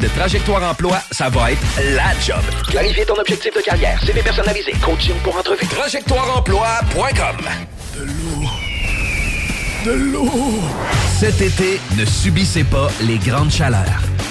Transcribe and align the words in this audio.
De 0.00 0.08
Trajectoire 0.08 0.62
Emploi, 0.62 0.98
ça 1.10 1.28
va 1.28 1.52
être 1.52 1.60
la 1.94 2.18
job. 2.20 2.40
Clarifier 2.68 3.04
ton 3.04 3.16
objectif 3.18 3.54
de 3.54 3.60
carrière, 3.60 4.02
CV 4.02 4.22
personnalisé, 4.22 4.72
coaching 4.82 5.14
pour 5.22 5.36
entrevue. 5.36 5.66
TrajectoireEmploi.com 5.66 7.36
De 7.94 8.04
l'eau. 8.04 8.48
De 9.84 9.92
l'eau. 9.92 10.60
Cet 11.18 11.42
été, 11.42 11.78
ne 11.98 12.06
subissez 12.06 12.64
pas 12.64 12.88
les 13.02 13.18
grandes 13.18 13.50
chaleurs. 13.50 14.09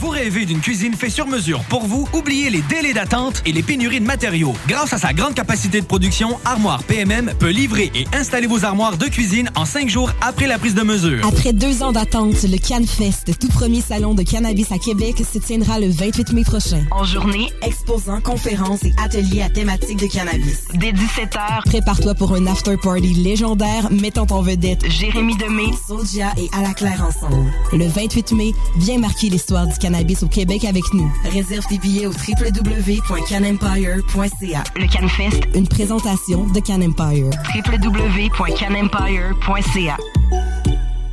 Vous 0.00 0.10
rêvez 0.10 0.46
d'une 0.46 0.60
cuisine 0.60 0.94
faite 0.94 1.10
sur 1.10 1.26
mesure 1.26 1.64
pour 1.64 1.84
vous? 1.84 2.06
Oubliez 2.12 2.50
les 2.50 2.62
délais 2.62 2.92
d'attente 2.92 3.42
et 3.44 3.50
les 3.50 3.64
pénuries 3.64 3.98
de 3.98 4.04
matériaux. 4.06 4.52
Grâce 4.68 4.92
à 4.92 4.98
sa 4.98 5.12
grande 5.12 5.34
capacité 5.34 5.80
de 5.80 5.86
production, 5.86 6.38
Armoire 6.44 6.84
PMM 6.84 7.32
peut 7.36 7.48
livrer 7.48 7.90
et 7.96 8.06
installer 8.14 8.46
vos 8.46 8.64
armoires 8.64 8.96
de 8.96 9.06
cuisine 9.06 9.50
en 9.56 9.64
cinq 9.64 9.88
jours 9.88 10.12
après 10.20 10.46
la 10.46 10.56
prise 10.56 10.76
de 10.76 10.82
mesure. 10.82 11.26
Après 11.26 11.52
deux 11.52 11.82
ans 11.82 11.90
d'attente, 11.90 12.40
le 12.44 12.58
CanFest, 12.58 13.36
tout 13.40 13.48
premier 13.48 13.80
salon 13.80 14.14
de 14.14 14.22
cannabis 14.22 14.70
à 14.70 14.78
Québec, 14.78 15.16
se 15.32 15.38
tiendra 15.40 15.80
le 15.80 15.90
28 15.90 16.32
mai 16.32 16.44
prochain. 16.44 16.84
En 16.92 17.02
journée, 17.02 17.48
Exposants, 17.62 18.20
conférences 18.20 18.84
et 18.84 18.92
ateliers 19.04 19.42
à 19.42 19.48
thématique 19.48 19.98
de 19.98 20.06
cannabis. 20.06 20.62
dès 20.74 20.92
17h, 20.92 21.64
Prépare-toi 21.64 22.14
pour 22.14 22.34
un 22.34 22.46
after-party 22.46 23.14
légendaire 23.14 23.90
mettant 23.90 24.28
en 24.30 24.42
vedette 24.42 24.88
Jérémy 24.88 25.36
Demé, 25.38 25.64
Soulja 25.88 26.32
et 26.36 26.48
À 26.56 26.62
la 26.62 26.72
Claire 26.72 27.04
ensemble. 27.04 27.50
Le 27.72 27.88
28 27.88 28.30
mai, 28.34 28.52
viens 28.76 28.98
marquer 28.98 29.28
l'histoire 29.28 29.66
du 29.66 29.72
cannabis 29.72 29.87
au 30.22 30.28
Québec 30.28 30.64
avec 30.64 30.84
nous. 30.92 31.10
Réserve 31.24 31.64
tes 31.66 31.78
billets 31.78 32.06
au 32.06 32.12
www.canempire.ca. 32.12 34.64
le 34.76 34.86
CanFest, 34.86 35.40
Une 35.54 35.66
présentation 35.66 36.44
de 36.46 36.60
Can 36.60 36.82
Empire. 36.82 37.30
www.canempire.ca. 37.54 39.96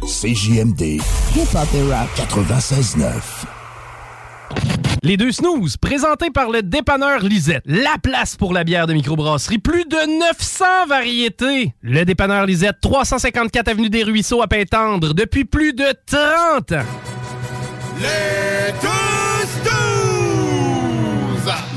CJMD, 0.03 0.81
Hip-hop 1.35 1.67
et 1.73 1.83
rap. 1.91 2.07
96.9. 2.17 3.45
Les 5.03 5.17
deux 5.17 5.31
snooze, 5.31 5.77
présentés 5.77 6.29
par 6.31 6.49
le 6.49 6.61
dépanneur 6.61 7.21
Lisette. 7.21 7.63
La 7.65 7.95
place 8.01 8.35
pour 8.35 8.53
la 8.53 8.63
bière 8.63 8.85
de 8.87 8.93
microbrasserie. 8.93 9.59
Plus 9.59 9.85
de 9.85 10.19
900 10.19 10.65
variétés. 10.87 11.73
Le 11.81 12.03
dépanneur 12.05 12.45
Lisette, 12.45 12.77
354 12.81 13.67
Avenue 13.69 13.89
des 13.89 14.03
Ruisseaux 14.03 14.41
à 14.41 14.47
Pintendre, 14.47 15.13
depuis 15.13 15.45
plus 15.45 15.73
de 15.73 15.85
30 16.07 16.71
ans. 16.73 16.85
Les 17.99 18.54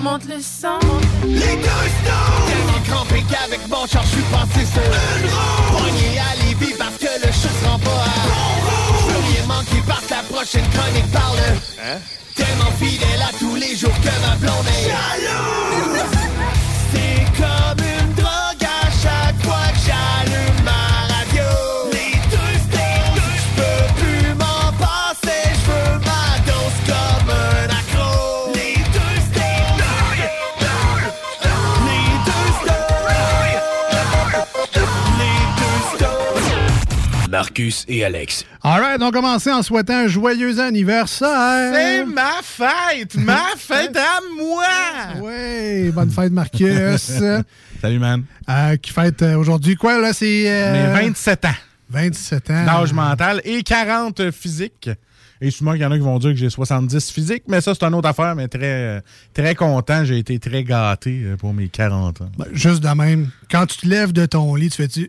Monte 0.02 0.24
le 0.26 0.40
sang. 0.40 0.78
Les 1.26 1.40
snooze! 1.40 1.98
Tellement 2.46 2.80
crampé 2.88 3.22
qu'avec 3.28 3.68
mon 3.68 3.86
char, 3.86 4.02
je 4.04 4.08
suis 4.08 4.22
passé 4.32 4.64
sur 4.64 4.80
une 4.82 5.28
roue! 5.28 5.76
Poigné 5.76 6.18
à 6.18 6.34
Lévis 6.44 6.74
parce 6.78 6.96
que 6.96 7.26
le 7.26 7.30
chat 7.30 7.52
se 7.60 7.68
rend 7.68 7.78
pas 7.78 7.90
à 7.90 8.16
bon 8.24 8.44
roue! 8.64 9.52
Parce 9.86 10.06
que 10.06 10.14
la 10.14 10.22
prochaine 10.22 10.64
chronique 10.70 11.12
parle. 11.12 11.38
Hein? 11.82 11.98
Tellement 12.34 12.70
fidèle 12.80 13.22
à 13.22 13.32
tous 13.38 13.54
les 13.56 13.76
jours 13.76 13.94
que 14.00 14.26
ma 14.26 14.36
blonde 14.36 14.66
est! 14.68 16.17
Marcus 37.42 37.84
et 37.86 38.02
Alex. 38.04 38.44
Alright, 38.64 39.00
on 39.00 39.12
commence 39.12 39.46
en 39.46 39.62
souhaitant 39.62 39.94
un 39.94 40.08
joyeux 40.08 40.58
anniversaire. 40.58 41.72
C'est 41.72 42.04
ma 42.04 42.32
fête! 42.42 43.14
Ma 43.14 43.44
fête 43.56 43.96
à 43.96 44.18
moi! 44.36 44.64
Oui, 45.22 45.90
bonne 45.92 46.10
fête, 46.10 46.32
Marcus. 46.32 47.12
Salut, 47.80 48.00
man. 48.00 48.24
Euh, 48.48 48.74
qui 48.78 48.92
fête 48.92 49.22
euh, 49.22 49.36
aujourd'hui 49.36 49.76
quoi, 49.76 50.00
là? 50.00 50.12
C'est. 50.12 50.50
euh, 50.50 50.94
Mes 50.96 51.00
27 51.10 51.44
ans 51.44 51.54
27 51.90 52.50
ans. 52.50 52.64
d'âge 52.66 52.92
mental 52.92 53.40
et 53.44 53.62
40 53.62 54.32
physique. 54.32 54.90
Et 55.40 55.52
souvent, 55.52 55.74
il 55.74 55.80
y 55.80 55.84
en 55.84 55.92
a 55.92 55.94
qui 55.96 56.02
vont 56.02 56.18
dire 56.18 56.30
que 56.30 56.36
j'ai 56.36 56.50
70 56.50 57.12
physique, 57.12 57.44
mais 57.46 57.60
ça, 57.60 57.72
c'est 57.72 57.84
une 57.86 57.94
autre 57.94 58.08
affaire, 58.08 58.34
mais 58.34 58.48
très, 58.48 59.00
très 59.32 59.54
content. 59.54 60.04
J'ai 60.04 60.18
été 60.18 60.40
très 60.40 60.64
gâté 60.64 61.22
euh, 61.24 61.36
pour 61.36 61.54
mes 61.54 61.68
40 61.68 62.20
ans. 62.20 62.30
Ben, 62.36 62.46
juste 62.52 62.82
de 62.82 62.88
même, 62.88 63.30
quand 63.48 63.64
tu 63.66 63.76
te 63.78 63.86
lèves 63.86 64.12
de 64.12 64.26
ton 64.26 64.56
lit, 64.56 64.70
tu 64.70 64.76
fais-tu. 64.82 65.08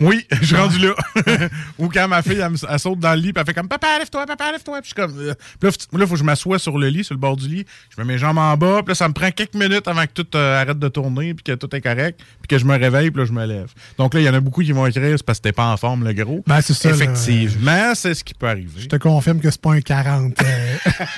Oui, 0.00 0.26
je 0.40 0.46
suis 0.46 0.56
rendu 0.56 0.78
là. 0.78 0.94
Ou 1.78 1.88
quand 1.88 2.06
ma 2.08 2.22
fille, 2.22 2.40
elle, 2.40 2.78
saute 2.78 2.98
dans 3.00 3.14
le 3.14 3.20
lit, 3.20 3.32
puis 3.32 3.40
elle 3.40 3.46
fait 3.46 3.54
comme 3.54 3.68
Papa, 3.68 3.98
lève-toi, 3.98 4.26
papa, 4.26 4.52
lève-toi. 4.52 4.80
Puis 4.82 4.90
je 4.96 5.02
suis 5.02 5.08
comme. 5.14 5.18
euh, 5.20 5.34
Puis 5.60 5.70
là, 5.92 5.98
là, 5.98 6.06
faut 6.06 6.12
que 6.14 6.18
je 6.18 6.24
m'assoie 6.24 6.58
sur 6.58 6.78
le 6.78 6.88
lit, 6.88 7.04
sur 7.04 7.14
le 7.14 7.20
bord 7.20 7.36
du 7.36 7.48
lit. 7.48 7.64
Je 7.96 8.00
mets 8.02 8.12
mes 8.12 8.18
jambes 8.18 8.38
en 8.38 8.56
bas, 8.56 8.78
puis 8.84 8.90
là, 8.90 8.94
ça 8.94 9.08
me 9.08 9.14
prend 9.14 9.30
quelques 9.30 9.54
minutes 9.54 9.86
avant 9.88 10.02
que 10.06 10.12
tout 10.12 10.26
euh, 10.36 10.60
arrête 10.62 10.78
de 10.78 10.88
tourner, 10.88 11.34
puis 11.34 11.42
que 11.44 11.52
tout 11.52 11.74
est 11.74 11.80
correct, 11.80 12.20
puis 12.40 12.48
que 12.48 12.58
je 12.58 12.64
me 12.64 12.78
réveille, 12.78 13.10
puis 13.10 13.20
là, 13.22 13.26
je 13.26 13.32
me 13.32 13.44
lève. 13.46 13.68
Donc 13.98 14.14
là, 14.14 14.20
il 14.20 14.26
y 14.26 14.28
en 14.28 14.34
a 14.34 14.40
beaucoup 14.40 14.62
qui 14.62 14.72
vont 14.72 14.86
écrire, 14.86 15.16
c'est 15.16 15.24
parce 15.26 15.38
que 15.38 15.44
t'es 15.44 15.52
pas 15.52 15.66
en 15.66 15.76
forme, 15.76 16.04
le 16.04 16.12
gros. 16.12 16.42
Ben, 16.46 16.60
c'est 16.60 16.74
ça. 16.74 16.90
Effectivement, 16.90 17.92
c'est 17.94 18.14
ce 18.14 18.22
qui 18.24 18.34
peut 18.34 18.48
arriver. 18.48 18.68
Je 18.82 18.86
te 18.86 18.96
confirme 18.96 19.40
que 19.40 19.50
c'est 19.50 19.60
pas 19.60 19.72
un 19.72 19.80
40. 19.80 20.34
euh, 20.42 20.76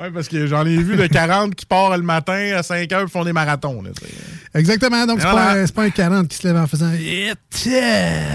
Oui, 0.00 0.06
parce 0.14 0.28
que 0.28 0.46
j'en 0.46 0.64
ai 0.66 0.76
vu 0.76 0.96
de 0.96 1.06
40 1.06 1.54
qui 1.54 1.66
partent 1.66 1.96
le 1.96 2.02
matin 2.02 2.52
à 2.56 2.62
5 2.62 2.90
heures 2.92 3.02
et 3.04 3.08
font 3.08 3.24
des 3.24 3.32
marathons. 3.32 3.82
Là. 3.82 3.90
Exactement. 4.54 5.06
Donc, 5.06 5.20
c'est 5.20 5.28
Voilà. 5.30 5.66
pas, 5.74 5.82
un 5.82 5.90
40 5.90 6.28
qui 6.28 6.36
se 6.36 6.46
lève 6.46 6.56
en 6.56 6.66
faisant 6.66 6.92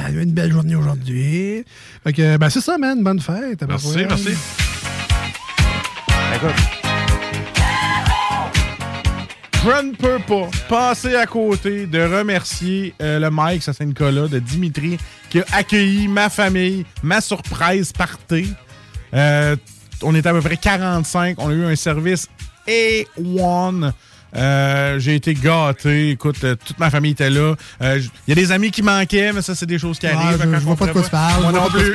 il 0.10 0.16
y 0.16 0.20
a 0.20 0.22
une 0.22 0.32
belle 0.32 0.52
journée 0.52 0.76
aujourd'hui. 0.76 1.64
Fait 2.04 2.14
que, 2.14 2.38
ben, 2.38 2.50
c'est 2.50 2.62
ça, 2.62 2.78
man. 2.78 3.04
Bonne 3.04 3.20
fête. 3.20 3.64
Merci, 3.68 4.06
merci. 4.08 4.30
Écoute. 6.36 6.84
Je 9.64 9.82
ne 9.82 9.96
peux 9.96 10.20
pas 10.20 10.50
passer 10.68 11.16
à 11.16 11.26
côté 11.26 11.86
de 11.86 12.02
remercier 12.02 12.94
euh, 13.02 13.18
le 13.18 13.30
Mike 13.30 13.64
Saint-Nicolas 13.64 14.28
de 14.28 14.40
Dimitri 14.40 14.98
qui 15.30 15.40
a 15.40 15.46
accueilli 15.54 16.10
ma 16.10 16.30
famille, 16.30 16.86
ma 17.02 17.22
surprise 17.22 17.94
party. 17.94 18.54
Euh, 19.14 19.56
on 20.02 20.14
était 20.16 20.28
à 20.28 20.34
peu 20.34 20.42
près 20.42 20.58
45. 20.58 21.38
On 21.40 21.50
a 21.50 21.54
eu 21.54 21.64
un 21.64 21.76
service 21.78 22.28
A1. 22.68 23.94
Euh, 24.36 25.00
j'ai 25.00 25.16
été 25.16 25.34
gâté. 25.34 26.12
Écoute, 26.12 26.44
euh, 26.44 26.56
toute 26.56 26.80
ma 26.80 26.90
famille 26.90 27.12
était 27.12 27.30
là. 27.30 27.56
Euh, 27.82 28.02
Il 28.28 28.30
y 28.30 28.32
a 28.32 28.36
des 28.36 28.52
amis 28.52 28.72
qui 28.72 28.82
manquaient, 28.82 29.32
mais 29.34 29.42
ça, 29.42 29.56
c'est 29.56 29.66
des 29.66 29.80
choses 29.80 30.00
qui 30.00 30.08
arrivent. 30.08 30.40
je, 30.42 30.48
quand 30.48 30.60
je 30.60 30.64
vois 30.66 30.74
on 30.74 30.76
pas 30.76 30.88
de 30.88 30.92
quoi 30.92 31.04
tu 31.04 31.10
parles. 31.10 31.42
Moi 31.44 31.52
non 31.52 31.70
plus. 31.70 31.94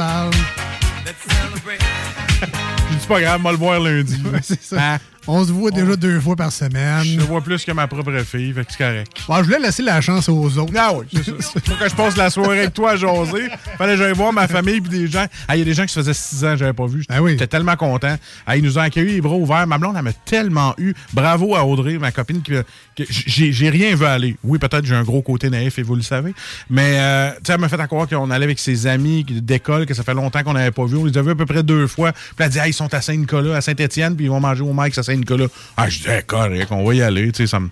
dis 2.98 3.06
pas 3.06 3.20
grave, 3.20 3.40
moi 3.40 3.52
le 3.52 3.58
voir 3.58 3.80
lundi. 3.80 4.16
c'est 4.42 4.62
ça. 4.62 4.94
Hein? 4.94 4.98
On 5.30 5.44
se 5.44 5.52
voit 5.52 5.70
déjà 5.70 5.94
deux 5.94 6.18
fois 6.20 6.36
par 6.36 6.50
semaine. 6.50 7.04
Je 7.04 7.20
vois 7.20 7.42
plus 7.42 7.62
que 7.62 7.70
ma 7.72 7.86
propre 7.86 8.16
fille, 8.24 8.50
fait 8.54 8.64
que 8.64 8.72
c'est 8.72 8.78
correct. 8.78 9.12
Je 9.28 9.42
voulais 9.44 9.58
laisser 9.58 9.82
la 9.82 10.00
chance 10.00 10.26
aux 10.28 10.56
autres. 10.56 10.72
Ah 10.74 10.92
oui, 10.94 11.04
c'est 11.12 11.42
ça. 11.42 11.60
Faut 11.64 11.74
que 11.74 11.88
je 11.88 11.94
passe 11.94 12.16
la 12.16 12.30
soirée 12.30 12.60
avec 12.60 12.72
toi 12.72 12.92
à 12.92 12.96
jaser. 12.96 13.48
Fallait 13.76 13.92
que 13.92 13.98
j'aille 13.98 14.14
voir 14.14 14.32
ma 14.32 14.48
famille 14.48 14.80
puis 14.80 14.90
des 14.90 15.06
gens. 15.06 15.26
Ah, 15.46 15.54
il 15.56 15.58
y 15.58 15.62
a 15.62 15.64
des 15.66 15.74
gens 15.74 15.82
qui 15.84 15.92
se 15.92 16.00
faisaient 16.00 16.14
six 16.14 16.42
ans 16.46 16.52
que 16.52 16.56
j'avais 16.60 16.72
pas 16.72 16.86
vu. 16.86 17.04
J'étais 17.28 17.46
tellement 17.46 17.76
content. 17.76 18.16
Ah, 18.46 18.56
ils 18.56 18.64
nous 18.64 18.78
ont 18.78 18.80
accueillis 18.80 19.12
les 19.12 19.20
bras 19.20 19.34
ouverts. 19.36 19.66
Ma 19.66 19.76
blonde, 19.76 19.96
elle 19.98 20.02
m'a 20.02 20.12
tellement 20.14 20.74
eu. 20.78 20.94
Bravo 21.12 21.54
à 21.54 21.64
Audrey, 21.64 21.98
ma 21.98 22.10
copine, 22.10 22.40
qui, 22.40 22.52
que 22.96 23.04
j'ai 23.10 23.68
rien 23.68 23.94
vu 23.94 24.06
aller. 24.06 24.36
Oui, 24.42 24.58
peut-être 24.58 24.86
j'ai 24.86 24.94
un 24.94 25.02
gros 25.04 25.20
côté 25.20 25.50
naïf 25.50 25.78
et 25.78 25.82
vous 25.82 25.94
le 25.94 26.02
savez. 26.02 26.32
Mais 26.70 26.94
euh, 26.98 27.30
tu 27.32 27.40
sais, 27.48 27.52
elle 27.52 27.60
m'a 27.60 27.68
fait 27.68 27.78
à 27.80 27.86
croire 27.86 28.08
qu'on 28.08 28.30
allait 28.30 28.44
avec 28.44 28.58
ses 28.58 28.86
amis 28.86 29.26
qui- 29.26 29.42
d'école, 29.42 29.84
que 29.84 29.92
ça 29.92 30.02
fait 30.02 30.14
longtemps 30.14 30.42
qu'on 30.42 30.54
n'avait 30.54 30.70
pas 30.70 30.86
vu. 30.86 30.96
On 30.96 31.04
les 31.04 31.18
a 31.18 31.22
vus 31.22 31.32
à 31.32 31.34
peu 31.34 31.44
près 31.44 31.62
deux 31.62 31.86
fois. 31.86 32.12
Puis 32.12 32.22
elle 32.38 32.46
a 32.46 32.48
dit, 32.48 32.58
ah, 32.60 32.66
ils 32.68 32.72
sont 32.72 32.92
à 32.94 33.02
Saint-Nicolas, 33.02 33.56
à 33.56 33.60
Saint-Étienne, 33.60 34.16
puis 34.16 34.24
ils 34.24 34.30
vont 34.30 34.40
manger 34.40 34.62
au 34.62 34.72
Mike 34.72 34.96
à 34.96 35.02
Saint-Nicolas. 35.18 35.46
Ah, 35.76 35.88
je 35.88 35.98
dis, 35.98 36.04
Eh, 36.08 36.22
correct, 36.22 36.68
on 36.70 36.84
va 36.84 36.94
y 36.94 37.02
aller. 37.02 37.30
Tu 37.32 37.38
sais, 37.42 37.46
ça 37.46 37.60
me. 37.60 37.68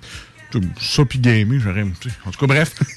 Ça 0.80 1.04
puis 1.04 1.18
gamer, 1.18 1.60
j'aurais. 1.60 1.82
En 1.82 2.30
tout 2.30 2.38
cas, 2.38 2.46
bref. 2.46 2.72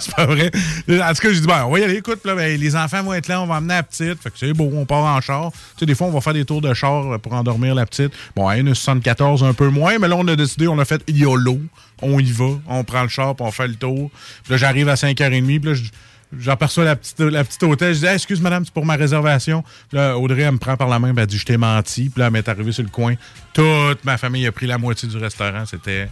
c'est 0.00 0.14
pas 0.14 0.26
vrai. 0.26 0.50
En 0.88 1.12
tout 1.14 1.22
cas, 1.22 1.32
j'ai 1.32 1.40
dit, 1.40 1.46
ben, 1.46 1.64
on 1.64 1.70
va 1.72 1.80
y 1.80 1.84
aller, 1.84 1.96
écoute, 1.96 2.20
là, 2.24 2.36
ben, 2.36 2.60
les 2.60 2.76
enfants 2.76 3.02
vont 3.02 3.14
être 3.14 3.26
là, 3.26 3.40
on 3.40 3.46
va 3.46 3.54
emmener 3.56 3.74
la 3.74 3.82
petite. 3.82 4.22
Fait 4.22 4.30
que 4.30 4.38
c'est 4.38 4.52
beau, 4.52 4.70
on 4.74 4.84
part 4.84 5.04
en 5.04 5.20
char. 5.20 5.50
Tu 5.50 5.58
sais, 5.80 5.86
des 5.86 5.94
fois, 5.94 6.06
on 6.06 6.10
va 6.12 6.20
faire 6.20 6.34
des 6.34 6.44
tours 6.44 6.60
de 6.60 6.72
char 6.74 7.18
pour 7.18 7.32
endormir 7.32 7.74
la 7.74 7.86
petite. 7.86 8.12
Bon, 8.36 8.48
est 8.50 8.60
une 8.60 8.74
74, 8.74 9.42
un 9.42 9.54
peu 9.54 9.68
moins, 9.70 9.98
mais 9.98 10.06
là, 10.08 10.16
on 10.16 10.28
a 10.28 10.36
décidé, 10.36 10.68
on 10.68 10.78
a 10.78 10.84
fait 10.84 11.02
YOLO. 11.08 11.58
On 12.02 12.20
y 12.20 12.30
va, 12.30 12.50
on 12.68 12.84
prend 12.84 13.02
le 13.02 13.08
char, 13.08 13.34
puis 13.34 13.44
on 13.46 13.50
fait 13.50 13.66
le 13.68 13.74
tour. 13.74 14.10
Puis 14.44 14.52
là, 14.52 14.56
j'arrive 14.58 14.88
à 14.88 14.94
5h30, 14.94 15.58
puis 15.60 15.68
là, 15.70 15.74
je- 15.74 15.90
J'aperçois 16.38 16.84
la 16.84 16.96
petite, 16.96 17.18
la 17.20 17.42
petite 17.44 17.62
hôtesse. 17.62 17.96
Je 17.96 18.06
dis, 18.06 18.12
excuse 18.12 18.40
madame, 18.40 18.64
c'est 18.64 18.72
pour 18.74 18.86
ma 18.86 18.94
réservation. 18.96 19.62
Puis 19.88 19.98
là, 19.98 20.16
Audrey, 20.16 20.42
elle 20.42 20.52
me 20.52 20.58
prend 20.58 20.76
par 20.76 20.88
la 20.88 20.98
main, 20.98 21.12
elle 21.16 21.26
dit, 21.26 21.38
je 21.38 21.44
t'ai 21.44 21.56
menti. 21.56 22.08
Puis 22.08 22.20
là, 22.20 22.26
elle 22.26 22.32
m'est 22.32 22.48
arrivée 22.48 22.72
sur 22.72 22.84
le 22.84 22.88
coin. 22.90 23.14
Toute 23.52 24.04
ma 24.04 24.16
famille 24.16 24.46
a 24.46 24.52
pris 24.52 24.66
la 24.66 24.78
moitié 24.78 25.08
du 25.08 25.16
restaurant. 25.16 25.66
C'était 25.66 26.08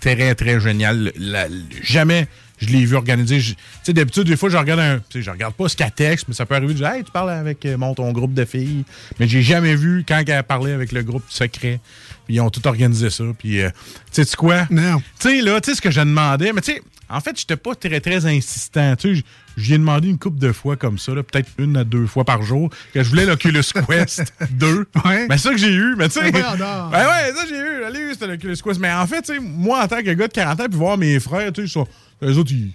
très, 0.00 0.34
très 0.34 0.60
génial. 0.60 1.12
La- 1.16 1.46
jamais 1.82 2.26
je 2.58 2.68
l'ai 2.68 2.84
vu 2.84 2.94
organiser. 2.96 3.40
Je- 3.40 3.54
Tu 3.54 3.58
sais, 3.82 3.92
d'habitude, 3.92 4.24
des 4.24 4.36
fois, 4.36 4.48
je 4.50 4.56
regarde 4.56 4.78
un. 4.78 4.98
Tu 4.98 5.18
sais, 5.18 5.22
je 5.22 5.30
regarde 5.30 5.54
pas 5.54 5.68
ce 5.68 5.76
qu'elle 5.76 5.90
texte, 5.90 6.26
mais 6.28 6.34
ça 6.34 6.46
peut 6.46 6.54
arriver 6.54 6.74
de 6.74 6.78
dire, 6.78 6.88
hey, 6.88 7.02
tu 7.02 7.10
parles 7.10 7.30
avec 7.30 7.64
euh, 7.66 7.76
mon, 7.76 7.94
ton 7.94 8.12
groupe 8.12 8.34
de 8.34 8.44
filles. 8.44 8.84
Mais 9.18 9.26
j'ai 9.26 9.42
jamais 9.42 9.74
vu 9.74 10.04
quand 10.06 10.22
elle 10.26 10.42
parlait 10.44 10.72
avec 10.72 10.92
le 10.92 11.02
groupe 11.02 11.24
secret. 11.28 11.80
Puis 12.26 12.34
ils 12.36 12.40
ont 12.40 12.50
tout 12.50 12.64
organisé 12.68 13.10
ça. 13.10 13.24
Puis, 13.36 13.62
euh, 13.62 13.70
tu 14.12 14.22
sais 14.22 14.36
quoi? 14.36 14.66
Non. 14.70 15.02
Tu 15.18 15.28
sais, 15.30 15.40
là, 15.40 15.60
tu 15.60 15.70
sais 15.70 15.76
ce 15.76 15.82
que 15.82 15.90
je 15.90 16.00
demandais, 16.00 16.52
mais 16.52 16.60
tu 16.60 16.72
sais, 16.72 16.82
en 17.12 17.20
fait, 17.20 17.38
j'étais 17.38 17.56
pas 17.56 17.74
très, 17.74 18.00
très 18.00 18.24
insistant. 18.26 18.96
Tu 18.96 19.16
sais, 19.16 19.22
j'y 19.58 19.74
ai 19.74 19.78
demandé 19.78 20.08
une 20.08 20.18
couple 20.18 20.38
de 20.38 20.50
fois 20.50 20.76
comme 20.76 20.98
ça, 20.98 21.12
peut-être 21.12 21.50
une 21.58 21.76
à 21.76 21.84
deux 21.84 22.06
fois 22.06 22.24
par 22.24 22.42
jour, 22.42 22.70
que 22.94 23.02
je 23.02 23.08
voulais 23.10 23.26
l'Oculus 23.26 23.62
Quest 23.88 24.32
2. 24.52 24.86
Ouais. 25.04 25.26
Mais 25.28 25.36
c'est 25.36 25.48
ça 25.48 25.50
que 25.50 25.58
j'ai 25.58 25.72
eu, 25.72 25.94
mais 25.96 26.08
tu 26.08 26.20
sais. 26.20 26.24
Ouais. 26.24 26.32
Ben 26.32 26.40
ouais, 26.40 27.32
ça 27.36 27.44
j'ai 27.48 27.58
eu, 27.58 28.08
eu, 28.08 28.12
c'était 28.12 28.28
l'Oculus 28.28 28.56
Quest. 28.56 28.80
Mais 28.80 28.90
en 28.90 29.06
fait, 29.06 29.20
tu 29.22 29.34
sais, 29.34 29.40
moi, 29.40 29.84
en 29.84 29.88
tant 29.88 29.98
que 30.02 30.10
gars 30.10 30.26
de 30.26 30.32
40 30.32 30.60
ans, 30.60 30.66
puis 30.70 30.78
voir 30.78 30.96
mes 30.96 31.20
frères, 31.20 31.52
tu 31.52 31.68
sais, 31.68 31.80
eux 32.22 32.38
autres, 32.38 32.52
ils, 32.52 32.72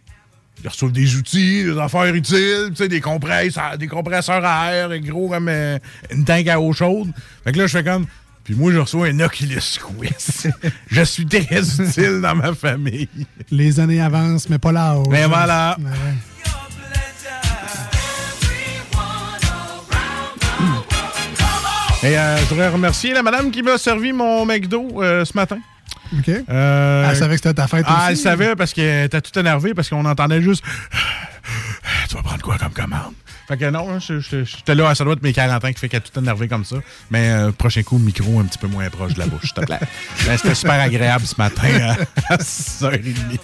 ils 0.63 0.69
reçoivent 0.69 0.91
des 0.91 1.15
outils, 1.15 1.63
des 1.63 1.77
affaires 1.79 2.13
utiles, 2.13 2.69
tu 2.69 2.75
sais, 2.75 2.87
des 2.87 3.01
compresseurs, 3.01 3.77
des 3.79 3.87
compresseurs 3.87 4.45
à 4.45 4.71
air, 4.71 4.91
et 4.91 4.99
gros 4.99 5.29
comme 5.29 5.49
euh, 5.49 5.79
une 6.11 6.25
tank 6.25 6.47
à 6.47 6.59
eau 6.61 6.73
chaude. 6.73 7.11
Fait 7.43 7.53
que 7.53 7.57
là, 7.57 7.65
je 7.65 7.75
fais 7.75 7.83
comme. 7.83 8.05
Puis 8.47 8.55
moi, 8.55 8.71
je 8.71 8.77
reçois 8.77 9.07
un 9.07 9.19
Oculus 9.19 9.59
Quest. 9.99 10.47
je 10.89 11.01
suis 11.01 11.25
très 11.25 11.43
utile 11.81 12.21
dans 12.21 12.33
ma 12.33 12.53
famille. 12.55 13.09
Les 13.51 13.77
années 13.81 13.99
avancent, 14.01 14.47
mais 14.49 14.57
pas 14.57 14.71
l'âge. 14.71 15.05
Mais 15.09 15.25
voilà. 15.25 15.75
Ouais. 15.77 15.91
Et 22.03 22.17
euh, 22.17 22.37
je 22.37 22.45
voudrais 22.45 22.69
remercier 22.69 23.13
la 23.13 23.23
madame 23.23 23.51
qui 23.51 23.63
m'a 23.63 23.77
servi 23.77 24.13
mon 24.13 24.45
McDo 24.45 25.01
euh, 25.03 25.25
ce 25.25 25.33
matin. 25.35 25.57
OK. 26.17 26.29
Euh, 26.29 27.09
Elle 27.09 27.15
savait 27.17 27.35
que 27.35 27.41
c'était 27.41 27.53
ta 27.55 27.67
fête 27.67 27.83
Ah, 27.87 28.03
aussi. 28.03 28.11
elle 28.11 28.17
savait 28.17 28.55
parce 28.55 28.71
qu'elle 28.73 29.05
était 29.05 29.19
tout 29.19 29.37
énervée 29.37 29.73
parce 29.73 29.89
qu'on 29.89 30.05
entendait 30.05 30.41
juste 30.41 30.63
Tu 32.07 32.15
vas 32.15 32.21
prendre 32.23 32.41
quoi 32.41 32.57
comme 32.57 32.71
commande? 32.71 33.13
Fait 33.47 33.55
que 33.57 33.69
non, 33.69 33.89
hein, 33.89 33.99
je- 33.99 34.19
je- 34.19 34.43
j'étais 34.43 34.75
là, 34.75 34.93
ça 34.93 35.03
doit 35.05 35.13
être 35.13 35.23
mes 35.23 35.31
40 35.31 35.63
ans 35.63 35.67
qui 35.71 35.79
fait 35.79 35.87
qu'elle 35.87 36.01
est 36.05 36.11
tout 36.11 36.19
énervée 36.19 36.47
comme 36.49 36.65
ça. 36.65 36.75
Mais 37.11 37.29
euh, 37.29 37.51
prochain 37.51 37.81
coup, 37.83 37.97
micro 37.97 38.39
un 38.41 38.43
petit 38.45 38.57
peu 38.57 38.67
moins 38.67 38.89
proche 38.89 39.13
de 39.13 39.19
la 39.19 39.25
bouche, 39.27 39.43
s'il 39.43 39.53
te 39.53 39.61
plaît. 39.61 39.79
Ben, 40.25 40.37
C'était 40.37 40.55
super 40.55 40.79
agréable 40.81 41.25
ce 41.25 41.35
matin 41.37 41.95
à, 42.29 42.33
à 42.33 42.37
6h30. 42.37 43.39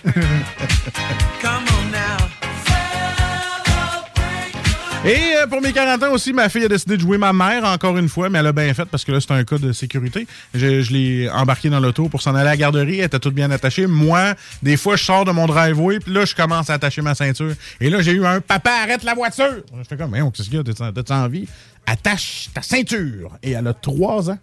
Et 5.05 5.35
euh, 5.35 5.47
pour 5.47 5.61
mes 5.61 5.73
40 5.73 6.01
ans 6.03 6.13
aussi, 6.13 6.31
ma 6.31 6.47
fille 6.47 6.63
a 6.63 6.69
décidé 6.69 6.95
de 6.95 7.01
jouer 7.01 7.17
ma 7.17 7.33
mère 7.33 7.65
encore 7.65 7.97
une 7.97 8.07
fois, 8.07 8.29
mais 8.29 8.39
elle 8.39 8.47
a 8.47 8.53
bien 8.53 8.73
fait 8.73 8.85
parce 8.85 9.03
que 9.03 9.11
là, 9.11 9.19
c'est 9.19 9.31
un 9.31 9.43
cas 9.43 9.57
de 9.57 9.73
sécurité. 9.73 10.25
Je, 10.53 10.89
l'ai 10.93 11.29
embarqué 11.29 11.69
dans 11.69 11.81
l'auto 11.81 12.07
pour 12.07 12.21
s'en 12.21 12.33
aller 12.35 12.47
à 12.47 12.51
la 12.51 12.57
garderie. 12.57 12.99
Elle 12.99 13.05
était 13.05 13.19
toute 13.19 13.33
bien 13.33 13.51
attachée. 13.51 13.85
Moi, 13.85 14.33
des 14.61 14.77
fois, 14.77 14.95
je 14.95 15.03
sors 15.03 15.25
de 15.25 15.31
mon 15.31 15.45
driveway, 15.45 15.99
puis 15.99 16.13
là, 16.13 16.23
je 16.23 16.33
commence 16.33 16.69
à 16.69 16.75
attacher 16.75 17.01
ma 17.01 17.15
ceinture. 17.15 17.53
Et 17.81 17.89
là, 17.89 18.01
j'ai 18.01 18.13
eu 18.13 18.25
un 18.25 18.39
papa, 18.39 18.71
arrête 18.83 19.03
la 19.03 19.13
voiture! 19.13 19.63
Je 19.77 19.83
fais 19.83 19.97
comme, 19.97 20.11
mais 20.11 20.21
qu'est-ce 20.33 20.49
qu'il 20.49 20.57
y 20.57 20.69
a? 20.69 21.03
T'as- 21.03 21.17
envie? 21.17 21.49
Attache 21.85 22.49
ta 22.53 22.61
ceinture! 22.61 23.31
Et 23.43 23.51
elle 23.51 23.67
a 23.67 23.73
3 23.73 24.29
ans. 24.29 24.39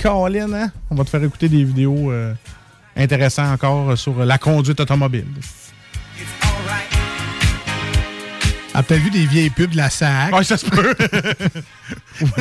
Colin, 0.00 0.52
hein? 0.52 0.70
On 0.88 0.94
va 0.94 1.02
te 1.02 1.10
faire 1.10 1.24
écouter 1.24 1.48
des 1.48 1.64
vidéos 1.64 2.12
euh, 2.12 2.32
intéressantes 2.96 3.54
encore 3.54 3.98
sur 3.98 4.24
la 4.24 4.38
conduite 4.38 4.78
automobile. 4.78 5.26
Elle 6.18 7.05
a 8.76 8.82
peut-être 8.82 9.02
vu 9.02 9.10
des 9.10 9.24
vieilles 9.26 9.50
pubs 9.50 9.70
de 9.70 9.76
la 9.76 9.88
SAC. 9.88 10.34
Ouais, 10.34 10.44
ça 10.44 10.56
se 10.58 10.66
peut. 10.66 10.94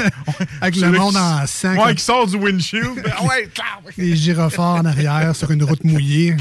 Avec 0.62 0.76
le 0.76 0.92
monde 0.92 1.16
en 1.16 1.48
sang. 1.48 1.76
Ouais, 1.76 1.96
qui 1.96 2.04
sort 2.04 2.28
du 2.28 2.36
windshield. 2.36 3.04
Ah 3.18 3.24
ouais! 3.24 3.50
Des 3.98 4.16
gyrophares 4.16 4.76
en 4.76 4.86
arrière 4.86 5.34
sur 5.36 5.52
une 5.52 5.64
route 5.64 5.84
mouillée. 5.84 6.36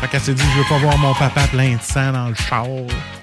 Fait 0.00 0.08
qu'elle 0.08 0.20
s'est 0.20 0.34
dit, 0.34 0.42
je 0.54 0.58
veux 0.58 0.68
pas 0.68 0.78
voir 0.78 0.96
mon 0.96 1.12
papa 1.12 1.46
plein 1.48 1.74
de 1.74 1.82
sang 1.82 2.12
dans 2.12 2.28
le 2.28 2.34
char. 2.34 2.66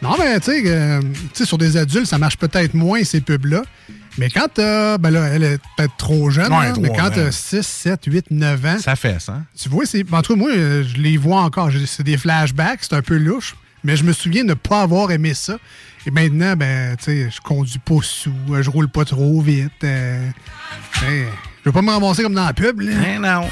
Non, 0.02 0.16
mais 0.20 0.40
tu 0.40 0.52
sais, 0.52 0.64
euh, 0.66 1.02
tu 1.02 1.30
sais, 1.34 1.46
sur 1.46 1.58
des 1.58 1.78
adultes, 1.78 2.06
ça 2.06 2.18
marche 2.18 2.38
peut-être 2.38 2.74
moins, 2.74 3.04
ces 3.04 3.22
pubs-là. 3.22 3.64
Mais 4.18 4.30
quand 4.30 4.48
t'as. 4.54 4.98
Ben 4.98 5.10
là, 5.10 5.26
elle 5.28 5.44
est 5.44 5.60
peut-être 5.78 5.96
trop 5.98 6.30
jeune, 6.30 6.52
Ouais, 6.54 6.74
trop 6.74 6.82
mais 6.82 6.90
quand 6.90 7.10
t'as 7.14 7.32
6, 7.32 7.66
7, 7.66 8.02
8, 8.06 8.26
9 8.32 8.66
ans. 8.66 8.78
Ça 8.80 8.96
fait 8.96 9.20
ça. 9.20 9.42
Tu 9.58 9.68
vois, 9.70 9.86
c'est. 9.86 10.06
En 10.14 10.22
tout 10.22 10.34
cas, 10.34 10.40
moi, 10.40 10.52
euh, 10.52 10.84
je 10.84 11.02
les 11.02 11.18
vois 11.18 11.42
encore. 11.42 11.70
C'est 11.88 12.04
des 12.04 12.18
flashbacks, 12.18 12.80
c'est 12.82 12.94
un 12.94 13.02
peu 13.02 13.18
louche. 13.18 13.56
Mais 13.86 13.96
je 13.96 14.04
me 14.04 14.12
souviens 14.14 14.44
de 14.44 14.50
ne 14.50 14.54
pas 14.56 14.82
avoir 14.82 15.12
aimé 15.12 15.34
ça. 15.34 15.58
Et 16.08 16.12
maintenant, 16.12 16.56
ben, 16.56 16.98
tu 16.98 17.04
sais, 17.06 17.30
je 17.34 17.40
conduis 17.40 17.80
pas 17.80 18.00
sous, 18.02 18.34
euh, 18.50 18.62
je 18.62 18.70
roule 18.70 18.90
pas 18.90 19.06
trop 19.06 19.40
vite. 19.42 19.72
euh, 19.84 20.28
hey, 21.04 21.26
je 21.64 21.70
veux 21.70 21.72
pas 21.72 21.82
me 21.82 21.92
ramasser 21.92 22.24
comme 22.24 22.34
dans 22.34 22.46
la 22.46 22.54
pub, 22.54 22.82
là. 22.82 22.92
Eh 23.16 23.20
non. 23.20 23.48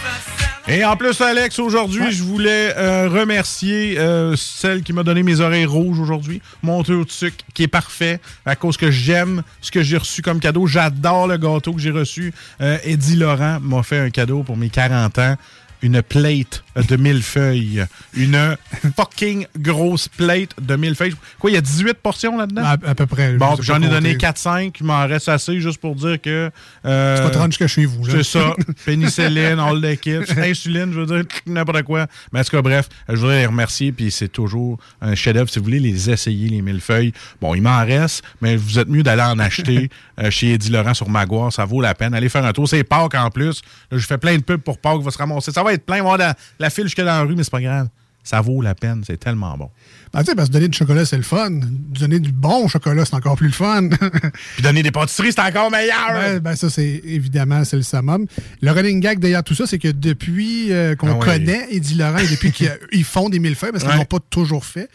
Et 0.68 0.86
en 0.86 0.96
plus, 0.96 1.20
Alex, 1.20 1.60
aujourd'hui, 1.60 2.12
je 2.12 2.24
voulais 2.24 2.74
euh, 2.78 3.10
remercier 3.10 4.00
euh, 4.00 4.36
celle 4.38 4.82
qui 4.82 4.94
m'a 4.94 5.04
donné 5.04 5.22
mes 5.22 5.42
oreilles 5.42 5.66
rouges 5.66 6.00
aujourd'hui, 6.00 6.42
mon 6.62 6.84
taux 6.84 7.04
de 7.04 7.12
sucre 7.12 7.44
qui 7.54 7.64
est 7.64 7.68
parfait 7.68 8.22
à 8.46 8.56
cause 8.56 8.78
que 8.78 8.90
j'aime 8.90 9.44
ce 9.60 9.72
que 9.72 9.84
j'ai 9.84 9.98
reçu 9.98 10.22
comme 10.22 10.40
cadeau. 10.40 10.66
J'adore 10.66 11.28
le 11.28 11.38
gâteau 11.38 11.74
que 11.74 11.82
j'ai 11.82 11.92
reçu. 11.92 12.34
Euh, 12.62 12.78
Eddie 12.84 13.18
Laurent 13.18 13.60
m'a 13.62 13.84
fait 13.84 14.00
un 14.00 14.10
cadeau 14.10 14.44
pour 14.44 14.56
mes 14.56 14.70
40 14.70 15.20
ans. 15.20 15.36
Une 15.84 16.02
plate 16.02 16.64
de 16.90 16.96
millefeuilles. 16.96 17.86
Une 18.16 18.58
fucking 18.96 19.46
grosse 19.60 20.08
plate 20.08 20.52
de 20.60 20.76
millefeuilles. 20.76 21.14
Quoi, 21.38 21.52
il 21.52 21.54
y 21.54 21.58
a 21.58 21.62
18 21.62 21.94
portions 21.96 22.36
là-dedans? 22.38 22.64
À, 22.64 22.72
à 22.90 22.96
peu 22.96 23.06
près. 23.06 23.34
Bon, 23.34 23.56
j'en 23.60 23.80
pas 23.80 23.86
ai 23.86 23.90
donné 23.90 24.14
compter. 24.14 24.26
4-5. 24.28 24.72
Il 24.80 24.86
m'en 24.88 25.06
reste 25.06 25.30
assez 25.30 25.60
juste 25.60 25.80
pour 25.80 25.94
dire 25.96 26.20
que. 26.20 26.50
euh, 26.86 27.18
Tu 27.18 27.24
vas 27.24 27.30
te 27.30 27.38
rendre 27.38 27.52
jusqu'à 27.52 27.68
chez 27.68 27.86
vous. 27.86 28.10
c'est 28.10 28.24
ça. 28.24 28.56
Pénicilline, 28.86 29.60
all 29.60 29.82
the 29.82 30.00
kit. 30.00 30.18
Insuline, 30.38 30.92
je 30.94 31.02
veux 31.02 31.06
dire, 31.06 31.24
n'importe 31.46 31.84
quoi. 31.84 32.08
Mais 32.32 32.40
en 32.40 32.44
tout 32.44 32.52
cas, 32.52 32.62
bref, 32.62 32.88
je 33.10 33.16
voudrais 33.16 33.40
les 33.42 33.46
remercier. 33.46 33.92
Puis 33.92 34.10
c'est 34.12 34.30
toujours 34.30 34.80
un 35.02 35.16
chef-d'œuvre. 35.16 35.50
Si 35.50 35.60
vous 35.60 35.66
voulez 35.66 35.80
les 35.80 36.10
essayer, 36.10 36.50
les 36.50 36.62
millefeuilles, 36.62 37.12
bon, 37.42 37.54
il 37.56 37.62
m'en 37.62 37.80
reste, 37.86 38.24
mais 38.42 38.56
vous 38.56 38.80
êtes 38.80 38.88
mieux 38.88 39.04
d'aller 39.04 39.22
en 39.22 39.38
acheter 39.40 39.90
euh, 40.20 40.32
chez 40.32 40.54
Eddie 40.54 40.70
Laurent 40.72 40.94
sur 40.94 41.10
Maguire. 41.10 41.52
Ça 41.52 41.66
vaut 41.66 41.82
la 41.82 41.94
peine. 41.94 42.14
Allez 42.14 42.30
faire 42.30 42.46
un 42.46 42.54
tour. 42.54 42.68
C'est 42.70 42.84
Pâques 42.84 43.16
en 43.16 43.30
plus. 43.30 43.62
Là, 43.92 43.98
je 43.98 44.06
fais 44.06 44.18
plein 44.18 44.38
de 44.38 44.44
pubs 44.44 44.62
pour 44.62 44.78
Pâques. 44.78 45.02
Va 45.02 45.12
se 45.12 45.18
ramasser. 45.18 45.52
Ça 45.52 45.62
va 45.64 45.73
être 45.74 45.86
plein. 45.86 46.00
Avoir 46.00 46.18
la, 46.18 46.36
la 46.60 46.70
file 46.70 46.86
jusque 46.86 47.00
dans 47.00 47.06
la 47.06 47.22
rue, 47.22 47.36
mais 47.36 47.44
c'est 47.44 47.52
pas 47.52 47.62
grave. 47.62 47.90
Ça 48.24 48.40
vaut 48.42 48.62
la 48.62 48.74
peine. 48.76 49.04
C'est 49.06 49.18
tellement 49.18 49.58
bon. 49.58 49.70
Ben, 50.14 50.20
tu 50.20 50.26
sais, 50.28 50.36
parce 50.36 50.50
que 50.50 50.54
donner 50.54 50.68
du 50.68 50.78
chocolat, 50.78 51.06
c'est 51.06 51.18
le 51.18 51.24
fun. 51.24 51.50
Donner 51.52 52.20
du 52.20 52.32
bon 52.32 52.68
chocolat, 52.68 53.04
c'est 53.04 53.16
encore 53.16 53.36
plus 53.36 53.48
le 53.48 53.54
fun. 53.54 53.90
Puis 54.54 54.62
donner 54.62 54.84
des 54.84 54.92
pâtisseries, 54.92 55.32
c'est 55.34 55.42
encore 55.42 55.72
meilleur. 55.72 56.14
Ben, 56.14 56.40
ben, 56.40 56.56
ça, 56.56 56.70
c'est 56.70 57.02
évidemment, 57.04 57.64
c'est 57.64 57.78
le 57.78 57.82
summum. 57.82 58.28
Le 58.62 58.72
running 58.72 59.00
gag 59.00 59.18
derrière 59.20 59.44
tout 59.44 59.56
ça, 59.56 59.66
c'est 59.66 59.80
que 59.80 59.88
depuis 59.88 60.72
euh, 60.72 60.96
qu'on 60.96 61.20
Ah 61.20 61.26
connaît 61.26 61.68
Eddie 61.72 61.96
Laurent 61.96 62.20
et 62.20 62.28
depuis 62.28 62.52
qu'ils 62.52 62.72
ils 62.92 63.04
font 63.04 63.30
des 63.30 63.40
millefeuilles, 63.40 63.72
parce 63.72 63.84
qu'ils 63.84 63.92
Ouais. 63.94 63.98
l'ont 63.98 64.06
pas 64.06 64.20
toujours 64.30 64.66
fait, 64.66 64.88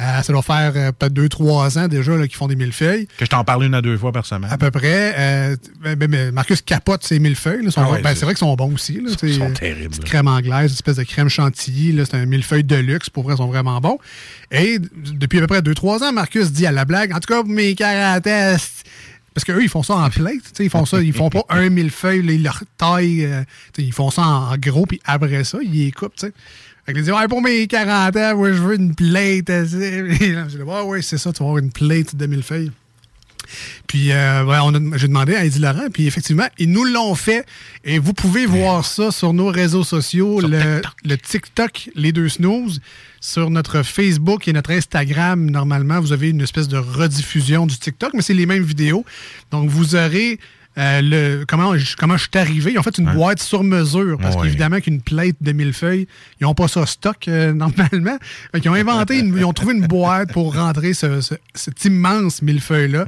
euh, 0.00 0.22
ça 0.22 0.32
doit 0.32 0.42
faire 0.42 0.72
euh, 0.74 0.90
peut-être 0.90 1.12
deux, 1.12 1.28
trois 1.28 1.78
ans 1.78 1.86
déjà 1.86 2.16
qu'ils 2.26 2.34
font 2.34 2.48
des 2.48 2.56
millefeuilles. 2.56 3.06
Que 3.16 3.24
je 3.26 3.30
t'en 3.30 3.44
parle 3.44 3.64
une 3.64 3.74
à 3.74 3.80
deux 3.82 3.96
fois 3.96 4.10
par 4.10 4.26
semaine. 4.26 4.50
À 4.50 4.58
peu 4.58 4.72
près. 4.72 5.56
Ben, 5.84 5.94
ben, 5.94 6.32
Marcus 6.32 6.62
capote 6.62 7.04
ses 7.04 7.20
millefeuilles. 7.20 7.68
Ah 7.76 7.90
ouais, 7.92 8.02
ben, 8.02 8.12
c'est- 8.16 8.24
vrai 8.24 8.34
qu'ils 8.34 8.38
sont 8.40 8.54
bons 8.56 8.74
aussi. 8.74 9.00
Là, 9.00 9.10
Ils 9.22 9.34
sont 9.38 9.50
terribles, 9.52 9.94
crème 10.04 10.26
anglaise, 10.26 10.70
une 10.72 10.74
espèce 10.74 10.96
de 10.96 11.04
crème 11.04 11.28
chantilly. 11.28 11.96
C'est 12.04 12.16
un 12.16 12.26
millefeuille 12.26 12.64
de 12.64 12.74
luxe. 12.76 13.08
Pour 13.08 13.22
vrai, 13.22 13.34
ils 13.34 13.38
sont 13.38 13.46
vraiment 13.46 13.80
bons. 13.80 13.98
Et 14.50 14.63
d- 14.78 14.88
depuis 15.14 15.38
à 15.38 15.40
peu 15.42 15.46
près 15.48 15.60
2-3 15.62 16.02
ans, 16.04 16.12
Marcus 16.12 16.50
dit 16.52 16.66
à 16.66 16.72
la 16.72 16.84
blague, 16.84 17.12
en 17.12 17.20
tout 17.20 17.32
cas, 17.32 17.42
mes 17.44 17.74
40 17.74 18.26
ans, 18.26 18.56
c'est- 18.58 18.84
parce 19.34 19.44
qu'eux, 19.44 19.62
ils 19.62 19.68
font 19.68 19.82
ça 19.82 19.94
en 19.96 20.10
plate. 20.10 20.36
Ils 20.60 20.70
font 20.70 20.84
ça, 20.86 21.00
ils 21.02 21.12
font 21.12 21.28
pas 21.30 21.44
un 21.48 21.68
millefeuille, 21.68 22.24
ils 22.24 22.42
leur 22.42 22.62
taillent. 22.78 23.24
euh, 23.24 23.42
ils 23.78 23.92
font 23.92 24.10
ça 24.10 24.22
en, 24.22 24.56
gros, 24.56 24.86
puis 24.86 25.00
après 25.04 25.42
ça, 25.44 25.58
ils 25.62 25.72
les 25.86 25.90
coupent. 25.92 26.14
t'sais. 26.16 26.32
Fait 26.86 26.92
ils 26.92 27.02
disent, 27.02 27.10
ouais, 27.12 27.28
pour 27.28 27.40
mes 27.42 27.66
40 27.66 28.14
ans, 28.16 28.44
je 28.44 28.52
veux 28.62 28.74
une 28.76 28.94
plate. 28.94 29.48
je 29.48 30.56
dis, 30.56 30.62
ouais, 30.62 30.80
ouais, 30.82 31.02
c'est 31.02 31.18
ça, 31.18 31.32
tu 31.32 31.38
vas 31.42 31.46
avoir 31.48 31.58
une 31.58 31.72
plate 31.72 32.14
de 32.14 32.26
millefeuilles. 32.26 32.70
Puis 33.86 34.12
euh, 34.12 34.44
ouais, 34.44 34.58
j'ai 34.96 35.08
demandé 35.08 35.34
à 35.34 35.44
Eddie 35.44 35.58
Laurent, 35.58 35.88
puis 35.92 36.06
effectivement, 36.06 36.46
ils 36.58 36.70
nous 36.70 36.84
l'ont 36.84 37.14
fait. 37.14 37.46
Et 37.84 37.98
vous 37.98 38.12
pouvez 38.12 38.46
voir 38.46 38.84
ça 38.84 39.10
sur 39.10 39.32
nos 39.32 39.48
réseaux 39.48 39.84
sociaux, 39.84 40.40
le, 40.40 40.82
le 41.04 41.16
TikTok, 41.16 41.90
les 41.94 42.12
deux 42.12 42.28
snooze, 42.28 42.80
sur 43.20 43.50
notre 43.50 43.82
Facebook 43.82 44.48
et 44.48 44.52
notre 44.52 44.70
Instagram. 44.70 45.50
Normalement, 45.50 46.00
vous 46.00 46.12
avez 46.12 46.30
une 46.30 46.40
espèce 46.40 46.68
de 46.68 46.76
rediffusion 46.76 47.66
du 47.66 47.78
TikTok, 47.78 48.12
mais 48.14 48.22
c'est 48.22 48.34
les 48.34 48.46
mêmes 48.46 48.64
vidéos. 48.64 49.04
Donc, 49.50 49.68
vous 49.70 49.94
aurez 49.94 50.38
euh, 50.76 51.00
le, 51.02 51.44
comment, 51.46 51.76
je- 51.76 51.96
comment 51.96 52.16
je 52.16 52.22
suis 52.22 52.30
arrivé? 52.38 52.72
Ils 52.72 52.78
ont 52.78 52.82
fait 52.82 52.98
une 52.98 53.12
boîte 53.12 53.40
sur 53.40 53.62
mesure, 53.62 54.18
parce 54.18 54.34
qu'évidemment 54.42 54.80
qu'une 54.80 55.00
plate 55.00 55.36
de 55.40 55.52
millefeuilles, 55.52 56.06
ils 56.40 56.44
n'ont 56.44 56.54
pas 56.54 56.68
ça 56.68 56.84
stock 56.86 57.28
euh, 57.28 57.52
normalement. 57.64 58.18
Ils 58.54 58.68
ont 58.68 58.74
inventé, 58.74 59.18
une- 59.20 59.36
ils 59.36 59.44
ont 59.44 59.52
trouvé 59.52 59.74
une 59.74 59.86
boîte 59.86 60.32
pour 60.32 60.54
rentrer 60.54 60.92
ce- 60.94 61.20
ce- 61.20 61.34
cet 61.54 61.84
immense 61.84 62.42
millefeuille-là. 62.42 63.04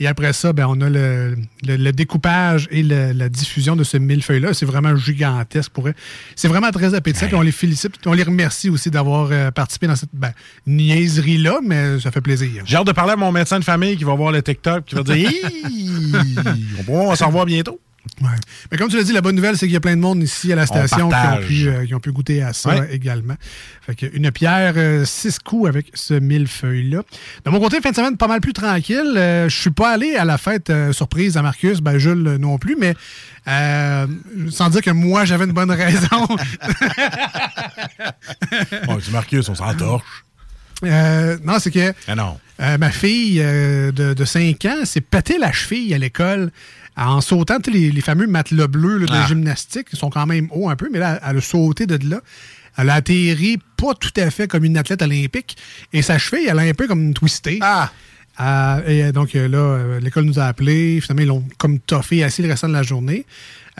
Et 0.00 0.06
après 0.06 0.32
ça, 0.32 0.52
ben, 0.52 0.66
on 0.68 0.80
a 0.80 0.88
le, 0.88 1.36
le- 1.66 1.76
le 1.76 1.92
découpage 1.92 2.68
et 2.70 2.82
la 2.84 3.28
diffusion 3.28 3.74
de 3.76 3.84
ce 3.84 3.96
millefeuille-là. 3.96 4.54
C'est 4.54 4.66
vraiment 4.66 4.94
gigantesque 4.96 5.72
pour 5.72 5.88
eux. 5.88 5.94
C'est 6.36 6.48
vraiment 6.48 6.70
très 6.70 6.94
appétissant. 6.94 7.26
On 7.32 7.40
les 7.42 7.52
félicite. 7.52 7.92
on 8.06 8.12
les 8.12 8.22
remercie 8.22 8.68
aussi 8.70 8.90
d'avoir 8.90 9.28
euh, 9.32 9.50
participé 9.50 9.86
dans 9.88 9.96
cette 9.96 10.10
ben, 10.12 10.32
niaiserie-là, 10.66 11.58
mais 11.64 11.98
ça 12.00 12.10
fait 12.10 12.20
plaisir. 12.20 12.62
J'ai 12.64 12.76
hâte 12.76 12.86
de 12.86 12.92
parler 12.92 13.12
à 13.12 13.16
mon 13.16 13.32
médecin 13.32 13.58
de 13.58 13.64
famille 13.64 13.96
qui 13.96 14.04
va 14.04 14.14
voir 14.14 14.30
le 14.32 14.40
TikTok 14.42 14.84
qui 14.84 14.94
va 14.94 15.02
dire 15.02 15.30
on 16.88 17.07
on 17.08 17.10
va 17.10 17.16
s'en 17.16 17.26
revoir 17.26 17.46
bientôt. 17.46 17.80
Ouais. 18.22 18.28
Mais 18.70 18.78
comme 18.78 18.88
tu 18.88 18.96
l'as 18.96 19.02
dit, 19.02 19.12
la 19.12 19.20
bonne 19.20 19.34
nouvelle, 19.36 19.58
c'est 19.58 19.66
qu'il 19.66 19.74
y 19.74 19.76
a 19.76 19.80
plein 19.80 19.96
de 19.96 20.00
monde 20.00 20.22
ici 20.22 20.50
à 20.52 20.56
la 20.56 20.64
station 20.66 21.10
qui 21.10 21.14
ont, 21.16 21.46
pu, 21.46 21.68
euh, 21.68 21.84
qui 21.84 21.94
ont 21.94 22.00
pu 22.00 22.10
goûter 22.10 22.42
à 22.42 22.54
ça 22.54 22.70
Ouais. 22.70 22.88
également. 22.92 23.34
Fait 23.82 23.94
que 23.94 24.06
une 24.14 24.30
pierre, 24.30 24.74
euh, 24.76 25.04
six 25.04 25.38
coups 25.38 25.68
avec 25.68 25.88
ce 25.92 26.14
millefeuille-là. 26.14 27.02
De 27.44 27.50
mon 27.50 27.60
côté, 27.60 27.80
fin 27.82 27.90
de 27.90 27.96
semaine, 27.96 28.16
pas 28.16 28.28
mal 28.28 28.40
plus 28.40 28.54
tranquille. 28.54 29.12
Euh, 29.16 29.48
je 29.50 29.56
suis 29.60 29.70
pas 29.70 29.92
allé 29.92 30.16
à 30.16 30.24
la 30.24 30.38
fête 30.38 30.70
euh, 30.70 30.92
surprise 30.92 31.36
à 31.36 31.42
Marcus, 31.42 31.80
ben 31.80 31.98
Jules 31.98 32.36
non 32.40 32.56
plus, 32.56 32.76
mais 32.78 32.94
sans 33.46 34.70
dire 34.70 34.80
que 34.82 34.90
moi, 34.90 35.24
j'avais 35.26 35.44
une 35.44 35.52
bonne 35.52 35.70
raison. 35.70 36.26
Bon, 38.86 38.98
c'est 39.00 39.12
Marcus, 39.12 39.48
on 39.48 39.54
s'entorche. 39.54 40.24
Euh, 40.84 41.36
non, 41.42 41.58
c'est 41.58 41.70
que 41.72 41.92
Ah 42.06 42.14
non. 42.14 42.38
euh, 42.60 42.78
ma 42.78 42.90
fille 42.90 43.40
euh, 43.42 43.90
de, 43.90 44.14
de 44.14 44.24
5 44.24 44.64
ans 44.66 44.84
s'est 44.84 45.00
pété 45.00 45.36
la 45.38 45.50
cheville 45.50 45.92
à 45.92 45.98
l'école 45.98 46.52
en 46.98 47.20
sautant 47.20 47.58
les, 47.72 47.90
les 47.90 48.00
fameux 48.00 48.26
matelas 48.26 48.66
bleus 48.66 48.98
là, 48.98 49.06
de 49.06 49.12
Ah. 49.12 49.26
gymnastique. 49.26 49.86
Ils 49.92 49.98
sont 49.98 50.10
quand 50.10 50.26
même 50.26 50.48
hauts 50.50 50.68
un 50.68 50.76
peu, 50.76 50.88
mais 50.92 50.98
là, 50.98 51.20
elle 51.28 51.38
a 51.38 51.40
sauté 51.40 51.86
de 51.86 51.98
là. 52.08 52.20
Elle 52.76 52.90
a 52.90 52.94
atterri 52.94 53.58
pas 53.76 53.94
tout 53.94 54.12
à 54.16 54.30
fait 54.30 54.46
comme 54.48 54.64
une 54.64 54.76
athlète 54.76 55.02
olympique. 55.02 55.56
Et 55.92 56.02
sa 56.02 56.18
cheville, 56.18 56.46
elle 56.48 56.58
a 56.58 56.62
un 56.62 56.74
peu 56.74 56.86
comme 56.86 57.14
twistée. 57.14 57.58
Ah! 57.60 57.90
Euh, 58.40 59.08
et 59.08 59.12
donc 59.12 59.34
euh, 59.34 59.48
là, 59.48 59.58
euh, 59.58 60.00
l'école 60.00 60.24
nous 60.24 60.38
a 60.38 60.44
appelés. 60.44 61.00
Finalement, 61.00 61.22
ils 61.22 61.28
l'ont 61.28 61.44
comme 61.58 61.80
toffé 61.80 62.22
assis 62.22 62.42
le 62.42 62.48
restant 62.48 62.68
de 62.68 62.72
la 62.72 62.84
journée. 62.84 63.26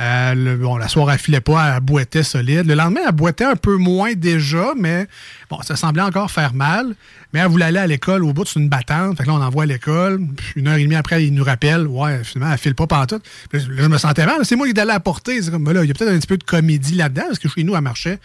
Euh, 0.00 0.34
le- 0.34 0.56
bon, 0.56 0.76
la 0.76 0.86
soirée, 0.86 1.14
elle 1.14 1.18
filait 1.18 1.40
pas, 1.40 1.74
elle 1.76 1.80
boitait 1.80 2.22
solide. 2.22 2.66
Le 2.66 2.74
lendemain, 2.74 3.00
elle 3.08 3.14
boitait 3.14 3.44
un 3.44 3.56
peu 3.56 3.76
moins 3.76 4.12
déjà, 4.14 4.72
mais 4.78 5.08
bon, 5.50 5.60
ça 5.62 5.74
semblait 5.74 6.02
encore 6.02 6.30
faire 6.30 6.54
mal. 6.54 6.94
Mais 7.32 7.40
elle 7.40 7.48
voulait 7.48 7.64
aller 7.66 7.80
à 7.80 7.86
l'école 7.86 8.24
au 8.24 8.32
bout 8.32 8.44
de 8.44 8.50
une 8.60 8.68
battante. 8.68 9.16
Fait 9.16 9.24
que 9.24 9.28
là, 9.28 9.34
on 9.34 9.42
envoie 9.42 9.64
à 9.64 9.66
l'école. 9.66 10.20
Puis 10.36 10.52
Une 10.60 10.68
heure 10.68 10.76
et 10.76 10.82
demie 10.84 10.94
après, 10.94 11.24
il 11.26 11.34
nous 11.34 11.42
rappelle, 11.44 11.86
ouais, 11.86 12.22
finalement, 12.24 12.52
elle 12.52 12.58
file 12.60 12.74
pas 12.74 12.86
pantoute. 12.86 13.22
Puis 13.50 13.60
là, 13.60 13.66
je 13.82 13.88
me 13.88 13.98
sentais 13.98 14.24
mal. 14.24 14.44
C'est 14.44 14.54
moi 14.56 14.66
qui 14.70 14.78
allé 14.78 14.86
la 14.88 15.00
porter. 15.00 15.42
C'est 15.42 15.50
comme, 15.50 15.64
ben 15.64 15.72
là, 15.72 15.82
il 15.84 15.88
y 15.88 15.90
a 15.90 15.94
peut-être 15.94 16.12
un 16.12 16.18
petit 16.18 16.26
peu 16.28 16.38
de 16.38 16.44
comédie 16.44 16.94
là-dedans, 16.94 17.24
parce 17.26 17.38
que 17.40 17.48
chez 17.48 17.64
nous, 17.64 17.74
elle 17.74 17.82
marchait. 17.82 18.18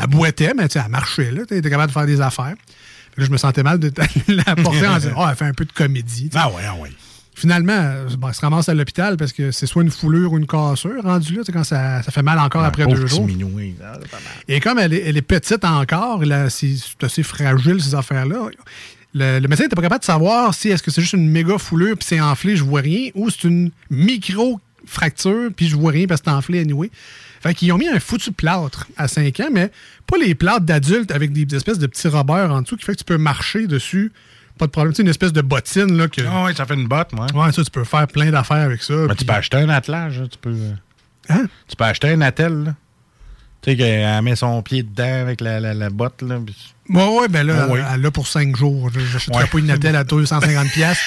Elle 0.00 0.06
boitait, 0.08 0.52
mais 0.56 0.68
tu 0.68 0.74
sais, 0.78 0.82
elle 0.84 0.90
marchait, 0.92 1.30
là. 1.32 1.42
Elle 1.50 1.58
était 1.58 1.70
capable 1.70 1.88
de 1.88 1.92
faire 1.92 2.06
des 2.06 2.20
affaires. 2.20 2.54
Puis 3.12 3.22
là, 3.22 3.26
je 3.26 3.30
me 3.32 3.36
sentais 3.36 3.62
mal 3.62 3.78
de 3.80 3.90
la 4.28 4.54
porter 4.56 4.86
en 4.86 4.98
disant, 4.98 5.14
oh, 5.18 5.24
elle 5.30 5.36
fait 5.36 5.46
un 5.46 5.54
peu 5.54 5.64
de 5.64 5.72
comédie. 5.72 6.30
Ah 6.34 6.48
ouais, 6.50 6.62
ah 6.68 6.74
ouais. 6.80 6.90
Finalement, 7.38 7.74
euh, 7.74 8.08
bon, 8.16 8.28
elle 8.28 8.34
se 8.34 8.40
ramasse 8.40 8.70
à 8.70 8.74
l'hôpital 8.74 9.18
parce 9.18 9.34
que 9.34 9.50
c'est 9.50 9.66
soit 9.66 9.82
une 9.82 9.90
foulure 9.90 10.32
ou 10.32 10.38
une 10.38 10.46
cassure 10.46 11.02
rendu 11.02 11.34
là, 11.34 11.40
tu 11.40 11.44
sais, 11.44 11.52
quand 11.52 11.64
ça, 11.64 12.02
ça 12.02 12.10
fait 12.10 12.22
mal 12.22 12.38
encore 12.38 12.64
après 12.64 12.86
deux 12.86 13.06
jours. 13.06 13.28
Ah. 13.84 13.98
Et 14.48 14.58
comme 14.58 14.78
elle 14.78 14.94
est, 14.94 15.02
elle 15.02 15.18
est 15.18 15.22
petite 15.22 15.62
encore, 15.66 16.24
là, 16.24 16.48
c'est 16.48 16.76
assez 17.02 17.22
fragile, 17.22 17.82
ces 17.82 17.94
affaires-là. 17.94 18.48
Le, 19.12 19.38
le 19.38 19.48
médecin 19.48 19.64
n'était 19.64 19.76
pas 19.76 19.82
capable 19.82 20.00
de 20.00 20.06
savoir 20.06 20.54
si 20.54 20.70
est-ce 20.70 20.82
que 20.82 20.90
c'est 20.90 21.02
juste 21.02 21.12
une 21.12 21.28
méga 21.28 21.58
foulure 21.58 21.98
puis 21.98 22.06
c'est 22.08 22.22
enflé, 22.22 22.56
je 22.56 22.64
vois 22.64 22.80
rien, 22.80 23.10
ou 23.14 23.28
c'est 23.28 23.44
une 23.44 23.70
micro-fracture 23.90 25.50
puis 25.54 25.68
je 25.68 25.76
vois 25.76 25.92
rien 25.92 26.06
parce 26.06 26.22
que 26.22 26.30
c'est 26.30 26.36
enflé 26.36 26.60
anyway. 26.60 26.90
Fait 27.42 27.52
qu'ils 27.52 27.70
ont 27.70 27.78
mis 27.78 27.88
un 27.88 28.00
foutu 28.00 28.32
plâtre 28.32 28.86
à 28.96 29.08
5 29.08 29.40
ans, 29.40 29.48
mais 29.52 29.70
pas 30.06 30.16
les 30.16 30.34
plâtres 30.34 30.64
d'adultes 30.64 31.10
avec 31.10 31.34
des, 31.34 31.44
des 31.44 31.56
espèces 31.56 31.78
de 31.78 31.86
petits 31.86 32.08
robeurs 32.08 32.50
en 32.50 32.62
dessous 32.62 32.78
qui 32.78 32.86
fait 32.86 32.92
que 32.92 33.00
tu 33.00 33.04
peux 33.04 33.18
marcher 33.18 33.66
dessus. 33.66 34.10
Pas 34.58 34.66
de 34.66 34.70
problème. 34.70 34.92
Tu 34.92 34.96
sais, 34.96 35.02
une 35.02 35.08
espèce 35.08 35.32
de 35.32 35.42
bottine 35.42 35.96
là, 35.96 36.08
que. 36.08 36.22
Ah 36.26 36.44
ouais, 36.44 36.54
ça 36.54 36.64
fait 36.64 36.74
une 36.74 36.88
botte, 36.88 37.12
moi. 37.12 37.26
Ouais, 37.34 37.52
ça, 37.52 37.62
tu 37.62 37.70
peux 37.70 37.84
faire 37.84 38.06
plein 38.06 38.30
d'affaires 38.30 38.56
avec 38.56 38.82
ça. 38.82 38.94
Mais 39.08 39.14
tu 39.14 39.24
peux 39.24 39.32
acheter 39.32 39.58
un 39.58 39.68
attelage, 39.68 40.20
là, 40.20 40.28
tu 40.28 40.38
peux. 40.38 40.56
Hein? 41.28 41.46
Tu 41.68 41.76
peux 41.76 41.84
acheter 41.84 42.10
un 42.10 42.20
attel, 42.20 42.64
là. 42.64 42.74
Tu 43.66 43.72
sais, 43.72 43.76
qu'elle 43.76 44.22
met 44.22 44.36
son 44.36 44.62
pied 44.62 44.84
dedans 44.84 45.22
avec 45.22 45.40
la, 45.40 45.58
la, 45.58 45.74
la 45.74 45.90
botte, 45.90 46.22
là. 46.22 46.36
puis- 46.44 46.54
Ouais, 46.88 47.18
ouais, 47.18 47.26
ben 47.28 47.44
là, 47.44 47.66
oui. 47.68 47.80
elle 47.92 48.00
l'a 48.00 48.10
pour 48.12 48.28
5 48.28 48.54
jours. 48.54 48.90
Je 48.94 49.00
n'achèterai 49.00 49.42
Ouais. 49.42 49.48
pas 49.50 49.58
une 49.58 49.70
attelle 49.72 49.96
à 49.96 50.04
250 50.04 50.68
pièces 50.68 51.00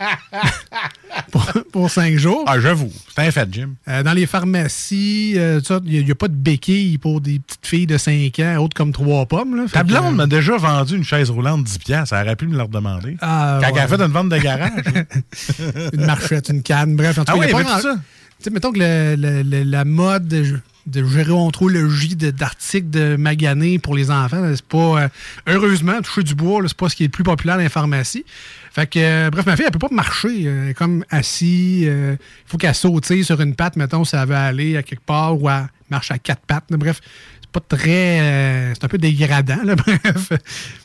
pour, 1.30 1.46
pour 1.72 1.88
5 1.90 2.16
jours. 2.16 2.42
Ah, 2.48 2.58
j'avoue. 2.58 2.90
C'est 3.14 3.22
un 3.26 3.30
fait, 3.30 3.48
Jim. 3.52 3.70
Euh, 3.86 4.02
dans 4.02 4.12
les 4.12 4.26
pharmacies, 4.26 5.34
euh, 5.36 5.60
il 5.86 6.04
n'y 6.04 6.10
a, 6.10 6.14
pas 6.16 6.26
de 6.26 6.34
béquilles 6.34 6.98
pour 6.98 7.20
des 7.20 7.38
petites 7.38 7.64
filles 7.66 7.86
de 7.86 7.96
5 7.96 8.38
ans, 8.40 8.56
autres 8.58 8.76
comme 8.76 8.92
3 8.92 9.26
pommes. 9.26 9.56
Là. 9.56 9.64
Ta 9.72 9.84
blonde 9.84 10.06
euh, 10.06 10.10
m'a 10.16 10.26
déjà 10.26 10.56
vendu 10.56 10.96
une 10.96 11.04
chaise 11.04 11.30
roulante 11.30 11.64
10$. 11.64 11.78
piastres. 11.78 12.14
Elle 12.16 12.26
aurait 12.26 12.34
pu 12.36 12.48
me 12.48 12.56
la 12.56 12.64
redemander. 12.64 13.16
Ah, 13.20 13.60
Quand 13.62 13.68
ouais. 13.68 13.72
elle 13.76 13.82
a 13.84 13.88
fait 13.88 14.02
une 14.02 14.10
vente 14.12 14.28
de 14.30 14.38
garage. 14.38 14.70
une 15.92 16.06
marchette, 16.06 16.48
une 16.48 16.62
canne, 16.64 16.96
bref. 16.96 17.18
En 17.18 17.24
tout 17.24 17.32
Ah 17.32 17.38
cas, 17.38 17.44
il 17.44 17.50
y 17.50 17.52
a 17.52 17.56
oui, 17.56 17.62
pas 17.62 17.76
tout 17.76 17.82
ça. 17.82 17.94
Tu 17.94 18.44
sais, 18.44 18.50
mettons 18.50 18.72
que 18.72 18.78
le- 18.80 19.14
le- 19.16 19.42
le- 19.42 19.62
la 19.64 19.84
mode 19.84 20.60
de, 20.86 21.04
gérontologie 21.06 22.16
d'articles 22.16 22.90
de 22.90 23.16
magané 23.16 23.78
pour 23.78 23.94
les 23.94 24.10
enfants, 24.10 24.42
c'est 24.54 24.64
pas. 24.66 25.02
euh, 25.04 25.08
heureusement, 25.46 26.00
toucher 26.02 26.22
du 26.22 26.34
bois, 26.34 26.62
c'est 26.66 26.76
pas 26.76 26.88
ce 26.88 26.96
qui 26.96 27.04
est 27.04 27.06
le 27.06 27.10
plus 27.12 27.24
populaire 27.24 27.56
dans 27.56 27.62
les 27.62 27.68
pharmacies. 27.68 28.24
Fait 28.72 28.86
que, 28.86 28.98
euh, 28.98 29.30
bref, 29.30 29.46
ma 29.46 29.56
fille, 29.56 29.64
elle 29.66 29.72
peut 29.72 29.78
pas 29.78 29.88
marcher. 29.94 30.42
euh, 30.46 30.64
Elle 30.64 30.70
est 30.70 30.74
comme 30.74 31.04
assise. 31.10 31.84
euh, 31.88 32.16
Il 32.20 32.50
faut 32.50 32.56
qu'elle 32.58 32.74
saute 32.74 33.04
sur 33.22 33.40
une 33.40 33.54
patte, 33.54 33.76
mettons, 33.76 34.04
si 34.04 34.14
elle 34.16 34.28
veut 34.28 34.34
aller 34.34 34.76
à 34.76 34.82
quelque 34.82 35.04
part 35.04 35.40
ou 35.40 35.48
elle 35.50 35.66
marche 35.90 36.10
à 36.10 36.18
quatre 36.18 36.42
pattes. 36.46 36.70
là. 36.70 36.76
Bref, 36.76 37.00
c'est 37.40 37.50
pas 37.50 37.60
très. 37.76 38.20
euh, 38.20 38.74
c'est 38.74 38.84
un 38.84 38.88
peu 38.88 38.98
dégradant, 38.98 39.58
là, 39.64 39.74
bref. 39.76 40.32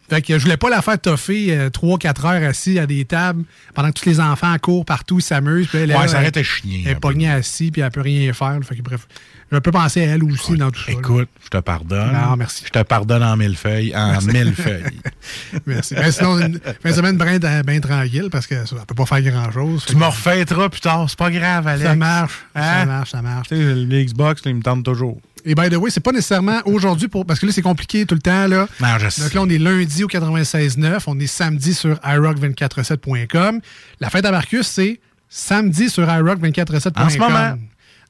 Fait 0.09 0.21
que 0.21 0.37
je 0.37 0.43
voulais 0.43 0.57
pas 0.57 0.69
la 0.69 0.81
faire 0.83 0.99
toffer 0.99 1.69
3-4 1.71 2.25
heures 2.25 2.49
assis 2.49 2.77
à 2.79 2.85
des 2.87 3.05
tables 3.05 3.43
pendant 3.73 3.91
que 3.91 3.99
tous 3.99 4.05
les 4.09 4.19
enfants 4.19 4.55
courent 4.59 4.85
partout, 4.85 5.17
ils 5.19 5.23
s'amusent. 5.23 5.67
Ouais, 5.73 6.07
ça 6.07 6.17
arrête 6.17 6.35
de 6.35 6.43
chier 6.43 6.83
Elle 6.85 6.91
est 6.93 6.99
pognée 6.99 7.29
assise, 7.29 7.71
puis 7.71 7.81
elle 7.81 7.89
peut 7.91 8.01
rien 8.01 8.31
faire. 8.33 8.53
là. 8.53 8.61
Fait 8.63 8.75
que 8.75 8.81
bref, 8.83 9.07
je 9.51 9.57
peux 9.59 9.71
penser 9.71 10.01
à 10.01 10.05
elle 10.15 10.23
aussi 10.23 10.55
dans 10.57 10.71
tout 10.71 10.81
ça. 10.81 10.91
là. 10.91 10.97
Écoute, 10.97 11.29
je 11.43 11.49
te 11.49 11.57
pardonne. 11.57 12.11
Non, 12.11 12.35
merci. 12.35 12.63
Je 12.65 12.71
te 12.71 12.81
pardonne 12.83 13.23
en 13.23 13.37
mille 13.37 13.55
feuilles. 13.55 13.95
En 13.95 14.11
Merci. 14.11 14.27
mille 14.27 14.53
feuilles. 14.55 14.83
Merci. 15.65 15.95
Ben, 15.95 16.11
sinon, 16.11 16.39
une 16.39 16.59
fin 16.81 16.89
de 16.89 16.95
semaine 16.95 17.17
bien, 17.17 17.61
bien 17.61 17.79
tranquille 17.79 18.29
parce 18.31 18.47
que 18.47 18.65
ça 18.65 18.75
ne 18.75 18.81
peut 18.81 18.95
pas 18.95 19.05
faire 19.05 19.21
grand-chose. 19.21 19.85
Tu 19.85 19.95
me 19.95 20.05
refêteras 20.05 20.69
plus 20.69 20.81
tard, 20.81 21.05
c'est 21.09 21.17
pas 21.19 21.31
grave, 21.31 21.67
Alex. 21.67 21.85
Ça 21.85 21.95
marche. 21.95 22.33
Ça 22.55 22.61
Hein? 22.81 22.85
marche, 22.85 23.11
ça 23.11 23.21
marche. 23.21 23.47
Tu 23.49 23.55
sais, 23.55 23.75
le 23.75 24.03
Xbox, 24.03 24.43
me 24.45 24.61
tente 24.61 24.83
toujours. 24.83 25.19
Et 25.47 25.53
by 25.53 25.69
the 25.69 25.75
way, 25.75 25.91
c'est 25.91 25.99
pas 26.03 26.11
nécessairement 26.11 26.59
aujourd'hui 26.65 27.07
pour. 27.07 27.23
Parce 27.25 27.39
que 27.39 27.45
là, 27.45 27.51
c'est 27.51 27.61
compliqué 27.61 28.05
tout 28.07 28.15
le 28.15 28.21
temps. 28.21 28.47
Là. 28.47 28.67
Non, 28.81 28.97
je 28.97 29.09
sais. 29.09 29.21
Donc 29.21 29.33
là, 29.35 29.41
on 29.43 29.49
est 29.49 29.59
lundi 29.59 30.03
au 30.03 30.07
96.9. 30.07 31.03
On 31.05 31.19
est 31.19 31.27
samedi 31.27 31.75
sur 31.75 31.95
iRock247.com. 31.97 33.59
La 33.99 34.09
fête 34.09 34.25
à 34.25 34.31
Marcus, 34.31 34.65
c'est 34.67 34.99
samedi 35.29 35.89
sur 35.89 36.07
iRock247.com. 36.07 37.03
En 37.05 37.09
ce 37.09 37.17
moment. 37.19 37.57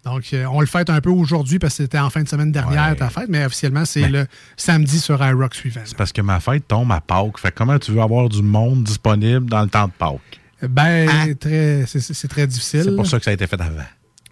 Donc, 0.06 0.34
euh, 0.34 0.46
on 0.46 0.62
le 0.62 0.68
fête 0.68 0.90
un 0.92 1.02
peu 1.02 1.10
aujourd'hui 1.10 1.58
parce 1.58 1.78
que 1.78 1.84
c'était 1.84 1.98
en 1.98 2.12
fin 2.12 2.22
de 2.22 2.30
semaine 2.30 2.52
dernière 2.52 2.96
ta 2.96 3.10
fête, 3.10 3.28
mais 3.28 3.44
officiellement, 3.44 3.86
c'est 3.86 4.08
le 4.08 4.28
samedi 4.56 5.00
sur 5.00 5.26
iRock 5.26 5.56
suivant. 5.56 5.82
C'est 5.84 5.98
parce 5.98 6.12
que 6.12 6.22
ma 6.22 6.40
fête 6.40 6.68
tombe 6.68 6.92
à 6.92 7.02
Pâques. 7.02 7.40
Fait 7.40 7.52
que 7.52 7.58
comment 7.58 7.80
tu 7.80 7.92
veux 7.92 8.02
avoir 8.02 8.30
du 8.30 8.44
monde 8.44 8.84
disponible 8.84 9.50
dans 9.50 9.64
le 9.64 9.70
temps 9.70 9.88
de 9.88 9.94
Pâques? 9.98 10.40
Ben, 10.62 11.36
c'est 11.42 12.00
c'est 12.00 12.28
très 12.28 12.48
difficile. 12.48 12.84
C'est 12.84 12.96
pour 12.96 13.08
ça 13.08 13.18
que 13.18 13.26
ça 13.26 13.32
a 13.32 13.34
été 13.34 13.48
fait 13.48 13.60
avant. 13.60 13.84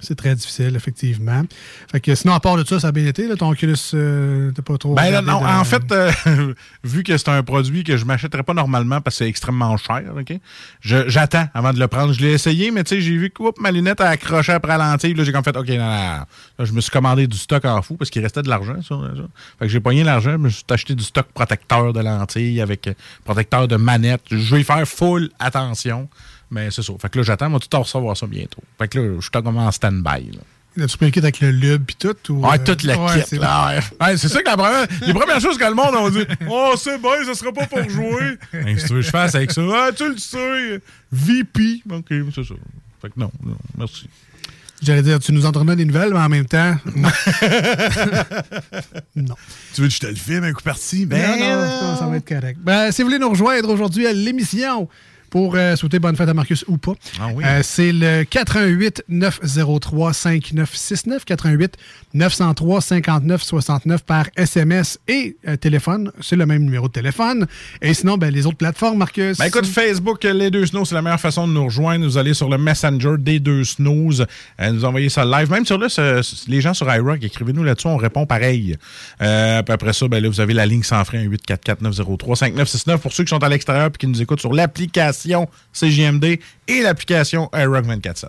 C'est 0.04 0.16
très 0.16 0.36
difficile, 0.36 0.76
effectivement. 0.76 1.42
Fait 1.92 2.00
que 2.00 2.14
sinon, 2.14 2.34
à 2.34 2.40
part 2.40 2.58
de 2.58 2.64
ça, 2.64 2.80
ça 2.80 2.90
a 2.90 2.92
bien 2.92 3.06
été. 3.08 3.28
Là, 3.28 3.36
ton 3.36 3.50
Oculus, 3.50 3.76
euh, 3.94 4.52
pas 4.66 4.78
trop. 4.78 4.94
Ben 4.96 5.10
là, 5.12 5.22
non, 5.22 5.40
de- 5.42 5.46
en 5.46 5.64
fait, 5.64 5.92
euh, 5.92 6.12
vu 6.84 7.04
que 7.04 7.18
c'est 7.18 7.30
un 7.30 7.42
produit 7.44 7.84
que 7.84 7.98
je 7.98 8.06
m'achèterais 8.06 8.44
pas 8.44 8.54
normalement 8.54 9.02
parce 9.02 9.16
que 9.18 9.24
c'est 9.26 9.30
extrêmement 9.30 9.76
cher, 9.78 10.04
OK? 10.20 10.38
Je- 10.82 11.08
J'attends 11.10 11.48
avant 11.54 11.74
de 11.74 11.80
le 11.80 11.88
prendre. 11.88 12.14
Je 12.14 12.20
l'ai 12.22 12.34
essayé, 12.34 12.72
mais 12.72 12.84
tu 12.84 12.96
sais, 12.96 13.02
j'ai 13.02 13.16
vu 13.18 13.30
que 13.30 13.42
oups, 13.44 13.60
ma 13.60 13.72
lunette 13.72 14.02
a 14.02 14.10
accroché 14.10 14.52
après 14.52 14.78
la 14.78 14.92
lentille. 14.92 15.14
Là, 15.14 15.24
j'ai 15.24 15.32
comme 15.32 15.44
fait, 15.44 15.56
OK, 15.56 15.68
non, 15.70 15.76
non, 15.78 15.86
non. 15.86 16.26
Là, 16.60 16.66
je 16.66 16.72
me 16.74 16.82
suis 16.82 16.92
commandé 16.92 17.28
du 17.28 17.38
stock 17.38 17.64
en 17.66 17.82
fou 17.82 17.96
parce 17.96 18.10
qu'il 18.10 18.22
restait 18.22 18.42
de 18.44 18.50
l'argent 18.50 18.82
sur 18.82 19.02
ça. 19.02 19.12
Fait 19.60 19.66
que 19.66 19.72
j'ai 19.72 19.80
pogné 19.80 20.04
l'argent, 20.04 20.32
je 20.34 20.38
me 20.38 20.50
suis 20.50 20.64
acheté 20.70 20.96
du 20.96 21.04
stock 21.04 21.28
protecteur 21.34 21.94
de 21.94 22.00
lentilles 22.02 22.62
avec 22.62 22.88
euh, 22.88 22.94
protecteur 23.26 23.68
de 23.68 23.76
manette. 23.78 24.22
Je 24.32 24.56
vais 24.56 24.62
y 24.62 24.64
faire 24.64 24.88
full 24.88 25.30
attention. 25.40 26.10
Mais 26.52 26.70
c'est 26.72 26.84
ça. 26.84 26.94
Fait 27.02 27.10
que 27.10 27.18
là, 27.20 27.24
j'attends, 27.24 27.50
moi, 27.50 27.60
tout 27.60 27.74
en 27.76 27.82
recevoir 27.82 28.16
ça 28.16 28.28
bientôt. 28.28 28.62
Fait 28.78 28.88
que 28.88 29.00
là, 29.00 29.16
je 29.18 29.22
suis 29.22 29.32
comme 29.32 29.48
en 29.58 29.72
stand-by. 29.72 30.32
là. 30.32 30.84
As-tu 30.84 30.98
pris 30.98 31.06
le 31.06 31.12
kit 31.12 31.20
avec 31.20 31.40
le 31.40 31.52
lube 31.52 31.84
puis 31.86 31.96
tout? 32.00 32.16
Ou, 32.34 32.48
Ouais, 32.48 32.60
euh, 32.60 32.64
toute 32.64 32.82
la 32.84 32.98
ouais, 32.98 33.20
kit, 33.22 33.28
c'est 33.28 33.38
là. 33.38 33.68
Ouais. 33.68 33.80
Ouais, 34.08 34.18
c'est 34.18 34.28
ça 34.28 34.42
que 34.42 34.50
la 34.50 34.58
première, 34.58 34.88
les 35.06 35.14
premières 35.14 35.40
choses 35.40 35.56
que 35.58 35.66
le 35.66 35.76
monde 35.76 35.94
a 35.96 36.10
dit 36.10 36.26
Oh, 36.50 36.74
c'est 36.78 36.98
bon, 37.00 37.12
ça 37.28 37.36
sera 37.36 37.52
pas 37.52 37.68
pour 37.68 37.88
jouer. 37.88 38.38
Hey, 38.54 38.80
si 38.80 38.88
tu 38.88 38.94
veux 38.94 39.02
que 39.02 39.06
je 39.06 39.12
fasse 39.12 39.36
avec 39.36 39.52
ça, 39.52 39.62
ah, 39.72 39.92
tu 39.96 40.10
le 40.10 40.18
sais. 40.18 40.82
VP. 41.12 41.84
OK, 41.92 42.06
c'est 42.34 42.44
ça. 42.44 42.56
Fait 43.04 43.10
que 43.10 43.20
non, 43.20 43.30
non, 43.46 43.56
merci. 43.78 44.10
J'allais 44.82 45.04
dire, 45.04 45.20
tu 45.20 45.32
nous 45.32 45.46
entremets 45.46 45.76
des 45.76 45.86
nouvelles, 45.86 46.12
mais 46.12 46.20
en 46.20 46.28
même 46.28 46.46
temps, 46.46 46.76
non. 46.96 47.08
non. 49.16 49.36
Tu 49.74 49.82
veux 49.82 49.88
que 49.88 49.94
je 49.94 50.00
te 50.00 50.08
le 50.08 50.16
filme 50.16 50.44
un 50.44 50.54
coup 50.54 50.62
parti? 50.64 51.06
Ben, 51.06 51.40
non, 51.40 51.62
non, 51.62 51.98
ça 51.98 52.06
va 52.08 52.18
être 52.18 52.28
correct. 52.28 52.60
Ben, 52.62 52.92
si 52.92 53.02
vous 53.02 53.08
voulez 53.08 53.20
nous 53.20 53.30
rejoindre 53.30 53.70
aujourd'hui 53.70 54.08
à 54.08 54.14
l'émission 54.14 54.88
pour 55.34 55.56
euh, 55.56 55.76
souhaiter 55.76 55.98
bonne 55.98 56.16
fête 56.16 56.30
à 56.30 56.34
Marcus 56.36 56.64
ou 56.68 56.78
pas, 56.78 56.92
Ah 57.20 57.30
oui. 57.34 57.44
euh, 57.44 57.62
c'est 57.64 57.92
le 57.92 58.24
88 58.24 59.06
903 59.10 60.14
5969 60.14 61.26
88 61.26 61.74
903 62.14 62.82
59 62.82 63.42
69 63.42 64.04
par 64.04 64.28
SMS 64.36 65.00
et 65.08 65.36
euh, 65.48 65.56
téléphone. 65.56 66.12
C'est 66.22 66.36
le 66.36 66.46
même 66.46 66.62
numéro 66.62 66.88
de 66.88 66.94
téléphone. 66.94 67.48
Et 67.82 67.96
sinon, 67.96 68.20
ben, 68.20 68.32
les 68.32 68.46
autres 68.46 68.58
plateformes, 68.58 69.00
Marcus. 69.00 69.40
Ben 69.40 69.46
écoute, 69.48 69.66
Facebook, 69.66 70.24
les 70.24 70.52
deux 70.52 70.68
snooze, 70.68 70.90
c'est 70.90 70.94
la 70.94 71.02
meilleure 71.02 71.20
façon 71.20 71.48
de 71.48 71.54
nous 71.54 71.66
rejoindre. 71.66 72.06
Vous 72.06 72.20
allez 72.20 72.36
sur 72.36 72.48
le 72.48 72.60
Messenger 72.60 73.16
des 73.18 73.40
deux 73.40 73.64
snooze, 73.64 74.28
nous 74.62 74.86
envoyer 74.86 75.10
ça 75.10 75.26
live. 75.26 75.50
Même 75.50 75.66
sur 75.66 75.80
là, 75.80 75.88
les 76.48 76.62
gens 76.62 76.76
sur 76.76 76.94
iRock, 76.94 77.24
écrivez-nous 77.24 77.64
là-dessus, 77.64 77.88
on 77.88 77.98
répond 77.98 78.28
pareil. 78.28 78.78
Puis 79.18 79.28
après 79.28 79.94
ça, 79.94 80.08
ben 80.08 80.22
là, 80.22 80.30
vous 80.30 80.42
avez 80.42 80.54
la 80.54 80.68
ligne 80.68 80.84
sans 80.84 81.04
frais 81.06 81.28
844-903-5969 81.28 83.00
pour 83.00 83.14
ceux 83.14 83.24
qui 83.24 83.30
sont 83.32 83.44
à 83.44 83.50
l'extérieur 83.50 83.88
et 83.88 83.98
qui 83.98 84.06
nous 84.06 84.22
écoutent 84.22 84.40
sur 84.42 84.54
l'application 84.54 85.23
CGMD 85.74 86.40
et 86.68 86.82
l'application 86.82 87.50
iRock 87.54 87.86
24 87.86 88.26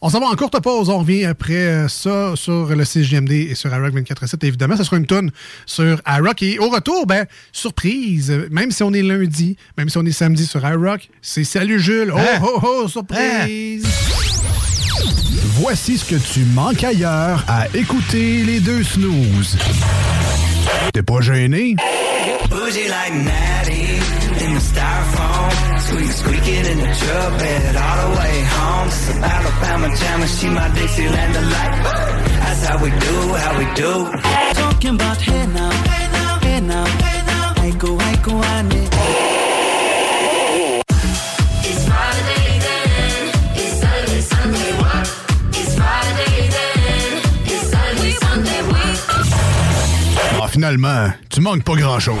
On 0.00 0.08
s'en 0.10 0.20
va 0.20 0.26
en 0.26 0.34
courte 0.34 0.60
pause. 0.62 0.88
On 0.88 0.98
revient 0.98 1.24
après 1.24 1.54
euh, 1.54 1.88
ça 1.88 2.32
sur 2.36 2.66
le 2.74 2.84
CGMD 2.84 3.32
et 3.32 3.54
sur 3.54 3.74
iRock 3.74 3.94
24.7. 3.94 4.46
Évidemment, 4.46 4.76
ça 4.76 4.84
sera 4.84 4.96
une 4.96 5.06
tonne 5.06 5.30
sur 5.66 6.00
iRock. 6.06 6.42
Et 6.42 6.58
au 6.58 6.68
retour, 6.68 7.06
ben, 7.06 7.26
surprise, 7.52 8.30
même 8.50 8.70
si 8.70 8.82
on 8.82 8.92
est 8.92 9.02
lundi, 9.02 9.56
même 9.78 9.88
si 9.88 9.98
on 9.98 10.04
est 10.06 10.12
samedi 10.12 10.46
sur 10.46 10.66
iRock, 10.66 11.08
c'est 11.22 11.44
Salut 11.44 11.80
Jules. 11.80 12.12
Oh, 12.14 12.18
Hein? 12.18 12.40
oh, 12.42 12.60
oh, 12.62 12.88
surprise! 12.88 13.86
Voici 15.56 15.98
ce 15.98 16.04
que 16.04 16.16
tu 16.16 16.40
manques 16.46 16.82
ailleurs 16.82 17.44
à 17.46 17.66
écouter 17.74 18.42
les 18.42 18.60
deux 18.60 18.82
snooze. 18.82 19.56
T'es 20.92 21.02
pas 21.02 21.20
gêné? 21.20 21.76
Bougie 22.50 22.88
like 22.88 23.14
Natty 23.24 24.00
in 24.44 24.54
the 24.56 24.60
styrofoam. 24.60 25.63
Squeak, 25.84 26.12
squeaking 26.20 26.64
in 26.72 26.78
the 26.78 26.90
truck 27.00 27.38
bed 27.38 27.76
all 27.76 27.96
the 28.02 28.08
way 28.18 28.34
home. 28.56 28.90
Some 28.90 29.22
Alabama 29.22 29.88
jammer, 30.00 30.26
she 30.26 30.48
my 30.48 30.68
Dixieland 30.74 31.32
delight. 31.34 31.74
That's 32.42 32.62
how 32.66 32.76
we 32.82 32.90
do, 32.90 33.16
how 33.42 33.52
we 33.58 33.66
do. 33.82 33.92
Talking 34.62 34.94
about 34.94 35.20
hey 35.20 35.46
now, 35.46 35.70
hey 35.70 36.06
now, 36.16 36.38
hey 36.46 36.60
now, 36.60 36.84
hey 36.86 37.20
now. 37.26 37.52
I 37.66 37.70
go, 37.82 37.90
I 37.98 38.16
go, 38.26 38.32
I 38.38 38.62
need. 38.62 38.90
It's 41.68 41.82
Friday 41.88 42.46
then, 42.66 43.32
it's 43.60 43.74
Saturday, 43.80 44.22
Sunday, 44.32 44.70
what? 44.80 45.06
It's 45.60 45.74
Friday 45.80 46.34
then, 46.56 47.22
it's 47.52 47.64
Saturday, 47.72 48.14
Sunday, 48.24 48.60
what? 48.70 48.96
Ah, 50.42 50.48
finalement, 50.48 51.12
tu 51.28 51.40
manques 51.40 51.62
pas 51.64 51.76
grand-chose. 51.76 52.20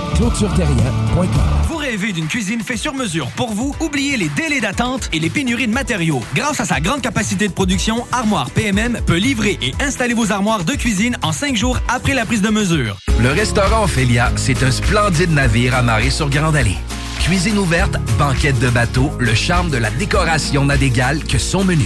ClôtureTerrien.com. 0.15 1.27
Vous 1.67 1.77
rêvez 1.77 2.11
d'une 2.11 2.27
cuisine 2.27 2.61
faite 2.61 2.77
sur 2.77 2.93
mesure 2.93 3.27
pour 3.35 3.53
vous? 3.53 3.75
Oubliez 3.79 4.17
les 4.17 4.29
délais 4.29 4.61
d'attente 4.61 5.09
et 5.13 5.19
les 5.19 5.29
pénuries 5.29 5.67
de 5.67 5.73
matériaux. 5.73 6.21
Grâce 6.33 6.59
à 6.59 6.65
sa 6.65 6.79
grande 6.79 7.01
capacité 7.01 7.47
de 7.47 7.53
production, 7.53 8.05
Armoire 8.11 8.49
PMM 8.51 8.99
peut 9.05 9.17
livrer 9.17 9.57
et 9.61 9.73
installer 9.81 10.13
vos 10.13 10.31
armoires 10.31 10.63
de 10.63 10.73
cuisine 10.73 11.17
en 11.21 11.31
cinq 11.31 11.55
jours 11.55 11.79
après 11.87 12.13
la 12.13 12.25
prise 12.25 12.41
de 12.41 12.49
mesure. 12.49 12.97
Le 13.19 13.29
restaurant 13.29 13.83
Ophélia, 13.83 14.31
c'est 14.35 14.63
un 14.63 14.71
splendide 14.71 15.31
navire 15.31 15.75
amarré 15.75 16.09
sur 16.09 16.29
Grande 16.29 16.55
Allée. 16.55 16.77
Cuisine 17.19 17.57
ouverte, 17.57 17.97
banquette 18.17 18.59
de 18.59 18.69
bateau, 18.69 19.11
le 19.19 19.35
charme 19.35 19.69
de 19.69 19.77
la 19.77 19.91
décoration 19.91 20.65
n'a 20.65 20.77
d'égal 20.77 21.23
que 21.23 21.37
son 21.37 21.63
menu. 21.63 21.85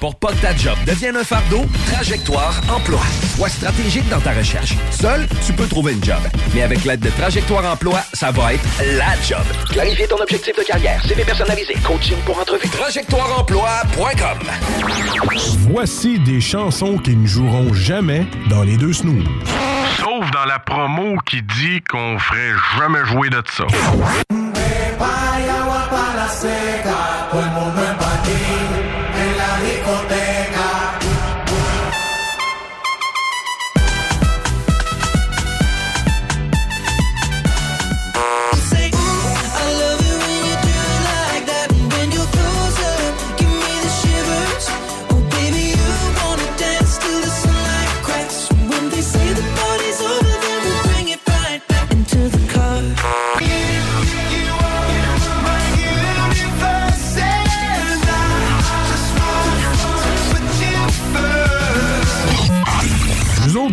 Pour 0.00 0.14
pas 0.16 0.28
que 0.28 0.42
ta 0.42 0.54
job 0.54 0.76
devienne 0.86 1.16
un 1.16 1.24
fardeau, 1.24 1.64
Trajectoire 1.92 2.60
Emploi. 2.74 3.00
Sois 3.36 3.48
stratégique 3.48 4.08
dans 4.08 4.20
ta 4.20 4.32
recherche. 4.32 4.74
Seul, 4.90 5.26
tu 5.44 5.52
peux 5.52 5.66
trouver 5.66 5.92
une 5.94 6.04
job. 6.04 6.18
Mais 6.54 6.62
avec 6.62 6.84
l'aide 6.84 7.00
de 7.00 7.10
Trajectoire 7.10 7.64
Emploi, 7.64 8.00
ça 8.12 8.30
va 8.30 8.54
être 8.54 8.64
la 8.98 9.14
job. 9.26 9.44
Clarifier 9.70 10.06
ton 10.06 10.20
objectif 10.20 10.56
de 10.56 10.62
carrière, 10.62 11.02
CV 11.06 11.24
personnalisé, 11.24 11.74
coaching 11.84 12.16
pour 12.24 12.38
entrevue. 12.38 12.68
TrajectoireEmploi.com 12.68 14.38
Voici 15.70 16.18
des 16.20 16.40
chansons 16.40 16.98
qui 16.98 17.16
ne 17.16 17.26
joueront 17.26 17.72
jamais 17.72 18.26
dans 18.48 18.62
les 18.62 18.76
deux 18.76 18.92
snooze. 18.92 19.24
Sauf 19.98 20.30
dans 20.30 20.44
la 20.44 20.58
promo 20.58 21.16
qui 21.26 21.42
dit 21.42 21.80
qu'on 21.82 22.18
ferait 22.18 22.52
jamais 22.78 23.04
jouer 23.06 23.30
de 23.30 23.42
ça. 23.56 23.64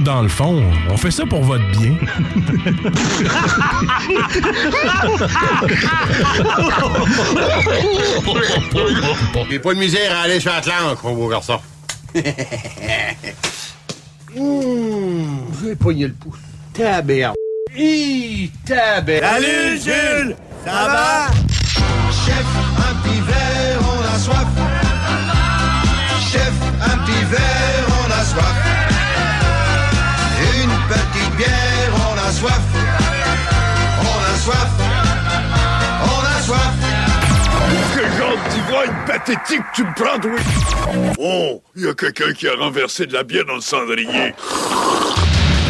Dans 0.03 0.21
le 0.21 0.27
fond, 0.27 0.61
on 0.89 0.97
fait 0.97 1.11
ça 1.11 1.25
pour 1.25 1.41
votre 1.43 1.63
bien. 1.71 1.95
J'ai 9.49 9.59
pas 9.59 9.73
de 9.73 9.79
misère 9.79 10.13
à 10.17 10.23
aller 10.23 10.41
sur 10.41 10.51
Atlantique, 10.53 11.03
mon 11.03 11.13
beau 11.13 11.29
garçon. 11.29 11.59
Mmh, 14.35 15.25
j'ai 15.63 15.75
pogné 15.75 16.07
le 16.07 16.13
pouce. 16.13 16.39
Tabère. 16.73 17.33
Hi, 17.75 18.51
tabère. 18.65 19.21
Salut, 19.21 19.79
Jules! 19.79 20.35
Ça 20.65 20.71
va? 20.71 21.27
Chef, 22.11 22.45
un 22.77 22.95
petit 23.03 23.21
verre, 23.21 23.79
on 23.81 24.01
a 24.15 24.19
soif. 24.19 24.47
Chef, 26.31 26.53
un 26.81 26.97
petit 26.97 27.23
verre, 27.25 27.87
on 27.87 28.11
a 28.11 28.25
soif. 28.25 28.72
Soif. 32.43 32.61
On 34.01 34.19
a 34.19 34.37
soif. 34.37 34.69
On 36.03 36.21
a 36.25 36.41
soif. 36.41 36.73
Quel 37.95 38.11
genre 38.17 38.37
d'ivrogne 38.49 38.95
pathétique 39.07 39.65
tu 39.73 39.83
me 39.83 39.93
prends, 39.95 40.19
toi? 40.19 40.31
Oh, 41.19 41.63
il 41.75 41.85
y 41.85 41.87
a 41.87 41.93
quelqu'un 41.93 42.33
qui 42.33 42.47
a 42.47 42.55
renversé 42.55 43.05
de 43.05 43.13
la 43.13 43.23
bière 43.23 43.45
dans 43.45 43.55
le 43.55 43.61
cendrier. 43.61 44.33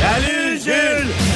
Salut, 0.02 0.60
Jules! 0.60 1.33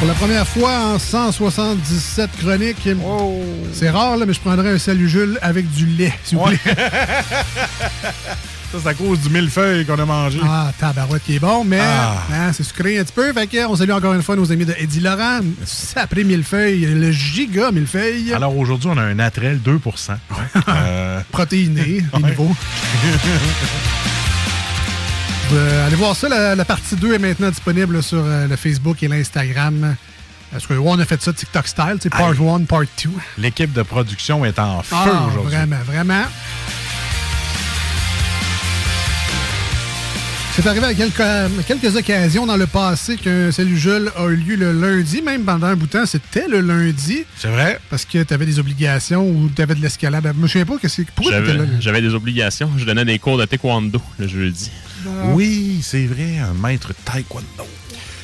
Pour 0.00 0.08
la 0.08 0.14
première 0.14 0.48
fois 0.48 0.94
en 0.94 0.98
177 0.98 2.30
chroniques. 2.40 2.88
C'est 3.74 3.90
rare, 3.90 4.16
là, 4.16 4.24
mais 4.24 4.32
je 4.32 4.40
prendrais 4.40 4.70
un 4.70 4.78
salut 4.78 5.10
Jules 5.10 5.38
avec 5.42 5.70
du 5.70 5.84
lait, 5.84 6.12
s'il 6.24 6.38
vous 6.38 6.44
plaît. 6.44 6.58
Ça, 8.72 8.78
c'est 8.82 8.88
à 8.88 8.94
cause 8.94 9.20
du 9.20 9.28
millefeuille 9.30 9.84
qu'on 9.84 9.98
a 9.98 10.04
mangé. 10.06 10.38
Ah, 10.42 10.72
tabarouette 10.78 11.24
qui 11.24 11.34
est 11.36 11.38
bon, 11.40 11.64
mais 11.64 11.80
Ah. 11.82 12.22
hein, 12.32 12.52
c'est 12.54 12.62
sucré 12.62 12.98
un 12.98 13.04
petit 13.04 13.12
peu. 13.12 13.30
Fait 13.34 13.46
que, 13.46 13.66
on 13.66 13.74
salue 13.76 13.90
encore 13.90 14.14
une 14.14 14.22
fois 14.22 14.36
nos 14.36 14.50
amis 14.52 14.64
de 14.64 14.72
Eddie 14.78 15.00
Laurent. 15.00 15.40
Ça 15.66 16.02
a 16.02 16.06
pris 16.06 16.24
millefeuille, 16.24 16.86
le 16.86 17.10
giga 17.10 17.70
millefeuille. 17.72 18.32
Alors 18.32 18.56
aujourd'hui, 18.56 18.88
on 18.90 18.96
a 18.96 19.02
un 19.02 19.14
Natrel 19.14 19.58
2% 19.58 20.12
euh... 20.68 21.20
Protéiné, 21.32 21.82
des 22.14 22.22
nouveaux. 22.22 22.54
Euh, 25.52 25.86
allez 25.86 25.96
voir 25.96 26.14
ça, 26.14 26.28
la, 26.28 26.54
la 26.54 26.64
partie 26.64 26.94
2 26.96 27.14
est 27.14 27.18
maintenant 27.18 27.50
disponible 27.50 28.02
sur 28.02 28.22
euh, 28.24 28.46
le 28.46 28.56
Facebook 28.56 29.02
et 29.02 29.08
l'Instagram. 29.08 29.96
Parce 30.52 30.66
que 30.66 30.74
on 30.74 30.98
a 30.98 31.04
fait 31.04 31.20
ça 31.22 31.32
TikTok 31.32 31.66
style, 31.66 31.96
c'est 32.00 32.10
part 32.10 32.30
1, 32.40 32.64
part 32.64 32.80
2. 32.82 33.10
L'équipe 33.38 33.72
de 33.72 33.82
production 33.82 34.44
est 34.44 34.58
en 34.58 34.82
feu 34.82 34.96
Ah, 34.98 35.26
aujourd'hui. 35.28 35.52
vraiment, 35.56 35.76
vraiment. 35.86 36.24
C'est 40.56 40.66
arrivé 40.66 40.86
à 40.86 40.94
quelques, 40.94 41.66
quelques 41.66 41.96
occasions 41.96 42.44
dans 42.44 42.56
le 42.56 42.66
passé 42.66 43.16
qu'un 43.16 43.50
Salut 43.52 43.78
Jules 43.78 44.10
a 44.16 44.26
eu 44.26 44.36
lieu 44.36 44.56
le 44.56 44.72
lundi, 44.72 45.22
même 45.22 45.44
pendant 45.44 45.68
un 45.68 45.76
bout 45.76 45.86
de 45.86 45.92
temps, 45.92 46.06
c'était 46.06 46.48
le 46.48 46.60
lundi. 46.60 47.24
C'est 47.38 47.48
vrai. 47.48 47.78
Parce 47.88 48.04
que 48.04 48.22
tu 48.22 48.34
avais 48.34 48.46
des 48.46 48.58
obligations 48.58 49.26
ou 49.26 49.48
tu 49.54 49.62
avais 49.62 49.76
de 49.76 49.80
l'escalade. 49.80 50.24
Je 50.26 50.40
me 50.40 50.48
souviens 50.48 50.66
pas 50.66 50.76
que 50.78 50.88
c'est. 50.88 51.04
Pourquoi? 51.12 51.32
J'avais 51.32 51.58
j'avais 51.80 52.02
des 52.02 52.14
obligations. 52.14 52.70
Je 52.76 52.84
donnais 52.84 53.04
des 53.04 53.18
cours 53.18 53.38
de 53.38 53.44
taekwondo 53.46 54.02
le 54.18 54.26
jeudi. 54.28 54.70
Oui, 55.32 55.80
c'est 55.82 56.06
vrai, 56.06 56.38
un 56.38 56.54
maître 56.54 56.92
taekwondo. 57.04 57.66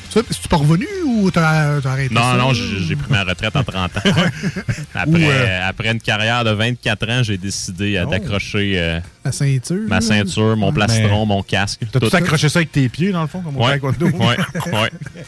Tu 0.09 0.47
pas 0.49 0.57
revenu 0.57 0.87
ou 1.05 1.29
t'as 1.29 1.77
as 1.77 1.85
arrêté 1.85 2.11
Non, 2.15 2.21
ça? 2.21 2.37
non, 2.37 2.53
j'ai 2.53 2.79
j'ai 2.79 2.95
pris 2.95 3.11
ma 3.11 3.23
retraite 3.23 3.55
en 3.55 3.63
30 3.63 3.97
ans. 3.97 4.01
après, 4.95 5.29
euh, 5.29 5.59
après 5.69 5.91
une 5.91 5.99
carrière 5.99 6.43
de 6.43 6.49
24 6.51 7.09
ans, 7.11 7.21
j'ai 7.23 7.37
décidé 7.37 7.97
euh, 7.97 8.05
Oh. 8.07 8.09
d'accrocher 8.09 8.73
euh, 8.79 8.99
La 9.23 9.31
ceinture. 9.31 9.81
ma 9.87 10.01
ceinture, 10.01 10.57
mon 10.57 10.71
plastron, 10.73 11.25
mon 11.27 11.43
casque. 11.43 11.81
T'as 11.91 11.99
tout 11.99 12.15
accroché 12.15 12.49
ça 12.49 12.59
avec 12.59 12.71
tes 12.71 12.89
pieds, 12.89 13.11
dans 13.11 13.21
le 13.21 13.27
fond, 13.27 13.41
comme 13.41 13.57
au 13.57 13.63
Ouais. 13.65 13.73
taekwondo? 13.73 14.07
Ouais, 14.17 14.37
ouais. 14.73 14.91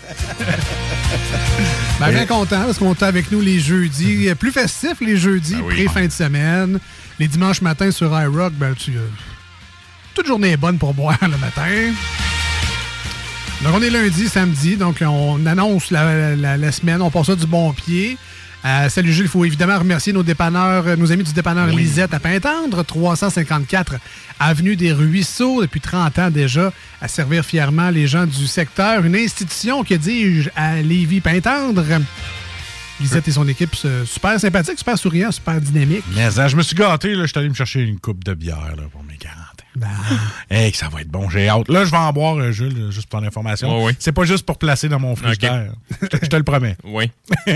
Ben, 1.99 2.11
bien 2.11 2.25
content 2.25 2.63
parce 2.65 2.77
qu'on 2.77 2.93
est 2.93 3.03
avec 3.03 3.29
nous 3.31 3.41
les 3.41 3.59
jeudis. 3.59 4.29
euh, 4.29 4.35
Plus 4.35 4.51
festif 4.51 5.01
les 5.01 5.17
jeudis, 5.17 5.55
Ben 5.55 5.61
oui. 5.65 5.85
pré-fin 5.85 6.05
de 6.07 6.11
semaine. 6.11 6.79
Les 7.19 7.27
dimanches 7.27 7.61
matins 7.61 7.91
sur 7.91 8.17
iRock, 8.19 8.53
ben, 8.53 8.73
tu, 8.73 8.95
euh, 8.95 9.01
toute 10.19 10.27
journée 10.27 10.51
est 10.51 10.57
bonne 10.57 10.77
pour 10.77 10.93
boire 10.93 11.17
le 11.21 11.37
matin. 11.37 11.93
Donc, 13.63 13.73
on 13.75 13.81
est 13.81 13.89
lundi, 13.89 14.27
samedi, 14.27 14.75
donc 14.77 14.97
on 15.01 15.45
annonce 15.45 15.91
la, 15.91 16.35
la- 16.35 16.57
la 16.57 16.71
semaine, 16.71 17.01
on 17.01 17.09
passe 17.09 17.27
ça 17.27 17.35
du 17.35 17.45
bon 17.45 17.71
pied. 17.73 18.17
Euh, 18.65 18.89
salut 18.89 19.13
Jules, 19.13 19.25
il 19.25 19.29
faut 19.29 19.45
évidemment 19.45 19.79
remercier 19.79 20.11
nos 20.11 20.23
dépanneurs, 20.23 20.85
euh, 20.87 20.95
nos 20.97 21.09
amis 21.13 21.23
du 21.23 21.31
dépanneur 21.31 21.67
Oui. 21.69 21.77
Lisette 21.83 22.13
à 22.13 22.19
Pintendre, 22.19 22.83
354 22.83 23.95
Avenue 24.41 24.75
des 24.75 24.91
Ruisseaux, 24.91 25.61
depuis 25.61 25.79
30 25.79 26.19
ans 26.19 26.29
déjà, 26.29 26.73
à 27.01 27.07
servir 27.07 27.45
fièrement 27.45 27.89
les 27.89 28.07
gens 28.07 28.25
du 28.25 28.47
secteur. 28.47 29.05
Une 29.05 29.15
institution, 29.15 29.85
que 29.85 29.93
dis-je, 29.93 30.49
à 30.57 30.81
Lévis-Pintendre. 30.81 31.83
Lisette 32.99 33.29
et 33.29 33.31
son 33.31 33.47
équipe, 33.47 33.73
super 34.05 34.37
sympathique, 34.37 34.77
super 34.79 34.97
souriant, 34.97 35.31
super 35.31 35.61
dynamique. 35.61 36.03
Mais 36.13 36.37
hein, 36.37 36.47
je 36.49 36.57
me 36.57 36.61
suis 36.61 36.75
gâté, 36.75 37.15
là. 37.15 37.21
Je 37.23 37.27
suis 37.29 37.39
allé 37.39 37.47
me 37.47 37.53
chercher 37.53 37.79
une 37.81 37.97
coupe 37.99 38.25
de 38.25 38.33
bière 38.33 38.57
là, 38.75 38.83
pour 38.91 39.03
mes 39.05 39.15
40 39.15 39.33
Ben. 39.79 39.87
Hey, 40.49 40.71
que 40.71 40.77
ça 40.77 40.89
va 40.89 41.01
être 41.01 41.07
bon, 41.09 41.29
j'ai 41.29 41.47
hâte. 41.47 41.69
Là, 41.69 41.85
je 41.85 41.91
vais 41.91 41.97
en 41.97 42.11
boire, 42.11 42.35
euh, 42.37 42.51
Jules, 42.51 42.75
euh, 42.77 42.91
juste 42.91 43.07
pour 43.09 43.21
l'information. 43.21 43.79
Ouais, 43.79 43.85
ouais. 43.85 43.95
C'est 43.99 44.11
pas 44.11 44.23
juste 44.25 44.45
pour 44.45 44.57
placer 44.57 44.89
dans 44.89 44.99
mon 44.99 45.15
frigidaire. 45.15 45.71
Je 46.01 46.07
te- 46.07 46.17
je 46.21 46.29
te 46.29 46.35
le 46.35 46.43
promets. 46.43 46.75
Oui. 46.83 47.09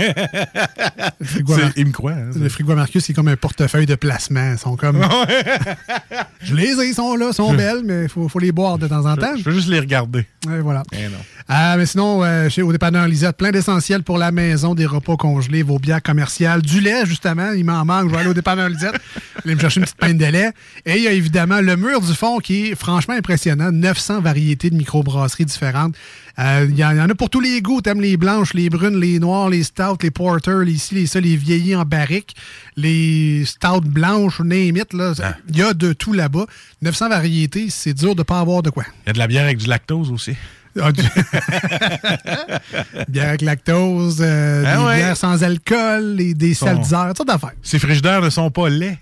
Mar- 1.48 1.70
il 1.76 1.86
me 1.86 1.92
croit. 1.92 2.12
hein, 2.12 2.30
le 2.34 2.48
frigo 2.48 2.72
à 2.72 2.76
Marcus, 2.76 3.04
c'est 3.04 3.12
comme 3.12 3.28
un 3.28 3.36
portefeuille 3.36 3.86
de 3.86 3.94
placement. 3.94 4.52
Ils 4.52 4.58
sont 4.58 4.76
comme. 4.76 5.00
je 6.42 6.54
les 6.54 6.72
ai, 6.80 6.88
ils 6.88 6.94
sont 6.94 7.16
là, 7.16 7.28
ils 7.30 7.34
sont 7.34 7.52
belles, 7.54 7.82
mais 7.84 8.04
il 8.04 8.08
faut, 8.08 8.28
faut 8.28 8.38
les 8.38 8.52
boire 8.52 8.78
de 8.78 8.86
temps 8.88 9.04
en 9.06 9.16
temps. 9.16 9.36
Je 9.36 9.42
veux 9.42 9.52
juste 9.52 9.68
les 9.68 9.80
regarder. 9.80 10.26
Ouais, 10.46 10.60
voilà. 10.60 10.82
Eh 10.92 11.04
non. 11.08 11.18
Ah, 11.46 11.76
mais 11.76 11.84
sinon, 11.84 12.24
euh, 12.24 12.48
chez 12.48 12.62
au 12.62 12.72
dépanneur 12.72 13.06
Lisette, 13.06 13.36
plein 13.36 13.50
d'essentiels 13.50 14.02
pour 14.02 14.16
la 14.16 14.32
maison, 14.32 14.74
des 14.74 14.86
repas 14.86 15.16
congelés, 15.16 15.62
vos 15.62 15.78
bières 15.78 16.02
commerciales, 16.02 16.62
du 16.62 16.80
lait, 16.80 17.04
justement. 17.04 17.52
Il 17.52 17.66
m'en 17.66 17.84
manque. 17.84 18.08
Je 18.08 18.14
vais 18.14 18.20
aller 18.20 18.30
au 18.30 18.34
dépanneur 18.34 18.70
Lisette, 18.70 18.94
aller 19.44 19.54
me 19.54 19.60
chercher 19.60 19.80
une 19.80 19.84
petite 19.84 19.98
pinte 19.98 20.16
de 20.16 20.24
lait. 20.24 20.52
Et 20.86 20.96
il 20.96 21.02
y 21.02 21.06
a 21.06 21.12
évidemment 21.12 21.60
le 21.60 21.76
mur 21.76 22.00
du 22.00 22.14
fond 22.14 22.38
qui 22.38 22.68
est 22.70 22.74
franchement 22.74 23.12
impressionnant. 23.12 23.70
900 23.70 24.22
variétés 24.22 24.70
de 24.70 24.76
microbrasseries 24.76 25.44
différentes. 25.44 25.94
Euh, 26.38 26.66
Il 26.70 26.78
y, 26.78 26.84
en 26.84 26.92
il 26.92 26.96
y 26.96 27.00
en 27.00 27.10
a 27.10 27.14
pour 27.14 27.28
tous 27.28 27.40
les 27.40 27.60
goûts. 27.60 27.82
T'aimes 27.82 28.00
les 28.00 28.16
blanches, 28.16 28.54
les 28.54 28.70
brunes, 28.70 28.98
les 28.98 29.18
noires, 29.18 29.50
les 29.50 29.64
stouts, 29.64 29.98
les 30.02 30.10
porters, 30.10 30.60
les 30.60 30.72
ici, 30.72 30.94
les 30.94 31.06
ça, 31.06 31.20
les 31.20 31.36
vieillis 31.36 31.76
en 31.76 31.84
barrique, 31.84 32.34
les 32.78 33.44
stouts 33.44 33.82
blanches, 33.82 34.40
name 34.40 34.78
it, 34.78 34.94
là. 34.94 35.12
Il 35.50 35.58
y 35.58 35.62
a 35.62 35.74
de 35.74 35.92
tout 35.92 36.14
là-bas. 36.14 36.46
900 36.80 37.10
variétés, 37.10 37.66
c'est 37.68 37.92
dur 37.92 38.14
de 38.14 38.22
pas 38.22 38.40
avoir 38.40 38.62
de 38.62 38.70
quoi. 38.70 38.84
Il 39.04 39.08
y 39.08 39.10
a 39.10 39.12
de 39.12 39.18
la 39.18 39.26
bière 39.26 39.44
avec 39.44 39.58
du 39.58 39.66
lactose 39.66 40.10
aussi. 40.10 40.34
Ah, 40.80 40.90
bière 43.08 43.28
avec 43.28 43.42
lactose, 43.42 44.18
euh, 44.20 44.64
Ah 44.66 44.76
des 44.76 44.84
ouais. 44.84 44.96
bières 44.96 45.16
sans 45.16 45.42
alcool, 45.44 46.20
et 46.20 46.34
des 46.34 46.54
salzères, 46.54 47.08
toutes 47.08 47.16
sortes 47.18 47.28
d'affaires. 47.28 47.52
Ces 47.62 47.78
frigidaires 47.78 48.22
ne 48.22 48.30
sont 48.30 48.50
pas 48.50 48.68
laids. 48.68 48.98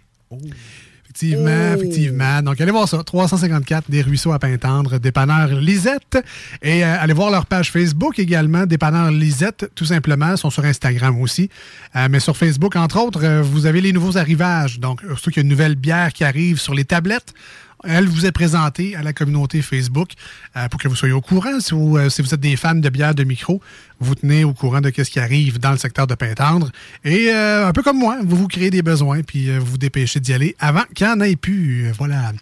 Effectivement, 1.14 1.74
effectivement. 1.74 2.42
Donc, 2.42 2.58
allez 2.60 2.70
voir 2.70 2.88
ça. 2.88 3.02
354 3.04 3.90
des 3.90 4.00
Ruisseaux 4.00 4.32
à 4.32 4.38
Pintendre, 4.38 4.98
dépanneur 4.98 5.48
Lisette. 5.60 6.18
Et 6.62 6.82
euh, 6.84 6.96
allez 6.98 7.12
voir 7.12 7.30
leur 7.30 7.44
page 7.44 7.70
Facebook 7.70 8.18
également, 8.18 8.64
dépanneur 8.64 9.10
Lisette, 9.10 9.70
tout 9.74 9.84
simplement. 9.84 10.30
Ils 10.32 10.38
sont 10.38 10.48
sur 10.48 10.64
Instagram 10.64 11.20
aussi. 11.20 11.50
Euh, 11.96 12.08
mais 12.10 12.18
sur 12.18 12.34
Facebook, 12.34 12.76
entre 12.76 12.98
autres, 12.98 13.22
euh, 13.24 13.42
vous 13.42 13.66
avez 13.66 13.82
les 13.82 13.92
nouveaux 13.92 14.16
arrivages. 14.16 14.80
Donc, 14.80 15.02
surtout 15.02 15.30
qu'il 15.30 15.36
y 15.36 15.40
a 15.40 15.42
une 15.42 15.50
nouvelle 15.50 15.74
bière 15.74 16.14
qui 16.14 16.24
arrive 16.24 16.58
sur 16.58 16.72
les 16.74 16.86
tablettes. 16.86 17.34
Elle 17.84 18.06
vous 18.06 18.26
est 18.26 18.32
présentée 18.32 18.94
à 18.96 19.02
la 19.02 19.12
communauté 19.12 19.62
Facebook 19.62 20.10
euh, 20.56 20.68
pour 20.68 20.80
que 20.80 20.88
vous 20.88 20.96
soyez 20.96 21.12
au 21.14 21.20
courant. 21.20 21.60
Si 21.60 21.74
vous, 21.74 21.96
euh, 21.96 22.08
si 22.08 22.22
vous 22.22 22.32
êtes 22.34 22.40
des 22.40 22.56
fans 22.56 22.74
de 22.74 22.88
bière 22.88 23.14
de 23.14 23.24
micro, 23.24 23.60
vous 24.00 24.14
tenez 24.14 24.44
au 24.44 24.52
courant 24.52 24.80
de 24.80 24.92
ce 24.96 25.02
qui 25.10 25.18
arrive 25.20 25.58
dans 25.60 25.70
le 25.72 25.76
secteur 25.78 26.06
de 26.06 26.14
Pintendre. 26.14 26.70
Et 27.04 27.28
euh, 27.32 27.66
un 27.68 27.72
peu 27.72 27.82
comme 27.82 27.98
moi, 27.98 28.18
vous 28.24 28.36
vous 28.36 28.48
créez 28.48 28.70
des 28.70 28.82
besoins 28.82 29.22
puis 29.22 29.50
vous 29.58 29.66
vous 29.66 29.78
dépêchez 29.78 30.20
d'y 30.20 30.32
aller 30.32 30.56
avant 30.58 30.82
qu'il 30.94 31.06
n'y 31.06 31.12
en 31.12 31.20
ait 31.20 31.36
plus. 31.36 31.90
Voilà. 31.98 32.32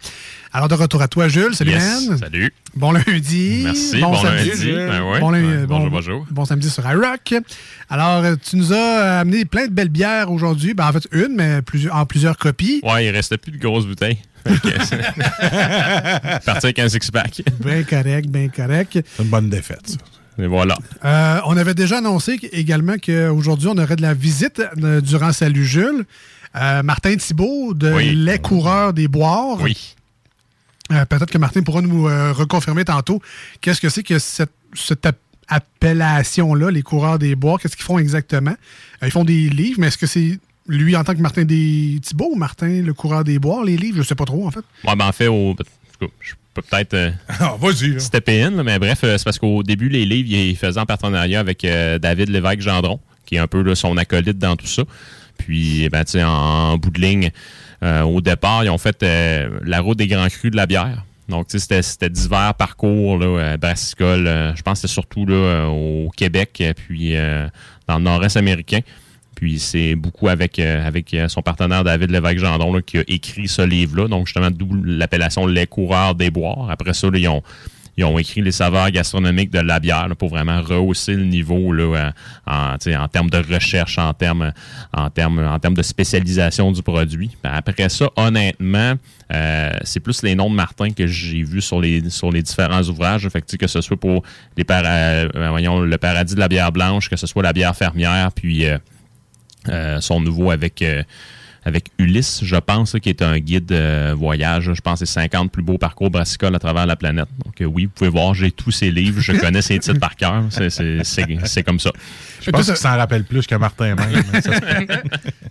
Alors, 0.53 0.67
de 0.67 0.73
retour 0.75 1.01
à 1.01 1.07
toi, 1.07 1.29
Jules. 1.29 1.55
Salut, 1.55 1.71
Yes, 1.71 2.09
man. 2.09 2.17
Salut. 2.17 2.53
Bon 2.75 2.91
lundi. 2.91 3.61
Merci, 3.63 4.01
bon 4.01 4.21
lundi. 4.21 4.51
Jules. 4.53 4.75
Ben 4.75 5.01
ouais. 5.03 5.19
Bon, 5.21 5.29
lundi- 5.29 5.47
Ouais, 5.47 5.65
bon- 5.65 5.77
bonjour, 5.77 5.89
bonjour. 5.91 6.27
bon 6.29 6.43
samedi 6.45 6.69
sur 6.69 6.83
iRock. 6.89 7.35
Alors, 7.89 8.25
tu 8.37 8.57
nous 8.57 8.73
as 8.73 9.19
amené 9.19 9.45
plein 9.45 9.67
de 9.67 9.71
belles 9.71 9.87
bières 9.89 10.29
aujourd'hui. 10.29 10.73
Ben, 10.73 10.87
en 10.89 10.91
fait, 10.91 11.07
une, 11.13 11.35
mais 11.37 11.59
en 11.91 12.05
plusieurs 12.05 12.37
copies. 12.37 12.81
Ouais, 12.83 13.05
il 13.05 13.09
restait 13.11 13.37
plus 13.37 13.53
de 13.53 13.57
grosses 13.59 13.85
bouteilles. 13.85 14.17
Fait 14.45 14.59
que 14.61 14.85
c'est- 14.85 16.39
Parti 16.45 16.65
avec 16.65 16.79
un 16.79 16.89
six-pack. 16.89 17.43
Bien 17.63 17.83
correct, 17.83 18.27
bien 18.29 18.49
correct. 18.49 18.99
C'est 19.15 19.23
une 19.23 19.29
bonne 19.29 19.49
défaite, 19.49 19.87
ça. 19.89 19.97
Et 20.43 20.47
voilà. 20.47 20.77
Euh, 21.05 21.39
on 21.45 21.57
avait 21.57 21.73
déjà 21.75 21.97
annoncé 21.97 22.37
qu- 22.37 22.47
également 22.51 22.95
qu'aujourd'hui, 22.97 23.67
on 23.67 23.77
aurait 23.77 23.95
de 23.97 24.01
la 24.01 24.13
visite 24.13 24.61
euh, 24.83 25.01
durant 25.01 25.31
Salut 25.33 25.65
Jules. 25.65 26.05
Euh, 26.55 26.83
Martin 26.83 27.15
Thibault, 27.15 27.73
de 27.73 27.91
Oui. 27.91 28.15
Les 28.15 28.39
Coureurs 28.39 28.93
des 28.93 29.07
Boires. 29.07 29.61
Oui. 29.61 29.95
Euh, 30.91 31.05
Peut-être 31.05 31.29
que 31.31 31.37
Martin 31.37 31.61
pourra 31.61 31.81
nous 31.81 32.07
euh, 32.07 32.31
reconfirmer 32.33 32.83
tantôt 32.85 33.21
qu'est-ce 33.61 33.79
que 33.81 33.89
c'est 33.89 34.03
que 34.03 34.19
cette, 34.19 34.51
cette 34.73 35.05
app- 35.05 35.17
appellation-là, 35.47 36.71
les 36.71 36.81
coureurs 36.81 37.19
des 37.19 37.35
bois. 37.35 37.57
Qu'est-ce 37.59 37.75
qu'ils 37.75 37.85
font 37.85 37.99
exactement? 37.99 38.51
Euh, 39.03 39.07
ils 39.07 39.11
font 39.11 39.23
des 39.23 39.49
livres, 39.49 39.79
mais 39.79 39.87
est-ce 39.87 39.97
que 39.97 40.07
c'est 40.07 40.39
lui 40.67 40.95
en 40.95 41.03
tant 41.03 41.13
que 41.15 41.19
Martin 41.21 41.43
des 41.43 41.99
Thibault 42.01 42.31
ou 42.33 42.35
Martin, 42.35 42.81
le 42.83 42.93
coureur 42.93 43.23
des 43.23 43.39
bois, 43.39 43.63
les 43.65 43.77
livres? 43.77 43.97
Je 43.97 44.03
sais 44.03 44.15
pas 44.15 44.25
trop, 44.25 44.45
en 44.47 44.51
fait. 44.51 44.63
Ouais, 44.85 44.95
ben 44.95 45.07
en 45.07 45.11
fait, 45.11 45.27
au, 45.27 45.55
je 45.99 46.33
peux 46.53 46.61
peut-être 46.61 46.93
euh, 46.93 47.11
Ah, 47.39 47.55
stepper 47.97 48.43
in, 48.43 48.51
là, 48.51 48.63
mais 48.63 48.77
bref, 48.79 48.99
euh, 49.03 49.17
c'est 49.17 49.23
parce 49.23 49.39
qu'au 49.39 49.63
début, 49.63 49.89
les 49.89 50.05
livres, 50.05 50.29
ils 50.31 50.55
faisaient 50.57 50.79
en 50.79 50.85
partenariat 50.85 51.39
avec 51.39 51.63
euh, 51.65 51.97
David 51.99 52.29
Lévesque-Gendron, 52.29 52.99
qui 53.25 53.35
est 53.35 53.39
un 53.39 53.47
peu 53.47 53.61
là, 53.61 53.75
son 53.75 53.95
acolyte 53.97 54.37
dans 54.37 54.55
tout 54.55 54.67
ça. 54.67 54.83
Puis, 55.37 55.87
ben, 55.89 56.03
tu 56.03 56.11
sais, 56.13 56.23
en, 56.23 56.29
en 56.29 56.77
bout 56.77 56.89
de 56.91 56.99
ligne, 57.01 57.31
euh, 57.83 58.01
au 58.03 58.21
départ, 58.21 58.63
ils 58.63 58.69
ont 58.69 58.77
fait 58.77 59.01
euh, 59.03 59.49
la 59.63 59.79
route 59.81 59.97
des 59.97 60.07
grands 60.07 60.27
crus 60.27 60.51
de 60.51 60.57
la 60.57 60.65
bière. 60.67 61.03
Donc, 61.29 61.47
tu 61.47 61.57
sais, 61.59 61.81
c'était- 61.81 62.09
divers 62.09 62.53
parcours, 62.55 63.17
là, 63.17 63.25
euh, 63.25 63.57
brassicole. 63.57 64.27
euh, 64.27 64.55
je 64.55 64.61
pense 64.61 64.81
que 64.81 64.87
c'était 64.87 64.93
surtout 64.93 65.25
là, 65.25 65.33
euh, 65.35 65.65
au 65.67 66.09
Québec, 66.09 66.61
puis 66.75 67.15
euh, 67.15 67.47
dans 67.87 67.97
le 67.97 68.03
nord-est 68.03 68.35
américain. 68.37 68.79
Puis 69.41 69.57
c'est 69.57 69.95
beaucoup 69.95 70.29
avec, 70.29 70.59
euh, 70.59 70.85
avec 70.87 71.15
euh, 71.15 71.27
son 71.27 71.41
partenaire 71.41 71.83
David 71.83 72.11
Lévesque-Gendron 72.11 72.75
là, 72.75 72.81
qui 72.83 72.99
a 72.99 73.03
écrit 73.07 73.47
ce 73.47 73.63
livre-là. 73.63 74.07
Donc, 74.07 74.27
justement, 74.27 74.51
d'où 74.51 74.69
l'appellation 74.85 75.47
Les 75.47 75.65
coureurs 75.65 76.13
des 76.13 76.29
boires. 76.29 76.69
Après 76.69 76.93
ça, 76.93 77.09
là, 77.09 77.17
ils 77.17 77.27
ont 77.27 77.41
ils 77.97 78.05
ont 78.05 78.17
écrit 78.17 78.41
les 78.41 78.53
saveurs 78.53 78.89
gastronomiques 78.89 79.49
de 79.51 79.59
la 79.59 79.79
bière 79.79 80.07
là, 80.07 80.15
pour 80.15 80.29
vraiment 80.29 80.61
rehausser 80.61 81.13
le 81.13 81.25
niveau 81.25 81.73
là, 81.73 81.83
euh, 81.83 82.11
en, 82.47 82.75
en 83.03 83.07
termes 83.09 83.29
de 83.29 83.53
recherche, 83.53 83.97
en 83.97 84.13
termes, 84.13 84.53
en 84.93 85.09
termes, 85.09 85.39
en 85.39 85.59
termes 85.59 85.73
de 85.73 85.81
spécialisation 85.81 86.71
du 86.71 86.83
produit. 86.83 87.31
Ben, 87.43 87.51
après 87.53 87.89
ça, 87.89 88.07
honnêtement, 88.15 88.93
euh, 89.33 89.71
c'est 89.83 89.99
plus 89.99 90.21
les 90.23 90.35
noms 90.35 90.49
de 90.49 90.55
Martin 90.55 90.91
que 90.91 91.05
j'ai 91.05 91.43
vus 91.43 91.61
sur 91.61 91.81
les, 91.81 92.09
sur 92.09 92.31
les 92.31 92.43
différents 92.43 92.83
ouvrages. 92.83 93.27
Fait 93.27 93.41
que, 93.41 93.57
que 93.57 93.67
ce 93.67 93.81
soit 93.81 93.97
pour 93.97 94.23
les 94.55 94.63
para- 94.63 95.27
voyons, 95.49 95.81
le 95.81 95.97
paradis 95.97 96.35
de 96.35 96.39
la 96.39 96.47
bière 96.47 96.71
blanche, 96.71 97.09
que 97.09 97.17
ce 97.17 97.27
soit 97.27 97.43
la 97.43 97.53
bière 97.53 97.75
fermière, 97.75 98.31
puis 98.33 98.67
euh, 98.67 98.77
son 100.01 100.19
nouveau 100.21 100.51
avec 100.51 100.81
euh, 100.81 101.03
avec 101.63 101.89
Ulysse, 101.99 102.39
je 102.43 102.55
pense, 102.55 102.95
qui 102.99 103.09
est 103.09 103.21
un 103.21 103.37
guide 103.37 103.71
euh, 103.71 104.15
voyage. 104.17 104.73
Je 104.73 104.81
pense 104.81 104.99
que 105.01 105.05
c'est 105.05 105.13
50 105.13 105.51
plus 105.51 105.61
beaux 105.61 105.77
parcours 105.77 106.09
brassicoles 106.09 106.55
à 106.55 106.57
travers 106.59 106.87
la 106.87 106.95
planète. 106.95 107.27
Donc 107.45 107.61
euh, 107.61 107.65
oui, 107.65 107.85
vous 107.85 107.91
pouvez 107.91 108.09
voir, 108.09 108.33
j'ai 108.33 108.49
tous 108.49 108.71
ces 108.71 108.89
livres, 108.89 109.21
je 109.21 109.31
connais 109.33 109.61
ces 109.61 109.77
titres 109.77 109.99
par 109.99 110.15
cœur. 110.15 110.43
C'est- 110.49 110.71
C'est 110.71 111.03
c'est- 111.03 111.27
c'est 111.45 111.61
comme 111.61 111.79
ça. 111.79 111.91
Je 112.41 112.49
pense 112.49 112.65
qu'il 112.65 112.75
s'en 112.75 112.97
rappelle 112.97 113.25
plus 113.25 113.45
que 113.45 113.53
Martin 113.53 113.93
même. 113.93 114.41
Ça. 114.41 114.49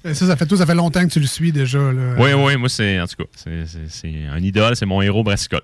Euh, 0.04 0.14
Ça, 0.14 0.26
ça 0.26 0.34
fait 0.34 0.46
tout, 0.48 0.56
ça 0.56 0.66
fait 0.66 0.74
longtemps 0.74 1.06
que 1.06 1.12
tu 1.12 1.20
le 1.20 1.26
suis 1.28 1.52
déjà. 1.52 1.78
Là. 1.78 2.14
Oui, 2.18 2.30
oui, 2.32 2.56
moi, 2.56 2.68
c'est 2.68 3.00
en 3.00 3.06
tout 3.06 3.14
cas, 3.22 3.30
c'est 3.36 4.08
un 4.32 4.38
idole, 4.42 4.74
c'est 4.74 4.86
mon 4.86 5.00
héros 5.02 5.22
brassicole. 5.22 5.62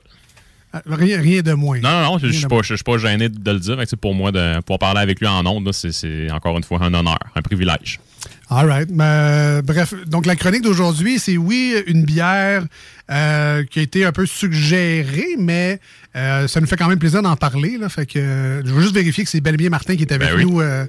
Rien, 0.86 1.20
rien 1.20 1.42
de 1.42 1.52
moins. 1.52 1.78
Non, 1.80 1.90
non, 1.90 2.02
non, 2.02 2.18
je 2.18 2.26
je 2.28 2.32
suis 2.32 2.46
pas, 2.46 2.60
je 2.62 2.74
suis 2.74 2.84
pas 2.84 2.98
gêné 2.98 3.28
de 3.28 3.50
le 3.50 3.58
dire. 3.60 3.76
Pour 4.00 4.14
moi, 4.14 4.32
de 4.32 4.60
pouvoir 4.60 4.78
parler 4.78 5.00
avec 5.00 5.20
lui 5.20 5.26
en 5.26 5.44
ondes, 5.46 5.72
c'est- 5.72 6.30
encore 6.30 6.56
une 6.58 6.64
fois 6.64 6.78
un 6.82 6.92
honneur, 6.94 7.18
un 7.34 7.42
privilège. 7.42 8.00
All 8.48 8.68
right. 8.68 8.88
Mais, 8.90 9.60
bref, 9.62 9.92
donc 10.06 10.24
la 10.26 10.36
chronique 10.36 10.62
d'aujourd'hui, 10.62 11.18
c'est 11.18 11.36
oui, 11.36 11.74
une 11.86 12.04
bière 12.04 12.64
euh, 13.10 13.64
qui 13.64 13.78
a 13.80 13.82
été 13.82 14.04
un 14.04 14.12
peu 14.12 14.24
suggérée, 14.26 15.36
mais 15.38 15.80
euh, 16.16 16.46
ça 16.48 16.60
nous 16.60 16.66
fait 16.66 16.76
quand 16.76 16.88
même 16.88 16.98
plaisir 16.98 17.22
d'en 17.22 17.36
parler. 17.36 17.76
Là, 17.78 17.88
fait 17.88 18.06
que, 18.06 18.18
euh, 18.18 18.62
je 18.64 18.70
veux 18.72 18.82
juste 18.82 18.94
vérifier 18.94 19.24
que 19.24 19.30
c'est 19.30 19.40
bel 19.40 19.54
et 19.54 19.56
bien 19.56 19.68
Martin 19.70 19.96
qui 19.96 20.02
est 20.02 20.12
avec 20.12 20.28
Ben 20.30 20.36
oui. 20.36 20.44
nous. 20.44 20.60
euh, 20.60 20.86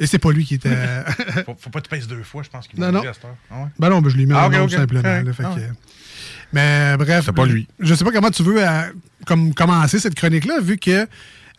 et 0.00 0.06
c'est 0.06 0.18
pas 0.18 0.30
lui 0.32 0.44
qui 0.44 0.54
était. 0.54 0.70
faut, 1.46 1.56
faut 1.58 1.70
pas 1.70 1.80
que 1.80 1.88
tu 1.88 1.90
pèses 1.90 2.06
deux 2.08 2.22
fois, 2.22 2.42
je 2.42 2.48
pense 2.48 2.66
qu'il 2.66 2.80
Non, 2.80 2.86
m'a 2.86 2.92
non. 2.92 3.00
dit 3.02 3.08
à 3.08 3.12
cette 3.12 3.24
heure. 3.24 3.36
Ah 3.50 3.62
ouais? 3.62 3.68
Ben 3.78 3.90
non, 3.90 4.00
ben 4.00 4.08
je 4.10 4.16
l'ai 4.16 4.24
mis 4.26 4.32
Ah, 4.34 4.44
en 4.44 4.46
ok, 4.46 4.52
nom, 4.54 4.64
ok. 4.64 4.70
simplement. 4.70 5.02
Correct. 5.02 5.26
là, 5.26 5.32
fait 5.32 5.42
Ah 5.46 5.54
que- 5.54 5.60
ouais. 5.60 5.66
Mais 6.52 6.96
bref. 6.96 7.24
C'est 7.26 7.32
pas 7.34 7.46
lui. 7.46 7.66
Je 7.78 7.94
sais 7.94 8.04
pas 8.04 8.10
comment 8.12 8.30
tu 8.30 8.42
veux 8.42 8.66
euh, 8.66 8.82
comme, 9.26 9.54
commencer 9.54 9.98
cette 9.98 10.14
chronique-là, 10.14 10.60
vu 10.60 10.78
que 10.78 10.90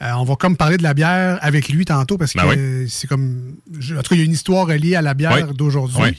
euh, 0.02 0.10
on 0.18 0.24
va 0.24 0.36
comme 0.36 0.58
parler 0.58 0.78
de 0.78 0.84
la 0.84 0.96
bière 0.96 1.38
avec 1.42 1.70
lui 1.70 1.86
tantôt, 1.86 2.18
parce 2.18 2.34
que 2.34 2.40
Ben 2.40 2.48
oui. 2.50 2.56
euh, 2.58 2.86
c'est 2.90 3.06
comme. 3.08 3.54
je- 3.80 3.94
en 3.96 4.02
tout 4.02 4.10
cas, 4.10 4.16
il 4.16 4.20
y 4.20 4.22
a 4.22 4.26
une 4.26 4.32
histoire 4.32 4.66
reliée 4.66 4.96
à 4.96 5.02
la 5.04 5.14
bière 5.14 5.46
Oui. 5.48 5.56
d'aujourd'hui. 5.56 5.96
Oui. 6.02 6.18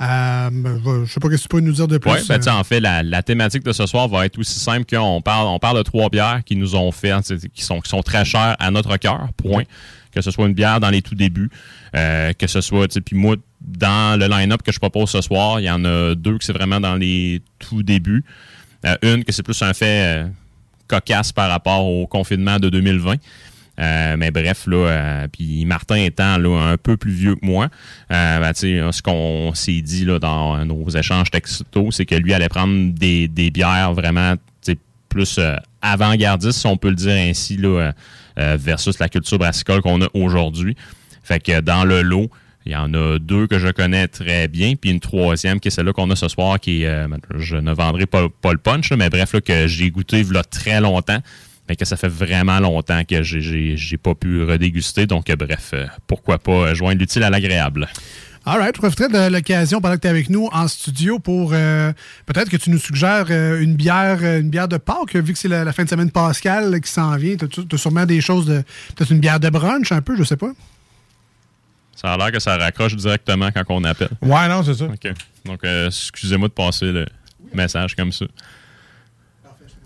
Euh, 0.00 0.48
ben, 0.52 0.80
je 1.04 1.12
sais 1.12 1.18
pas 1.20 1.28
ce 1.28 1.34
que 1.36 1.42
tu 1.42 1.48
peux 1.48 1.58
nous 1.60 1.72
dire 1.72 1.88
de 1.88 1.98
plus. 1.98 2.10
Oui, 2.10 2.18
ben, 2.28 2.40
euh, 2.46 2.50
en 2.52 2.62
fait, 2.62 2.78
la, 2.78 3.02
la 3.02 3.22
thématique 3.24 3.64
de 3.64 3.72
ce 3.72 3.84
soir 3.86 4.06
va 4.08 4.26
être 4.26 4.38
aussi 4.38 4.58
simple 4.60 4.84
qu'on 4.88 5.20
parle, 5.22 5.48
on 5.48 5.58
parle 5.58 5.78
de 5.78 5.82
trois 5.82 6.08
bières 6.08 6.42
qui 6.44 6.54
nous 6.54 6.76
ont 6.76 6.92
fait, 6.92 7.12
sais, 7.24 7.36
qui 7.52 7.64
sont, 7.64 7.80
qui 7.80 7.88
sont 7.90 8.02
très 8.02 8.24
chères 8.24 8.54
à 8.60 8.70
notre 8.70 8.96
cœur, 8.96 9.28
point. 9.36 9.64
Que 10.16 10.22
ce 10.22 10.30
soit 10.30 10.46
une 10.46 10.54
bière 10.54 10.80
dans 10.80 10.88
les 10.88 11.02
tout 11.02 11.14
débuts, 11.14 11.50
euh, 11.94 12.32
que 12.32 12.46
ce 12.46 12.62
soit, 12.62 12.98
puis 13.00 13.14
moi, 13.14 13.36
dans 13.60 14.18
le 14.18 14.26
line-up 14.26 14.62
que 14.62 14.72
je 14.72 14.78
propose 14.78 15.10
ce 15.10 15.20
soir, 15.20 15.60
il 15.60 15.64
y 15.64 15.70
en 15.70 15.84
a 15.84 16.14
deux 16.14 16.38
que 16.38 16.44
c'est 16.44 16.54
vraiment 16.54 16.80
dans 16.80 16.96
les 16.96 17.42
tout 17.58 17.82
débuts. 17.82 18.24
Euh, 18.86 18.96
une 19.02 19.24
que 19.24 19.32
c'est 19.32 19.42
plus 19.42 19.60
un 19.60 19.74
fait 19.74 20.24
euh, 20.24 20.28
cocasse 20.88 21.32
par 21.32 21.50
rapport 21.50 21.84
au 21.84 22.06
confinement 22.06 22.58
de 22.58 22.70
2020. 22.70 23.16
Euh, 23.78 24.16
mais 24.16 24.30
bref, 24.30 24.66
là, 24.66 25.28
puis 25.30 25.66
Martin 25.66 25.96
étant 25.96 26.38
là, 26.38 26.70
un 26.72 26.78
peu 26.78 26.96
plus 26.96 27.12
vieux 27.12 27.34
que 27.34 27.44
moi, 27.44 27.68
euh, 28.10 28.40
ben, 28.40 28.54
ce 28.54 29.02
qu'on 29.02 29.52
s'est 29.54 29.82
dit 29.82 30.06
là, 30.06 30.18
dans 30.18 30.64
nos 30.64 30.88
échanges 30.88 31.30
textos, 31.30 31.66
c'est 31.90 32.06
que 32.06 32.14
lui 32.14 32.32
allait 32.32 32.48
prendre 32.48 32.94
des, 32.94 33.28
des 33.28 33.50
bières 33.50 33.92
vraiment 33.92 34.34
plus 35.10 35.40
avant-gardistes, 35.82 36.60
si 36.60 36.66
on 36.66 36.76
peut 36.76 36.88
le 36.88 36.94
dire 36.94 37.16
ainsi, 37.16 37.56
là, 37.56 37.92
euh, 38.38 38.56
versus 38.58 38.98
la 38.98 39.08
culture 39.08 39.38
brassicole 39.38 39.82
qu'on 39.82 40.00
a 40.02 40.08
aujourd'hui. 40.14 40.76
Fait 41.22 41.40
que 41.42 41.60
dans 41.60 41.84
le 41.84 42.02
lot, 42.02 42.30
il 42.64 42.72
y 42.72 42.76
en 42.76 42.92
a 42.94 43.18
deux 43.18 43.46
que 43.46 43.58
je 43.58 43.68
connais 43.68 44.08
très 44.08 44.48
bien, 44.48 44.74
puis 44.74 44.90
une 44.90 45.00
troisième 45.00 45.60
qui 45.60 45.68
est 45.68 45.70
celle-là 45.70 45.92
qu'on 45.92 46.10
a 46.10 46.16
ce 46.16 46.28
soir, 46.28 46.58
qui 46.58 46.84
euh, 46.84 47.06
je 47.38 47.56
ne 47.56 47.72
vendrai 47.72 48.06
pas, 48.06 48.22
le 48.22 48.58
punch, 48.58 48.92
mais 48.92 49.08
bref, 49.08 49.32
là, 49.32 49.40
que 49.40 49.66
j'ai 49.68 49.90
goûté 49.90 50.24
très 50.50 50.80
longtemps, 50.80 51.20
mais 51.68 51.76
que 51.76 51.84
ça 51.84 51.96
fait 51.96 52.08
vraiment 52.08 52.58
longtemps 52.60 53.02
que 53.04 53.22
j'ai- 53.22 53.40
j'ai 53.40 53.76
j'ai 53.76 53.96
pas 53.96 54.14
pu 54.14 54.42
redéguster. 54.42 55.06
Donc, 55.06 55.30
euh, 55.30 55.36
bref, 55.36 55.74
pourquoi 56.06 56.38
pas 56.38 56.74
joindre 56.74 56.98
l'utile 57.00 57.22
à 57.22 57.30
l'agréable. 57.30 57.88
All 58.48 58.58
right, 58.58 58.76
je 58.76 58.80
profiterai 58.80 59.08
de 59.08 59.32
l'occasion 59.32 59.80
pendant 59.80 59.96
que 59.96 60.02
tu 60.02 60.06
es 60.06 60.10
avec 60.10 60.30
nous 60.30 60.48
en 60.52 60.68
studio 60.68 61.18
pour 61.18 61.50
euh, 61.52 61.92
peut-être 62.26 62.48
que 62.48 62.56
tu 62.56 62.70
nous 62.70 62.78
suggères 62.78 63.26
euh, 63.30 63.60
une 63.60 63.74
bière 63.74 64.20
euh, 64.22 64.38
une 64.38 64.50
bière 64.50 64.68
de 64.68 64.76
Pâques, 64.76 65.16
vu 65.16 65.32
que 65.32 65.38
c'est 65.38 65.48
la, 65.48 65.64
la 65.64 65.72
fin 65.72 65.82
de 65.82 65.88
semaine 65.88 66.12
pascale 66.12 66.80
qui 66.80 66.88
s'en 66.88 67.16
vient. 67.16 67.34
Tu 67.36 67.46
as, 67.72 67.76
sûrement 67.76 68.06
des 68.06 68.20
choses 68.20 68.46
de. 68.46 68.62
Peut-être 68.94 69.10
une 69.10 69.18
bière 69.18 69.40
de 69.40 69.50
brunch 69.50 69.90
un 69.90 70.00
peu, 70.00 70.16
je 70.16 70.22
sais 70.22 70.36
pas. 70.36 70.52
Ça 71.96 72.12
a 72.12 72.16
l'air 72.16 72.30
que 72.30 72.38
ça 72.38 72.56
raccroche 72.56 72.94
directement 72.94 73.50
quand 73.50 73.64
on 73.68 73.82
appelle. 73.82 74.10
Ouais, 74.22 74.48
non, 74.48 74.62
c'est 74.62 74.74
ça. 74.74 74.84
OK. 74.84 75.12
Donc, 75.44 75.64
euh, 75.64 75.86
excusez-moi 75.88 76.46
de 76.46 76.52
passer 76.52 76.92
le 76.92 77.06
message 77.52 77.96
comme 77.96 78.12
ça. 78.12 78.26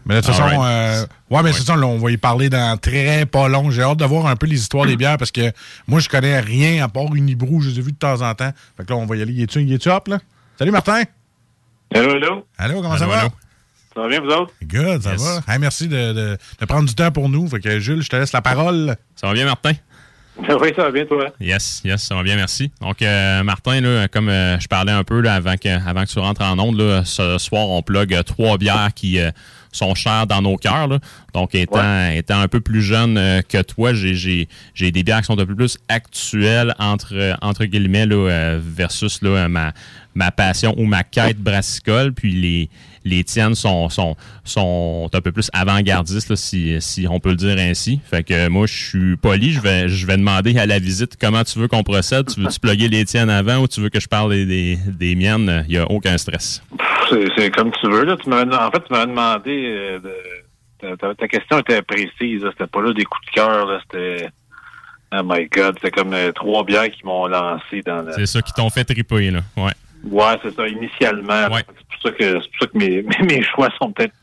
Mais 0.06 0.16
de 0.16 0.20
toute 0.26 0.34
façon, 0.34 0.62
euh, 0.64 1.04
ouais, 1.30 1.42
mais 1.42 1.52
c'est 1.52 1.62
ça, 1.62 1.76
là, 1.76 1.86
on 1.86 1.98
va 1.98 2.10
y 2.10 2.16
parler 2.16 2.48
dans 2.48 2.76
très 2.78 3.26
pas 3.26 3.48
long. 3.48 3.70
J'ai 3.70 3.82
hâte 3.82 3.98
de 3.98 4.04
voir 4.04 4.26
un 4.26 4.36
peu 4.36 4.46
les 4.46 4.56
histoires 4.58 4.86
des 4.86 4.96
bières 4.96 5.18
parce 5.18 5.30
que 5.30 5.52
moi, 5.86 6.00
je 6.00 6.08
connais 6.08 6.40
rien 6.40 6.82
à 6.84 6.88
part 6.88 7.14
Unibrou. 7.14 7.60
Je 7.60 7.68
les 7.70 7.78
ai 7.78 7.82
vus 7.82 7.92
de 7.92 7.96
temps 7.98 8.20
en 8.22 8.34
temps. 8.34 8.50
Fait 8.76 8.84
que 8.84 8.90
là, 8.92 8.96
on 8.96 9.06
va 9.06 9.16
y 9.16 9.22
aller. 9.22 9.32
Y 9.34 9.42
es-tu 9.42 9.62
y 9.62 9.74
es-tu 9.74 9.90
hop, 9.90 10.08
là? 10.08 10.18
Salut, 10.58 10.70
Martin. 10.70 11.02
Hello, 11.92 12.14
hello. 12.14 12.46
Allô, 12.58 12.80
comment 12.82 12.96
ça 12.96 13.06
va? 13.06 13.22
Ça 13.94 14.00
va 14.02 14.08
bien, 14.08 14.20
vous 14.20 14.28
autres? 14.30 14.52
Good, 14.62 15.02
ça 15.02 15.14
va. 15.16 15.40
Hey, 15.52 15.58
merci 15.58 15.88
de, 15.88 16.12
de- 16.12 16.38
de 16.60 16.64
prendre 16.66 16.88
du 16.88 16.94
temps 16.94 17.10
pour 17.10 17.28
nous. 17.28 17.48
Fait 17.48 17.58
que 17.60 17.78
Jules, 17.80 18.02
je 18.02 18.08
te 18.08 18.16
laisse 18.16 18.32
la 18.32 18.40
parole. 18.40 18.96
Ça 19.16 19.26
va 19.26 19.32
bien, 19.34 19.44
Martin? 19.44 19.72
oui, 20.60 20.68
ça 20.76 20.82
va 20.84 20.90
bien, 20.90 21.04
toi? 21.04 21.26
Yes, 21.40 21.80
yes, 21.84 22.02
ça 22.02 22.14
va 22.14 22.22
bien, 22.22 22.36
merci. 22.36 22.70
Donc, 22.80 23.02
euh, 23.02 23.42
Martin, 23.42 23.80
là, 23.80 24.08
comme 24.08 24.28
euh, 24.28 24.58
je 24.58 24.68
parlais 24.68 24.92
un 24.92 25.04
peu 25.04 25.20
là, 25.20 25.34
avant, 25.34 25.56
que, 25.56 25.68
avant 25.88 26.04
que 26.04 26.10
tu 26.10 26.18
rentres 26.18 26.42
en 26.42 26.58
onde, 26.58 26.78
là, 26.80 27.04
ce 27.04 27.38
soir, 27.38 27.68
on 27.68 27.82
plug 27.82 28.14
euh, 28.14 28.22
trois 28.22 28.56
bières 28.58 28.90
qui 28.94 29.18
euh, 29.18 29.30
sont 29.72 29.94
chères 29.94 30.26
dans 30.26 30.42
nos 30.42 30.56
cœurs. 30.56 30.88
là. 30.88 30.98
Donc, 31.34 31.54
étant, 31.54 32.10
étant 32.10 32.40
un 32.40 32.48
peu 32.48 32.60
plus 32.60 32.82
jeune 32.82 33.14
que 33.48 33.62
toi, 33.62 33.92
j'ai- 33.94 34.48
des 34.76 35.02
bières 35.02 35.20
qui 35.20 35.26
sont 35.26 35.38
un 35.38 35.46
peu 35.46 35.54
plus 35.54 35.78
actuelles, 35.88 36.74
entre, 36.78 37.36
entre 37.42 37.64
guillemets, 37.66 38.06
là, 38.06 38.58
versus 38.58 39.22
là, 39.22 39.48
ma, 39.48 39.72
ma 40.14 40.30
passion 40.32 40.74
ou 40.76 40.86
ma 40.86 41.04
quête 41.04 41.38
brassicole. 41.38 42.12
Puis 42.12 42.32
les, 42.32 42.68
les 43.10 43.24
tiennes 43.24 43.54
sont, 43.54 43.88
sont, 43.90 44.16
sont 44.44 45.10
un 45.12 45.20
peu 45.20 45.32
plus 45.32 45.50
avant-gardistes, 45.52 46.34
si, 46.36 46.80
si 46.80 47.06
on 47.08 47.20
peut 47.20 47.30
le 47.30 47.36
dire 47.36 47.56
ainsi. 47.58 48.00
Fait 48.08 48.22
que 48.22 48.48
moi, 48.48 48.66
je 48.66 48.88
suis 48.88 49.16
poli. 49.16 49.52
Je 49.52 49.60
vais, 49.60 49.88
je 49.88 50.06
vais 50.06 50.16
demander 50.16 50.56
à 50.58 50.64
la 50.64 50.78
visite 50.78 51.16
comment 51.20 51.44
tu 51.44 51.58
veux 51.58 51.68
qu'on 51.68 51.82
procède. 51.82 52.32
Tu 52.32 52.40
veux-tu 52.40 52.60
plugger 52.60 52.88
les 52.88 53.04
tiennes 53.04 53.28
avant 53.28 53.58
ou 53.58 53.68
tu 53.68 53.80
veux 53.80 53.90
que 53.90 54.00
je 54.00 54.08
parle 54.08 54.30
des, 54.30 54.46
des, 54.46 54.78
des 54.86 55.14
miennes? 55.14 55.64
Il 55.68 55.72
n'y 55.72 55.78
a 55.78 55.90
aucun 55.90 56.16
stress. 56.16 56.62
C'est 57.10 57.26
c'est 57.36 57.50
comme 57.50 57.72
tu 57.72 57.90
veux, 57.90 58.04
là. 58.04 58.16
Tu 58.16 58.32
en 58.32 58.70
fait, 58.70 58.84
tu 58.86 58.92
m'avais 58.92 59.06
demandé... 59.06 59.64
euh, 59.66 59.98
de- 59.98 60.96
ta, 60.96 61.14
ta- 61.14 61.28
question 61.28 61.58
était 61.58 61.82
précise. 61.82 62.42
C'était 62.52 62.66
pas 62.66 62.80
là 62.80 62.94
des 62.94 63.04
coups 63.04 63.26
de 63.26 63.32
cœur. 63.32 63.82
C'était... 63.82 64.30
Oh 65.12 65.22
my 65.24 65.46
God, 65.48 65.74
c'était 65.74 65.90
comme 65.90 66.14
euh, 66.14 66.32
trois 66.32 66.64
bières 66.64 66.90
qui 66.90 67.04
m'ont 67.04 67.26
lancé 67.26 67.82
dans 67.84 68.00
la... 68.02 68.12
C'est 68.12 68.26
ça 68.26 68.40
qui 68.40 68.52
t'ont 68.52 68.70
fait 68.70 68.84
triper, 68.84 69.30
là. 69.30 69.40
Ouais. 69.56 69.72
Ouais, 70.04 70.38
c'est 70.42 70.54
ça, 70.54 70.68
initialement. 70.68 71.48
C'est 71.48 71.89
pour 72.00 72.10
ça 72.10 72.16
que, 72.16 72.24
c'est 72.24 72.50
pour 72.50 72.58
ça 72.60 72.66
que 72.66 72.78
mes, 72.78 73.02
mes, 73.20 73.26
mes 73.36 73.42
choix 73.44 73.68
sont 73.80 73.92
peut-être 73.92 74.14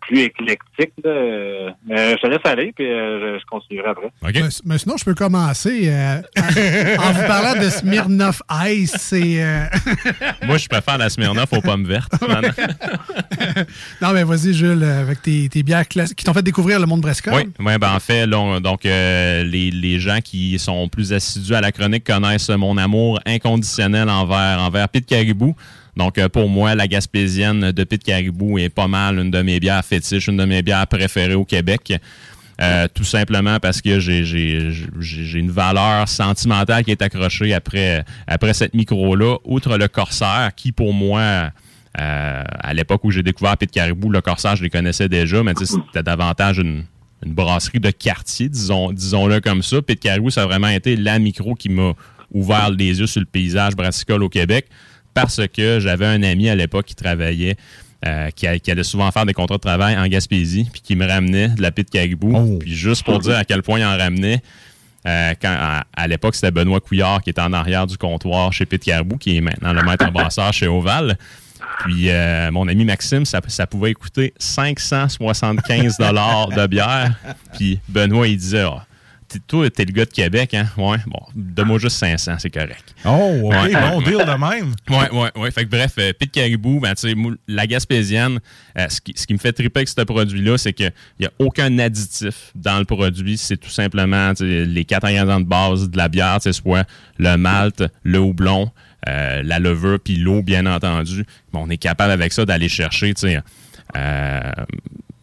plus 0.00 0.20
éclectiques. 0.22 0.92
Là. 1.04 1.74
Mais 1.86 2.12
je 2.12 2.20
te 2.20 2.26
laisse 2.26 2.40
aller, 2.44 2.72
puis 2.74 2.86
euh, 2.86 3.34
je, 3.34 3.38
je 3.40 3.44
continuerai 3.46 3.90
après. 3.90 4.08
Mais, 4.22 4.32
mais 4.64 4.78
sinon, 4.78 4.96
je 4.98 5.04
peux 5.04 5.14
commencer 5.14 5.88
euh, 5.88 6.20
en 6.98 7.12
vous 7.12 7.26
parlant 7.26 7.60
de 7.62 7.68
Smirnoff 7.70 8.42
Ice. 8.66 9.12
Euh, 9.12 9.64
Moi, 10.46 10.56
je 10.58 10.68
préfère 10.68 10.98
la 10.98 11.08
Smirnoff 11.08 11.52
aux 11.52 11.60
pommes 11.60 11.86
vertes. 11.86 12.12
non, 14.00 14.12
mais 14.12 14.24
vas-y, 14.24 14.52
Jules, 14.54 14.82
avec 14.82 15.22
tes, 15.22 15.48
tes 15.48 15.62
bières 15.62 15.86
classiques 15.88 16.18
qui 16.18 16.24
t'ont 16.24 16.34
fait 16.34 16.42
découvrir 16.42 16.80
le 16.80 16.86
monde 16.86 17.00
brassicole. 17.00 17.34
Oui, 17.34 17.64
ouais, 17.64 17.78
ben 17.78 17.92
en 17.94 18.00
fait, 18.00 18.26
là, 18.26 18.38
on- 18.38 18.60
donc 18.60 18.84
euh, 18.86 19.44
les, 19.44 19.70
les 19.70 19.98
gens 20.00 20.18
qui 20.22 20.58
sont 20.58 20.88
plus 20.88 21.12
assidus 21.12 21.54
à 21.54 21.60
la 21.60 21.72
chronique 21.72 22.04
connaissent 22.04 22.48
mon 22.50 22.76
amour 22.76 23.20
inconditionnel 23.26 24.08
envers, 24.08 24.60
envers 24.60 24.88
Pete 24.88 25.06
Caribou. 25.06 25.54
Donc, 25.96 26.18
euh, 26.18 26.28
pour 26.28 26.48
moi, 26.48 26.74
la 26.74 26.88
Gaspésienne 26.88 27.70
de 27.72 27.84
Pete 27.84 28.02
Caribou 28.04 28.58
est 28.58 28.68
pas 28.68 28.88
mal 28.88 29.18
une 29.18 29.30
de 29.30 29.42
mes 29.42 29.60
bières 29.60 29.84
fétiches, 29.84 30.26
une 30.28 30.36
de 30.38 30.44
mes 30.44 30.62
bières 30.62 30.86
préférées 30.86 31.34
au 31.34 31.44
Québec. 31.44 31.92
Euh, 32.60 32.86
tout 32.92 33.02
simplement 33.04 33.58
parce 33.58 33.80
que 33.82 33.98
j'ai- 33.98 34.22
une 35.34 35.50
valeur 35.50 36.08
sentimentale 36.08 36.84
qui 36.84 36.92
est 36.92 37.02
accrochée 37.02 37.52
après, 37.52 38.04
après 38.28 38.54
cette 38.54 38.74
micro-là, 38.74 39.38
outre 39.44 39.76
le 39.76 39.88
Corsaire, 39.88 40.50
qui 40.54 40.70
pour 40.70 40.94
moi, 40.94 41.50
euh, 42.00 42.42
à 42.60 42.74
l'époque 42.74 43.02
où 43.04 43.10
j'ai 43.10 43.22
découvert 43.24 43.56
Pete 43.56 43.72
Caribou, 43.72 44.08
le 44.10 44.20
Corsaire, 44.20 44.54
je 44.56 44.62
les 44.62 44.70
connaissais 44.70 45.08
déjà, 45.08 45.42
mais 45.42 45.52
c'était 45.58 46.02
davantage 46.04 46.58
une, 46.58 46.84
une 47.26 47.32
brasserie 47.34 47.80
de 47.80 47.90
quartier, 47.90 48.48
disons, 48.48 48.92
disons-le 48.92 49.40
comme 49.40 49.62
ça. 49.62 49.82
Pete 49.82 49.98
Caribou, 50.00 50.30
ça 50.30 50.42
a 50.42 50.46
vraiment 50.46 50.68
été 50.68 50.94
la 50.96 51.18
micro 51.18 51.54
qui 51.56 51.68
m'a 51.68 51.92
ouvert 52.32 52.70
les 52.70 53.00
yeux 53.00 53.06
sur 53.06 53.20
le 53.20 53.26
paysage 53.26 53.74
brassicole 53.74 54.22
au 54.22 54.28
Québec 54.28 54.66
parce 55.14 55.40
que 55.48 55.80
j'avais 55.80 56.06
un 56.06 56.22
ami 56.22 56.48
à 56.48 56.54
l'époque 56.54 56.86
qui 56.86 56.94
travaillait, 56.94 57.56
euh, 58.04 58.30
qui, 58.30 58.46
allait 58.46 58.82
souvent 58.82 59.10
faire 59.10 59.24
des 59.24 59.32
contrats 59.32 59.56
de 59.56 59.62
travail 59.62 59.96
en 59.96 60.06
Gaspésie, 60.06 60.68
puis 60.70 60.82
qui 60.82 60.96
me 60.96 61.06
ramenait 61.06 61.48
de 61.48 61.62
la 61.62 61.70
Pete 61.70 61.90
Caribou. 61.90 62.58
Puis 62.58 62.74
juste 62.74 63.04
pour 63.04 63.18
dire 63.20 63.36
à 63.36 63.44
quel 63.44 63.62
point 63.62 63.78
il 63.78 63.84
en 63.84 63.96
ramenait, 63.96 64.42
euh, 65.06 65.32
quand, 65.40 65.54
à, 65.58 65.84
à 65.96 66.06
l'époque, 66.08 66.34
c'était 66.34 66.50
Benoît 66.50 66.80
Couillard 66.80 67.22
qui 67.22 67.30
était 67.30 67.40
en 67.42 67.52
arrière 67.52 67.86
du 67.86 67.96
comptoir 67.96 68.52
chez 68.52 68.66
Pete 68.66 68.84
Caribou, 68.84 69.16
qui 69.16 69.36
est 69.36 69.40
maintenant 69.40 69.72
le 69.72 69.82
maître 69.82 70.10
brasseur 70.12 70.52
chez 70.52 70.66
Oval. 70.66 71.16
Puis 71.80 72.10
euh, 72.10 72.50
mon 72.50 72.68
ami 72.68 72.84
Maxime, 72.84 73.24
ça, 73.24 73.40
ça 73.48 73.66
pouvait 73.66 73.94
coûter 73.94 74.32
575 74.38 75.98
dollars 75.98 76.48
de 76.48 76.66
bière. 76.66 77.14
Puis 77.54 77.80
Benoît, 77.88 78.28
il 78.28 78.36
disait, 78.36 78.64
Ah, 78.64 78.86
t'es- 78.86 78.93
toi, 79.40 79.68
t'es 79.70 79.84
le 79.84 79.92
gars 79.92 80.04
de 80.04 80.10
Québec, 80.10 80.54
hein? 80.54 80.66
Ouais, 80.76 80.98
bon, 81.06 81.20
donne-moi 81.34 81.78
juste 81.78 81.96
500, 81.96 82.36
c'est 82.38 82.50
correct. 82.50 82.94
Oh, 83.04 83.40
OK, 83.44 83.52
Ouais, 83.52 83.72
bon 83.72 83.98
ouais, 83.98 84.04
deal 84.04 84.18
de 84.18 84.38
même. 84.38 84.74
Ouais, 84.90 85.10
ouais, 85.10 85.30
ouais. 85.36 85.50
Fait 85.50 85.64
que 85.64 85.70
bref, 85.70 85.92
euh, 85.98 86.12
Pete 86.18 86.32
Caribou, 86.32 86.80
ben, 86.80 86.94
tu 86.94 87.08
sais, 87.10 87.14
la 87.48 87.66
Gaspésienne, 87.66 88.40
euh, 88.78 88.88
ce, 88.88 89.00
qui, 89.00 89.12
ce 89.16 89.26
qui 89.26 89.32
me 89.32 89.38
fait 89.38 89.52
triper 89.52 89.80
avec 89.80 89.88
ce 89.88 90.00
produit-là, 90.00 90.58
c'est 90.58 90.72
qu'il 90.72 90.92
n'y 91.20 91.26
a 91.26 91.32
aucun 91.38 91.78
additif 91.78 92.52
dans 92.54 92.78
le 92.78 92.84
produit. 92.84 93.38
C'est 93.38 93.56
tout 93.56 93.70
simplement 93.70 94.32
les 94.40 94.84
quatre 94.84 95.04
ingrédients 95.04 95.40
de 95.40 95.46
base 95.46 95.88
de 95.90 95.96
la 95.96 96.08
bière, 96.08 96.36
tu 96.36 96.44
sais, 96.44 96.52
soit 96.52 96.86
le 97.18 97.36
malt, 97.36 97.84
le 98.02 98.18
houblon, 98.18 98.70
euh, 99.08 99.42
la 99.42 99.58
levure, 99.58 99.98
puis 100.02 100.16
l'eau, 100.16 100.42
bien 100.42 100.66
entendu. 100.66 101.24
Bon, 101.52 101.64
on 101.66 101.70
est 101.70 101.76
capable 101.76 102.12
avec 102.12 102.32
ça 102.32 102.44
d'aller 102.44 102.68
chercher, 102.68 103.12
tu 103.14 103.28
sais, 103.28 103.40
euh, 103.96 104.40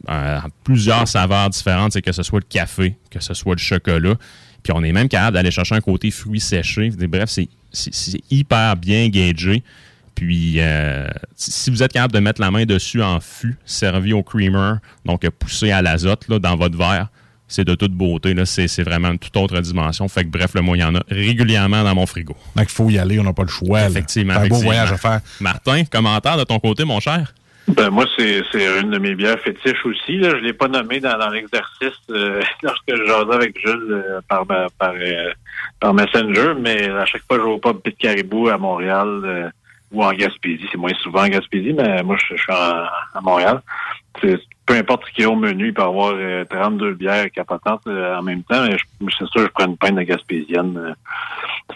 euh, 0.10 0.40
plusieurs 0.64 1.08
saveurs 1.08 1.50
différentes, 1.50 2.00
que 2.02 2.12
ce 2.12 2.24
soit 2.24 2.40
le 2.40 2.46
café, 2.50 2.96
que 3.10 3.20
ce 3.22 3.34
soit 3.34 3.56
le 3.56 3.60
chocolat. 3.60 4.16
Puis 4.64 4.74
on 4.76 4.84
est 4.84 4.92
même 4.92 5.08
capable 5.10 5.36
d'aller 5.36 5.52
chercher 5.52 5.76
un 5.76 5.82
côté 5.82 6.12
fruits 6.12 6.40
séchés. 6.40 6.91
Bref, 6.91 7.30
c'est- 7.30 7.49
hyper 8.30 8.76
bien 8.76 9.08
gagé. 9.10 9.64
Puis, 10.14 10.56
euh, 10.60 11.08
si 11.36 11.72
vous 11.72 11.82
êtes 11.82 11.93
capable 11.93 12.14
de 12.14 12.20
mettre 12.20 12.41
la 12.41 12.52
main 12.52 12.66
dessus 12.66 13.02
en 13.02 13.20
fût, 13.22 13.58
servi 13.66 14.14
au 14.14 14.22
creamer, 14.24 14.74
donc 15.06 15.28
poussé 15.30 15.72
à 15.72 15.82
l'azote 15.82 16.28
là, 16.28 16.38
dans 16.38 16.56
votre 16.58 16.78
verre, 16.78 17.08
c'est 17.47 17.66
de 17.66 17.74
toute 17.76 17.93
beauté. 17.93 18.34
là. 18.34 18.45
C'est 18.45 18.68
c'est 18.68 18.84
vraiment 18.84 19.10
une 19.12 19.18
toute 19.20 19.36
autre 19.38 19.60
dimension. 19.62 20.08
Fait 20.10 20.24
que 20.24 20.30
bref, 20.30 20.52
le 20.54 20.62
moi, 20.62 20.78
il 20.78 20.82
y 20.82 20.84
en 20.84 20.95
a 20.95 21.02
régulièrement 21.10 21.84
dans 21.84 21.95
mon 21.95 22.06
frigo. 22.06 22.36
Donc, 22.56 22.66
il 22.70 22.72
faut 22.74 22.89
y 22.89 22.99
aller, 22.99 23.20
on 23.20 23.24
n'a 23.24 23.34
pas 23.34 23.43
le 23.43 23.49
choix. 23.49 23.82
là. 23.82 23.88
Effectivement. 23.89 24.34
C'est 24.36 24.39
un 24.39 24.47
beau 24.47 24.56
effectivement. 24.58 24.66
voyage 24.74 24.91
à 24.91 24.97
faire. 24.97 25.22
Martin, 25.39 25.84
commentaire 25.86 26.38
de 26.38 26.43
ton 26.43 26.60
côté, 26.60 26.84
mon 26.86 26.99
cher? 26.99 27.34
Ben 27.68 27.89
moi, 27.89 28.05
c'est 28.18 28.41
c'est 28.51 28.82
une 28.82 28.89
de 28.89 28.97
mes 28.97 29.16
bières 29.16 29.39
fétiches 29.39 29.86
aussi. 29.86 30.18
Là. 30.18 30.32
Je 30.32 30.38
l'ai 30.38 30.53
pas 30.53 30.68
nommé 30.68 30.99
dans, 30.99 31.18
dans 31.18 31.30
l'exercice 31.30 31.99
euh, 32.09 32.41
lorsque 32.64 32.84
je 32.89 33.05
jasais 33.05 33.34
avec 33.34 33.59
Jules 33.59 33.88
euh, 33.91 34.20
par, 34.28 34.45
par, 34.45 34.93
euh, 34.95 35.32
par 35.80 35.93
Messenger, 35.93 36.53
mais 36.59 36.89
à 36.89 37.05
chaque 37.05 37.22
fois 37.28 37.38
que 37.38 37.43
je 37.43 37.47
vais 37.47 37.53
au 37.53 37.59
pub 37.59 37.80
Pit 37.82 37.97
Caribou 37.97 38.49
à 38.49 38.57
Montréal 38.57 39.22
euh, 39.24 39.49
ou 39.92 40.04
en 40.04 40.12
Gaspésie, 40.14 40.66
c'est 40.72 40.78
moins 40.78 40.94
souvent 41.02 41.24
en 41.24 41.28
Gaspésie, 41.30 41.74
mais 41.74 42.02
moi 42.04 42.16
je, 42.18 42.36
suis 42.36 42.52
en- 42.52 42.86
à 43.18 43.22
Montréal. 43.22 43.62
Peu 44.66 44.76
importe 44.78 45.06
ce 45.08 45.12
qu'il 45.14 45.24
y 45.24 45.28
a 45.28 45.30
au 45.30 45.36
menu, 45.36 45.68
il 45.68 45.74
peut 45.74 45.82
y 45.82 45.86
avoir 45.86 46.14
euh, 46.16 46.46
32 46.50 46.94
bières 46.94 47.30
capotantes 47.32 47.82
euh, 47.88 48.16
en 48.18 48.22
même 48.22 48.44
temps. 48.44 48.64
C'est 48.66 49.28
sûr, 49.28 49.42
je 49.42 49.48
prends 49.48 49.66
une 49.66 49.76
pinte 49.78 49.96
de 49.96 50.04
Gaspésienne. 50.04 50.78
euh, 50.78 50.94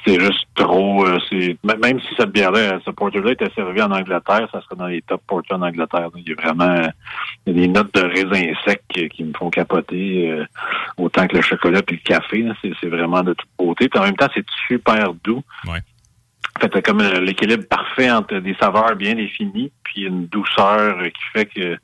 c'est 0.05 0.19
juste 0.19 0.45
trop. 0.55 1.05
euh, 1.05 1.17
même 1.63 1.99
si 1.99 2.07
cette 2.17 2.31
bière-là, 2.31 2.79
ce 2.85 2.91
porter-là 2.91 3.31
était 3.31 3.49
servi 3.55 3.81
en 3.81 3.91
Angleterre, 3.91 4.47
ça 4.51 4.61
serait 4.61 4.75
dans 4.77 4.87
les 4.87 5.01
top 5.01 5.21
porters 5.27 5.57
en 5.57 5.61
Angleterre. 5.63 6.01
là. 6.01 6.09
Il 6.17 6.29
y 6.29 6.31
a 6.33 6.35
vraiment 6.35 6.69
euh, 6.83 6.87
il 7.47 7.53
y 7.53 7.57
a 7.57 7.61
des 7.61 7.67
notes 7.67 7.93
de 7.95 8.01
raisin 8.01 8.53
sec 8.65 8.81
qui, 8.89 9.23
me 9.23 9.33
font 9.33 9.49
capoter 9.49 10.29
euh, 10.31 10.45
autant 10.97 11.27
que 11.27 11.35
le 11.37 11.41
chocolat 11.41 11.81
puis 11.81 11.99
le 12.01 12.01
café. 12.13 12.45
c'est 12.81 12.87
vraiment 12.89 13.23
de 13.23 13.33
toute 13.33 13.49
beauté. 13.57 13.89
Puis 13.89 13.99
en 13.99 14.03
même 14.03 14.15
temps, 14.15 14.27
c'est 14.33 14.45
super 14.67 15.13
doux. 15.23 15.43
Ouais. 15.67 15.79
En 16.57 16.61
fait, 16.61 16.69
t'as 16.69 16.81
comme 16.81 17.01
l'équilibre 17.01 17.65
parfait 17.67 18.09
entre 18.09 18.39
des 18.39 18.55
saveurs 18.59 18.95
bien 18.95 19.15
définies 19.15 19.71
puis 19.83 20.03
une 20.03 20.27
douceur 20.27 20.97
qui 21.03 21.21
fait 21.33 21.45
que 21.45 21.75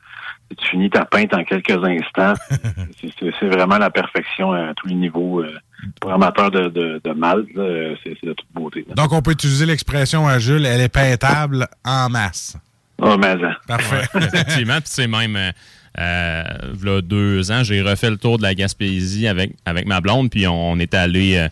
tu 0.57 0.67
finis 0.69 0.89
ta 0.89 1.05
pinte 1.05 1.33
en 1.33 1.43
quelques 1.43 1.71
instants. 1.71 2.33
c'est, 3.39 3.47
vraiment 3.47 3.77
la 3.77 3.89
perfection 3.89 4.51
à 4.53 4.73
tous 4.75 4.87
les 4.87 4.95
niveaux. 4.95 5.41
euh, 5.41 5.51
pour 5.99 6.11
amateur 6.11 6.51
de, 6.51 6.67
de, 6.69 7.01
de 7.03 7.11
malt, 7.11 7.47
là, 7.55 7.63
euh, 7.63 7.95
c'est, 8.03 8.17
de 8.23 8.33
toute 8.33 8.47
beauté. 8.53 8.85
là. 8.87 8.93
Donc, 8.95 9.11
on 9.13 9.21
peut 9.21 9.31
utiliser 9.31 9.65
l'expression 9.65 10.27
à 10.27 10.39
Jules, 10.39 10.65
elle 10.65 10.81
est 10.81 10.89
peintable 10.93 11.67
en 11.83 12.09
masse. 12.09 12.55
Oh, 13.01 13.17
mais 13.17 13.29
hein. 13.43 13.55
Parfait. 13.67 14.03
Effectivement, 14.15 14.75
puis 14.75 14.83
c'est 14.85 15.07
même. 15.07 15.35
Euh, 15.35 15.51
euh, 15.99 16.43
v'là 16.73 17.01
deux 17.01 17.51
ans, 17.51 17.63
j'ai 17.63 17.81
refait 17.81 18.09
le 18.09 18.15
tour 18.17 18.37
de 18.37 18.43
la 18.43 18.55
Gaspésie 18.55 19.27
avec, 19.27 19.51
avec 19.65 19.85
ma 19.85 19.99
blonde, 19.99 20.29
puis 20.29 20.47
on, 20.47 20.79
est 20.79 20.93
allé. 20.93 21.35
euh, 21.35 21.47
on- 21.47 21.49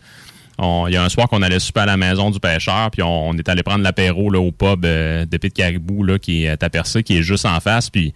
Il 0.88 0.92
y 0.92 0.96
a 0.96 1.02
un 1.04 1.08
soir 1.08 1.28
qu'on 1.28 1.42
allait 1.42 1.58
super 1.58 1.84
à 1.84 1.86
la 1.86 1.96
maison 1.96 2.30
du 2.30 2.38
pêcheur, 2.40 2.90
puis 2.90 3.02
on, 3.02 3.28
on 3.30 3.34
est 3.38 3.48
allé 3.48 3.62
prendre 3.62 3.82
l'apéro 3.82 4.30
là, 4.30 4.38
au 4.40 4.52
pub 4.52 4.84
euh, 4.84 5.24
de 5.24 5.36
Pit 5.38 5.52
Caribou 5.54 6.02
là, 6.04 6.18
qui 6.18 6.44
est 6.44 6.62
à 6.62 6.68
Percé, 6.70 7.02
qui 7.02 7.16
est 7.18 7.22
juste 7.22 7.46
en 7.46 7.58
face. 7.60 7.88
Puis 7.90 8.12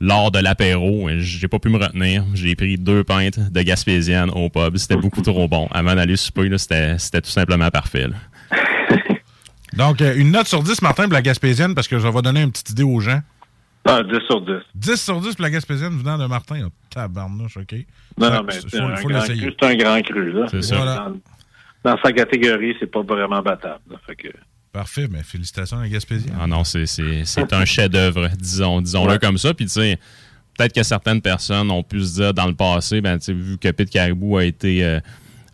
lors 0.00 0.30
de 0.30 0.38
l'apéro, 0.38 1.08
euh, 1.08 1.16
j'ai 1.18 1.48
pas 1.48 1.58
pu 1.58 1.68
me 1.68 1.78
retenir. 1.78 2.24
J'ai 2.34 2.54
pris 2.54 2.76
deux 2.78 3.04
pintes 3.04 3.38
de 3.52 3.62
Gaspésienne 3.62 4.30
au 4.30 4.48
pub. 4.48 4.76
C'était 4.76 4.96
beaucoup 4.96 5.20
trop 5.22 5.48
bon. 5.48 5.68
Avant 5.72 5.94
d'aller 5.94 6.16
souper, 6.16 6.48
là, 6.48 6.58
c'était 6.58 6.98
c'était 6.98 7.20
tout 7.20 7.30
simplement 7.30 7.68
parfait. 7.70 8.08
là. 8.08 8.16
Donc, 9.74 10.00
euh, 10.00 10.14
une 10.16 10.30
note 10.30 10.46
sur 10.46 10.62
10, 10.62 10.80
Martin, 10.82 11.04
pour 11.04 11.12
la 11.12 11.22
Gaspésienne, 11.22 11.74
parce 11.74 11.88
que 11.88 11.98
je 11.98 12.08
vais 12.08 12.22
donner 12.22 12.42
une 12.42 12.50
petite 12.52 12.70
idée 12.70 12.82
aux 12.84 13.00
gens. 13.00 13.20
Ah, 13.84 14.02
10 14.02 14.18
sur 14.26 14.40
10. 14.40 14.52
10 14.74 14.96
sur 15.00 15.20
10 15.20 15.34
pour 15.34 15.42
la 15.42 15.50
Gaspésienne 15.50 15.96
venant 15.98 16.16
de 16.18 16.26
Martin. 16.26 16.62
Oh, 16.66 16.70
tabarnouche, 16.90 17.56
OK. 17.58 17.74
Non, 18.18 18.30
non, 18.32 18.42
mais 18.44 18.54
faut- 18.54 18.68
c'est 18.70 18.80
un, 18.80 18.88
un 19.68 19.74
grand 19.76 20.00
cru. 20.02 20.32
Là. 20.32 20.46
C'est 20.50 20.62
ça. 20.62 20.76
Voilà. 20.76 21.08
Dans, 21.86 21.98
sa 22.02 22.12
catégorie, 22.12 22.74
c'est 22.80 22.90
pas 22.90 23.02
vraiment 23.02 23.40
battable. 23.42 23.80
là. 23.90 23.96
Fait 24.06 24.16
que, 24.16 24.28
Parfait, 24.72 25.08
mais 25.10 25.22
félicitations 25.22 25.78
à 25.78 25.86
la. 25.86 26.26
Ah 26.38 26.46
non, 26.46 26.62
c'est- 26.64 26.84
un 27.52 27.64
chef-d'œuvre, 27.64 28.28
disons, 28.36 28.82
disons-le 28.82 29.12
Ouais. 29.12 29.18
comme 29.18 29.38
ça. 29.38 29.54
Puis 29.54 29.64
tu 29.66 29.70
sais, 29.72 29.98
peut-être 30.58 30.74
que 30.74 30.82
certaines 30.82 31.22
personnes 31.22 31.70
ont 31.70 31.82
pu 31.82 32.00
se 32.02 32.14
dire 32.20 32.34
dans 32.34 32.46
le 32.46 32.54
passé, 32.54 33.00
ben, 33.00 33.18
tu 33.18 33.24
sais, 33.26 33.32
vu 33.32 33.56
que 33.56 33.70
Pit 33.70 33.88
Caribou 33.88 34.36
a 34.36 34.44
été, 34.44 34.84
euh, 34.84 35.00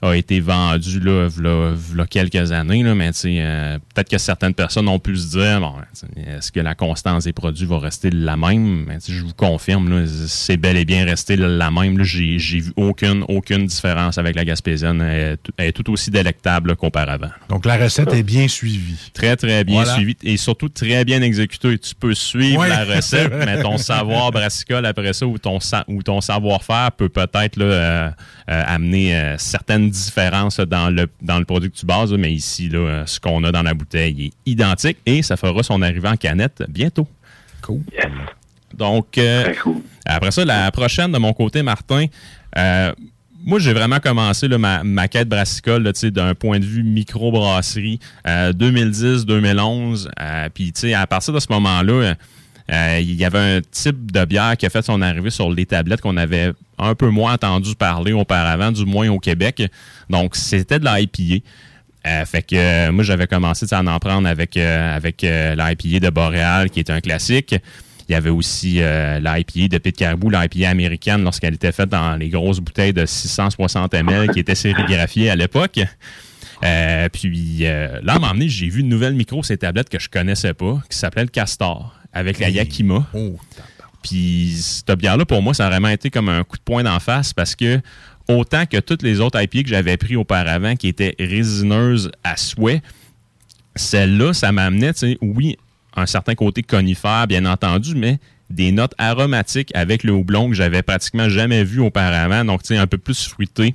a 0.02 0.16
été 0.16 0.40
vendu 0.40 0.98
là, 1.00 1.28
v'là- 1.28 1.72
v'là 1.74 2.06
quelques 2.06 2.50
années, 2.50 2.82
là, 2.82 2.94
mais 2.94 3.12
tu 3.12 3.18
sais, 3.20 3.36
euh, 3.38 3.78
peut-être 3.94 4.08
que 4.10 4.18
certaines 4.18 4.52
personnes 4.54 4.88
ont 4.88 4.98
pu 4.98 5.16
se 5.16 5.30
dire, 5.38 5.60
bon, 5.60 5.74
sais, 5.92 6.06
est-ce 6.16 6.50
que 6.50 6.58
la 6.58 6.74
constance 6.74 7.22
des 7.24 7.32
produits 7.32 7.66
va 7.66 7.78
rester 7.78 8.10
la 8.10 8.36
même? 8.36 8.84
Mais 8.88 8.98
je 9.06 9.22
vous 9.22 9.32
confirme, 9.32 9.88
là, 9.88 10.04
c'est 10.26 10.56
bel 10.56 10.76
et 10.76 10.84
bien 10.84 11.04
resté 11.04 11.36
la 11.36 11.70
même. 11.70 11.98
là. 11.98 12.04
J'ai 12.04 12.36
vu 12.60 12.72
aucune, 12.76 13.24
aucune 13.28 13.66
différence 13.66 14.18
avec 14.18 14.34
la 14.34 14.44
Gaspésienne. 14.44 15.00
Elle 15.00 15.32
est, 15.32 15.36
tout- 15.36 15.52
elle 15.56 15.68
est 15.68 15.72
tout 15.72 15.88
aussi 15.92 16.10
délectable 16.10 16.70
là, 16.70 16.74
qu'auparavant. 16.76 17.30
Donc, 17.48 17.64
la 17.64 17.76
recette 17.76 18.12
est 18.12 18.24
bien 18.24 18.48
suivie. 18.48 18.98
Très, 19.14 19.36
très 19.36 19.62
bien 19.62 19.76
Voilà. 19.84 19.94
suivi 19.94 20.16
et 20.24 20.36
surtout 20.36 20.68
très 20.68 21.04
bien 21.04 21.22
exécuté. 21.22 21.78
Tu 21.78 21.94
peux 21.94 22.14
suivre 22.14 22.66
la 22.66 22.84
recette, 22.84 23.32
mais 23.46 23.62
ton 23.62 23.78
savoir 23.78 24.32
brassicole 24.32 24.84
après 24.86 25.12
ça 25.12 25.26
ou 25.26 25.38
ton, 25.38 25.60
sa- 25.60 25.84
ou 25.86 26.02
ton 26.02 26.20
savoir-faire 26.20 26.90
peut 26.92 27.08
peut-être 27.08 27.56
là, 27.56 27.64
euh, 27.66 28.10
euh, 28.50 28.62
amener 28.66 29.14
euh, 29.16 29.36
certaines 29.38 29.91
différences 29.92 30.58
dans 30.58 30.90
le, 30.90 31.08
dans 31.20 31.38
le 31.38 31.44
produit 31.44 31.70
que 31.70 31.76
tu 31.76 31.86
bases. 31.86 32.12
mais 32.12 32.32
ici, 32.32 32.68
là, 32.68 33.04
ce 33.06 33.20
qu'on 33.20 33.44
a 33.44 33.52
dans 33.52 33.62
la 33.62 33.74
bouteille 33.74 34.26
est 34.26 34.50
identique 34.50 34.98
et 35.06 35.22
ça 35.22 35.36
fera 35.36 35.62
son 35.62 35.82
arrivée 35.82 36.08
en 36.08 36.16
canette 36.16 36.62
bientôt. 36.68 37.06
Cool. 37.62 37.82
Donc, 38.74 39.18
euh, 39.18 39.52
après 40.04 40.30
ça, 40.30 40.44
la 40.44 40.70
prochaine 40.70 41.12
de 41.12 41.18
mon 41.18 41.32
côté, 41.32 41.62
Martin, 41.62 42.06
euh, 42.56 42.92
moi, 43.44 43.58
j'ai 43.58 43.72
vraiment 43.72 43.98
commencé 43.98 44.46
là, 44.48 44.58
ma, 44.58 44.84
ma 44.84 45.08
quête 45.08 45.28
brassicole 45.28 45.82
là, 45.82 45.92
tu 45.92 46.00
sais, 46.00 46.10
d'un 46.10 46.34
point 46.34 46.60
de 46.60 46.64
vue 46.64 46.82
microbrasserie 46.82 47.98
euh, 48.26 48.52
2010-2011. 48.52 50.08
Euh, 50.20 50.48
Puis, 50.54 50.72
tu 50.72 50.80
sais, 50.80 50.94
à 50.94 51.06
partir 51.06 51.34
de 51.34 51.40
ce 51.40 51.48
moment-là, 51.50 52.14
euh, 52.70 52.98
il 53.00 53.14
y 53.14 53.24
avait 53.24 53.56
un 53.56 53.60
type 53.60 54.12
de 54.12 54.24
bière 54.24 54.56
qui 54.56 54.66
a 54.66 54.70
fait 54.70 54.82
son 54.82 55.02
arrivée 55.02 55.30
sur 55.30 55.50
les 55.50 55.66
tablettes 55.66 56.00
qu'on 56.00 56.16
avait 56.16 56.52
un 56.78 56.94
peu 56.94 57.08
moins 57.08 57.34
entendu 57.34 57.74
parler 57.74 58.12
auparavant, 58.12 58.72
du 58.72 58.84
moins 58.84 59.08
au 59.08 59.18
Québec. 59.18 59.62
Donc, 60.10 60.36
c'était 60.36 60.78
de 60.78 60.84
l'IPA. 60.84 61.44
Euh, 62.06 62.24
fait 62.24 62.42
que 62.42 62.56
euh, 62.56 62.92
moi, 62.92 63.04
j'avais 63.04 63.26
commencé 63.26 63.66
à 63.72 63.80
en 63.80 63.98
prendre 63.98 64.28
avec, 64.28 64.56
euh, 64.56 64.96
avec 64.96 65.22
l'IPA 65.22 66.00
de 66.00 66.10
Boréal, 66.10 66.70
qui 66.70 66.80
est 66.80 66.90
un 66.90 67.00
classique. 67.00 67.54
Il 68.08 68.12
y 68.12 68.14
avait 68.14 68.30
aussi 68.30 68.74
l'IPA 68.74 69.68
de 69.68 69.78
Pit 69.78 69.96
Caribou, 69.96 70.28
l'IPA 70.28 70.68
américaine, 70.68 71.22
lorsqu'elle 71.22 71.54
était 71.54 71.72
faite 71.72 71.88
dans 71.88 72.16
les 72.16 72.28
grosses 72.28 72.58
bouteilles 72.58 72.92
de 72.92 73.06
660 73.06 73.94
ml 73.94 74.32
qui 74.32 74.40
étaient 74.40 74.56
sérigraphiées 74.56 75.30
à 75.30 75.36
l'époque. 75.36 75.80
Puis 77.12 77.58
là, 77.60 78.00
à 78.06 78.16
un 78.16 78.18
moment 78.18 78.32
donné, 78.32 78.48
j'ai 78.48 78.68
vu 78.68 78.80
une 78.80 78.88
nouvelle 78.88 79.14
micro, 79.14 79.42
ces 79.42 79.56
tablettes 79.56 79.88
que 79.88 80.00
je 80.00 80.10
connaissais 80.10 80.52
pas, 80.52 80.82
qui 80.90 80.98
s'appelait 80.98 81.22
le 81.22 81.28
Castor, 81.28 81.94
avec 82.12 82.38
la 82.38 82.50
Yakima. 82.50 83.06
Puis 84.02 84.56
cette 84.58 84.98
bière-là, 84.98 85.24
pour 85.24 85.42
moi, 85.42 85.54
ça 85.54 85.66
a 85.66 85.70
vraiment 85.70 85.88
été 85.88 86.10
comme 86.10 86.28
un 86.28 86.42
coup 86.44 86.56
de 86.56 86.62
poing 86.62 86.82
d'en 86.82 86.98
face 86.98 87.32
parce 87.32 87.54
que 87.54 87.80
autant 88.28 88.66
que 88.66 88.78
toutes 88.78 89.02
les 89.02 89.20
autres 89.20 89.40
IPA 89.40 89.62
que 89.62 89.68
j'avais 89.68 89.96
pris 89.96 90.16
auparavant 90.16 90.76
qui 90.76 90.88
étaient 90.88 91.14
résineuses 91.18 92.10
à 92.24 92.36
souhait, 92.36 92.82
celle-là, 93.76 94.32
ça 94.32 94.52
m'amenait, 94.52 94.92
tu 94.92 94.98
sais, 95.00 95.18
oui, 95.20 95.56
un 95.96 96.06
certain 96.06 96.34
côté 96.34 96.62
conifère, 96.62 97.26
bien 97.26 97.44
entendu, 97.44 97.94
mais 97.94 98.18
des 98.50 98.72
notes 98.72 98.94
aromatiques 98.98 99.70
avec 99.74 100.04
le 100.04 100.12
houblon 100.12 100.48
que 100.48 100.54
j'avais 100.54 100.82
pratiquement 100.82 101.28
jamais 101.28 101.64
vu 101.64 101.80
auparavant. 101.80 102.44
Donc, 102.44 102.62
tu 102.62 102.68
sais, 102.68 102.76
un 102.76 102.86
peu 102.86 102.98
plus 102.98 103.26
fruité, 103.26 103.74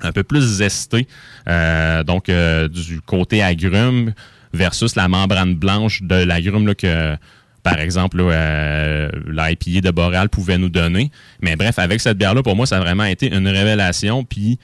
un 0.00 0.12
peu 0.12 0.22
plus 0.22 0.42
zesté. 0.58 1.06
Euh, 1.48 2.04
donc, 2.04 2.28
euh, 2.28 2.68
du 2.68 3.00
côté 3.00 3.42
agrume 3.42 4.12
versus 4.52 4.94
la 4.94 5.08
membrane 5.08 5.54
blanche 5.54 6.02
de 6.02 6.14
l'agrume 6.14 6.66
là, 6.66 6.74
que, 6.74 7.16
par 7.66 7.80
exemple, 7.80 8.18
euh, 8.20 9.10
l'IPA 9.26 9.80
de 9.80 9.90
Boréal 9.90 10.28
pouvait 10.28 10.56
nous 10.56 10.68
donner. 10.68 11.10
Mais 11.40 11.56
bref, 11.56 11.80
avec 11.80 12.00
cette 12.00 12.16
bière-là, 12.16 12.44
pour 12.44 12.54
moi, 12.54 12.64
ça 12.64 12.76
a 12.76 12.80
vraiment 12.80 13.06
été 13.06 13.34
une 13.34 13.48
révélation. 13.48 14.22
Puis, 14.22 14.60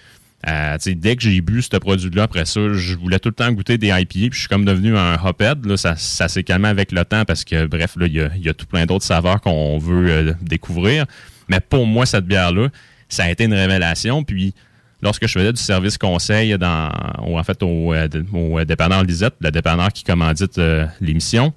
euh, 0.46 0.78
dès 0.86 1.16
que 1.16 1.22
j'ai 1.22 1.40
bu 1.40 1.62
ce 1.62 1.76
produit-là, 1.76 2.22
après 2.22 2.44
ça, 2.44 2.61
je 2.72 2.94
voulais 2.94 3.18
tout 3.18 3.30
le 3.30 3.34
temps 3.34 3.50
goûter 3.50 3.76
des 3.76 3.88
IPA. 3.88 4.05
Puis 4.07 4.30
je 4.34 4.38
suis 4.38 4.48
comme 4.48 4.64
devenu 4.64 4.96
un 4.96 5.14
hophead. 5.14 5.66
Là, 5.66 5.76
ça 5.76 5.96
ça 5.96 6.28
s'est 6.28 6.44
calmé 6.44 6.68
avec 6.68 6.92
le 6.92 7.05
temps 7.05 7.24
parce 7.24 7.42
que, 7.42 7.66
bref, 7.66 7.96
il 8.00 8.07
y 8.07 8.44
y 8.44 8.48
a 8.48 8.55
tout 8.55 8.66
plein 8.66 8.86
d'autres 8.86 9.05
saveurs 9.05 9.40
qu'on 9.40 9.78
veut 9.78 10.09
euh, 10.09 10.32
découvrir. 10.40 11.07
Mais 11.48 11.59
pour 11.59 11.84
moi, 11.88 12.07
cette 12.07 12.26
bière-là, 12.26 12.68
ça 13.09 13.24
a 13.24 13.30
été 13.30 13.42
une 13.42 13.55
révélation. 13.55 14.22
Puis 14.22 14.55
lorsque 15.03 15.26
je 15.26 15.32
faisais 15.32 15.53
du 15.53 15.61
service 15.61 15.98
conseil 15.98 16.57
dans, 16.57 16.88
en 17.18 17.42
fait 17.42 17.64
au, 17.64 17.92
euh, 17.94 18.07
au 18.32 18.61
euh, 18.61 18.64
dépanneur 18.64 19.03
Lisette, 19.03 19.34
le 19.40 19.50
dépanneur 19.50 19.88
qui 19.92 20.05
commandite 20.05 20.61
l'émission, 21.00 21.53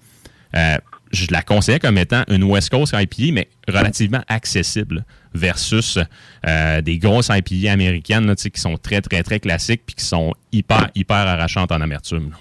je 1.15 1.31
la 1.31 1.41
conseillais 1.41 1.79
comme 1.79 1.97
étant 1.97 2.23
une 2.29 2.43
West 2.43 2.69
Coast 2.69 2.93
IPA, 2.97 3.33
mais 3.33 3.47
relativement 3.67 4.21
accessible 4.27 5.03
versus 5.33 5.99
euh, 6.47 6.81
des 6.81 6.97
grosses 6.97 7.29
IPA 7.29 7.71
américaines 7.71 8.27
là, 8.27 8.35
tu 8.35 8.43
sais, 8.43 8.49
qui 8.51 8.61
sont 8.61 8.77
très, 8.77 9.01
très, 9.01 9.23
très 9.23 9.39
classiques 9.39 9.81
puis 9.85 9.95
qui 9.95 10.05
sont 10.05 10.33
hyper, 10.51 10.89
hyper 10.95 11.17
arrachantes 11.17 11.71
en 11.71 11.81
amertume. 11.81 12.31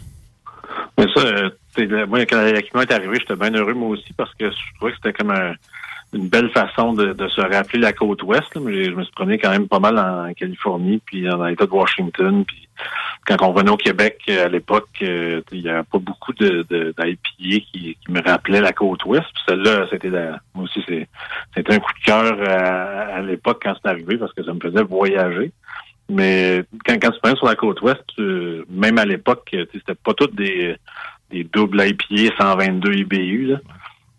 Mais 0.99 1.07
ça, 1.15 1.21
euh, 1.23 1.51
le- 1.77 2.07
moi, 2.07 2.25
quand 2.27 2.37
la 2.37 2.51
Yakima 2.51 2.83
est 2.83 2.93
arrivée, 2.93 3.19
j'étais 3.21 3.37
bien 3.37 3.53
heureux, 3.53 3.75
moi 3.75 3.89
aussi, 3.89 4.13
parce 4.17 4.33
que 4.35 4.51
je 4.51 4.57
trouvais 4.77 4.93
que 4.93 4.99
c'était 5.03 5.13
comme 5.13 5.31
un, 5.31 5.55
une 6.13 6.29
belle 6.29 6.51
façon 6.51 6.93
de, 6.93 7.15
se 7.29 7.41
rappeler 7.41 7.81
la 7.81 7.93
côte 7.93 8.23
ouest. 8.23 8.47
Je 8.55 8.61
me 8.61 9.03
suis 9.03 9.13
promené 9.13 9.39
quand 9.39 9.51
même 9.51 9.67
pas 9.67 9.81
mal 9.81 9.99
en 9.99 10.33
Californie, 10.35 11.01
puis 11.05 11.23
dans 11.23 11.45
l'État 11.45 11.67
de 11.67 11.73
Washington. 11.73 12.45
Puis 12.45 12.64
quand 13.27 13.43
on 13.43 13.53
venait 13.53 13.71
au 13.71 13.77
Québec 13.77 14.21
euh, 14.29 14.47
à 14.47 14.49
l'époque, 14.49 14.89
euh, 15.03 15.41
il 15.53 15.63
n'y 15.63 15.69
avait 15.69 15.83
pas 15.83 15.99
beaucoup 15.99 16.33
de, 16.35 16.67
qui, 17.39 17.97
me 18.09 18.23
rappelaient 18.23 18.61
la 18.61 18.73
côte 18.73 19.05
ouest. 19.05 19.25
Puis 19.35 19.43
celle-là, 19.49 19.87
c'était 19.91 20.11
moi 20.11 20.65
aussi, 20.65 20.83
c'est, 20.87 21.09
c'était 21.55 21.75
un 21.75 21.79
coup 21.79 21.93
de 21.93 22.05
cœur 22.05 22.49
à, 22.49 23.21
l'époque 23.23 23.63
quand 23.63 23.75
c'est 23.83 23.89
arrivé 23.89 24.19
parce 24.19 24.33
que 24.33 24.45
ça 24.45 24.53
me 24.53 24.61
faisait 24.61 24.83
voyager. 24.83 25.53
Mais 26.11 26.65
quand, 26.85 26.99
tu 26.99 27.21
prends 27.23 27.37
sur 27.37 27.47
la 27.47 27.57
côte 27.57 27.81
ouest, 27.81 28.05
même 28.69 28.99
à 28.99 29.07
l'époque, 29.07 29.49
c'était 29.51 29.95
pas 29.95 30.13
toutes 30.13 30.35
des, 30.35 30.77
doubles 31.31 31.83
IPA 31.83 32.37
122 32.39 32.93
IBU. 32.93 33.55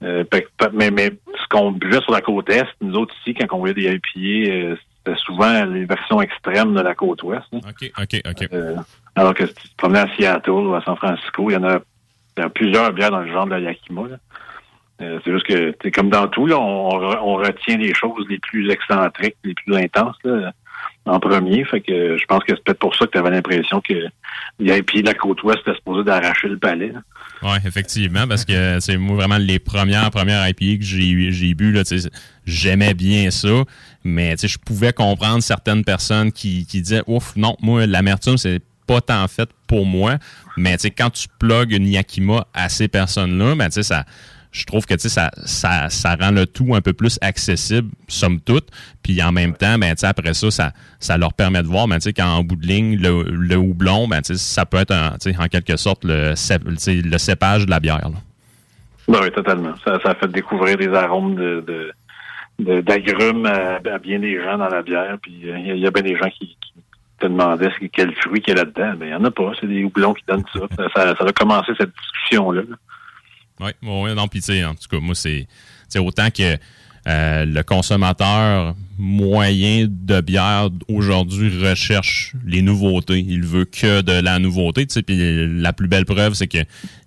Mais 0.01 1.11
ce 1.45 1.47
qu'on 1.49 1.71
buvait 1.71 2.01
sur 2.01 2.11
la 2.11 2.21
côte 2.21 2.49
est, 2.49 2.65
nous 2.81 2.95
autres 2.95 3.13
ici, 3.21 3.33
quand 3.35 3.55
on 3.55 3.59
voyait 3.59 3.73
des 3.73 3.93
IPA, 3.93 4.51
euh, 4.51 4.75
c'était 5.05 5.17
souvent 5.19 5.65
les 5.65 5.85
versions 5.85 6.21
extrêmes 6.21 6.73
de 6.73 6.81
la 6.81 6.95
côte 6.95 7.21
ouest. 7.23 7.45
là. 7.51 7.59
OK, 7.69 7.91
OK, 8.01 8.21
OK. 8.27 8.49
Euh, 8.53 8.75
alors 9.15 9.33
que 9.33 9.45
si 9.47 9.53
tu 9.53 9.69
te 9.69 9.75
promenais 9.77 9.99
à 9.99 10.07
Seattle 10.15 10.49
ou 10.51 10.75
à 10.75 10.81
San 10.83 10.95
Francisco, 10.95 11.49
il 11.49 11.53
y 11.53 11.57
en 11.57 11.63
a, 11.63 11.79
il 12.37 12.41
y 12.41 12.43
a 12.43 12.49
plusieurs 12.49 12.91
bières 12.93 13.11
dans 13.11 13.21
le 13.21 13.31
genre 13.31 13.45
de 13.45 13.51
la 13.51 13.59
Yakima. 13.59 14.07
là. 14.09 14.17
Euh, 15.01 15.19
c'est 15.23 15.31
juste 15.31 15.45
que, 15.45 15.75
c'est 15.81 15.91
comme 15.91 16.09
dans 16.09 16.27
tout, 16.27 16.47
là, 16.47 16.57
on, 16.57 16.87
on 16.87 16.99
re- 16.99 17.19
on 17.21 17.35
retient 17.35 17.77
les 17.77 17.93
choses 17.93 18.25
les 18.29 18.39
plus 18.39 18.69
excentriques, 18.69 19.35
les 19.43 19.53
plus 19.53 19.75
intenses 19.75 20.15
là, 20.23 20.53
en 21.05 21.19
premier. 21.19 21.65
Fait 21.65 21.81
que 21.81 22.17
je 22.17 22.25
pense 22.25 22.39
que 22.45 22.55
c'est 22.55 22.63
peut-être 22.63 22.79
pour 22.79 22.95
ça 22.95 23.05
que 23.05 23.11
tu 23.11 23.17
avais 23.17 23.29
l'impression 23.31 23.81
que 23.81 23.93
les 24.59 24.77
IPA 24.77 25.01
de 25.01 25.05
la 25.07 25.13
côte 25.13 25.43
ouest 25.43 25.59
étaient 25.59 25.75
supposés 25.75 26.05
d'arracher 26.05 26.47
le 26.47 26.57
palais. 26.57 26.93
là. 26.93 27.01
Oui, 27.43 27.57
effectivement, 27.65 28.25
parce 28.27 28.45
que 28.45 28.79
c'est 28.79 28.95
moi 28.97 29.17
vraiment 29.17 29.37
les 29.37 29.59
premières 29.59 30.09
premières 30.11 30.47
IPA 30.47 30.77
que 30.79 30.83
j'ai 30.85 31.31
j'ai 31.31 31.53
bu 31.53 31.77
j'aimais 32.45 32.93
bien 32.93 33.31
ça, 33.31 33.63
mais 34.05 34.35
je 34.41 34.57
pouvais 34.57 34.93
comprendre 34.93 35.43
certaines 35.43 35.83
personnes 35.83 36.31
qui, 36.31 36.65
qui 36.65 36.81
disaient 36.81 37.03
ouf 37.07 37.35
non, 37.35 37.57
moi 37.61 37.85
l'amertume 37.85 38.37
c'est 38.37 38.61
pas 38.87 39.01
tant 39.01 39.27
fait 39.27 39.49
pour 39.67 39.85
moi, 39.85 40.17
mais 40.57 40.77
quand 40.95 41.09
tu 41.09 41.27
plugues 41.39 41.71
une 41.71 41.87
Yakima 41.87 42.45
à 42.53 42.69
ces 42.69 42.87
personnes-là, 42.87 43.55
ben 43.55 43.69
ça 43.71 44.05
je 44.55 44.63
trouve 44.63 44.85
que 44.85 44.97
ça, 44.97 45.31
ça, 45.43 45.89
ça 45.89 46.15
rend 46.15 46.31
le 46.31 46.45
tout 46.45 46.73
un 46.75 46.81
peu 46.81 46.93
plus 46.93 47.19
accessible, 47.21 47.89
somme 48.07 48.39
toute. 48.39 48.69
Puis 49.03 49.21
en 49.21 49.33
même 49.33 49.53
temps, 49.53 49.77
ben, 49.77 49.93
après 50.01 50.33
ça, 50.33 50.49
ça, 50.49 50.71
ça 50.97 51.17
leur 51.17 51.33
permet 51.33 51.61
de 51.61 51.67
voir 51.67 51.89
ben, 51.89 51.99
qu'en 52.15 52.41
bout 52.41 52.55
de 52.55 52.65
ligne, 52.65 52.97
le, 52.97 53.57
houblon, 53.57 54.07
ben, 54.07 54.21
ça 54.23 54.65
peut 54.65 54.77
être 54.77 54.93
en 54.93 55.47
quelque 55.49 55.75
sorte 55.75 56.05
le, 56.05 56.33
le 56.33 57.17
cépage 57.17 57.65
de 57.65 57.69
la 57.69 57.81
bière. 57.81 58.09
là. 58.09 58.17
Ben 59.07 59.19
oui, 59.21 59.31
totalement. 59.31 59.73
Ça, 59.83 59.99
ça 60.01 60.15
fait 60.15 60.31
découvrir 60.31 60.77
des 60.77 60.87
arômes 60.87 61.35
de- 61.35 61.91
d'agrumes 62.59 63.45
à, 63.45 63.79
bien 63.99 64.19
des 64.19 64.41
gens 64.41 64.57
dans 64.57 64.69
la 64.69 64.81
bière. 64.81 65.17
Puis 65.21 65.49
euh, 65.49 65.57
il 65.57 65.77
y, 65.77 65.87
a- 65.87 65.91
bien 65.91 66.03
des 66.03 66.17
gens 66.17 66.29
qui, 66.29 66.57
te 67.19 67.27
demandaient 67.27 67.71
quel 67.93 68.13
fruit 68.15 68.41
qu'il 68.41 68.55
y 68.55 68.59
a 68.59 68.63
là-dedans. 68.63 68.93
Ben, 68.97 69.05
il 69.05 69.09
n'y 69.09 69.15
en 69.15 69.23
a 69.23 69.31
pas. 69.31 69.51
C'est 69.59 69.67
des 69.67 69.83
houblons 69.83 70.13
qui 70.13 70.23
donnent 70.27 70.43
ça. 70.53 70.87
Ça, 70.93 71.11
a 71.11 71.31
commencé 71.31 71.71
cette 71.77 71.93
discussion-là. 71.95 72.63
Oui, 73.61 73.71
ouais, 73.83 74.13
non, 74.13 74.27
puis 74.27 74.41
tu 74.41 74.47
sais, 74.47 74.65
en 74.65 74.75
tout 74.75 74.89
cas, 74.91 74.99
moi, 74.99 75.15
c'est 75.15 75.47
autant 75.97 76.29
que 76.29 76.57
euh, 77.07 77.45
le 77.45 77.61
consommateur 77.61 78.75
moyen 78.97 79.85
de 79.87 80.21
bière 80.21 80.69
aujourd'hui 80.87 81.49
recherche 81.63 82.33
les 82.45 82.63
nouveautés. 82.63 83.19
Il 83.19 83.43
veut 83.43 83.65
que 83.65 84.01
de 84.01 84.19
la 84.19 84.39
nouveauté, 84.39 84.87
puis 85.05 85.61
la 85.61 85.71
plus 85.71 85.87
belle 85.87 86.05
preuve, 86.05 86.33
c'est 86.33 86.47
que 86.47 86.57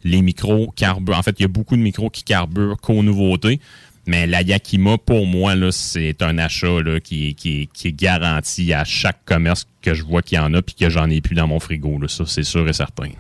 les 0.05 0.23
micros 0.23 0.73
carburent. 0.77 1.19
En 1.19 1.23
fait, 1.23 1.35
il 1.41 1.43
y 1.43 1.45
a 1.47 1.49
beaucoup 1.49 1.77
de 1.77 1.83
micros 1.83 2.11
qui 2.11 2.23
carburent 2.23 2.77
qu'aux 2.81 3.03
nouveautés. 3.03 3.61
Mais 4.09 4.27
la 4.27 4.41
Yakima, 4.41 4.97
pour 4.97 5.27
moi, 5.27 5.53
c'est 5.71 6.23
un 6.23 6.39
achat 6.39 6.81
là, 6.83 6.99
qui, 6.99 7.29
est- 7.29 7.35
qui, 7.35 7.69
qui 7.75 7.89
est 7.89 7.93
garanti 7.93 8.73
à 8.73 8.83
chaque 8.83 9.23
commerce 9.27 9.69
que 9.83 9.93
je 9.93 10.03
vois 10.03 10.23
qu'il 10.23 10.39
y 10.39 10.41
en 10.41 10.55
a 10.55 10.63
puis 10.63 10.75
que 10.75 10.89
j'en 10.89 11.11
ai 11.11 11.21
plus 11.21 11.35
dans 11.35 11.47
mon 11.47 11.61
frigo. 11.61 11.99
Là. 12.01 12.09
Ça, 12.09 12.25
c'est 12.25 12.43
sûr 12.43 12.67
et 12.67 12.73
certain. 12.73 13.11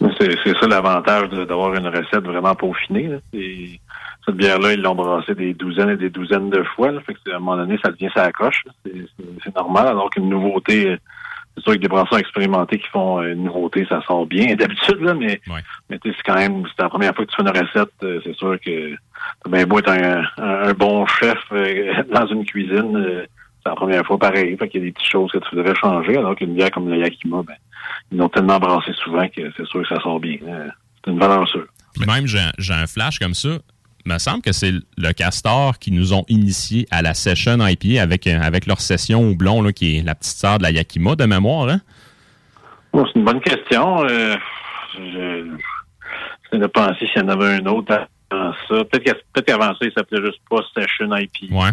C'est, 0.00 0.34
ça 0.60 0.66
l'avantage 0.66 1.30
d'avoir 1.30 1.74
une 1.74 1.86
recette 1.86 2.24
vraiment 2.24 2.56
peaufinée. 2.56 3.08
cette 3.32 4.34
bière-là, 4.34 4.72
ils 4.72 4.82
l'ont 4.82 4.96
brassée 4.96 5.36
des 5.36 5.54
douzaines 5.54 5.90
et 5.90 5.96
des 5.96 6.10
douzaines 6.10 6.50
de 6.50 6.64
fois. 6.74 6.88
À 6.88 7.36
un 7.36 7.38
moment 7.38 7.56
donné, 7.56 7.78
ça 7.84 7.92
devient 7.92 8.10
sa 8.12 8.32
coche. 8.32 8.64
C'est, 8.84 9.54
normal. 9.54 9.86
Alors 9.86 10.10
qu'une 10.10 10.28
nouveauté, 10.28 10.96
c'est 11.56 11.62
sûr 11.64 11.72
que 11.72 11.78
des 11.78 11.88
brasseurs 11.88 12.18
expérimentés 12.18 12.78
qui 12.78 12.86
font 12.88 13.20
euh, 13.20 13.32
une 13.32 13.44
nouveauté, 13.44 13.86
ça 13.88 14.02
sort 14.06 14.26
bien 14.26 14.54
d'habitude, 14.56 15.00
là, 15.00 15.14
mais, 15.14 15.40
sais, 15.90 15.98
c'est 16.04 16.22
quand 16.24 16.34
même, 16.36 16.64
c'est 16.66 16.82
la 16.82 16.88
première 16.88 17.14
fois 17.14 17.24
que 17.24 17.30
tu 17.30 17.36
fais 17.36 17.42
une 17.42 17.48
recette, 17.48 17.94
euh, 18.02 18.20
c'est 18.24 18.36
sûr 18.36 18.58
que 18.60 18.94
t'as 19.44 19.50
bien 19.50 19.66
beau 19.66 19.78
être 19.78 19.88
un, 19.90 20.22
un- 20.38 20.68
un 20.68 20.72
bon 20.74 21.06
chef 21.06 21.38
euh, 21.52 22.02
dans 22.12 22.26
une 22.26 22.44
cuisine, 22.44 22.96
euh, 22.96 23.24
c'est 23.62 23.70
la 23.70 23.74
première 23.76 24.04
fois 24.06 24.18
pareil. 24.18 24.56
Fait 24.58 24.68
qu'il 24.68 24.80
y 24.80 24.84
a 24.84 24.86
des 24.86 24.92
petites 24.92 25.10
choses 25.10 25.32
que 25.32 25.38
tu 25.38 25.56
voudrais 25.56 25.74
changer, 25.74 26.16
alors 26.18 26.36
qu'une 26.36 26.54
bière 26.54 26.70
comme 26.70 26.88
la 26.88 26.98
Yakima, 26.98 27.42
ben, 27.42 27.54
ils 28.12 28.18
l'ont 28.18 28.28
tellement 28.28 28.58
brassé 28.58 28.92
souvent 28.92 29.26
que 29.28 29.42
c'est 29.56 29.66
sûr 29.66 29.82
que 29.82 29.88
ça 29.88 30.00
sort 30.00 30.20
bien. 30.20 30.36
Euh, 30.46 30.68
C'est 31.04 31.10
une 31.10 31.18
valeur 31.18 31.48
sûre. 31.48 31.66
Puis 31.94 32.04
Même, 32.06 32.26
j'ai 32.26 32.38
j'ai 32.58 32.74
un 32.74 32.86
flash 32.86 33.18
comme 33.18 33.32
ça. 33.34 33.48
Il 34.06 34.12
me 34.12 34.18
semble 34.18 34.40
que 34.40 34.52
c'est 34.52 34.70
le 34.70 35.12
Castor 35.12 35.78
qui 35.80 35.90
nous 35.90 36.14
ont 36.14 36.24
initiés 36.28 36.86
à 36.92 37.02
la 37.02 37.12
session 37.12 37.58
IPA 37.60 38.00
avec, 38.00 38.28
euh, 38.28 38.38
avec 38.40 38.66
leur 38.66 38.80
session 38.80 39.30
au 39.30 39.34
blond, 39.34 39.62
là, 39.62 39.72
qui 39.72 39.98
est 39.98 40.02
la 40.02 40.14
petite 40.14 40.36
sœur 40.36 40.58
de 40.58 40.62
la 40.62 40.70
Yakima 40.70 41.16
de 41.16 41.24
mémoire. 41.24 41.68
Hein? 41.68 41.80
Bon, 42.92 43.04
c'est 43.06 43.18
une 43.18 43.24
bonne 43.24 43.40
question. 43.40 44.04
Euh, 44.04 44.36
je 44.94 45.50
je 46.52 46.58
de 46.58 46.66
penser 46.68 47.06
s'il 47.12 47.20
y 47.20 47.24
en 47.24 47.28
avait 47.28 47.56
un 47.56 47.66
autre 47.66 48.06
avant 48.30 48.52
ça. 48.68 48.84
Peut-être 48.84 49.44
qu'avant 49.44 49.74
ça, 49.74 49.78
il 49.82 49.92
s'appelait 49.92 50.24
juste 50.24 50.40
pas 50.48 50.60
Session 50.74 51.14
IP. 51.16 51.50
Ouais. 51.50 51.70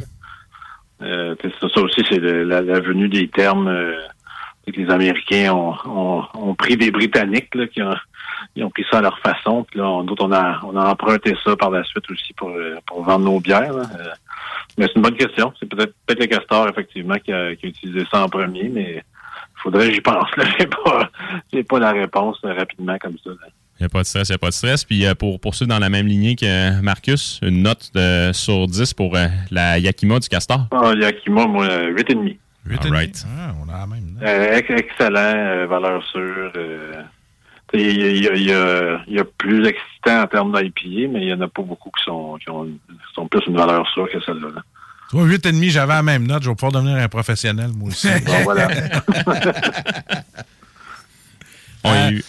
Euh, 1.03 1.35
ça, 1.61 1.69
ça 1.69 1.81
aussi, 1.81 2.01
c'est 2.09 2.19
la, 2.19 2.61
la 2.61 2.79
venue 2.79 3.09
des 3.09 3.27
termes 3.27 3.67
euh, 3.67 3.95
les 4.71 4.89
Américains 4.89 5.53
ont, 5.53 5.75
ont, 5.85 6.23
ont 6.33 6.55
pris 6.55 6.77
des 6.77 6.91
Britanniques 6.91 7.53
là, 7.55 7.67
qui 7.67 7.81
ont, 7.81 7.95
ils 8.55 8.63
ont 8.63 8.69
pris 8.69 8.85
ça 8.89 8.99
à 8.99 9.01
leur 9.01 9.19
façon. 9.19 9.65
Puis 9.69 9.79
là, 9.79 9.87
on, 9.87 10.31
a, 10.31 10.61
on 10.63 10.75
a 10.75 10.91
emprunté 10.91 11.35
ça 11.43 11.55
par 11.55 11.69
la 11.69 11.83
suite 11.83 12.09
aussi 12.09 12.33
pour, 12.33 12.51
pour 12.85 13.03
vendre 13.03 13.25
nos 13.25 13.39
bières. 13.39 13.73
là. 13.73 13.83
Euh, 13.99 14.09
mais 14.77 14.87
c'est 14.87 14.95
une 14.95 15.01
bonne 15.01 15.17
question. 15.17 15.53
C'est 15.59 15.67
peut-être 15.67 15.93
peut-être 16.05 16.19
le 16.19 16.27
Castor, 16.27 16.67
effectivement, 16.69 17.15
qui 17.15 17.31
a, 17.31 17.55
qui 17.55 17.65
a 17.65 17.69
utilisé 17.69 18.05
ça 18.11 18.23
en 18.23 18.29
premier, 18.29 18.69
mais 18.69 19.03
faudrait 19.55 19.89
que 19.89 19.93
j'y 19.95 20.01
pense. 20.01 20.29
J'ai 20.59 20.67
pas, 20.67 21.09
pas 21.69 21.79
la 21.79 21.91
réponse 21.91 22.37
euh, 22.43 22.53
rapidement 22.53 22.97
comme 22.97 23.17
ça. 23.23 23.31
là. 23.31 23.47
Il 23.79 23.83
n'y 23.83 23.85
a 23.87 23.89
pas 23.89 24.01
de 24.01 24.05
stress, 24.05 24.29
il 24.29 24.31
n'y 24.31 24.35
a 24.35 24.39
pas 24.39 24.49
de 24.49 24.53
stress. 24.53 24.85
Puis 24.85 25.05
euh, 25.05 25.15
pour, 25.15 25.39
pour 25.39 25.55
ceux 25.55 25.65
dans 25.65 25.79
la 25.79 25.89
même 25.89 26.07
lignée 26.07 26.35
que 26.35 26.81
Marcus, 26.81 27.39
une 27.41 27.63
note 27.63 27.91
de, 27.93 28.31
sur 28.31 28.67
10 28.67 28.93
pour 28.93 29.15
la 29.51 29.79
Yakima 29.79 30.19
du 30.19 30.29
Castor. 30.29 30.67
Ah, 30.71 30.93
Yakima, 30.95 31.47
moi, 31.47 31.65
euh, 31.65 31.93
8,5. 31.93 32.37
All 32.69 32.91
right. 32.91 33.25
Ah, 33.37 33.51
on 33.61 33.69
a 33.73 33.77
la 33.79 33.87
même. 33.87 34.19
Euh, 34.23 34.57
ex- 34.57 34.69
excellent, 34.69 35.19
euh, 35.35 35.65
valeur 35.67 36.03
sûre. 36.05 36.51
euh, 36.55 37.01
Il 37.73 37.97
y, 38.21 38.27
a- 38.27 38.35
y 38.35 39.13
y 39.13 39.19
y 39.19 39.23
plus 39.37 39.65
excitant 39.67 40.21
en 40.21 40.27
termes 40.27 40.51
d'IPA, 40.53 41.11
mais 41.11 41.21
il 41.21 41.25
n'y 41.25 41.33
en 41.33 41.41
a 41.41 41.47
pas 41.47 41.63
beaucoup 41.63 41.89
qui 41.97 42.03
sont, 42.03 42.37
qui 42.41 42.49
ont, 42.49 42.65
qui 42.65 43.13
sont 43.15 43.27
plus 43.27 43.41
une 43.47 43.57
valeur 43.57 43.87
sûre 43.89 44.07
que 44.11 44.19
celle-là. 44.21 44.49
là. 44.55 44.61
Tu 45.09 45.17
vois, 45.17 45.25
8,5, 45.25 45.69
j'avais 45.71 45.93
la 45.93 46.03
même 46.03 46.25
note. 46.27 46.43
Je 46.43 46.49
vais 46.49 46.55
pouvoir 46.55 46.71
devenir 46.71 46.97
un 46.97 47.07
professionnel, 47.09 47.71
moi 47.75 47.89
aussi. 47.89 48.07
Bon, 48.25 48.31
voilà. 48.43 48.67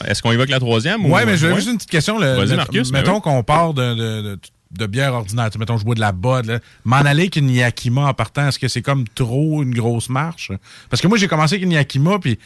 Est-ce 0.06 0.20
qu'on 0.22 0.32
évoque 0.32 0.48
la 0.48 0.58
troisième? 0.58 1.04
Ouais, 1.06 1.22
ou- 1.22 1.26
mais 1.26 1.36
j'avais 1.36 1.54
juste 1.56 1.68
une 1.68 1.76
petite 1.76 1.90
question. 1.90 2.18
le- 2.18 2.34
Vas-y, 2.34 2.50
le- 2.50 2.56
Marcus, 2.56 2.90
ben 2.90 2.98
Mettons 3.00 3.16
oui. 3.16 3.20
qu'on 3.22 3.42
part 3.44 3.72
de, 3.74 3.94
de, 3.94 4.22
de- 4.22 4.38
de 4.78 4.86
bière 4.86 5.14
ordinaire. 5.14 5.46
Tu 5.46 5.52
sais, 5.54 5.58
Mettons, 5.58 5.76
je 5.78 5.84
bois 5.84 5.94
de 5.94 6.00
la 6.00 6.12
Bud. 6.12 6.46
là. 6.46 6.58
M'en 6.84 6.96
aller 6.96 7.22
avec 7.22 7.36
une 7.36 7.50
Yakima 7.50 8.02
en 8.06 8.14
partant, 8.14 8.48
est-ce 8.48 8.58
que 8.58 8.68
c'est 8.68 8.82
comme 8.82 9.06
trop 9.08 9.62
une 9.62 9.74
grosse 9.74 10.08
marche? 10.08 10.50
Parce 10.90 11.00
que 11.02 11.08
moi, 11.08 11.16
j'ai 11.18 11.28
commencé 11.28 11.54
avec 11.54 11.64
une 11.64 11.72
Yakima, 11.72 12.18
puis 12.18 12.38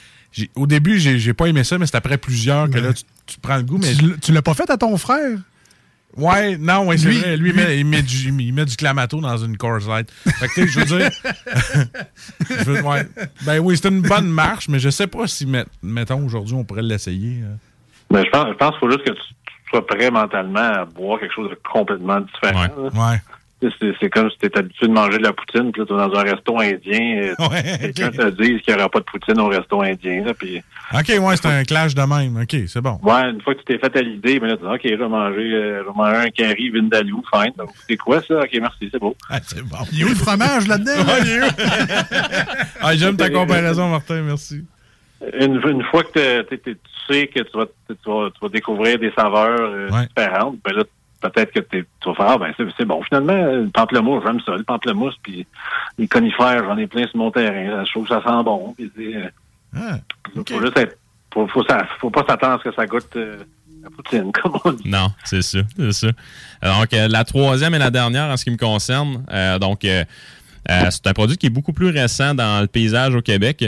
au 0.55 0.67
début, 0.67 0.99
j'ai 0.99 1.19
j'ai 1.19 1.35
pas 1.35 1.47
aimé 1.47 1.65
ça, 1.65 1.79
mais 1.79 1.87
c'est 1.87 1.97
après 1.97 2.19
plusieurs 2.19 2.69
que 2.71 2.79
là, 2.79 2.93
tu, 2.93 3.03
tu 3.27 3.39
prends 3.41 3.57
le 3.57 3.63
goût. 3.63 3.79
Mais 3.79 3.93
Tu, 4.21 4.33
l'as 4.33 4.43
pas 4.43 4.55
fait 4.55 4.69
à 4.71 4.77
ton 4.77 4.97
frère? 4.97 5.39
Ouais, 6.17 6.57
non, 6.57 6.87
ouais, 6.87 6.97
c'est 6.99 7.09
Lui- 7.09 7.19
vrai. 7.19 7.37
Lui, 7.37 7.51
il 7.51 7.55
lui- 7.57 7.63
met- 7.65 7.79
il, 7.81 7.85
met 7.87 8.03
du, 8.03 8.29
il 8.43 8.53
met 8.53 8.65
du 8.65 8.75
clamato 8.77 9.21
dans 9.21 9.37
une 9.37 9.57
Coors 9.57 9.87
Light. 9.89 10.11
Fait 10.27 10.49
que, 10.49 10.55
tu 10.55 10.61
sais, 10.63 10.67
je 10.69 10.81
veux 10.81 10.99
dire. 10.99 11.11
je 12.51 12.65
veux- 12.65 12.83
ouais. 12.83 13.07
Ben 13.45 13.59
oui, 13.61 13.77
c'est 13.81 13.89
une 13.89 14.01
bonne 14.03 14.29
marche, 14.29 14.69
mais 14.69 14.79
je 14.79 14.91
sais 14.91 15.07
pas 15.07 15.27
si, 15.27 15.47
met- 15.47 15.67
mettons, 15.83 16.25
aujourd'hui, 16.25 16.55
on 16.55 16.65
pourrait 16.65 16.83
l'essayer. 16.83 17.43
hein. 17.45 17.57
Mais 18.11 18.25
je 18.25 18.31
pense, 18.31 18.47
je 18.49 18.55
pense 18.55 18.71
qu'il 18.71 18.79
faut 18.81 18.91
juste 18.91 19.05
que 19.05 19.11
tu 19.13 19.35
sois 19.71 19.87
prêt 19.87 20.11
mentalement 20.11 20.59
à 20.61 20.85
boire 20.85 21.21
quelque 21.21 21.35
chose 21.35 21.51
de 21.51 21.59
complètement 21.73 22.21
différent. 22.21 22.69
Ouais. 22.95 23.19
C'est, 23.61 24.09
comme 24.11 24.31
si 24.31 24.39
tu 24.39 24.47
étais 24.47 24.61
habitué 24.61 24.87
de 24.87 24.93
manger 24.93 25.19
de 25.19 25.25
la 25.25 25.33
poutine, 25.33 25.73
puis 25.73 25.81
là, 25.81 25.87
tu 25.89 25.93
vas 25.93 26.07
dans 26.07 26.17
un 26.17 26.23
resto 26.23 26.61
indien, 26.61 27.23
euh, 27.23 27.35
quelqu'un 27.93 28.11
te 28.11 28.31
dit 28.41 28.61
qu'il 28.61 28.73
n'y 28.73 28.81
aura 28.81 28.89
pas 28.89 29.01
de 29.01 29.05
poutine 29.05 29.41
au 29.41 29.49
resto 29.49 29.83
indien. 29.83 30.25
Là, 30.27 30.33
puis, 30.33 30.63
OK, 30.95 31.09
ouais, 31.09 31.37
c'est 31.37 31.47
un 31.49 31.65
clash 31.65 31.93
de 31.93 32.03
même. 32.03 32.41
OK, 32.41 32.57
c'est 32.69 32.81
bon. 32.81 33.01
ouais, 33.03 33.31
une 33.31 33.41
fois 33.43 33.55
que 33.55 33.59
tu 33.59 33.65
t'es 33.65 33.79
fait 33.79 33.97
à 33.97 34.01
l'idée, 34.01 34.39
ben 34.39 34.47
là, 34.47 34.57
tu 34.57 34.63
dis, 34.63 34.69
OK, 34.69 34.81
je 34.85 34.95
vais 34.95 35.09
manger, 35.09 35.55
euh, 35.55 35.83
je 35.83 35.89
vais 35.89 35.97
manger 35.97 36.17
un 36.19 36.31
curry 36.31 36.71
vindaloo, 36.71 37.21
fine. 37.35 37.53
Donc, 37.59 37.71
c'est 37.89 37.97
quoi 37.97 38.23
ça? 38.23 38.39
OK, 38.39 38.51
merci, 38.61 38.89
c'est 38.93 39.01
beau. 39.01 39.17
c'est 39.43 39.63
bon. 39.63 39.79
Il 39.91 39.99
y 39.99 40.03
a 40.05 40.07
où 40.07 40.11
le 40.11 40.15
fromage 40.15 40.69
là-dedans? 40.69 40.93
Ouais? 40.93 41.49
Ah, 42.81 42.95
J'aime 42.95 43.17
ta 43.17 43.29
comparaison, 43.29 43.89
Martin, 43.89 44.23
merci. 44.23 44.65
Une, 45.41 45.61
une 45.69 45.83
fois 45.85 46.05
que 46.05 46.43
tu 46.43 46.77
sais 47.09 47.27
que 47.27 47.41
tu 47.41 47.57
vas, 47.57 47.67
tu 47.89 47.95
vas, 48.07 48.31
tu 48.31 48.39
vas 48.41 48.49
découvrir 48.49 48.99
des 48.99 49.11
saveurs 49.13 49.59
euh, 49.61 49.91
Ouais. 49.91 50.07
différentes, 50.07 50.57
ben 50.65 50.77
là, 50.77 50.85
peut-être 51.21 51.53
que 51.53 51.61
tu 51.61 51.85
vas 52.07 52.15
faire, 52.15 52.27
ah 52.29 52.39
ben 52.39 52.53
c'est 52.77 52.85
bon, 52.85 53.03
finalement, 53.03 53.35
le 53.35 53.69
pamplemousse, 53.69 54.23
j'aime 54.25 54.41
ça, 54.47 54.53
le 54.57 54.63
pamplemousse, 54.63 55.17
puis 55.23 55.45
les 55.99 56.07
conifères, 56.07 56.65
j'en 56.65 56.77
ai 56.79 56.87
plein 56.87 57.07
sur 57.09 57.17
mon 57.17 57.31
terrain, 57.33 57.85
je 57.85 57.91
trouve 57.91 58.07
que 58.07 58.15
ça 58.15 58.23
sent 58.23 58.45
bon. 58.45 58.75
Puis, 58.77 59.17
euh, 59.17 59.29
faut 60.47 60.61
juste 60.61 60.79
être, 60.79 60.97
faut, 61.35 61.47
faut, 61.49 61.65
ça- 61.65 61.87
faut 62.01 62.11
pas 62.11 62.25
s'attendre 62.29 62.55
à 62.55 62.59
ce 62.63 62.69
que 62.69 62.75
ça 62.75 62.87
goûte 62.87 63.09
euh, 63.17 63.39
la 63.83 63.91
poutine, 63.91 64.31
comme 64.43 64.53
on 64.65 64.73
dit. 64.73 64.89
Non, 64.89 65.09
c'est 65.25 65.43
ça, 65.43 65.59
c'est 65.77 65.93
ça. 65.93 66.07
Donc, 66.63 66.93
euh, 66.95 67.09
la 67.09 67.25
troisième 67.25 67.75
et 67.75 67.79
la 67.79 67.91
dernière 67.91 68.27
en 68.31 68.37
ce 68.37 68.45
qui 68.45 68.51
me 68.53 68.57
concerne, 68.57 69.25
euh, 69.33 69.59
donc, 69.59 69.85
euh, 69.85 70.05
euh, 70.71 70.87
c'est 70.91 71.07
un 71.09 71.13
produit 71.13 71.37
qui 71.37 71.47
est 71.47 71.51
beaucoup 71.51 71.73
plus 71.73 71.91
récent 71.91 72.35
dans 72.35 72.61
le 72.61 72.67
paysage 72.69 73.15
au 73.15 73.23
Québec. 73.23 73.65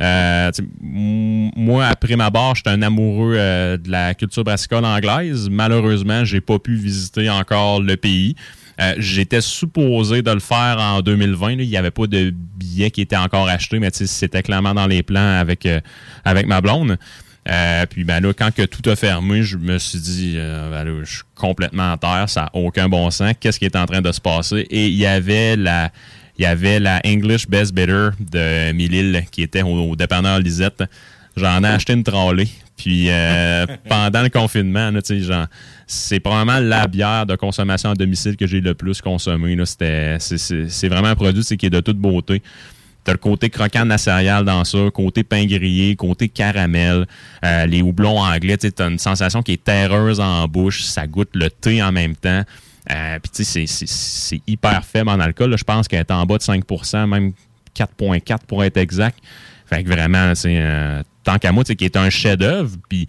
Euh, 0.00 0.50
moi, 0.80 1.86
après 1.86 2.16
ma 2.16 2.30
barre, 2.30 2.54
j'étais 2.54 2.70
un 2.70 2.82
amoureux 2.82 3.34
euh, 3.36 3.76
de 3.76 3.90
la 3.90 4.14
culture 4.14 4.44
brassicole 4.44 4.84
anglaise. 4.84 5.48
Malheureusement, 5.50 6.24
j'ai 6.24 6.40
pas 6.40 6.58
pu 6.58 6.74
visiter 6.74 7.28
encore 7.30 7.80
le 7.80 7.96
pays. 7.96 8.34
Euh, 8.80 8.94
J'étais 8.98 9.42
supposé 9.42 10.22
de 10.22 10.30
le 10.30 10.40
faire 10.40 10.78
en 10.80 11.02
2020. 11.02 11.56
là. 11.56 11.62
Il 11.62 11.68
n'y 11.68 11.76
avait 11.76 11.90
pas 11.90 12.06
de 12.06 12.32
billets 12.32 12.90
qui 12.90 13.02
étaient 13.02 13.16
encore 13.16 13.48
achetés, 13.48 13.78
mais 13.78 13.90
c'était 13.92 14.42
clairement 14.42 14.74
dans 14.74 14.86
les 14.86 15.02
plans 15.02 15.38
avec, 15.38 15.66
ma 16.46 16.60
blonde. 16.60 16.96
Puis 17.90 18.04
ben 18.04 18.20
là, 18.20 18.32
quand 18.32 18.52
que 18.54 18.62
tout 18.62 18.88
a 18.88 18.96
fermé, 18.96 19.42
je 19.42 19.58
me 19.58 19.78
suis 19.78 19.98
dit, 19.98 20.36
ben 20.36 21.00
je 21.04 21.16
suis 21.16 21.22
complètement 21.34 21.92
en 21.92 21.98
terre, 21.98 22.24
ça 22.28 22.42
n'a 22.42 22.50
aucun 22.54 22.88
bon 22.88 23.10
sens. 23.10 23.34
Qu'est-ce 23.38 23.58
qui 23.58 23.66
est 23.66 23.76
en 23.76 23.84
train 23.84 24.00
de 24.00 24.10
se 24.10 24.20
passer? 24.20 24.66
Et 24.70 24.86
il 24.86 24.96
y 24.96 25.06
avait 25.06 25.56
la, 25.56 25.90
il 26.38 26.42
y 26.42 26.46
avait 26.46 26.80
la 26.80 27.00
English 27.04 27.46
Best 27.48 27.74
Bidder 27.74 28.10
de 28.18 28.72
Milil 28.72 29.24
qui 29.30 29.42
était 29.42 29.62
au, 29.62 29.90
au 29.90 29.96
dépanneur 29.96 30.38
Lisette. 30.38 30.82
J'en 31.36 31.62
ai 31.64 31.68
acheté 31.68 31.92
une 31.94 32.04
trolley. 32.04 32.46
Puis 32.76 33.06
euh, 33.10 33.66
pendant 33.88 34.22
le 34.22 34.28
confinement, 34.28 34.90
c'est 35.86 36.20
probablement 36.20 36.58
la 36.58 36.86
bière 36.86 37.26
de 37.26 37.36
consommation 37.36 37.90
à 37.90 37.94
domicile 37.94 38.36
que 38.36 38.46
j'ai 38.46 38.60
le 38.60 38.74
plus 38.74 39.00
consommée. 39.00 39.56
C'est 39.66 40.16
c'est- 40.18 40.68
c'est 40.68 40.88
vraiment 40.88 41.08
un 41.08 41.14
produit 41.14 41.42
qui 41.44 41.66
est 41.66 41.70
de 41.70 41.80
toute 41.80 41.98
beauté. 41.98 42.42
T'as 43.04 43.12
le 43.12 43.18
côté 43.18 43.50
croquant 43.50 43.82
de 43.84 43.88
la 43.88 43.98
céréale 43.98 44.44
dans 44.44 44.62
ça, 44.64 44.78
côté 44.94 45.24
pain 45.24 45.44
grillé, 45.44 45.96
côté 45.96 46.28
caramel, 46.28 47.04
euh, 47.44 47.66
les 47.66 47.82
houblons 47.82 48.20
anglais, 48.20 48.56
t'as 48.56 48.88
une 48.88 48.98
sensation 49.00 49.42
qui 49.42 49.54
est 49.54 49.64
terreuse 49.64 50.20
en 50.20 50.46
bouche, 50.46 50.82
ça 50.84 51.08
goûte 51.08 51.30
le 51.34 51.50
thé 51.50 51.82
en 51.82 51.90
même 51.90 52.14
temps. 52.14 52.42
Euh, 52.90 53.18
Puis 53.20 53.30
tu 53.34 53.44
sais, 53.44 53.64
c'est- 53.66 54.40
hyper 54.46 54.84
faible 54.84 55.08
en 55.10 55.20
alcool. 55.20 55.56
Je 55.56 55.64
pense 55.64 55.86
qu'elle 55.88 56.00
est 56.00 56.10
en 56.10 56.26
bas 56.26 56.38
de 56.38 56.42
5% 56.42 57.06
même 57.06 57.32
4,4 57.74 58.44
pour 58.46 58.64
être 58.64 58.76
exact. 58.76 59.18
Fait 59.66 59.82
que 59.84 59.88
vraiment, 59.88 60.34
c'est 60.34 60.58
euh, 60.60 61.02
tant 61.24 61.38
qu'à 61.38 61.52
moi, 61.52 61.64
qui 61.64 61.84
est 61.84 61.96
un 61.96 62.10
chef-d'œuvre, 62.10 62.76
puis 62.88 63.06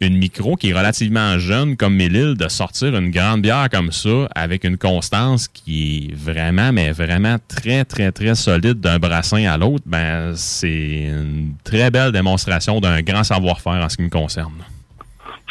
une 0.00 0.18
micro 0.18 0.56
qui 0.56 0.70
est 0.70 0.72
relativement 0.74 1.38
jeune 1.38 1.76
comme 1.76 1.94
Mélile, 1.94 2.34
de 2.34 2.48
sortir 2.48 2.94
une 2.96 3.10
grande 3.10 3.40
bière 3.42 3.68
comme 3.70 3.92
ça 3.92 4.28
avec 4.34 4.64
une 4.64 4.76
constance 4.76 5.48
qui 5.48 6.10
est 6.10 6.14
vraiment, 6.14 6.70
mais 6.72 6.92
vraiment 6.92 7.36
très, 7.48 7.84
très, 7.84 8.12
très 8.12 8.34
solide 8.34 8.80
d'un 8.80 8.98
brassin 8.98 9.44
à 9.46 9.56
l'autre, 9.56 9.84
ben 9.86 10.34
c'est 10.36 11.04
une 11.08 11.54
très 11.64 11.90
belle 11.90 12.12
démonstration 12.12 12.80
d'un 12.80 13.00
grand 13.02 13.24
savoir-faire 13.24 13.72
en 13.84 13.88
ce 13.88 13.96
qui 13.96 14.02
me 14.02 14.10
concerne. 14.10 14.52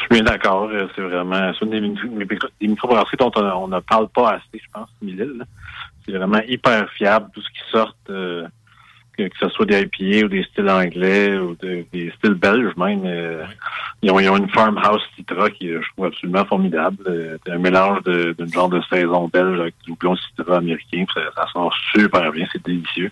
Je 0.09 0.15
suis 0.15 0.23
d'accord. 0.23 0.69
euh, 0.71 0.87
C'est 0.95 1.01
vraiment 1.01 1.51
c'est 1.57 1.65
une 1.65 1.71
des, 1.71 1.81
micro- 1.81 2.49
des 2.61 2.67
dont 3.17 3.31
on 3.37 3.67
ne 3.67 3.79
parle 3.79 4.07
pas 4.09 4.33
assez, 4.33 4.61
je 4.61 4.67
pense, 4.73 4.89
Mille. 5.01 5.43
C'est 6.05 6.11
vraiment 6.11 6.41
hyper 6.47 6.89
fiable, 6.91 7.29
tout 7.33 7.41
ce 7.41 7.49
qui 7.49 7.71
sort, 7.71 7.95
euh, 8.09 8.47
que, 9.18 9.24
que 9.24 9.38
ce 9.39 9.49
soit 9.49 9.66
des 9.66 9.82
IPA 9.82 10.26
ou 10.26 10.30
des 10.30 10.43
styles 10.43 10.70
anglais 10.70 11.38
ou 11.38 11.55
de- 11.61 11.86
des 11.93 12.11
styles 12.18 12.34
belges 12.36 12.76
même. 12.78 13.01
euh, 13.05 13.43
ils, 14.01 14.11
ont, 14.11 14.20
ils 14.20 14.30
ont 14.30 14.38
une 14.38 14.49
farmhouse 14.49 15.01
citra 15.16 15.49
qui 15.49 15.70
est, 15.70 15.82
je 15.82 15.88
trouve, 15.93 16.05
absolument 16.07 16.45
formidable. 16.45 16.97
Euh, 17.07 17.38
C'est 17.45 17.53
un 17.53 17.57
mélange 17.57 18.03
d'une 18.03 18.51
genre 18.53 18.70
de 18.70 18.82
saison 18.89 19.28
belge 19.28 19.59
avec 19.59 19.76
du 19.86 19.91
houblon 19.91 20.16
citra 20.16 20.57
américain. 20.57 21.05
Ça, 21.13 21.22
ça 21.36 21.45
sort 21.51 21.74
super 21.93 22.32
bien, 22.32 22.45
c'est 22.51 22.63
délicieux. 22.63 23.11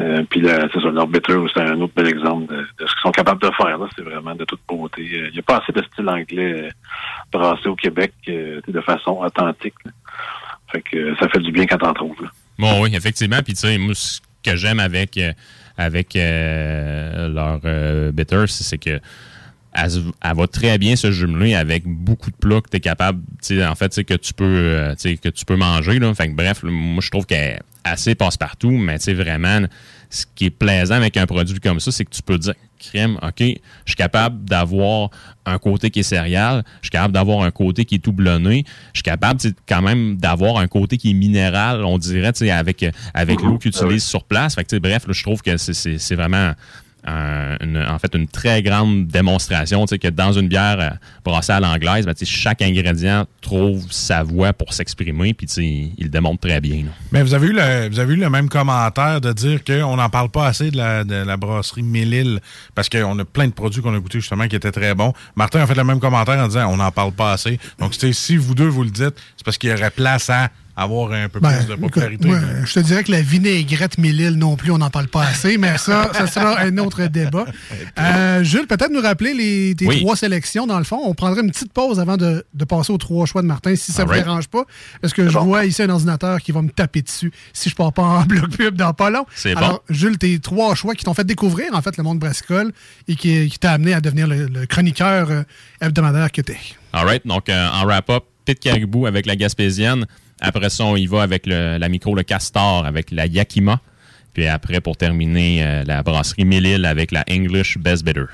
Euh, 0.00 0.22
puis 0.30 0.42
c'est 0.44 0.80
ça, 0.80 0.90
leur 0.90 1.06
bitter, 1.06 1.36
c'est 1.54 1.60
un 1.62 1.80
autre 1.80 1.92
bel 1.94 2.06
exemple 2.08 2.52
de, 2.54 2.60
de 2.60 2.86
ce 2.86 2.92
qu'ils 2.92 3.02
sont 3.02 3.12
capables 3.12 3.40
de 3.42 3.50
faire. 3.56 3.78
là. 3.78 3.86
C'est 3.96 4.02
vraiment 4.04 4.34
de 4.34 4.44
toute 4.44 4.60
beauté. 4.68 5.02
Euh, 5.02 5.28
Il 5.28 5.32
n'y 5.32 5.38
a 5.38 5.42
pas 5.42 5.58
assez 5.58 5.72
de 5.72 5.82
style 5.92 6.08
anglais 6.08 6.62
euh, 6.62 6.68
brassé 7.32 7.68
au 7.68 7.76
Québec 7.76 8.12
euh, 8.28 8.60
de 8.66 8.80
façon 8.80 9.18
authentique. 9.22 9.74
là. 9.84 9.90
Fait 10.72 10.82
que 10.82 10.96
euh, 10.96 11.14
ça 11.20 11.28
fait 11.28 11.38
du 11.40 11.52
bien 11.52 11.66
quand 11.66 11.78
t'en 11.78 11.94
trouves. 11.94 12.22
là. 12.22 12.28
Bon, 12.58 12.82
oui, 12.82 12.94
effectivement. 12.96 13.38
Puis, 13.44 13.54
tu 13.54 13.60
sais, 13.60 13.78
que 14.50 14.56
j'aime 14.56 14.80
avec, 14.80 15.16
euh, 15.18 15.32
avec 15.76 16.16
euh, 16.16 17.28
leur 17.28 17.60
euh, 17.64 18.12
bitter, 18.12 18.44
c'est 18.48 18.78
que 18.78 19.00
elle, 19.78 20.34
va 20.34 20.46
très 20.46 20.78
bien 20.78 20.96
se 20.96 21.10
jumeler 21.10 21.54
avec 21.54 21.84
beaucoup 21.86 22.30
de 22.30 22.36
plats 22.36 22.62
que 22.62 22.70
tu 22.70 22.78
es 22.78 22.80
capable, 22.80 23.20
en 23.62 23.74
fait, 23.74 24.04
que 24.04 24.14
tu 24.14 24.32
peux, 24.32 24.44
euh, 24.44 24.94
que 24.94 25.28
tu 25.28 25.44
peux 25.44 25.56
manger. 25.56 25.98
Là. 25.98 26.14
Fait 26.14 26.28
que, 26.28 26.34
bref, 26.34 26.62
moi, 26.62 27.02
je 27.02 27.10
trouve 27.10 27.26
qu'elle 27.26 27.60
assez 27.84 28.14
passe-partout, 28.14 28.70
mais 28.70 28.96
vraiment, 29.12 29.66
ce 30.08 30.24
qui 30.34 30.46
est 30.46 30.50
plaisant 30.50 30.94
avec 30.94 31.18
un 31.18 31.26
produit 31.26 31.60
comme 31.60 31.78
ça, 31.78 31.92
c'est 31.92 32.06
que 32.06 32.10
tu 32.10 32.22
peux 32.22 32.38
dire, 32.38 32.54
crème, 32.78 33.18
OK, 33.22 33.40
je 33.40 33.54
suis 33.86 33.96
capable 33.96 34.44
d'avoir 34.44 35.10
un 35.44 35.58
côté 35.58 35.90
qui 35.90 36.00
est 36.00 36.04
céréal, 36.04 36.64
je 36.80 36.86
suis 36.86 36.90
capable 36.90 37.14
d'avoir 37.14 37.42
un 37.42 37.50
côté 37.50 37.84
qui 37.84 37.96
est 37.96 37.98
tout 37.98 38.12
blonné, 38.12 38.64
je 38.92 38.98
suis 38.98 39.02
capable 39.02 39.40
quand 39.68 39.82
même 39.82 40.16
d'avoir 40.16 40.58
un 40.58 40.66
côté 40.66 40.98
qui 40.98 41.10
est 41.10 41.14
minéral, 41.14 41.84
on 41.84 41.98
dirait, 41.98 42.32
tu 42.32 42.46
sais, 42.46 42.50
avec, 42.50 42.84
avec 43.14 43.42
l'eau 43.42 43.58
qu'ils 43.58 43.70
utilisent 43.70 44.04
sur 44.04 44.24
place. 44.24 44.54
Fait 44.54 44.64
que, 44.64 44.76
bref, 44.76 45.06
là, 45.06 45.12
je 45.12 45.22
trouve 45.22 45.42
que 45.42 45.56
c'est 45.56 46.14
vraiment 46.14 46.52
en 47.06 47.98
fait 47.98 48.14
une 48.14 48.28
très 48.28 48.62
grande 48.62 49.06
démonstration 49.06 49.84
que 49.86 50.08
dans 50.08 50.32
une 50.32 50.48
bière 50.48 50.76
euh, 50.80 50.90
brassée 51.24 51.52
à 51.52 51.60
l'anglaise, 51.60 52.06
ben, 52.06 52.14
chaque 52.24 52.62
ingrédient 52.62 53.26
trouve 53.40 53.86
sa 53.90 54.22
voie 54.22 54.52
pour 54.52 54.72
s'exprimer, 54.72 55.34
puis 55.34 55.46
il 55.56 56.04
le 56.04 56.08
démontre 56.08 56.40
très 56.40 56.60
bien. 56.60 56.84
Mais 57.12 57.22
vous 57.22 57.34
avez 57.34 57.48
eu 57.48 57.52
le, 57.52 57.88
vous 57.88 57.98
avez 57.98 58.14
eu 58.14 58.16
le 58.16 58.30
même 58.30 58.48
commentaire 58.48 59.20
de 59.20 59.32
dire 59.32 59.62
qu'on 59.64 59.96
n'en 59.96 60.08
parle 60.08 60.28
pas 60.28 60.46
assez 60.46 60.70
de 60.70 60.76
la, 60.76 61.04
de 61.04 61.14
la 61.14 61.36
brasserie 61.36 61.82
Mélile 61.82 62.40
parce 62.74 62.88
qu'on 62.88 63.18
a 63.18 63.24
plein 63.24 63.46
de 63.46 63.52
produits 63.52 63.82
qu'on 63.82 63.94
a 63.94 63.98
goûtés 63.98 64.20
justement 64.20 64.48
qui 64.48 64.56
étaient 64.56 64.72
très 64.72 64.94
bons. 64.94 65.12
Martin 65.36 65.60
a 65.60 65.66
fait 65.66 65.74
le 65.74 65.84
même 65.84 66.00
commentaire 66.00 66.38
en 66.38 66.48
disant 66.48 66.66
on 66.72 66.76
n'en 66.76 66.90
parle 66.90 67.12
pas 67.12 67.32
assez. 67.32 67.58
Donc, 67.78 67.94
si 67.94 68.36
vous 68.36 68.54
deux 68.54 68.68
vous 68.68 68.84
le 68.84 68.90
dites, 68.90 69.14
c'est 69.36 69.44
parce 69.44 69.58
qu'il 69.58 69.70
y 69.70 69.72
aurait 69.72 69.90
place 69.90 70.30
à 70.30 70.50
avoir 70.76 71.12
un 71.12 71.28
peu 71.30 71.40
Ben, 71.40 71.56
plus 71.56 71.66
de 71.68 71.74
popularité. 71.74 72.28
écoute, 72.28 72.40
moi, 72.40 72.64
je 72.64 72.72
te 72.74 72.80
dirais 72.80 73.02
que 73.02 73.10
la 73.10 73.22
vinaigrette 73.22 73.96
Mélile 73.96 74.34
non 74.34 74.56
plus, 74.56 74.70
on 74.70 74.78
n'en 74.78 74.90
parle 74.90 75.08
pas 75.08 75.22
assez, 75.26 75.56
mais 75.56 75.78
ça, 75.78 76.10
ça 76.12 76.26
sera 76.26 76.60
un 76.60 76.76
autre 76.78 77.06
débat. 77.06 77.46
Euh, 77.98 78.44
Jules, 78.44 78.66
peut-être 78.66 78.90
nous 78.92 79.00
rappeler 79.00 79.32
les, 79.32 79.74
tes 79.74 79.86
Oui. 79.86 80.00
trois 80.02 80.16
sélections, 80.16 80.66
dans 80.66 80.76
le 80.78 80.84
fond. 80.84 81.00
On 81.04 81.14
prendrait 81.14 81.40
une 81.42 81.50
petite 81.50 81.72
pause 81.72 81.98
avant 81.98 82.18
de, 82.18 82.44
de 82.52 82.64
passer 82.66 82.92
aux 82.92 82.98
trois 82.98 83.24
choix 83.24 83.40
de 83.40 83.46
Martin, 83.46 83.74
si 83.74 83.90
ça 83.90 84.02
ne 84.04 84.08
vous 84.08 84.14
dérange 84.14 84.48
pas. 84.48 84.64
Parce 85.00 85.14
que 85.14 85.28
je 85.28 85.38
vois 85.38 85.64
ici 85.64 85.82
un 85.82 85.88
ordinateur 85.88 86.40
qui 86.40 86.52
va 86.52 86.60
me 86.60 86.68
taper 86.68 87.00
dessus 87.02 87.32
si 87.54 87.70
je 87.70 87.74
pars 87.74 87.92
pas 87.92 88.02
en 88.02 88.22
bloc 88.26 88.50
pub 88.50 88.76
dans 88.76 88.92
pas 88.92 89.08
long. 89.10 89.24
C'est 89.34 89.54
bon. 89.54 89.60
Alors, 89.60 89.82
Jules, 89.88 90.18
tes 90.18 90.38
trois 90.40 90.74
choix 90.74 90.94
qui 90.94 91.04
t'ont 91.04 91.14
fait 91.14 91.24
découvrir, 91.24 91.68
en 91.74 91.80
fait, 91.80 91.96
le 91.96 92.04
monde 92.04 92.18
brassicole 92.18 92.72
et 93.08 93.16
qui, 93.16 93.48
qui 93.48 93.58
t'a 93.58 93.72
amené 93.72 93.94
à 93.94 94.00
devenir 94.02 94.26
le, 94.26 94.46
le 94.46 94.66
chroniqueur 94.66 95.30
euh, 95.30 95.42
hebdomadaire 95.80 96.30
que 96.30 96.42
t'es. 96.42 96.58
All 96.92 97.06
right. 97.06 97.26
Donc, 97.26 97.48
euh, 97.48 97.68
en 97.72 97.84
wrap-up, 97.86 98.24
Pit 98.44 98.60
Caribou 98.60 99.06
avec 99.06 99.24
la 99.26 99.36
Gaspésienne. 99.36 100.06
Après 100.40 100.68
ça, 100.70 100.84
on 100.84 100.96
y 100.96 101.06
va 101.06 101.22
avec 101.22 101.46
le- 101.46 101.78
la 101.78 101.88
micro 101.88 102.14
Le 102.14 102.22
Castor 102.22 102.84
avec 102.86 103.10
la 103.10 103.26
Yakima. 103.26 103.80
Puis 104.34 104.46
après, 104.46 104.80
pour 104.82 104.96
terminer, 104.98 105.64
euh, 105.64 105.84
la 105.84 106.02
brasserie 106.02 106.44
Mélile 106.44 106.84
avec 106.84 107.10
la 107.10 107.24
English 107.30 107.78
Best 107.78 108.04
Bitter. 108.04 108.24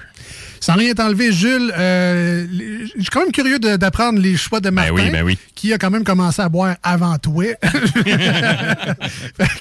Sans 0.61 0.75
rien 0.75 0.95
t'enlever, 0.95 1.33
Jules, 1.33 1.73
euh, 1.77 2.47
je 2.51 3.01
suis 3.01 3.11
quand 3.11 3.21
même 3.21 3.33
curieux 3.33 3.59
d'apprendre 3.59 4.19
les 4.21 4.37
choix 4.37 4.61
de 4.61 4.71
Martin, 4.71 4.93
oui, 4.93 5.11
ben 5.11 5.25
oui. 5.25 5.39
qui 5.55 5.73
a 5.73 5.79
quand 5.79 5.91
même 5.91 6.05
commencé 6.05 6.41
à 6.41 6.49
boire 6.49 6.77
avant 6.83 7.19
toi. 7.19 7.45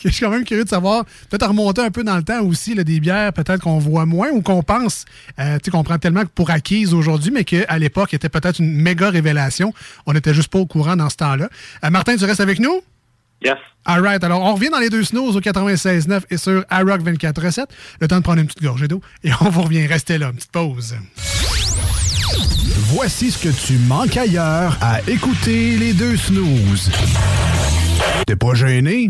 Je 0.03 0.09
suis 0.09 0.25
quand 0.25 0.31
même 0.31 0.43
curieux 0.43 0.63
de 0.63 0.69
savoir, 0.69 1.05
peut-être 1.29 1.47
remonter 1.47 1.81
un 1.81 1.91
peu 1.91 2.03
dans 2.03 2.17
le 2.17 2.23
temps 2.23 2.41
aussi, 2.41 2.73
là, 2.75 2.83
des 2.83 2.99
bières 2.99 3.33
peut-être 3.33 3.61
qu'on 3.61 3.79
voit 3.79 4.05
moins 4.05 4.29
ou 4.31 4.41
qu'on 4.41 4.63
pense, 4.63 5.05
euh, 5.39 5.57
tu 5.63 5.71
qu'on 5.71 5.83
prend 5.83 5.97
tellement 5.97 6.23
pour 6.35 6.49
acquise 6.49 6.93
aujourd'hui, 6.93 7.31
mais 7.31 7.43
qu'à 7.43 7.77
l'époque 7.77 8.13
était 8.13 8.29
peut-être 8.29 8.59
une 8.59 8.73
méga 8.73 9.09
révélation. 9.09 9.73
On 10.05 10.13
n'était 10.13 10.33
juste 10.33 10.49
pas 10.49 10.59
au 10.59 10.65
courant 10.65 10.95
dans 10.95 11.09
ce 11.09 11.17
temps-là. 11.17 11.49
Euh, 11.83 11.89
Martin, 11.89 12.15
tu 12.15 12.25
restes 12.25 12.41
avec 12.41 12.59
nous? 12.59 12.81
Yes. 13.43 13.57
All 13.85 14.01
right. 14.01 14.23
Alors, 14.23 14.41
on 14.41 14.53
revient 14.53 14.69
dans 14.69 14.79
les 14.79 14.89
deux 14.89 15.03
snooze 15.03 15.35
au 15.35 15.41
96.9 15.41 16.21
et 16.29 16.37
sur 16.37 16.63
iRock 16.71 17.01
24.7. 17.01 17.65
Le 17.99 18.07
temps 18.07 18.17
de 18.17 18.23
prendre 18.23 18.39
une 18.39 18.45
petite 18.47 18.61
gorgée 18.61 18.87
d'eau 18.87 19.01
et 19.23 19.31
on 19.41 19.49
vous 19.49 19.63
revient. 19.63 19.87
Restez 19.87 20.17
là. 20.17 20.27
Une 20.27 20.33
petite 20.35 20.51
pause. 20.51 20.95
Voici 22.93 23.31
ce 23.31 23.37
que 23.37 23.49
tu 23.49 23.77
manques 23.79 24.17
ailleurs 24.17 24.77
à 24.81 25.01
écouter 25.07 25.77
les 25.77 25.93
deux 25.93 26.17
snooze. 26.17 26.91
T'es 28.27 28.35
pas 28.35 28.53
gêné? 28.53 29.09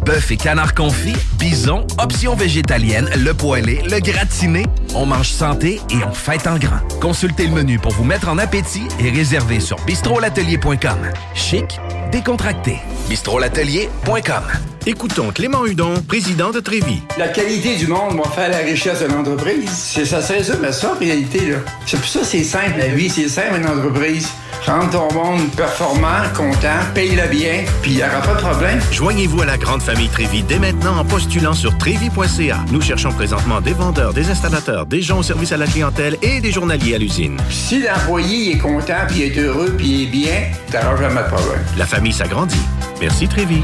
Bœuf 0.05 0.31
et 0.31 0.37
canard 0.37 0.73
confit, 0.73 1.15
bison, 1.37 1.85
options 1.99 2.35
végétaliennes, 2.35 3.09
le 3.17 3.33
poêlé, 3.33 3.81
le 3.89 3.99
gratiné. 3.99 4.65
On 4.95 5.05
mange 5.05 5.29
santé 5.29 5.79
et 5.91 6.03
on 6.07 6.11
fête 6.13 6.47
en 6.47 6.57
grand. 6.57 6.79
Consultez 6.99 7.45
le 7.45 7.53
menu 7.53 7.77
pour 7.77 7.91
vous 7.93 8.03
mettre 8.03 8.27
en 8.29 8.37
appétit 8.39 8.87
et 8.99 9.11
réservez 9.11 9.59
sur 9.59 9.77
bistrolatelier.com. 9.85 10.97
Chic, 11.35 11.79
décontracté. 12.11 12.77
bistrolatelier.com. 13.09 14.43
Écoutons 14.87 15.29
Clément 15.31 15.67
Hudon, 15.67 15.93
président 16.07 16.49
de 16.49 16.59
Trévis. 16.59 17.03
La 17.19 17.27
qualité 17.27 17.75
du 17.75 17.85
monde 17.85 18.17
va 18.17 18.27
faire 18.31 18.49
la 18.49 18.57
richesse 18.57 19.01
de 19.01 19.05
l'entreprise. 19.05 19.69
C'est 19.69 20.05
ça 20.05 20.23
se 20.23 20.33
résume 20.33 20.65
à 20.65 20.71
ça, 20.71 20.93
en 20.95 20.99
réalité. 20.99 21.51
là. 21.51 21.57
C'est 21.85 21.97
pour 21.97 22.09
ça 22.09 22.19
que 22.21 22.25
c'est 22.25 22.43
simple, 22.43 22.79
la 22.79 22.87
vie. 22.87 23.07
C'est 23.07 23.29
simple, 23.29 23.57
une 23.61 23.67
entreprise. 23.67 24.27
Rendre 24.65 24.89
ton 24.91 25.13
monde 25.13 25.49
performant, 25.57 26.21
content, 26.35 26.77
paye-le 26.93 27.27
bien, 27.29 27.63
puis 27.81 27.91
il 27.91 27.97
n'y 27.97 28.03
aura 28.03 28.21
pas 28.21 28.35
de 28.35 28.41
problème. 28.41 28.79
Joignez-vous 28.91 29.41
à 29.41 29.45
la 29.45 29.57
grande 29.57 29.81
famille 29.81 29.90
Trévis 30.11 30.43
dès 30.43 30.59
maintenant 30.59 30.97
en 30.97 31.05
postulant 31.05 31.53
sur 31.53 31.77
trévis.ca. 31.77 32.59
Nous 32.71 32.81
cherchons 32.81 33.11
présentement 33.11 33.61
des 33.61 33.73
vendeurs, 33.73 34.13
des 34.13 34.29
installateurs, 34.29 34.85
des 34.85 35.01
gens 35.01 35.19
au 35.19 35.23
service 35.23 35.51
à 35.51 35.57
la 35.57 35.67
clientèle 35.67 36.17
et 36.21 36.39
des 36.39 36.51
journaliers 36.51 36.95
à 36.95 36.97
l'usine. 36.97 37.37
Si 37.49 37.81
l'employé 37.81 38.53
est 38.53 38.57
content, 38.57 39.05
puis 39.07 39.23
est 39.23 39.37
heureux, 39.37 39.73
puis 39.77 39.87
il 39.87 40.03
est 40.03 40.11
bien, 40.11 40.41
t'auras 40.71 40.95
jamais 40.97 41.21
de 41.21 41.27
problème. 41.27 41.61
La 41.77 41.85
famille 41.85 42.13
s'agrandit. 42.13 42.55
Merci 42.99 43.27
Trévis. 43.27 43.63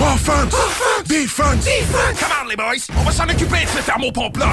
Offense! 0.00 0.54
Defense! 1.06 1.64
Defense! 1.64 2.20
Come 2.20 2.32
on, 2.42 2.48
les 2.48 2.56
boys! 2.56 2.86
On 2.98 3.02
va 3.02 3.12
s'en 3.12 3.24
occuper 3.24 3.64
de 3.64 3.68
ce 3.68 3.82
thermopompe-là! 3.84 4.50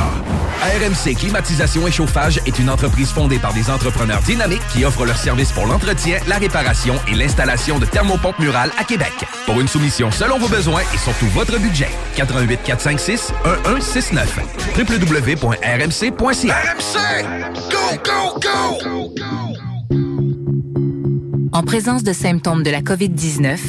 RMC 0.62 1.16
Climatisation 1.16 1.86
et 1.88 1.92
Chauffage 1.92 2.40
est 2.46 2.58
une 2.60 2.70
entreprise 2.70 3.10
fondée 3.10 3.40
par 3.40 3.54
des 3.54 3.70
entrepreneurs 3.70 4.22
dynamiques 4.22 4.62
qui 4.72 4.86
offrent 4.86 5.06
leurs 5.06 5.18
services 5.18 5.52
pour 5.52 5.66
l'entretien, 5.66 6.20
la 6.28 6.38
réparation 6.38 6.96
et 7.12 7.16
l'installation 7.16 7.80
de 7.80 7.86
thermopompes 7.86 8.40
murales 8.40 8.72
à 8.80 8.84
Québec. 8.86 9.12
Pour 9.46 9.60
une 9.60 9.68
soumission 9.68 10.10
selon 10.12 10.38
vos 10.40 10.48
besoins 10.48 10.84
et 10.94 10.98
surtout 10.98 11.28
votre 11.28 11.60
budget, 11.60 11.90
88 12.16 12.60
456 12.64 13.34
1169 13.66 14.40
www.rmc.ca 14.78 16.56
RMC! 16.56 16.98
Go, 17.70 17.98
go, 18.06 18.40
go! 18.40 19.14
En 21.52 21.62
présence 21.64 22.04
de 22.04 22.14
symptômes 22.14 22.64
de 22.64 22.72
la 22.72 22.82
COVID-19, 22.82 23.60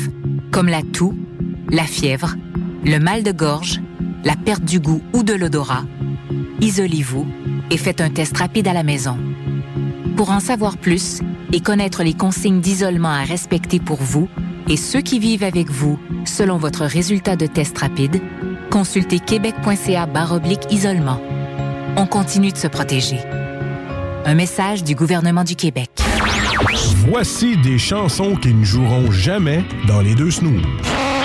comme 0.53 0.68
la 0.68 0.83
toux, 0.83 1.14
la 1.71 1.85
fièvre, 1.85 2.37
le 2.85 2.99
mal 2.99 3.23
de 3.23 3.33
gorge, 3.33 3.81
la 4.25 4.37
perte 4.37 4.65
du 4.65 4.81
goût 4.81 5.03
ou 5.12 5.23
de 5.23 5.35
l'odorat, 5.35 5.85
isolez-vous 6.61 7.27
et 7.71 7.77
faites 7.77 8.01
un 8.01 8.11
test 8.11 8.37
rapide 8.37 8.69
à 8.69 8.73
la 8.73 8.83
maison. 8.83 9.19
Pour 10.17 10.31
en 10.31 10.41
savoir 10.41 10.77
plus 10.77 11.21
et 11.53 11.61
connaître 11.61 12.03
les 12.03 12.15
consignes 12.15 12.61
d'isolement 12.61 13.11
à 13.11 13.23
respecter 13.23 13.81
pour 13.81 14.01
vous 14.01 14.29
et 14.69 14.77
ceux 14.77 15.01
qui 15.01 15.19
vivent 15.19 15.45
avec 15.45 15.71
vous 15.71 15.99
selon 16.25 16.57
votre 16.57 16.85
résultat 16.85 17.37
de 17.37 17.47
test 17.47 17.77
rapide, 17.79 18.21
consultez 18.71 19.19
québec.ca 19.19 20.07
baroblique 20.07 20.71
isolement. 20.71 21.21
On 21.97 22.07
continue 22.07 22.51
de 22.51 22.57
se 22.57 22.67
protéger. 22.67 23.19
Un 24.25 24.35
message 24.35 24.85
du 24.85 24.95
gouvernement 24.95 25.45
du 25.45 25.55
Québec. 25.55 25.91
Voici 27.09 27.57
des 27.59 27.79
chansons 27.79 28.37
qui 28.37 28.55
ne 28.55 28.65
joueront 28.65 29.11
jamais 29.11 29.65
dans 29.87 30.01
les 30.01 30.15
deux 30.15 30.31
snooze. 30.31 30.62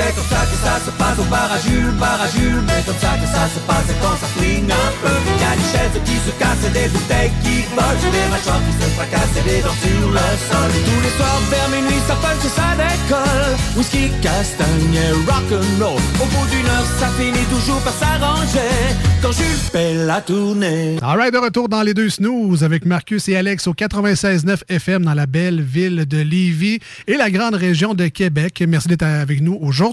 C'est 0.00 0.14
comme 0.16 0.24
ça 0.32 0.46
que 0.48 0.56
ça 0.56 0.80
se 0.80 0.90
passe 0.96 1.18
au 1.18 1.28
bar 1.28 1.52
à 1.52 1.58
Jules, 1.60 1.92
bar 2.00 2.16
à 2.16 2.28
Jules 2.32 2.64
Mais 2.66 2.80
comme 2.86 2.96
ça 2.96 3.20
que 3.20 3.28
ça 3.28 3.44
se 3.52 3.60
passe 3.68 3.84
quand 4.00 4.16
ça 4.16 4.28
flingue 4.32 4.72
un 4.72 4.90
peu. 5.04 5.16
Y'a 5.36 5.52
des 5.60 5.68
chaises 5.68 5.96
qui 6.08 6.16
se 6.24 6.32
cassent 6.40 6.64
et 6.64 6.72
des 6.72 6.88
bouteilles 6.88 7.32
qui 7.44 7.68
J'ai 7.68 8.10
des 8.10 8.26
mâchoires 8.32 8.62
qui 8.64 8.72
se 8.80 8.88
fracassent 8.96 9.36
et 9.36 9.44
des 9.44 9.60
dents 9.60 9.76
sur 9.84 10.08
le 10.08 10.28
sol. 10.48 10.70
Tous 10.88 11.00
les 11.04 11.14
soirs 11.20 11.42
vers 11.52 11.68
minuit 11.68 12.00
ça 12.08 12.16
punch 12.16 12.44
et 12.48 12.48
ça 12.48 12.68
décolle. 12.80 13.52
Whisky, 13.76 14.08
castagne 14.24 14.96
et 14.96 15.12
rock'n'roll. 15.28 16.00
Au 16.16 16.26
bout 16.32 16.46
d'une 16.48 16.66
heure 16.72 16.88
ça 16.98 17.08
finit 17.20 17.46
toujours 17.52 17.80
par 17.84 17.92
s'arranger. 17.92 18.72
Quand 19.20 19.32
Jules 19.32 19.60
fait 19.70 19.94
la 20.06 20.22
tournée. 20.22 20.96
All 21.02 21.18
right, 21.18 21.32
de 21.32 21.38
retour 21.38 21.68
dans 21.68 21.82
les 21.82 21.92
deux 21.92 22.08
snooze 22.08 22.64
avec 22.64 22.86
Marcus 22.86 23.28
et 23.28 23.36
Alex 23.36 23.66
au 23.66 23.74
96.9 23.74 24.62
FM 24.66 25.04
dans 25.04 25.14
la 25.14 25.26
belle 25.26 25.60
ville 25.60 26.06
de 26.06 26.18
Lévis 26.18 26.78
et 27.06 27.18
la 27.18 27.30
grande 27.30 27.54
région 27.54 27.92
de 27.92 28.08
Québec. 28.08 28.64
Merci 28.66 28.88
d'être 28.88 29.02
avec 29.02 29.42
nous 29.42 29.58
aujourd'hui. 29.60 29.89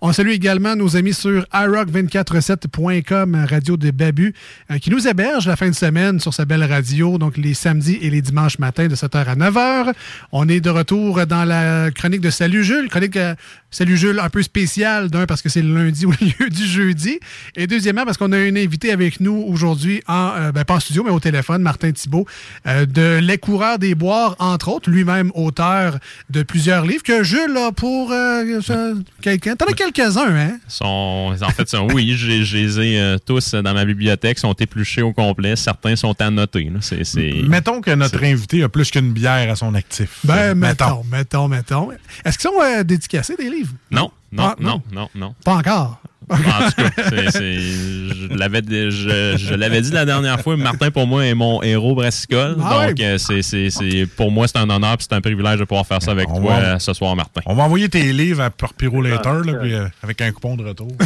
On 0.00 0.12
salue 0.12 0.30
également 0.30 0.76
nos 0.76 0.96
amis 0.96 1.14
sur 1.14 1.42
iRock247.com, 1.52 3.46
radio 3.48 3.76
de 3.76 3.90
Babu, 3.90 4.34
euh, 4.70 4.78
qui 4.78 4.90
nous 4.90 5.06
héberge 5.06 5.46
la 5.46 5.56
fin 5.56 5.68
de 5.68 5.74
semaine 5.74 6.20
sur 6.20 6.34
sa 6.34 6.44
belle 6.44 6.64
radio, 6.64 7.18
donc 7.18 7.36
les 7.36 7.54
samedis 7.54 7.98
et 8.00 8.10
les 8.10 8.22
dimanches 8.22 8.58
matins 8.58 8.88
de 8.88 8.94
7h 8.94 9.24
à 9.24 9.34
9h. 9.36 9.92
On 10.32 10.48
est 10.48 10.60
de 10.60 10.70
retour 10.70 11.26
dans 11.26 11.44
la 11.44 11.90
chronique 11.90 12.20
de 12.20 12.30
Salut 12.30 12.64
Jules, 12.64 12.88
chronique 12.88 13.16
euh, 13.16 13.34
Salut 13.72 13.96
Jules 13.96 14.18
un 14.18 14.28
peu 14.30 14.42
spéciale, 14.42 15.10
d'un 15.10 15.26
parce 15.26 15.42
que 15.42 15.48
c'est 15.48 15.62
le 15.62 15.72
lundi 15.72 16.04
au 16.06 16.10
lieu 16.10 16.48
du 16.50 16.66
jeudi, 16.66 17.20
et 17.54 17.68
deuxièmement 17.68 18.04
parce 18.04 18.16
qu'on 18.16 18.32
a 18.32 18.36
un 18.36 18.56
invité 18.56 18.90
avec 18.90 19.20
nous 19.20 19.44
aujourd'hui, 19.48 20.02
en, 20.08 20.32
euh, 20.36 20.52
ben, 20.52 20.64
pas 20.64 20.74
en 20.74 20.80
studio, 20.80 21.04
mais 21.04 21.10
au 21.12 21.20
téléphone, 21.20 21.62
Martin 21.62 21.92
Thibault, 21.92 22.26
euh, 22.66 22.84
de 22.84 23.18
Les 23.22 23.38
Coureurs 23.38 23.78
des 23.78 23.94
Boires, 23.94 24.34
entre 24.40 24.68
autres, 24.70 24.90
lui-même 24.90 25.30
auteur 25.34 25.98
de 26.30 26.42
plusieurs 26.42 26.84
livres, 26.84 27.04
que 27.04 27.22
Jules 27.22 27.56
a 27.56 27.70
pour 27.70 28.10
euh, 28.10 28.60
quelqu'un. 29.22 29.54
T'en 29.54 29.66
as 29.66 29.72
quelques-uns, 29.72 30.34
hein? 30.34 30.58
Sont, 30.66 31.32
en 31.40 31.48
fait, 31.50 31.68
sont- 31.68 31.86
oui, 31.92 32.14
j'ai- 32.16 32.44
je 32.44 32.56
les 32.56 32.80
ai 32.80 33.16
tous 33.24 33.54
dans 33.54 33.72
ma 33.74 33.84
bibliothèque, 33.84 34.40
sont 34.40 34.52
épluchés 34.54 35.02
au 35.02 35.12
complet. 35.12 35.54
Certains 35.54 35.94
sont 35.94 36.20
annotés. 36.20 36.64
là. 36.64 36.80
C'est, 36.80 37.04
c'est- 37.04 37.42
Mettons 37.46 37.80
que 37.80 37.92
notre 37.92 38.22
invité 38.24 38.64
a 38.64 38.68
plus 38.68 38.90
qu'une 38.90 39.12
bière 39.12 39.48
à 39.50 39.54
son 39.54 39.74
actif. 39.74 40.18
Ben, 40.24 40.54
mettons, 40.54 41.04
mettons, 41.10 41.46
mettons. 41.48 41.88
Est-ce 42.24 42.36
qu'ils 42.36 42.50
sont 42.50 42.82
dédicacés, 42.84 43.36
des 43.36 43.44
livres? 43.44 43.59
Non, 43.90 44.10
non, 44.32 44.42
Ah, 44.44 44.54
non, 44.60 44.82
non, 44.92 45.08
non. 45.14 45.34
Pas 45.44 45.54
encore. 45.56 46.00
En 46.28 46.36
tout 46.36 46.42
cas, 46.44 46.90
c'est- 47.08 47.30
c'est- 47.32 47.58
je 47.60 48.28
l'avais 48.34 48.60
je, 48.62 49.34
je 49.36 49.80
dit 49.80 49.90
la 49.90 50.04
dernière 50.04 50.40
fois, 50.40 50.56
Martin 50.56 50.92
pour 50.92 51.04
moi 51.08 51.26
est 51.26 51.34
mon 51.34 51.60
héros 51.60 51.96
brassicole. 51.96 52.56
Ah 52.62 52.86
donc 52.86 53.00
euh, 53.00 53.18
c'est, 53.18 53.42
c'est, 53.42 53.68
c'est- 53.70 54.06
pour 54.06 54.30
moi 54.30 54.46
c'est 54.46 54.58
un 54.58 54.70
honneur 54.70 54.92
et 54.92 54.96
c'est 55.00 55.12
un 55.12 55.20
privilège 55.20 55.58
de 55.58 55.64
pouvoir 55.64 55.84
faire 55.86 56.00
ça 56.00 56.12
avec 56.12 56.28
toi 56.28 56.38
va- 56.40 56.74
euh, 56.74 56.78
ce 56.78 56.92
soir, 56.92 57.16
Martin. 57.16 57.40
On 57.46 57.54
va 57.54 57.64
envoyer 57.64 57.88
tes 57.88 58.12
livres 58.12 58.42
à 58.42 58.50
Piro 58.50 59.02
Later, 59.02 59.40
là, 59.44 59.54
puis, 59.54 59.74
euh, 59.74 59.86
avec 60.04 60.20
un 60.20 60.30
coupon 60.30 60.56
de 60.56 60.64
retour. 60.68 60.92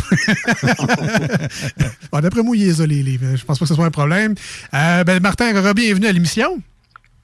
Bon, 2.12 2.20
D'après 2.20 2.42
moi, 2.42 2.56
il 2.56 2.66
les 2.66 2.80
a, 2.82 2.86
les 2.86 3.02
livres. 3.02 3.36
Je 3.36 3.44
pense 3.44 3.58
pas 3.58 3.64
que 3.64 3.68
ce 3.68 3.74
soit 3.74 3.86
un 3.86 3.90
problème. 3.90 4.34
Euh, 4.74 5.04
ben, 5.04 5.20
Martin, 5.22 5.52
bienvenue 5.72 6.06
à 6.06 6.12
l'émission. 6.12 6.60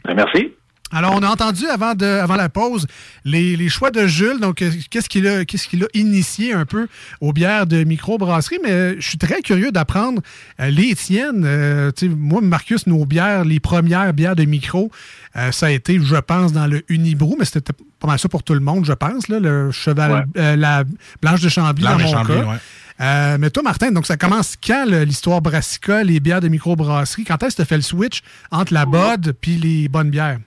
Merci. 0.06 0.48
Alors, 0.92 1.14
on 1.14 1.22
a 1.22 1.28
entendu 1.28 1.66
avant, 1.66 1.94
de, 1.94 2.04
avant 2.04 2.36
la 2.36 2.48
pause 2.48 2.86
les, 3.24 3.56
les 3.56 3.68
choix 3.68 3.90
de 3.90 4.06
Jules. 4.06 4.40
Donc, 4.40 4.60
euh, 4.62 4.70
qu'est-ce 4.90 5.08
qu'il 5.08 5.26
a, 5.28 5.44
qu'est-ce 5.44 5.68
qu'il 5.68 5.84
a 5.84 5.86
initié 5.94 6.52
un 6.52 6.64
peu 6.66 6.88
aux 7.20 7.32
bières 7.32 7.66
de 7.66 7.84
microbrasserie? 7.84 8.58
Mais 8.62 8.70
euh, 8.72 8.94
je 8.98 9.08
suis 9.08 9.18
très 9.18 9.40
curieux 9.42 9.70
d'apprendre 9.70 10.20
euh, 10.60 10.70
les 10.70 10.94
tiennes. 10.94 11.44
Euh, 11.46 11.92
moi, 12.16 12.40
Marcus, 12.42 12.86
nos 12.86 13.04
bières, 13.06 13.44
les 13.44 13.60
premières 13.60 14.12
bières 14.12 14.34
de 14.36 14.44
micro, 14.44 14.90
euh, 15.36 15.52
ça 15.52 15.66
a 15.66 15.70
été, 15.70 16.00
je 16.02 16.16
pense, 16.16 16.52
dans 16.52 16.66
le 16.66 16.82
Unibrou, 16.88 17.36
mais 17.38 17.44
c'était 17.44 17.72
pas 18.00 18.06
mal 18.08 18.18
ça 18.18 18.28
pour 18.28 18.42
tout 18.42 18.54
le 18.54 18.60
monde, 18.60 18.84
je 18.84 18.92
pense. 18.92 19.28
Là, 19.28 19.38
le 19.38 19.70
cheval, 19.70 20.10
Ouais. 20.12 20.22
euh, 20.38 20.56
la 20.56 20.84
Blanche 21.22 21.40
de 21.42 21.48
Chambly, 21.48 21.84
Blanche 21.84 22.02
dans 22.02 22.08
mon 22.08 22.12
Chambly, 22.24 22.40
cas. 22.40 22.46
ouais. 22.46 22.56
Euh, 23.02 23.36
mais 23.40 23.48
toi, 23.50 23.62
Martin, 23.62 23.92
donc 23.92 24.06
ça 24.06 24.16
commence 24.18 24.56
quand 24.62 24.84
l'histoire 24.86 25.40
brassica, 25.40 26.02
les 26.02 26.20
bières 26.20 26.40
de 26.42 26.48
microbrasserie? 26.48 27.24
Quand 27.24 27.42
est-ce 27.42 27.52
que 27.52 27.56
tu 27.56 27.62
as 27.62 27.64
fait 27.64 27.76
le 27.76 27.82
switch 27.82 28.20
entre 28.50 28.74
la 28.74 28.84
bod 28.84 29.34
puis 29.40 29.56
les 29.56 29.88
bonnes 29.88 30.10
bières? 30.10 30.38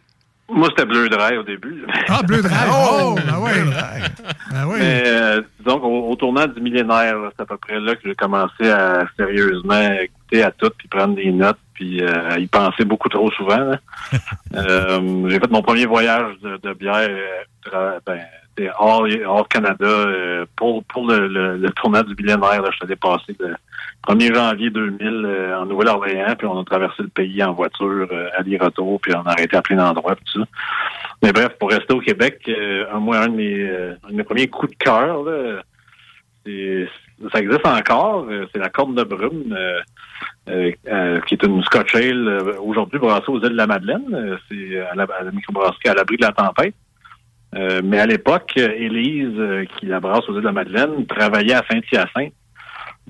Moi, 0.53 0.67
c'était 0.69 0.85
Bleu 0.85 1.09
Dry 1.09 1.37
au 1.37 1.43
début. 1.43 1.83
Ah, 2.07 2.21
Bleu 2.23 2.41
Dry! 2.41 2.53
Oh, 2.69 3.15
ben 3.15 3.37
oui! 3.39 3.51
Ben 4.51 4.65
oui. 4.67 4.75
Mais 4.79 5.03
euh, 5.05 5.41
qu'au 5.65 6.09
au 6.09 6.15
tournant 6.15 6.45
du 6.47 6.61
millénaire, 6.61 7.15
c'est 7.35 7.41
à 7.41 7.45
peu 7.45 7.57
près 7.57 7.79
là 7.79 7.95
que 7.95 8.01
j'ai 8.05 8.15
commencé 8.15 8.69
à 8.69 9.05
sérieusement 9.17 9.91
écouter 10.01 10.43
à 10.43 10.51
tout, 10.51 10.69
puis 10.77 10.87
prendre 10.87 11.15
des 11.15 11.31
notes, 11.31 11.57
puis 11.73 12.03
euh, 12.03 12.37
y 12.37 12.47
penser 12.47 12.85
beaucoup 12.85 13.09
trop 13.09 13.31
souvent. 13.31 13.71
Euh, 14.55 15.27
j'ai 15.29 15.39
fait 15.39 15.49
mon 15.49 15.63
premier 15.63 15.87
voyage 15.87 16.35
de, 16.43 16.57
de 16.61 16.73
bière 16.75 17.09
euh, 17.73 17.99
ben, 18.05 18.21
hors, 18.77 19.07
hors 19.25 19.47
Canada 19.47 19.83
euh, 19.83 20.45
pour, 20.55 20.83
pour 20.83 21.07
le, 21.07 21.27
le, 21.27 21.57
le 21.57 21.69
tournant 21.71 22.03
du 22.03 22.13
millénaire. 22.13 22.61
Là, 22.61 22.69
je 22.69 22.75
suis 22.75 22.85
allé 22.85 22.95
passer 22.95 23.35
le 23.39 23.55
1er 24.07 24.33
janvier 24.33 24.69
2000 24.69 24.99
euh, 25.01 25.59
en 25.59 25.65
Nouvelle-Orléans, 25.65 26.35
puis 26.37 26.47
on 26.47 26.59
a 26.59 26.63
traversé 26.65 27.03
le 27.03 27.09
pays 27.09 27.43
en 27.43 27.53
voiture, 27.53 28.07
euh, 28.11 28.27
aller-retour, 28.37 28.99
puis 28.99 29.13
on 29.15 29.21
a 29.21 29.31
arrêté 29.31 29.55
à 29.55 29.61
plein 29.61 29.77
d'endroits, 29.77 30.15
tout 30.15 30.39
ça. 30.39 30.45
Mais 31.21 31.31
bref, 31.31 31.53
pour 31.57 31.69
rester 31.69 31.93
au 31.93 32.01
Québec, 32.01 32.41
euh, 32.49 32.85
un, 32.93 32.99
moi, 32.99 33.19
un 33.19 33.29
de 33.29 33.35
mes, 33.35 33.59
euh, 33.61 33.95
un 34.03 34.11
de 34.11 34.15
mes 34.15 34.23
premiers 34.23 34.47
coups 34.47 34.73
de 34.73 34.77
cœur, 34.77 35.23
ça 37.31 37.39
existe 37.39 37.65
encore, 37.65 38.25
euh, 38.29 38.45
c'est 38.51 38.59
la 38.59 38.69
Corne 38.69 38.95
de 38.95 39.03
Brume, 39.03 39.55
euh, 40.49 40.71
qui 41.25 41.35
est 41.35 41.43
une 41.43 41.63
Scotch 41.63 41.95
Ale 41.95 42.27
aujourd'hui 42.59 42.99
brassée 42.99 43.29
aux 43.29 43.39
îles 43.39 43.51
de 43.51 43.55
la 43.55 43.67
Madeleine. 43.67 44.37
C'est 44.49 44.79
à 44.79 44.95
la, 44.95 45.03
à 45.03 45.23
la 45.23 45.31
microbrasserie 45.31 45.87
à 45.87 45.93
l'abri 45.93 46.17
de 46.17 46.23
la 46.23 46.33
tempête. 46.33 46.75
Mais 47.83 47.99
à 47.99 48.05
l'époque, 48.05 48.57
Élise, 48.57 49.67
qui 49.77 49.85
la 49.85 50.01
brasse 50.01 50.27
aux 50.27 50.33
îles 50.33 50.41
de 50.41 50.45
la 50.47 50.51
Madeleine, 50.51 51.05
travaillait 51.05 51.53
à 51.53 51.63
Saint-Hyacinthe. 51.69 52.33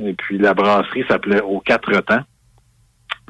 Et 0.01 0.13
puis 0.13 0.37
la 0.37 0.53
brasserie 0.53 1.05
s'appelait 1.07 1.41
Aux 1.41 1.59
Quatre 1.59 1.91
Temps. 2.01 2.23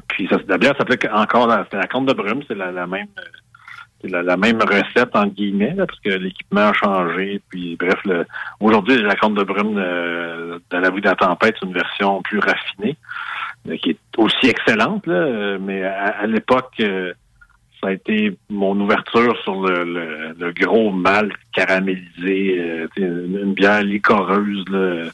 Puis 0.08 0.28
ça, 0.28 0.38
la 0.46 0.58
bière 0.58 0.76
s'appelait 0.76 1.10
encore 1.10 1.46
la, 1.46 1.66
la 1.72 1.86
Corne 1.86 2.06
de 2.06 2.12
Brume, 2.12 2.42
c'est 2.46 2.54
la, 2.54 2.70
la 2.70 2.86
même 2.86 3.08
la, 4.04 4.22
la 4.22 4.36
même 4.36 4.60
recette 4.60 5.14
entre 5.14 5.34
guillemets, 5.34 5.74
là, 5.74 5.86
parce 5.86 5.98
que 6.00 6.10
l'équipement 6.10 6.68
a 6.68 6.72
changé. 6.72 7.40
Puis 7.48 7.76
bref, 7.76 8.00
aujourd'hui, 8.60 9.00
la 9.02 9.16
Corne 9.16 9.34
de 9.34 9.42
Brume 9.42 9.78
euh, 9.78 10.58
de 10.70 10.76
l'abri 10.76 11.00
de 11.00 11.08
la 11.08 11.16
tempête, 11.16 11.56
c'est 11.58 11.66
une 11.66 11.72
version 11.72 12.22
plus 12.22 12.38
raffinée, 12.38 12.96
euh, 13.68 13.76
qui 13.78 13.90
est 13.90 13.98
aussi 14.18 14.46
excellente, 14.46 15.06
là, 15.06 15.14
euh, 15.14 15.58
mais 15.60 15.84
à, 15.84 16.18
à 16.20 16.26
l'époque, 16.26 16.74
euh, 16.80 17.12
ça 17.80 17.88
a 17.88 17.92
été 17.92 18.36
mon 18.50 18.78
ouverture 18.78 19.36
sur 19.42 19.62
le, 19.62 19.84
le, 19.84 20.34
le 20.38 20.52
gros 20.52 20.90
malt 20.90 21.32
caramélisé, 21.54 22.58
euh, 22.58 22.86
une, 22.96 23.38
une 23.42 23.54
bière 23.54 23.82
licoreuse. 23.82 24.64
Là. 24.68 25.10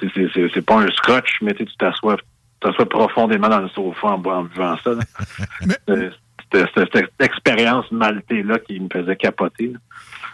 C'est, 0.00 0.62
pas 0.62 0.80
un 0.80 0.90
scotch, 0.92 1.38
mais 1.42 1.54
tu 1.54 1.66
t'assois, 1.78 2.16
t'assois 2.60 2.88
profondément 2.88 3.48
dans 3.48 3.60
le 3.60 3.68
sofa 3.68 4.08
en, 4.08 4.22
en 4.24 4.44
buvant 4.44 4.76
ça. 4.82 4.90
Euh, 5.88 6.10
C'était, 6.52 6.86
cette 6.92 7.10
expérience 7.20 7.90
maltée-là 7.90 8.58
qui 8.60 8.78
me 8.78 8.88
faisait 8.92 9.16
capoter. 9.16 9.72
là. 9.72 9.78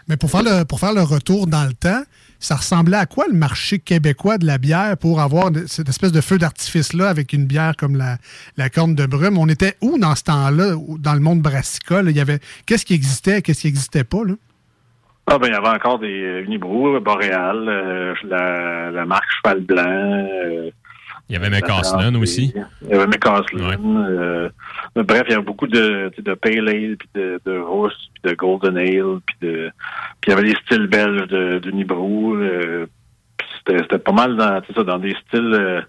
Mais 0.08 0.16
pour 0.16 0.30
faire, 0.30 0.42
le, 0.42 0.64
pour 0.64 0.80
faire 0.80 0.92
le 0.92 1.02
retour 1.02 1.46
dans 1.46 1.64
le 1.64 1.72
temps, 1.72 2.02
ça 2.38 2.56
ressemblait 2.56 2.96
à 2.96 3.06
quoi 3.06 3.26
le 3.28 3.34
marché 3.34 3.78
québécois 3.78 4.36
de 4.36 4.44
la 4.46 4.58
bière 4.58 4.96
pour 4.96 5.20
avoir 5.20 5.50
cette 5.66 5.88
espèce 5.88 6.10
de 6.12 6.20
feu 6.20 6.38
d'artifice-là 6.38 7.08
avec 7.08 7.32
une 7.32 7.46
bière 7.46 7.76
comme 7.76 7.96
la, 7.96 8.18
la 8.56 8.68
corne 8.68 8.94
de 8.94 9.06
brume? 9.06 9.38
On 9.38 9.48
était 9.48 9.76
où 9.80 9.96
dans 9.98 10.16
ce 10.16 10.24
temps-là, 10.24 10.74
dans 10.98 11.14
le 11.14 11.20
monde 11.20 11.40
brassicole? 11.40 12.10
Il 12.10 12.16
y 12.16 12.20
avait 12.20 12.40
qu'est-ce 12.66 12.84
qui 12.84 12.94
existait, 12.94 13.42
qu'est-ce 13.42 13.62
qui 13.62 13.68
n'existait 13.68 14.04
pas? 14.04 14.24
Là? 14.24 14.34
Ah 15.26 15.38
ben 15.38 15.46
il 15.46 15.52
y 15.52 15.56
avait 15.56 15.68
encore 15.68 15.98
des 15.98 16.22
euh, 16.22 16.44
Unibrou, 16.44 16.98
Boréal, 17.00 17.64
euh, 17.68 18.14
la, 18.24 18.90
la 18.90 19.06
marque 19.06 19.30
Cheval 19.36 19.60
Blanc. 19.60 19.84
euh, 19.86 20.70
Il 21.28 21.34
y 21.34 21.36
avait 21.36 21.48
McCaslin 21.48 22.14
aussi. 22.16 22.52
Il 22.82 22.88
y 22.88 22.92
avait 22.94 23.06
McCaslin. 23.06 23.78
euh, 24.10 24.48
bref, 24.96 25.22
il 25.26 25.30
y 25.30 25.34
avait 25.34 25.44
beaucoup 25.44 25.68
de, 25.68 26.10
de 26.18 26.34
Pale 26.34 26.68
Ale, 26.68 26.96
puis 26.96 27.08
de, 27.14 27.40
de 27.46 27.58
Rousse, 27.58 28.10
puis 28.14 28.30
de 28.32 28.36
Golden 28.36 28.76
Ale, 28.76 29.20
puis 29.24 29.36
de 29.42 29.70
puis 30.20 30.30
il 30.30 30.30
y 30.30 30.32
avait 30.32 30.48
des 30.52 30.58
styles 30.66 30.88
belges 30.88 31.28
de, 31.28 31.58
d'Unibrou. 31.60 32.34
Euh, 32.34 32.86
puis 33.38 33.48
c'était, 33.66 33.98
pas 33.98 34.12
mal 34.12 34.36
dans, 34.36 34.60
tu 34.60 34.68
sais, 34.68 34.74
ça, 34.74 34.84
dans 34.84 34.98
des 34.98 35.14
styles... 35.28 35.86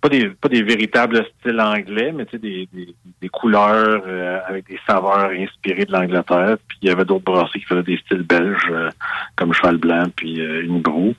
pas 0.00 0.08
des 0.08 0.30
pas 0.30 0.48
des 0.48 0.62
véritables 0.62 1.26
styles 1.38 1.60
anglais, 1.60 2.12
mais 2.12 2.24
tu 2.24 2.32
sais, 2.32 2.38
des, 2.38 2.68
des, 2.72 2.94
des 3.20 3.28
couleurs 3.28 4.02
euh, 4.06 4.38
avec 4.46 4.66
des 4.68 4.78
saveurs 4.86 5.30
inspirées 5.30 5.84
de 5.84 5.92
l'Angleterre. 5.92 6.56
Puis 6.68 6.78
il 6.82 6.88
y 6.88 6.92
avait 6.92 7.04
d'autres 7.04 7.24
brasseries 7.24 7.60
qui 7.60 7.66
faisaient 7.66 7.82
des 7.82 7.98
styles 7.98 8.22
belges, 8.22 8.68
euh, 8.70 8.90
comme 9.36 9.52
Cheval 9.52 9.76
Blanc, 9.76 10.04
puis 10.16 10.40
euh, 10.40 10.62
Unibrou. 10.62 11.14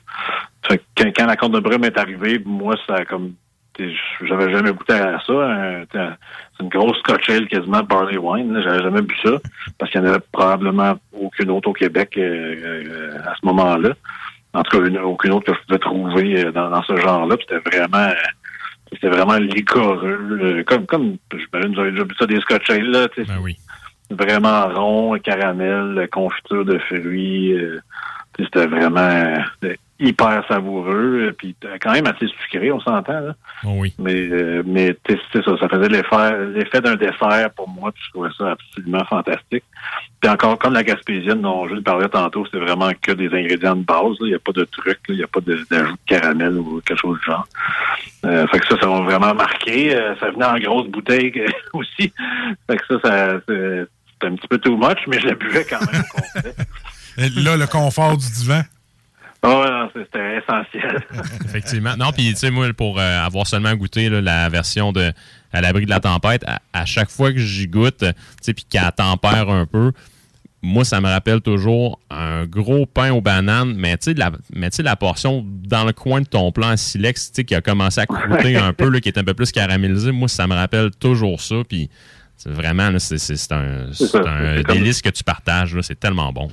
Fait 0.66 0.78
que 0.78 1.04
quand, 1.16 1.26
la 1.26 1.36
Corne 1.36 1.52
de 1.52 1.86
est 1.86 1.98
arrivée, 1.98 2.40
moi, 2.44 2.76
ça 2.86 3.04
comme 3.04 3.34
j'avais 4.22 4.52
jamais 4.52 4.72
goûté 4.72 4.92
à 4.92 5.18
ça. 5.26 5.32
hein. 5.32 5.84
C'est 5.92 6.62
une 6.62 6.68
grosse 6.68 6.98
Scotch 6.98 7.28
Ale 7.30 7.48
quasiment 7.48 7.82
barley 7.82 8.18
wine. 8.18 8.60
J'avais 8.62 8.82
jamais 8.82 9.02
bu 9.02 9.14
ça 9.22 9.30
parce 9.78 9.90
qu'il 9.90 10.00
n'y 10.02 10.08
en 10.08 10.10
avait 10.10 10.22
probablement 10.30 10.94
aucune 11.12 11.50
autre 11.50 11.70
au 11.70 11.72
Québec 11.72 12.14
euh, 12.18 12.54
euh, 12.62 13.18
à 13.26 13.34
ce 13.34 13.46
moment-là. 13.46 13.90
En 14.54 14.62
tout 14.62 14.78
cas, 14.78 14.86
une- 14.86 14.98
aucune 14.98 15.32
autre 15.32 15.46
que 15.46 15.54
je 15.58 15.66
pouvais 15.66 15.78
trouver 15.78 16.44
euh, 16.44 16.52
dans, 16.52 16.82
ce 16.82 16.96
genre-là. 16.96 17.36
C'était 17.40 17.58
vraiment 17.70 18.08
c'était 18.92 19.08
vraiment 19.08 19.38
licoreux. 19.38 20.18
euh, 20.42 20.64
Comme, 20.64 20.86
comme 20.86 21.16
j'imagine, 21.32 21.74
vous 21.74 21.80
avez 21.80 21.90
déjà 21.92 22.04
bu 22.04 22.14
ça 22.18 22.26
des 22.26 22.40
Scotch 22.40 22.70
Ale, 22.70 22.90
là. 22.90 23.08
tu 23.08 23.24
sais. 23.24 23.32
Vraiment 24.10 24.68
rond, 24.68 25.18
caramel, 25.18 26.08
confiture 26.12 26.64
de 26.64 26.78
fruits. 26.78 27.52
euh, 27.54 27.80
c'était 28.38 28.66
vraiment... 28.66 29.34
euh, 30.02 30.08
hyper 30.08 30.44
savoureux, 30.48 31.28
euh, 31.28 31.32
puis 31.32 31.54
quand 31.80 31.92
même 31.92 32.06
assez 32.06 32.26
sucré, 32.26 32.72
on 32.72 32.80
s'entend. 32.80 33.20
Là. 33.20 33.34
Oh 33.64 33.74
oui. 33.78 33.94
Mais, 33.98 34.14
euh, 34.14 34.62
mais 34.66 34.96
c'est 35.06 35.44
ça, 35.44 35.56
ça 35.58 35.68
faisait 35.68 35.88
l'effet, 35.88 36.46
l'effet 36.54 36.80
d'un 36.80 36.96
dessert 36.96 37.50
pour 37.56 37.68
moi, 37.68 37.92
puis 37.92 38.02
je 38.06 38.10
trouvais 38.10 38.30
ça 38.36 38.52
absolument 38.52 39.04
fantastique. 39.04 39.64
Puis 40.20 40.30
encore, 40.30 40.56
comme 40.58 40.74
la 40.74 40.84
gaspésienne 40.84 41.42
dont 41.42 41.66
je 41.68 41.74
parlais 41.80 42.08
tantôt, 42.08 42.46
c'est 42.50 42.58
vraiment 42.58 42.90
que 43.00 43.10
des 43.10 43.26
ingrédients 43.26 43.74
de 43.74 43.82
base. 43.82 44.16
Il 44.20 44.28
n'y 44.28 44.34
a 44.34 44.38
pas 44.38 44.52
de 44.52 44.64
truc, 44.64 44.98
il 45.08 45.16
n'y 45.16 45.24
a 45.24 45.26
pas 45.26 45.40
d'ajout 45.40 45.66
de, 45.68 46.06
caramel 46.06 46.58
ou 46.58 46.80
quelque 46.80 47.00
chose 47.00 47.18
du 47.18 47.24
genre. 47.24 47.46
Euh, 48.24 48.46
fait 48.46 48.60
que 48.60 48.68
ça, 48.68 48.80
ça 48.80 48.86
m'a 48.86 49.00
vraiment 49.00 49.34
marqué. 49.34 49.96
Euh, 49.96 50.14
ça 50.20 50.30
venait 50.30 50.44
en 50.44 50.58
grosse 50.58 50.88
bouteille 50.88 51.44
aussi. 51.72 52.12
Fait 52.68 52.76
que 52.76 52.86
ça, 52.88 53.00
ça 53.02 53.40
c'est 53.48 54.28
un 54.28 54.36
petit 54.36 54.46
peu 54.46 54.58
too 54.58 54.76
much, 54.76 55.00
mais 55.08 55.18
je 55.18 55.26
la 55.26 55.34
buvais 55.34 55.66
quand 55.68 55.80
même. 55.90 56.02
Là, 57.44 57.56
le 57.56 57.66
confort 57.66 58.16
du 58.16 58.30
divan. 58.30 58.62
Oh, 59.44 59.64
c'était 59.92 60.38
essentiel. 60.38 61.02
Effectivement. 61.44 61.96
Non, 61.96 62.12
puis 62.12 62.30
tu 62.30 62.36
sais, 62.36 62.50
moi, 62.50 62.72
pour 62.72 63.00
euh, 63.00 63.26
avoir 63.26 63.46
seulement 63.46 63.74
goûté 63.74 64.08
la 64.08 64.48
version 64.48 64.92
de 64.92 65.12
À 65.52 65.60
l'abri 65.60 65.84
de 65.84 65.90
la 65.90 66.00
tempête, 66.00 66.44
à, 66.72 66.84
chaque 66.84 67.10
fois 67.10 67.32
que 67.32 67.38
j'y 67.38 67.66
goûte, 67.66 67.98
tu 67.98 68.12
sais, 68.40 68.54
puis 68.54 68.64
qu'elle 68.64 68.90
tempère 68.96 69.50
un 69.50 69.66
peu, 69.66 69.92
moi, 70.62 70.84
ça 70.84 71.00
me 71.00 71.08
rappelle 71.08 71.40
toujours 71.40 71.98
un 72.08 72.46
gros 72.46 72.86
pain 72.86 73.10
aux 73.10 73.20
bananes, 73.20 73.74
mais 73.76 73.96
tu 73.98 74.12
sais, 74.12 74.14
la, 74.14 74.30
la 74.52 74.96
portion 74.96 75.44
dans 75.44 75.84
le 75.84 75.92
coin 75.92 76.20
de 76.20 76.26
ton 76.26 76.52
plan 76.52 76.76
silex, 76.76 77.30
tu 77.30 77.36
sais, 77.36 77.44
qui 77.44 77.56
a 77.56 77.60
commencé 77.60 78.00
à 78.00 78.06
croûter 78.06 78.56
un 78.56 78.72
peu, 78.72 78.88
là, 78.88 79.00
qui 79.00 79.08
est 79.08 79.18
un 79.18 79.24
peu 79.24 79.34
plus 79.34 79.50
caramélisé, 79.50 80.12
moi, 80.12 80.28
ça 80.28 80.46
me 80.46 80.54
rappelle 80.54 80.92
toujours 80.92 81.40
ça, 81.40 81.56
puis 81.68 81.90
vraiment, 82.46 82.90
c'est 82.98 83.52
un, 83.52 83.90
un 84.14 84.62
délice 84.62 85.02
que 85.02 85.10
tu 85.10 85.24
partages, 85.24 85.76
c'est 85.82 85.98
tellement 85.98 86.32
bon 86.32 86.48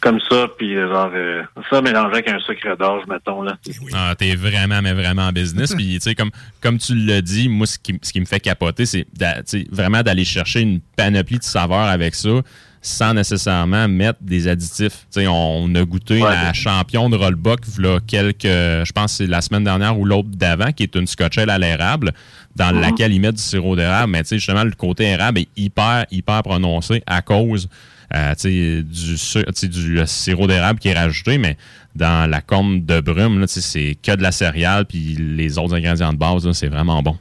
comme 0.00 0.18
ça, 0.30 0.46
puis 0.56 0.76
euh, 0.76 0.88
genre 0.88 1.10
euh, 1.14 1.42
ça 1.68 1.82
mélangé 1.82 2.14
avec 2.14 2.28
un 2.28 2.38
sucre 2.40 2.76
d'orge, 2.76 3.04
mettons 3.08 3.42
là. 3.42 3.56
Ah, 3.92 4.14
t'es 4.16 4.34
vraiment, 4.34 4.80
mais 4.82 4.92
vraiment 4.92 5.26
en 5.28 5.32
business. 5.32 5.74
puis 5.74 5.94
tu 5.94 6.00
sais, 6.00 6.14
comme 6.14 6.30
comme 6.60 6.78
tu 6.78 6.94
l'as 6.94 7.20
dit, 7.20 7.48
moi 7.48 7.66
ce 7.66 7.78
qui, 7.78 7.98
ce 8.02 8.12
qui 8.12 8.20
me 8.20 8.24
fait 8.24 8.40
capoter, 8.40 8.86
c'est 8.86 9.06
vraiment 9.70 10.02
d'aller 10.02 10.24
chercher 10.24 10.60
une 10.60 10.80
panoplie 10.96 11.38
de 11.38 11.44
saveurs 11.44 11.86
avec 11.86 12.14
ça, 12.14 12.30
sans 12.80 13.12
nécessairement 13.12 13.88
mettre 13.88 14.18
des 14.22 14.48
additifs. 14.48 15.06
sais, 15.10 15.26
on 15.28 15.74
a 15.74 15.84
goûté 15.84 16.20
la 16.20 16.52
champion 16.54 17.10
de 17.10 17.16
Rollbuck, 17.16 17.60
là, 17.78 17.98
quelques, 18.06 18.44
je 18.44 18.92
pense 18.92 19.14
c'est 19.16 19.26
la 19.26 19.42
semaine 19.42 19.64
dernière 19.64 19.98
ou 19.98 20.06
l'autre 20.06 20.30
d'avant, 20.32 20.72
qui 20.72 20.84
est 20.84 20.94
une 20.94 21.06
scotchelle 21.06 21.50
à 21.50 21.58
l'érable, 21.58 22.12
dans 22.56 22.72
mm-hmm. 22.72 22.80
laquelle 22.80 23.12
ils 23.12 23.20
mettent 23.20 23.36
du 23.36 23.42
sirop 23.42 23.76
d'érable. 23.76 24.12
Mais 24.12 24.22
justement, 24.24 24.64
le 24.64 24.72
côté 24.72 25.04
érable 25.04 25.40
est 25.40 25.48
hyper, 25.56 26.06
hyper 26.10 26.42
prononcé 26.42 27.02
à 27.06 27.20
cause 27.20 27.68
euh, 28.14 28.34
du, 28.34 28.82
du 28.82 30.00
euh, 30.00 30.06
sirop 30.06 30.46
d'érable 30.46 30.78
qui 30.78 30.88
est 30.88 30.98
rajouté, 30.98 31.38
mais 31.38 31.56
dans 31.94 32.28
la 32.28 32.40
corne 32.40 32.84
de 32.84 33.00
brume, 33.00 33.46
c'est 33.46 33.96
que 34.02 34.16
de 34.16 34.22
la 34.22 34.32
céréale, 34.32 34.84
puis 34.84 35.16
les 35.18 35.58
autres 35.58 35.74
ingrédients 35.74 36.12
de 36.12 36.18
base, 36.18 36.50
c'est 36.52 36.68
vraiment 36.68 37.02
bon. 37.02 37.16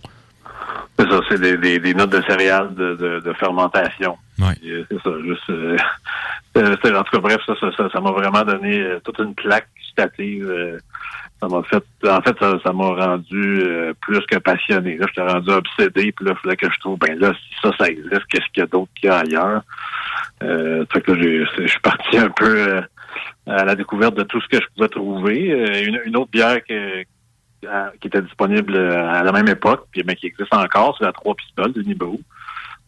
C'est 0.97 1.09
ça, 1.09 1.19
c'est 1.29 1.39
des, 1.39 1.79
des, 1.79 1.93
notes 1.93 2.09
de 2.09 2.21
céréales 2.23 2.73
de, 2.73 3.21
de, 3.23 3.33
fermentation. 3.33 4.17
Oui. 4.39 4.53
Euh, 4.65 4.83
c'est 4.89 5.01
ça, 5.01 5.11
juste... 5.23 5.49
Euh, 5.49 5.77
en 6.55 7.03
tout 7.03 7.11
cas, 7.11 7.19
bref, 7.19 7.37
ça 7.45 7.53
m'a 7.61 7.71
ça, 7.71 7.89
ça, 7.91 7.99
vraiment 7.99 8.43
donné 8.43 8.83
toute 9.03 9.19
une 9.19 9.35
plaque 9.35 9.67
gustative. 9.77 10.79
Ça 11.39 11.47
m'a 11.47 11.63
fait... 11.63 11.83
En 12.07 12.21
fait, 12.21 12.35
ça 12.39 12.73
m'a 12.73 12.87
rendu 12.87 13.63
plus 14.01 14.25
que 14.25 14.37
passionné. 14.37 14.97
Là, 14.97 15.05
j'étais 15.07 15.27
rendu 15.27 15.49
obsédé, 15.49 16.11
puis 16.11 16.25
là, 16.25 16.33
il 16.35 16.41
fallait 16.41 16.57
que 16.57 16.71
je 16.71 16.79
trouve, 16.79 16.99
ben 16.99 17.17
là, 17.19 17.33
si 17.33 17.55
ça, 17.61 17.71
ça 17.77 17.87
existe, 17.87 18.25
qu'est-ce 18.29 18.45
qu'il 18.53 18.61
y 18.61 18.63
a 18.63 18.67
d'autre 18.67 18.91
qu'il 18.95 19.09
y 19.09 19.11
a 19.11 19.19
ailleurs? 19.19 19.61
Euh, 20.43 20.85
que 20.85 21.11
là, 21.11 21.45
je 21.57 21.67
suis 21.67 21.79
parti 21.79 22.17
un 22.17 22.29
peu 22.29 22.67
euh, 22.67 22.81
à 23.47 23.65
la 23.65 23.75
découverte 23.75 24.15
de 24.15 24.23
tout 24.23 24.39
ce 24.41 24.47
que 24.47 24.61
je 24.61 24.67
pouvais 24.75 24.89
trouver. 24.89 25.51
Euh, 25.51 25.99
une, 26.05 26.17
autre 26.17 26.31
bière 26.31 26.63
qui 26.63 28.07
était 28.07 28.21
disponible 28.21 28.77
à 28.77 29.23
la 29.23 29.31
même 29.31 29.47
époque, 29.47 29.87
puis 29.91 30.03
mais 30.05 30.15
qui 30.15 30.27
existe 30.27 30.53
encore, 30.53 30.95
c'est 30.97 31.05
la 31.05 31.11
Trois 31.11 31.35
Pistoles 31.35 31.73
de 31.73 31.81
Nibou. 31.81 32.19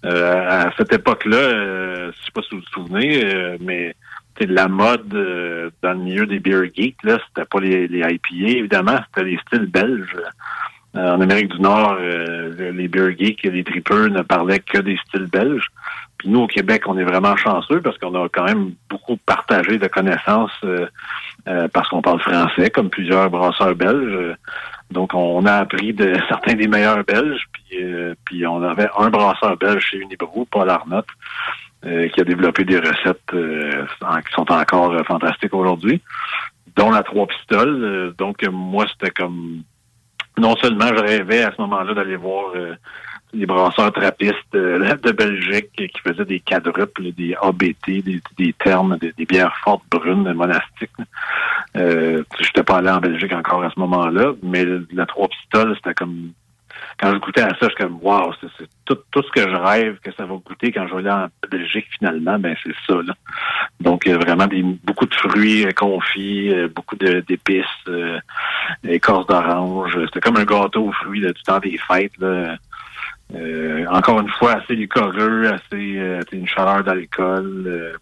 Euh, 0.05 0.65
à 0.67 0.71
cette 0.77 0.93
époque-là, 0.93 1.37
euh, 1.37 2.11
je 2.11 2.25
sais 2.25 2.31
pas 2.33 2.41
si 2.41 2.55
vous 2.55 2.61
vous 2.61 2.67
souvenez, 2.73 3.57
mais 3.59 3.95
la 4.45 4.67
mode 4.67 5.09
dans 5.81 5.93
le 5.93 5.99
milieu 5.99 6.25
des 6.25 6.39
beer 6.39 6.71
geeks, 6.73 7.03
là, 7.03 7.17
c'était 7.27 7.45
pas 7.45 7.59
les, 7.59 7.87
les 7.87 7.99
IPA, 7.99 8.57
évidemment, 8.57 8.99
c'était 9.07 9.29
les 9.29 9.37
styles 9.47 9.67
belges. 9.67 10.15
en 10.93 11.21
Amérique 11.21 11.53
du 11.53 11.61
Nord, 11.61 11.97
les 11.97 12.87
beer 12.87 13.15
geeks 13.17 13.45
et 13.45 13.51
les 13.51 13.63
tripeurs 13.63 14.09
ne 14.09 14.21
parlaient 14.21 14.59
que 14.59 14.79
des 14.79 14.97
styles 15.07 15.27
belges. 15.27 15.69
Puis 16.21 16.29
nous, 16.29 16.41
au 16.41 16.47
Québec, 16.47 16.83
on 16.85 16.99
est 16.99 17.03
vraiment 17.03 17.35
chanceux 17.35 17.81
parce 17.81 17.97
qu'on 17.97 18.13
a 18.13 18.29
quand 18.29 18.43
même 18.43 18.73
beaucoup 18.87 19.17
partagé 19.17 19.79
de 19.79 19.87
connaissances 19.87 20.51
euh, 20.63 20.85
euh, 21.47 21.67
parce 21.67 21.89
qu'on 21.89 22.03
parle 22.03 22.19
français, 22.19 22.69
comme 22.69 22.91
plusieurs 22.91 23.31
brasseurs 23.31 23.73
belges. 23.73 24.37
Donc, 24.91 25.15
on 25.15 25.43
a 25.47 25.53
appris 25.53 25.93
de 25.93 26.13
certains 26.29 26.53
des 26.53 26.67
meilleurs 26.67 27.03
belges. 27.05 27.47
Puis, 27.51 27.83
euh, 27.83 28.13
puis 28.23 28.45
on 28.45 28.61
avait 28.61 28.87
un 28.99 29.09
brasseur 29.09 29.57
belge 29.57 29.83
chez 29.83 29.97
Unibrou, 29.97 30.45
Paul 30.45 30.69
Arnott, 30.69 31.07
qui 31.83 32.21
a 32.21 32.23
développé 32.23 32.63
des 32.63 32.77
recettes 32.77 33.31
qui 33.31 34.33
sont 34.33 34.51
encore 34.51 34.95
fantastiques 35.05 35.53
aujourd'hui, 35.53 36.01
dont 36.75 36.91
la 36.91 37.03
trois 37.03 37.27
pistoles. 37.27 38.13
donc, 38.17 38.43
moi, 38.51 38.85
c'était 38.91 39.11
comme... 39.11 39.63
Non 40.37 40.55
seulement 40.57 40.87
je 40.87 41.01
rêvais 41.01 41.43
à 41.43 41.51
ce 41.55 41.61
moment-là 41.61 41.93
d'aller 41.93 42.15
voir 42.15 42.53
les 43.33 43.45
brasseurs 43.45 43.91
trappistes 43.91 44.55
euh, 44.55 44.95
de 45.03 45.11
Belgique 45.11 45.71
qui 45.75 45.99
faisaient 46.03 46.25
des 46.25 46.39
quadruples, 46.39 47.11
des 47.13 47.35
ABT, 47.41 48.03
des, 48.37 48.53
termes, 48.53 48.97
des, 48.97 49.25
bières 49.25 49.55
fortes 49.63 49.83
brunes 49.89 50.31
monastiques. 50.33 50.89
Euh, 51.75 52.23
je 52.39 52.47
n'étais 52.47 52.63
pas 52.63 52.77
allé 52.77 52.89
en 52.89 52.99
Belgique 52.99 53.33
encore 53.33 53.63
à 53.63 53.69
ce 53.69 53.79
moment-là, 53.79 54.33
mais 54.43 54.65
la 54.93 55.05
trois 55.05 55.27
pistoles, 55.29 55.75
c'était 55.75 55.93
comme 55.93 56.31
quand 56.99 57.13
je 57.13 57.17
goûtais 57.17 57.41
à 57.41 57.49
ça, 57.49 57.57
je 57.61 57.65
suis 57.67 57.75
comme 57.75 57.99
wow, 58.01 58.33
c'est 58.41 58.67
tout, 58.85 58.97
tout 59.11 59.23
ce 59.23 59.31
que 59.31 59.49
je 59.49 59.55
rêve 59.55 59.97
que 60.03 60.11
ça 60.13 60.25
va 60.25 60.35
goûter 60.35 60.71
quand 60.71 60.87
je 60.87 60.95
vais 60.95 60.99
aller 60.99 61.11
en 61.11 61.27
Belgique 61.49 61.87
finalement, 61.97 62.37
ben 62.39 62.55
c'est 62.63 62.73
ça 62.87 63.01
là. 63.01 63.13
Donc 63.79 64.07
vraiment 64.07 64.47
des, 64.47 64.61
beaucoup 64.61 65.05
de 65.05 65.15
fruits 65.15 65.65
euh, 65.65 65.71
confits, 65.71 66.53
beaucoup 66.75 66.95
d'épices, 66.95 67.65
écorce 68.83 69.27
d'orange. 69.27 69.97
C'était 70.05 70.19
comme 70.19 70.37
un 70.37 70.45
gâteau 70.45 70.87
aux 70.87 70.91
fruits 70.91 71.21
du 71.21 71.43
temps 71.43 71.59
des 71.59 71.77
fêtes. 71.77 72.17
Là. 72.19 72.57
Euh, 73.35 73.85
encore 73.89 74.19
une 74.19 74.29
fois, 74.29 74.53
assez 74.53 74.75
licoreux, 74.75 75.47
assez 75.47 75.97
euh, 75.97 76.21
une 76.31 76.47
chaleur 76.47 76.83
d'alcool. 76.83 77.97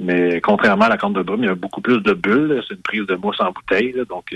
Euh, 0.00 0.04
mais 0.04 0.40
contrairement 0.40 0.86
à 0.86 0.90
la 0.90 0.98
compte 0.98 1.14
de 1.14 1.22
brume, 1.22 1.42
il 1.42 1.46
y 1.46 1.50
a 1.50 1.54
beaucoup 1.54 1.80
plus 1.80 2.00
de 2.00 2.12
bulles. 2.12 2.62
C'est 2.68 2.74
une 2.74 2.82
prise 2.82 3.06
de 3.06 3.14
mousse 3.16 3.40
en 3.40 3.50
bouteille. 3.50 3.94
donc, 4.08 4.34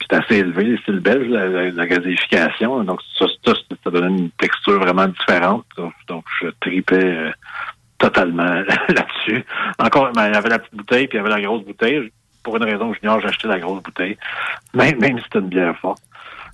c'est 0.00 0.16
assez 0.16 0.36
élevé, 0.36 0.76
style 0.82 1.00
belge, 1.00 1.28
la, 1.28 1.70
la, 1.70 1.86
gazéification. 1.86 2.82
Donc, 2.84 3.00
ça, 3.16 3.26
ça, 3.44 3.52
ça 3.84 3.90
donnait 3.90 4.08
une 4.08 4.30
texture 4.30 4.78
vraiment 4.80 5.06
différente. 5.06 5.64
Donc, 6.08 6.24
je 6.40 6.48
tripais 6.60 7.32
totalement 8.00 8.42
là-dessus. 8.88 9.44
Encore, 9.78 10.10
ben, 10.12 10.28
il 10.28 10.34
y 10.34 10.36
avait 10.36 10.48
la 10.48 10.58
petite 10.58 10.74
bouteille, 10.74 11.06
puis 11.06 11.18
il 11.18 11.20
y 11.20 11.24
avait 11.24 11.30
la 11.30 11.40
grosse 11.40 11.64
bouteille. 11.64 12.10
Pour 12.42 12.56
une 12.56 12.64
raison 12.64 12.92
j'ignore, 12.94 13.20
j'ai 13.20 13.28
acheté 13.28 13.46
la 13.46 13.60
grosse 13.60 13.82
bouteille. 13.82 14.16
Même, 14.74 14.98
même 14.98 15.18
si 15.18 15.24
c'était 15.24 15.38
une 15.38 15.48
bière 15.48 15.76
forte. 15.78 16.02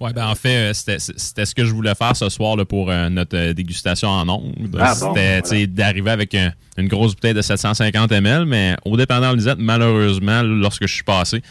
Oui, 0.01 0.13
ben 0.13 0.27
en 0.27 0.35
fait, 0.35 0.71
euh, 0.71 0.73
c'était 0.75 1.47
ce 1.47 1.55
que 1.55 1.65
je 1.65 1.73
voulais 1.73 1.95
faire 1.95 2.15
ce 2.15 2.29
soir 2.29 2.57
là, 2.57 2.65
pour 2.65 2.91
euh, 2.91 3.09
notre 3.09 3.37
euh, 3.37 3.53
dégustation 3.55 4.09
en 4.09 4.29
ondes. 4.29 4.77
Ah, 4.79 4.95
c'était 4.95 5.67
d'arriver 5.67 6.11
avec 6.11 6.37
une 6.77 6.89
grosse 6.89 7.15
bouteille 7.15 7.35
de 7.35 7.43
750 7.43 8.13
ml, 8.13 8.45
mais 8.45 8.77
au 8.85 8.97
dépendant 8.97 9.33
de 9.33 9.37
Lisette, 9.37 9.59
malheureusement, 9.59 10.43
lorsque 10.43 10.87
je 10.87 10.95
suis 10.95 11.05
passé, 11.05 11.43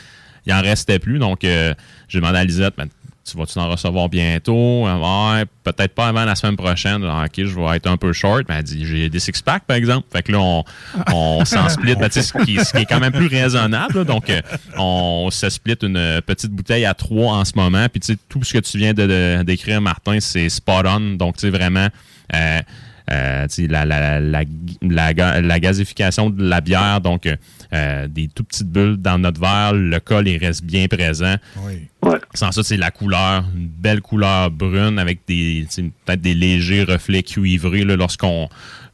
il 0.45 0.53
en 0.53 0.61
restait 0.61 0.99
plus. 0.99 1.17
Donc, 1.17 1.39
j'ai 1.41 2.19
demandé 2.19 2.37
à 2.37 2.43
Lisette, 2.43 2.75
ben, 2.77 2.87
tu 3.25 3.37
vas-tu 3.37 3.57
en 3.57 3.69
recevoir 3.69 4.07
bientôt? 4.07 4.85
Ouais, 4.85 5.45
peut-être 5.63 5.95
pas 5.95 6.07
avant 6.07 6.25
la 6.25 6.35
semaine 6.35 6.55
prochaine. 6.55 7.03
OK, 7.03 7.31
je 7.37 7.55
vais 7.55 7.77
être 7.77 7.87
un 7.87 7.97
peu 7.97 8.13
short. 8.13 8.43
Elle 8.49 8.63
dit, 8.63 8.85
j'ai 8.85 9.09
des 9.09 9.19
six-packs, 9.19 9.63
par 9.65 9.77
exemple. 9.77 10.07
Fait 10.13 10.21
que 10.21 10.31
là, 10.31 10.39
on, 10.39 10.63
on 11.11 11.43
s'en 11.43 11.67
split. 11.69 11.95
Ben, 11.95 12.09
ce, 12.11 12.19
qui, 12.43 12.63
ce, 12.63 12.71
qui, 12.71 12.83
est 12.83 12.85
quand 12.85 12.99
même 12.99 13.11
plus 13.11 13.27
raisonnable. 13.27 14.05
Donc, 14.05 14.29
euh, 14.29 14.41
on 14.77 15.29
se 15.31 15.49
split 15.49 15.77
une 15.81 16.21
petite 16.25 16.51
bouteille 16.51 16.85
à 16.85 16.93
trois 16.93 17.33
en 17.33 17.45
ce 17.45 17.53
moment. 17.55 17.87
Puis, 17.89 17.99
tu 17.99 18.13
sais, 18.13 18.19
tout 18.29 18.43
ce 18.43 18.53
que 18.53 18.59
tu 18.59 18.77
viens 18.77 18.93
de, 18.93 19.41
d'écrire, 19.43 19.81
Martin, 19.81 20.19
c'est 20.19 20.47
spot 20.49 20.85
on. 20.87 21.15
Donc, 21.15 21.37
tu 21.37 21.41
sais, 21.41 21.49
vraiment... 21.49 21.87
Euh, 22.33 22.61
la, 23.09 23.85
la, 23.85 24.19
la, 24.19 24.43
la, 24.81 25.59
gazification 25.59 26.29
de 26.29 26.43
la 26.43 26.61
bière, 26.61 27.01
donc 27.01 27.27
euh, 27.73 28.07
des 28.07 28.27
tout 28.27 28.43
petites 28.43 28.69
bulles 28.69 28.97
dans 28.97 29.17
notre 29.17 29.39
verre, 29.39 29.73
le 29.73 29.99
col 29.99 30.27
il 30.27 30.37
reste 30.37 30.63
bien 30.63 30.87
présent. 30.87 31.35
Oui. 31.61 31.87
Sans 32.33 32.51
ça, 32.51 32.63
c'est 32.63 32.77
la 32.77 32.91
couleur, 32.91 33.45
une 33.55 33.67
belle 33.67 34.01
couleur 34.01 34.51
brune 34.51 34.99
avec 34.99 35.19
des 35.27 35.65
peut-être 36.05 36.21
des 36.21 36.35
légers 36.35 36.83
reflets 36.83 37.23
cuivrés 37.23 37.83
lorsqu'on 37.83 38.49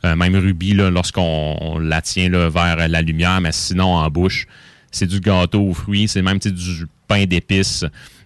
euh, 0.05 0.16
même 0.16 0.36
rubis 0.36 0.74
lorsqu'on 0.74 1.78
la 1.80 2.01
tient 2.01 2.30
là, 2.30 2.49
vers 2.49 2.88
la 2.88 3.01
lumière, 3.01 3.39
mais 3.41 3.51
sinon 3.51 3.95
en 3.95 4.09
bouche, 4.09 4.47
c'est 4.91 5.07
du 5.07 5.20
gâteau 5.20 5.62
aux 5.62 5.74
fruits, 5.74 6.07
c'est 6.07 6.22
même 6.22 6.39
du 6.39 6.86
pain 7.07 7.26
d'épices 7.26 7.86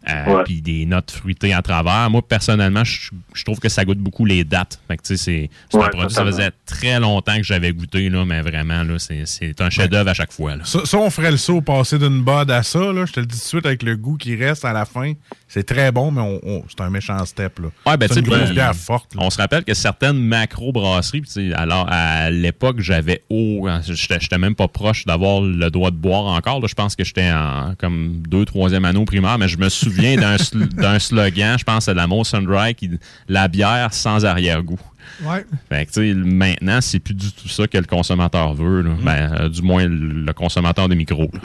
euh, 0.09 0.43
puis 0.43 0.61
des 0.61 0.85
notes 0.85 1.11
fruitées 1.11 1.53
à 1.53 1.61
travers. 1.61 2.09
Moi, 2.09 2.21
personnellement, 2.27 2.83
je, 2.83 3.09
je 3.33 3.43
trouve 3.43 3.59
que 3.59 3.69
ça 3.69 3.85
goûte 3.85 3.97
beaucoup 3.99 4.25
les 4.25 4.43
dates. 4.43 4.79
Fait 4.87 4.97
que, 4.97 5.03
tu 5.03 5.15
sais, 5.15 5.23
c'est 5.23 5.49
c'est 5.69 5.77
un 5.81 5.89
produit, 5.89 6.13
ça 6.13 6.25
faisait 6.25 6.51
très 6.65 6.99
longtemps 6.99 7.37
que 7.37 7.43
j'avais 7.43 7.71
goûté, 7.73 8.09
là, 8.09 8.25
mais 8.25 8.41
vraiment, 8.41 8.83
là, 8.83 8.99
c'est 8.99 9.25
c'est 9.25 9.59
un 9.61 9.69
chef-d'œuvre 9.69 10.09
à 10.09 10.13
chaque 10.13 10.31
fois. 10.31 10.55
là. 10.55 10.63
Ça, 10.65 10.85
ça, 10.85 10.97
on 10.97 11.09
ferait 11.09 11.31
le 11.31 11.37
saut, 11.37 11.61
passer 11.61 11.97
d'une 11.99 12.21
bod 12.21 12.49
à 12.51 12.63
ça, 12.63 12.79
là, 12.93 13.05
je 13.05 13.13
te 13.13 13.19
le 13.19 13.25
dis 13.25 13.35
tout 13.37 13.43
de 13.43 13.47
suite, 13.47 13.65
avec 13.65 13.83
le 13.83 13.95
goût 13.95 14.17
qui 14.17 14.35
reste 14.35 14.65
à 14.65 14.73
la 14.73 14.85
fin. 14.85 15.13
C'est 15.47 15.63
très 15.65 15.91
bon, 15.91 16.11
mais 16.11 16.21
on, 16.21 16.39
on- 16.43 16.63
c'est 16.67 16.81
un 16.81 16.89
méchant 16.89 17.23
step. 17.25 17.59
Là. 17.59 17.67
Ouais, 17.85 17.97
ben, 17.97 18.07
c'est 18.07 18.15
tu 18.15 18.19
une 18.19 18.25
sais, 18.25 18.31
grosse 18.31 18.45
puis, 18.45 18.53
bière 18.55 18.75
forte. 18.75 19.11
On 19.17 19.29
se 19.29 19.37
rappelle 19.37 19.63
que 19.63 19.73
certaines 19.73 20.17
macro-brasseries, 20.19 21.21
puis 21.21 21.29
tu 21.31 21.49
sais, 21.49 21.53
alors 21.55 21.87
à 21.89 22.29
l'époque, 22.31 22.79
j'avais 22.79 23.23
haut, 23.29 23.67
j'étais 23.87 24.19
j'étais 24.19 24.37
même 24.37 24.55
pas 24.55 24.67
proche 24.67 25.05
d'avoir 25.05 25.41
le 25.41 25.69
droit 25.69 25.91
de 25.91 25.95
boire 25.95 26.25
encore. 26.25 26.59
là. 26.61 26.67
Je 26.69 26.75
pense 26.75 26.95
que 26.95 27.03
j'étais 27.03 27.31
en 27.31 27.73
comme 27.79 28.21
deux, 28.27 28.45
troisième 28.45 28.85
année 28.85 28.99
au 28.99 29.05
primaire, 29.05 29.37
mais 29.37 29.47
je 29.47 29.57
me 29.57 29.69
souviens 29.69 29.94
sl- 30.37 30.67
d'un 30.69 30.99
slogan, 30.99 31.57
je 31.59 31.63
pense 31.63 31.85
de 31.85 31.91
la 31.93 32.07
Molson 32.07 32.41
Dry, 32.41 32.75
qui 32.75 32.91
la 33.27 33.47
bière 33.47 33.93
sans 33.93 34.25
arrière-goût. 34.25 34.79
Ouais. 35.23 35.45
Fait 35.69 35.85
que, 35.85 36.13
maintenant, 36.13 36.81
c'est 36.81 36.99
plus 36.99 37.13
du 37.13 37.31
tout 37.31 37.47
ça 37.47 37.67
que 37.67 37.77
le 37.77 37.83
consommateur 37.85 38.53
veut. 38.55 38.81
Mm. 38.81 38.97
Ben, 39.03 39.33
euh, 39.39 39.49
du 39.49 39.61
moins, 39.61 39.85
le 39.87 40.33
consommateur 40.33 40.89
de 40.89 40.95
micro. 40.95 41.29
là. 41.31 41.39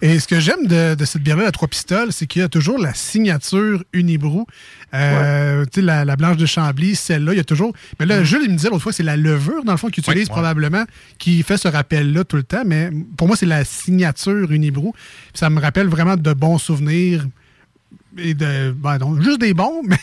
Et 0.00 0.18
ce 0.20 0.28
que 0.28 0.38
j'aime 0.38 0.66
de, 0.68 0.94
de 0.94 1.04
cette 1.04 1.22
bière-là, 1.22 1.44
la 1.44 1.52
Trois 1.52 1.66
Pistoles, 1.68 2.12
c'est 2.12 2.26
qu'il 2.26 2.40
y 2.42 2.44
a 2.44 2.48
toujours 2.48 2.78
la 2.78 2.94
signature 2.94 3.82
Unibrou. 3.92 4.46
Euh, 4.94 5.64
Tu 5.64 5.80
sais, 5.80 5.82
la, 5.82 6.04
la 6.04 6.16
blanche 6.16 6.36
de 6.36 6.46
Chambly, 6.46 6.94
celle-là, 6.94 7.32
il 7.34 7.36
y 7.36 7.40
a 7.40 7.44
toujours. 7.44 7.72
Mais 7.98 8.06
là, 8.06 8.22
Jules, 8.22 8.42
il 8.44 8.50
me 8.52 8.56
disait 8.56 8.68
l'autre 8.70 8.82
fois, 8.82 8.92
c'est 8.92 9.02
la 9.02 9.16
levure, 9.16 9.64
dans 9.64 9.72
le 9.72 9.78
fond, 9.78 9.88
qu'il 9.88 10.02
utilise 10.02 10.28
ouais. 10.28 10.32
probablement, 10.32 10.84
qui 11.18 11.42
fait 11.42 11.56
ce 11.56 11.68
rappel-là 11.68 12.22
tout 12.24 12.36
le 12.36 12.44
temps. 12.44 12.62
Mais 12.64 12.90
pour 13.16 13.26
moi, 13.26 13.36
c'est 13.36 13.46
la 13.46 13.64
signature 13.64 14.50
Unibrou. 14.52 14.94
Ça 15.34 15.50
me 15.50 15.60
rappelle 15.60 15.88
vraiment 15.88 16.16
de 16.16 16.32
bons 16.32 16.58
souvenirs. 16.58 17.26
Et 18.18 18.34
de, 18.34 18.72
ben 18.72 18.98
non, 18.98 19.18
juste 19.20 19.40
des 19.40 19.54
bons, 19.54 19.82
mais 19.86 19.96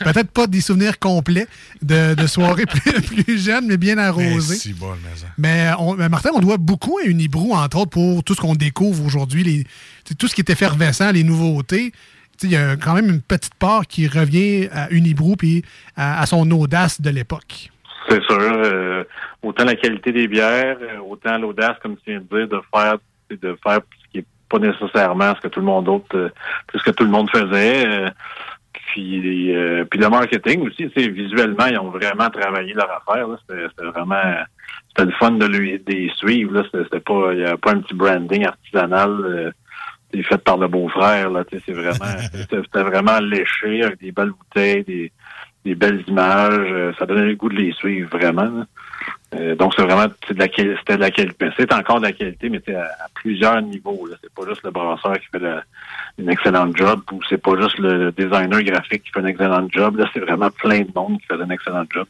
peut-être 0.00 0.30
pas 0.30 0.46
des 0.46 0.60
souvenirs 0.60 0.98
complets 0.98 1.46
de, 1.80 2.14
de 2.14 2.26
soirées 2.26 2.66
plus, 2.66 3.22
plus 3.22 3.42
jeunes, 3.42 3.66
mais 3.66 3.76
bien 3.78 3.96
arrosées. 3.98 4.56
si 4.56 4.74
bol, 4.74 4.96
mais 5.02 5.16
ça. 5.16 5.26
Mais, 5.38 5.70
on- 5.78 5.94
mais 5.94 6.08
Martin, 6.10 6.30
on 6.34 6.40
doit 6.40 6.58
beaucoup 6.58 6.98
à 6.98 7.04
Unibrou, 7.06 7.54
entre 7.54 7.78
autres, 7.78 7.90
pour 7.90 8.22
tout 8.22 8.34
ce 8.34 8.40
qu'on 8.42 8.54
découvre 8.54 9.04
aujourd'hui, 9.06 9.66
tout 10.18 10.28
ce 10.28 10.34
qui 10.34 10.42
est 10.42 10.50
effervescent, 10.50 11.10
les 11.10 11.24
nouveautés. 11.24 11.92
Tu 12.38 12.46
sais, 12.46 12.46
Il 12.48 12.52
y 12.52 12.56
a 12.56 12.76
quand 12.76 12.94
même 12.94 13.08
une 13.08 13.22
petite 13.22 13.54
part 13.54 13.86
qui 13.86 14.06
revient 14.08 14.68
à 14.70 14.90
Unibrou 14.90 15.36
puis 15.36 15.64
à, 15.96 16.20
à 16.20 16.26
son 16.26 16.48
audace 16.50 17.00
de 17.00 17.08
l'époque. 17.10 17.70
C'est 18.10 18.22
sûr. 18.24 18.38
euh, 18.40 19.04
autant 19.42 19.64
la 19.64 19.74
qualité 19.74 20.12
des 20.12 20.28
bières, 20.28 20.76
euh, 20.82 20.98
autant 21.00 21.36
l'audace, 21.38 21.76
comme 21.82 21.96
tu 21.96 22.10
viens 22.10 22.20
de 22.20 22.26
dire, 22.38 22.48
de 22.48 22.60
faire 22.74 22.96
de 23.30 23.58
faire 23.62 23.80
pas 24.48 24.58
nécessairement 24.58 25.34
ce 25.34 25.40
que 25.40 25.48
tout 25.48 25.60
le 25.60 25.66
monde 25.66 25.84
d'autre 25.84 26.16
euh, 26.16 26.28
ce 26.74 26.82
que 26.82 26.90
tout 26.90 27.04
le 27.04 27.10
monde 27.10 27.30
faisait. 27.30 27.86
euh, 27.86 28.10
puis, 28.92 29.54
euh, 29.54 29.84
puis 29.84 30.00
le 30.00 30.08
marketing 30.08 30.66
aussi, 30.66 30.90
sais, 30.96 31.08
visuellement, 31.08 31.66
ils 31.66 31.78
ont 31.78 31.90
vraiment 31.90 32.30
travaillé 32.30 32.72
leur 32.72 32.90
affaire. 32.90 33.26
C'était 33.48 33.86
vraiment 33.86 34.22
c'était 34.88 35.04
le 35.04 35.12
fun 35.12 35.32
de 35.32 35.46
lui 35.46 35.78
des 35.78 36.10
suivre. 36.16 36.54
Là. 36.54 36.62
C'était 36.72 37.00
pas. 37.00 37.32
Il 37.32 37.38
n'y 37.38 37.44
avait 37.44 37.56
pas 37.58 37.72
un 37.72 37.80
petit 37.80 37.94
branding 37.94 38.46
artisanal. 38.46 39.52
c'est 40.12 40.22
fait 40.22 40.38
par 40.38 40.56
le 40.56 40.68
beau-frère, 40.68 41.30
là, 41.30 41.44
c'est 41.50 41.72
vraiment, 41.72 42.18
c'était 42.32 42.82
vraiment 42.82 43.20
léché 43.20 43.82
avec 43.82 44.00
des 44.00 44.12
belles 44.12 44.30
bouteilles, 44.30 44.84
des, 44.84 45.12
des 45.64 45.74
belles 45.74 46.02
images, 46.06 46.68
euh, 46.70 46.92
ça 46.98 47.06
donnait 47.06 47.26
le 47.26 47.34
goût 47.34 47.48
de 47.48 47.56
les 47.56 47.72
suivre 47.72 48.08
vraiment. 48.10 48.64
Euh, 49.34 49.54
donc 49.54 49.74
c'est 49.76 49.82
vraiment, 49.82 50.06
de 50.06 50.34
la, 50.38 50.46
c'était 50.46 50.96
de 50.96 51.00
la 51.00 51.10
qualité, 51.10 51.48
c'est 51.56 51.72
encore 51.74 51.98
de 52.00 52.06
la 52.06 52.12
qualité, 52.12 52.48
mais 52.48 52.60
c'est 52.64 52.74
à, 52.74 52.84
à 52.84 53.08
plusieurs 53.14 53.60
niveaux. 53.60 54.06
Là. 54.06 54.16
C'est 54.22 54.32
pas 54.32 54.48
juste 54.48 54.62
le 54.64 54.70
brasseur 54.70 55.14
qui 55.18 55.26
fait 55.30 55.38
la- 55.38 55.62
une 56.18 56.30
excellente 56.30 56.76
job, 56.76 57.00
ou 57.12 57.20
c'est 57.28 57.40
pas 57.40 57.52
juste 57.60 57.78
le 57.78 58.10
designer 58.12 58.62
graphique 58.62 59.02
qui 59.04 59.10
fait 59.10 59.20
un 59.20 59.26
excellent 59.26 59.68
job. 59.70 59.98
Là, 59.98 60.06
c'est 60.12 60.20
vraiment 60.20 60.50
plein 60.50 60.80
de 60.80 60.88
monde 60.94 61.20
qui 61.20 61.26
fait 61.26 61.34
un 61.40 61.50
excellent 61.50 61.84
job. 61.92 62.06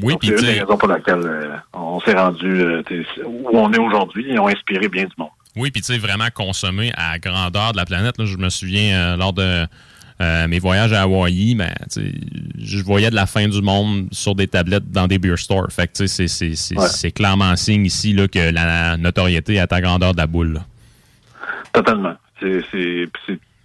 Oui, 0.00 0.12
Donc, 0.14 0.24
c'est 0.24 0.30
une 0.30 0.36
des 0.40 0.60
raisons 0.60 0.78
pour 0.78 0.88
laquelle 0.88 1.20
euh, 1.24 1.56
on 1.72 2.00
s'est 2.00 2.14
rendu 2.16 2.60
euh, 2.62 2.82
où 3.26 3.48
on 3.52 3.72
est 3.72 3.78
aujourd'hui. 3.78 4.26
Ils 4.28 4.38
ont 4.38 4.48
inspiré 4.48 4.88
bien 4.88 5.04
du 5.04 5.12
monde. 5.18 5.28
Oui, 5.56 5.70
puis 5.70 5.82
tu 5.82 5.92
sais, 5.92 5.98
vraiment 5.98 6.28
consommer 6.34 6.92
à 6.96 7.18
grandeur 7.18 7.72
de 7.72 7.76
la 7.76 7.84
planète. 7.84 8.16
là. 8.18 8.24
je 8.24 8.36
me 8.36 8.48
souviens, 8.48 9.16
lors 9.16 9.32
de 9.32 9.64
euh, 10.20 10.46
mes 10.48 10.58
voyages 10.58 10.92
à 10.92 11.02
Hawaï, 11.02 11.54
ben, 11.54 11.72
je 12.58 12.82
voyais 12.82 13.10
de 13.10 13.14
la 13.14 13.26
fin 13.26 13.48
du 13.48 13.60
monde 13.62 14.06
sur 14.12 14.34
des 14.34 14.46
tablettes 14.48 14.90
dans 14.90 15.06
des 15.08 15.18
beer 15.18 15.36
stores. 15.38 15.70
Fait 15.72 15.86
que 15.88 16.06
c'est- 16.06 16.28
c'est 16.28 16.54
c'est- 16.54 16.78
Ouais. 16.78 16.86
c'est 16.88 17.10
clairement 17.10 17.46
un 17.46 17.56
signe 17.56 17.84
ici 17.84 18.12
là, 18.12 18.28
que 18.28 18.52
la 18.52 18.96
notoriété 18.96 19.54
est 19.54 19.72
à 19.72 19.80
grandeur 19.80 20.12
de 20.12 20.18
la 20.18 20.26
boule. 20.26 20.52
là. 20.54 20.60
Totalement. 21.72 22.14
C'est, 22.40 22.62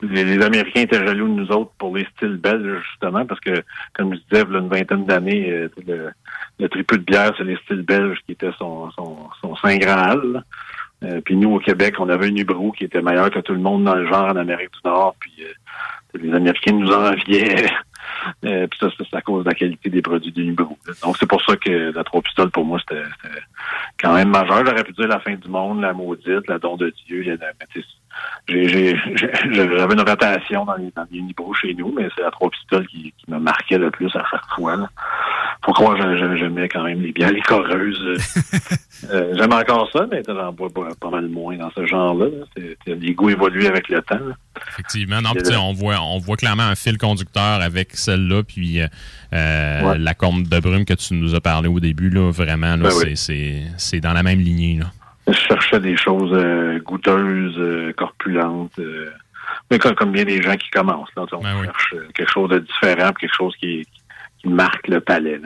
les, 0.02 0.24
les 0.24 0.42
Américains 0.42 0.82
étaient 0.82 1.06
jaloux 1.06 1.28
de 1.28 1.42
nous 1.42 1.52
autres 1.52 1.72
pour 1.78 1.96
les 1.96 2.08
styles 2.16 2.38
belges, 2.38 2.82
justement, 2.92 3.26
parce 3.26 3.42
que, 3.42 3.64
comme 3.94 4.14
je 4.14 4.20
disais, 4.30 4.46
il 4.48 4.54
y 4.54 4.56
a 4.56 4.60
une 4.60 4.70
vingtaine 4.70 5.06
d'années, 5.06 5.50
euh, 5.52 5.70
le, 5.86 6.10
le 6.60 6.70
triple 6.70 7.00
de 7.00 7.04
bière, 7.04 7.34
c'est 7.38 7.44
les 7.44 7.58
styles 7.66 7.82
belges 7.82 8.18
qui 8.26 8.32
étaient 8.32 8.52
son, 8.58 8.90
son, 8.92 9.18
son 9.42 9.56
Saint 9.58 9.78
Graal. 9.78 10.44
Euh, 11.04 11.20
puis 11.24 11.36
nous, 11.36 11.54
au 11.54 11.60
Québec, 11.60 11.96
on 12.00 12.08
avait 12.10 12.30
une 12.30 12.38
Ubrou 12.38 12.72
qui 12.72 12.86
était 12.86 13.02
meilleure 13.02 13.30
que 13.30 13.40
tout 13.40 13.54
le 13.54 13.60
monde 13.60 13.84
dans 13.86 13.96
le 13.96 14.08
genre 14.08 14.26
en 14.32 14.36
Amérique 14.38 14.72
du 14.74 14.80
Nord. 14.86 15.16
Puis 15.20 15.32
euh, 15.42 15.52
les 16.14 16.34
Américains 16.34 16.74
nous 16.74 16.92
enviaient. 16.92 17.66
Euh, 18.44 18.68
puis 18.68 18.80
ça, 18.80 18.88
c'est 18.98 19.16
à 19.16 19.22
cause 19.22 19.46
de 19.46 19.50
la 19.50 19.56
qualité 19.56 19.90
des 19.90 20.02
produits 20.02 20.32
du 20.32 20.44
Nubrou. 20.44 20.78
Donc, 21.04 21.18
c'est 21.18 21.28
pour 21.28 21.42
ça 21.42 21.56
que 21.56 21.94
la 21.94 22.04
trois 22.04 22.22
pistoles, 22.22 22.50
pour 22.50 22.66
moi, 22.66 22.80
c'était 22.80 23.04
quand 23.98 24.14
même 24.14 24.30
majeur. 24.30 24.66
J'aurais 24.66 24.84
pu 24.84 24.94
dire 24.94 25.08
la 25.08 25.20
fin 25.20 25.36
du 25.36 25.48
monde, 25.48 25.82
la 25.82 25.94
maudite, 25.94 26.48
la 26.48 26.60
don 26.60 26.76
de 26.76 26.94
Dieu. 27.08 27.24
J'avais 27.24 27.38
une 29.94 30.02
rotation 30.02 30.66
dans 30.66 30.76
les, 30.76 30.92
dans 30.96 31.08
les 31.12 31.24
chez 31.62 31.74
nous, 31.76 31.94
mais 31.96 32.10
c'est 32.16 32.24
la 32.24 32.32
trois 32.32 32.50
pistoles 32.50 32.88
qui, 32.88 33.14
qui 33.18 33.32
me 33.32 33.40
marquait 33.40 33.78
le 33.78 33.92
plus 33.92 34.14
à 34.16 34.26
chaque 34.30 34.50
fois. 34.56 34.76
Là. 34.76 34.90
Faut 35.64 35.74
j'aimais 36.36 36.68
quand 36.68 36.84
même 36.84 37.02
les 37.02 37.12
bières 37.12 37.32
liquoreuses. 37.32 38.18
Euh, 39.12 39.34
J'aime 39.38 39.54
encore 39.54 39.90
ça, 39.92 40.06
mais 40.12 40.22
j'en 40.28 40.52
bois 40.52 40.70
pas, 40.70 40.90
pas 41.00 41.10
mal 41.10 41.28
moins 41.30 41.56
dans 41.58 41.72
ce 41.72 41.86
genre-là. 41.86 42.26
Les 42.86 43.14
goûts 43.14 43.30
évoluent 43.30 43.68
avec 43.68 43.88
le 43.90 44.02
temps. 44.02 44.20
là. 44.20 44.34
Effectivement. 44.70 45.22
Non, 45.22 45.32
là- 45.34 45.62
on 45.62 45.74
voit, 45.74 46.02
on 46.02 46.18
voit 46.18 46.36
clairement 46.36 46.64
un 46.64 46.76
fil 46.76 46.98
conducteur 46.98 47.62
avec 47.62 47.96
celle-là, 47.96 48.44
puis 48.44 48.82
euh, 48.82 48.88
euh, 49.34 49.82
Ouais. 49.92 49.98
la 49.98 50.14
corne 50.14 50.44
de 50.44 50.60
brume 50.60 50.86
que 50.86 50.94
tu 50.96 51.14
nous 51.14 51.34
as 51.36 51.40
parlé 51.42 51.70
au 51.70 51.80
début, 51.80 52.10
là, 52.10 52.32
vraiment, 52.32 52.76
là, 52.76 52.90
Ben 52.90 53.16
c'est 53.16 53.64
oui. 53.94 54.02
dans 54.02 54.14
la 54.14 54.24
même 54.24 54.40
lignée. 54.40 54.80
Là. 54.80 54.86
Je 55.28 55.34
cherchais 55.38 55.80
des 55.80 55.96
choses 55.96 56.32
euh, 56.34 56.80
goûteuses, 56.80 57.94
corpulentes. 57.96 58.80
mais 59.72 59.80
comme, 59.80 59.96
comme 59.96 60.12
bien 60.12 60.26
des 60.26 60.42
gens 60.42 60.56
qui 60.58 60.70
commencent. 60.72 61.10
Là, 61.16 61.26
on 61.32 61.64
cherche 61.64 61.94
euh, 61.94 62.08
quelque 62.14 62.32
chose 62.32 62.50
de 62.50 62.60
différent, 62.60 63.12
quelque 63.14 63.36
chose 63.36 63.56
qui, 63.58 63.86
qui 64.42 64.48
marque 64.50 64.88
le 64.88 65.00
palais. 65.00 65.40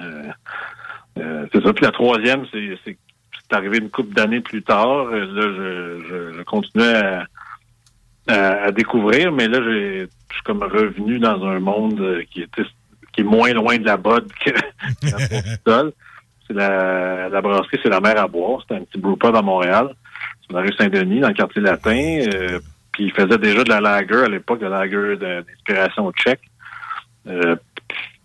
Euh, 1.19 1.45
c'est 1.53 1.61
ça. 1.63 1.73
Puis 1.73 1.85
la 1.85 1.91
troisième, 1.91 2.45
c'est 2.51 2.97
arrivé 3.53 3.77
une 3.77 3.89
couple 3.89 4.13
d'années 4.13 4.41
plus 4.41 4.63
tard. 4.63 5.05
Là, 5.05 5.25
je, 5.25 6.43
continuais 6.43 7.21
à, 8.27 8.71
découvrir, 8.71 9.31
mais 9.31 9.47
là, 9.47 9.59
je 9.61 10.07
suis 10.31 10.43
comme 10.43 10.63
revenu 10.63 11.19
dans 11.19 11.43
un 11.45 11.59
monde 11.59 11.99
euh, 11.99 12.23
qui 12.31 12.41
était 12.41 12.63
qui 13.11 13.21
est 13.21 13.25
moins 13.25 13.53
loin 13.53 13.77
de 13.77 13.85
la 13.85 13.97
botte 13.97 14.31
que 14.43 14.49
la. 15.65 15.83
C'est 16.45 16.53
la, 16.53 17.41
brasserie, 17.41 17.79
c'est 17.81 17.89
la 17.89 18.01
mer 18.01 18.17
à 18.19 18.27
boire. 18.27 18.61
C'est 18.67 18.75
un 18.75 18.83
petit 18.83 18.99
brewpub 18.99 19.33
à 19.33 19.41
Montréal, 19.41 19.95
sur 20.41 20.57
la 20.57 20.61
rue 20.61 20.73
Saint-Denis, 20.77 21.21
dans 21.21 21.29
le 21.29 21.33
quartier 21.33 21.61
latin. 21.61 22.19
Euh, 22.33 22.59
puis 22.91 23.05
il 23.05 23.13
faisait 23.13 23.37
déjà 23.37 23.63
de 23.63 23.69
la 23.69 23.79
lager 23.79 24.23
à 24.25 24.27
l'époque, 24.27 24.59
de 24.59 24.67
la 24.67 24.85
lager 24.85 25.15
d'inspiration 25.15 26.11
tchèque. 26.11 26.41
Euh, 27.27 27.55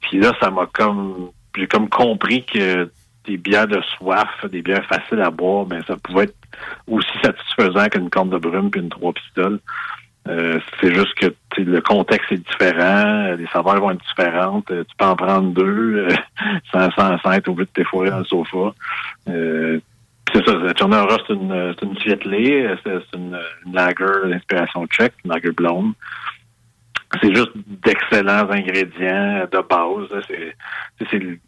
puis 0.01 0.18
là, 0.18 0.33
ça 0.41 0.51
m'a 0.51 0.66
comme 0.66 1.31
j'ai 1.57 1.66
comme 1.66 1.89
compris 1.89 2.45
que 2.45 2.91
des 3.29 3.37
bières 3.37 3.68
de 3.68 3.81
soif, 3.97 4.29
des 4.51 4.62
bières 4.62 4.87
faciles 4.87 5.20
à 5.20 5.31
boire, 5.31 5.66
ben 5.66 5.83
ça 5.87 5.97
pouvait 5.97 6.24
être 6.24 6.37
aussi 6.87 7.11
satisfaisant 7.22 7.89
qu'une 7.89 8.11
corne 8.11 8.31
de 8.31 8.39
brume 8.39 8.70
puis 8.70 8.81
une 8.81 8.89
trois 8.89 9.12
pistoles. 9.12 9.61
Euh, 10.29 10.59
c'est 10.81 10.95
juste 10.95 11.14
que 11.14 11.35
le 11.59 11.81
contexte 11.81 12.33
est 12.33 12.47
différent, 12.49 13.35
les 13.39 13.47
saveurs 13.53 13.81
vont 13.81 13.91
être 13.93 14.05
différentes. 14.05 14.70
euh, 14.70 14.85
tu 14.85 14.97
peux 14.97 15.05
en 15.05 15.16
prendre 15.16 15.53
deux 15.53 16.09
euh, 16.09 16.09
sans, 16.72 16.91
sans, 16.91 17.18
sans 17.18 17.33
être 17.33 17.51
de 17.53 17.64
t'effoirer 17.64 18.11
dans 18.11 18.18
le 18.18 18.24
sofa. 18.24 18.74
Euh, 19.29 19.81
c'est 20.33 20.45
ça, 20.45 20.55
la 20.57 20.72
Tchernora, 20.74 21.16
c'est 21.26 21.33
une, 21.33 21.74
c'est 21.79 21.87
une 21.87 21.97
Svietlé, 21.99 22.74
c'est 22.85 23.16
une, 23.16 23.39
lager 23.72 24.29
d'inspiration 24.29 24.87
tchèque, 24.87 25.14
une 25.24 25.33
lager 25.33 25.53
blonde. 25.53 25.93
C'est 27.22 27.35
juste 27.35 27.53
d'excellents 27.83 28.51
ingrédients 28.51 29.47
de 29.51 29.62
base. 29.66 30.24
C'est, 31.09 31.39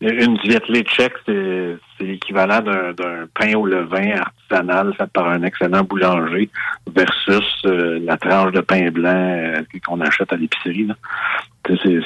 une 0.00 0.38
Svietlé 0.38 0.82
tchèque, 0.84 1.14
c'est, 1.26 1.76
l'équivalent 2.00 2.60
d'un, 2.60 3.26
pain 3.34 3.54
au 3.54 3.66
levain 3.66 4.12
artisanal 4.20 4.94
fait 4.94 5.10
par 5.12 5.28
un 5.28 5.42
excellent 5.42 5.82
boulanger 5.82 6.48
versus 6.94 7.62
euh, 7.66 7.98
la 8.04 8.16
tranche 8.16 8.52
de 8.52 8.60
pain 8.60 8.90
blanc 8.90 9.10
euh, 9.12 9.62
qu'on 9.84 10.00
achète 10.00 10.32
à 10.32 10.36
l'épicerie. 10.36 10.88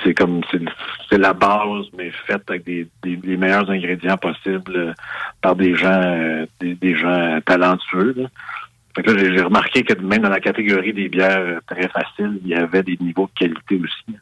C'est, 0.03 0.15
comme 0.15 0.41
c'est, 0.51 0.59
c'est 1.09 1.19
la 1.19 1.35
base, 1.35 1.85
mais 1.97 2.11
faite 2.27 2.43
avec 2.49 2.65
des, 2.65 2.89
des- 3.05 3.21
les 3.23 3.37
meilleurs 3.37 3.71
ingrédients 3.71 4.17
possibles 4.17 4.75
euh, 4.75 4.93
par 5.41 5.55
des 5.55 5.75
gens 5.77 6.01
euh, 6.03 6.47
des, 6.61 6.75
des 6.75 6.97
gens 6.97 7.39
talentueux. 7.45 8.15
là. 8.17 8.29
J'ai 8.97 9.41
remarqué 9.41 9.83
que 9.83 9.99
même 10.01 10.23
dans 10.23 10.29
la 10.29 10.41
catégorie 10.41 10.93
des 10.93 11.09
bières 11.09 11.41
euh, 11.41 11.61
très 11.67 11.89
faciles, 11.89 12.39
il 12.45 12.49
y 12.49 12.55
avait 12.55 12.83
des 12.83 12.99
niveaux 13.01 13.31
de 13.35 13.39
qualité 13.39 13.81
aussi. 13.83 14.19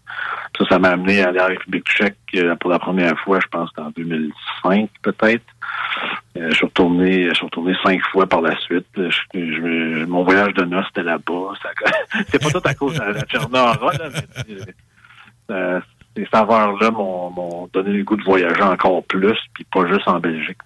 Ça, 0.56 0.64
ça 0.68 0.78
m'a 0.78 0.90
amené 0.90 1.22
à 1.22 1.28
aller 1.28 1.40
en 1.40 1.46
République 1.46 1.88
tchèque 1.88 2.16
pour 2.60 2.70
la 2.70 2.78
première 2.78 3.18
fois, 3.20 3.40
je 3.40 3.48
pense, 3.48 3.70
en 3.78 3.90
2005 3.90 4.88
peut-être. 5.02 5.44
Euh, 6.36 6.50
je 6.50 6.54
suis 6.54 6.66
retourné, 6.66 7.28
je 7.30 7.34
suis 7.34 7.44
retourné 7.44 7.74
cinq 7.82 8.00
fois 8.12 8.26
par 8.26 8.42
la 8.42 8.56
suite. 8.60 8.86
Mon 9.34 10.22
voyage 10.22 10.54
de 10.54 10.64
noces 10.64 10.86
c'était 10.88 11.02
là-bas. 11.02 11.54
C'est 12.28 12.40
pas 12.40 12.50
tout 12.50 12.68
à 12.68 12.74
cause 12.74 12.94
de 12.94 13.00
la 13.00 13.20
Tchernora, 13.22 13.92
là, 13.94 14.08
mais 14.46 14.56
euh, 15.50 15.80
ces 16.16 16.26
saveurs-là 16.32 16.90
m'ont 16.90 17.68
donné 17.72 17.90
le 17.90 18.04
goût 18.04 18.16
de 18.16 18.22
voyager 18.22 18.62
encore 18.62 19.04
plus, 19.04 19.38
puis 19.54 19.64
pas 19.64 19.86
juste 19.86 20.06
en 20.06 20.20
Belgique. 20.20 20.58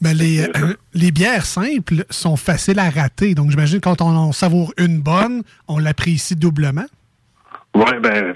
Ben, 0.00 0.16
les, 0.16 0.44
euh, 0.44 0.74
les 0.94 1.10
bières 1.10 1.44
simples 1.44 2.04
sont 2.10 2.36
faciles 2.36 2.78
à 2.78 2.88
rater. 2.88 3.34
Donc, 3.34 3.50
j'imagine 3.50 3.80
quand 3.80 4.00
on 4.00 4.14
en 4.16 4.32
savoure 4.32 4.72
une 4.78 5.00
bonne, 5.00 5.42
on 5.66 5.78
l'apprécie 5.78 6.36
doublement. 6.36 6.86
Oui, 7.74 7.84
ben, 8.00 8.32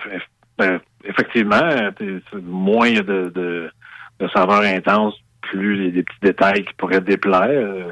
ben, 0.59 0.81
effectivement, 1.05 1.55
euh, 1.63 1.91
c'est- 1.99 2.43
moins 2.43 2.89
il 2.89 2.97
y 2.97 2.99
a 2.99 3.03
de, 3.03 3.33
de, 3.35 3.71
de 4.19 4.29
saveurs 4.35 4.63
intenses, 4.63 5.15
plus 5.43 5.77
les, 5.77 5.91
les 5.93 6.03
petits 6.03 6.19
détails 6.23 6.65
qui 6.65 6.75
pourraient 6.75 7.01
déplaire. 7.01 7.49
euh, 7.49 7.91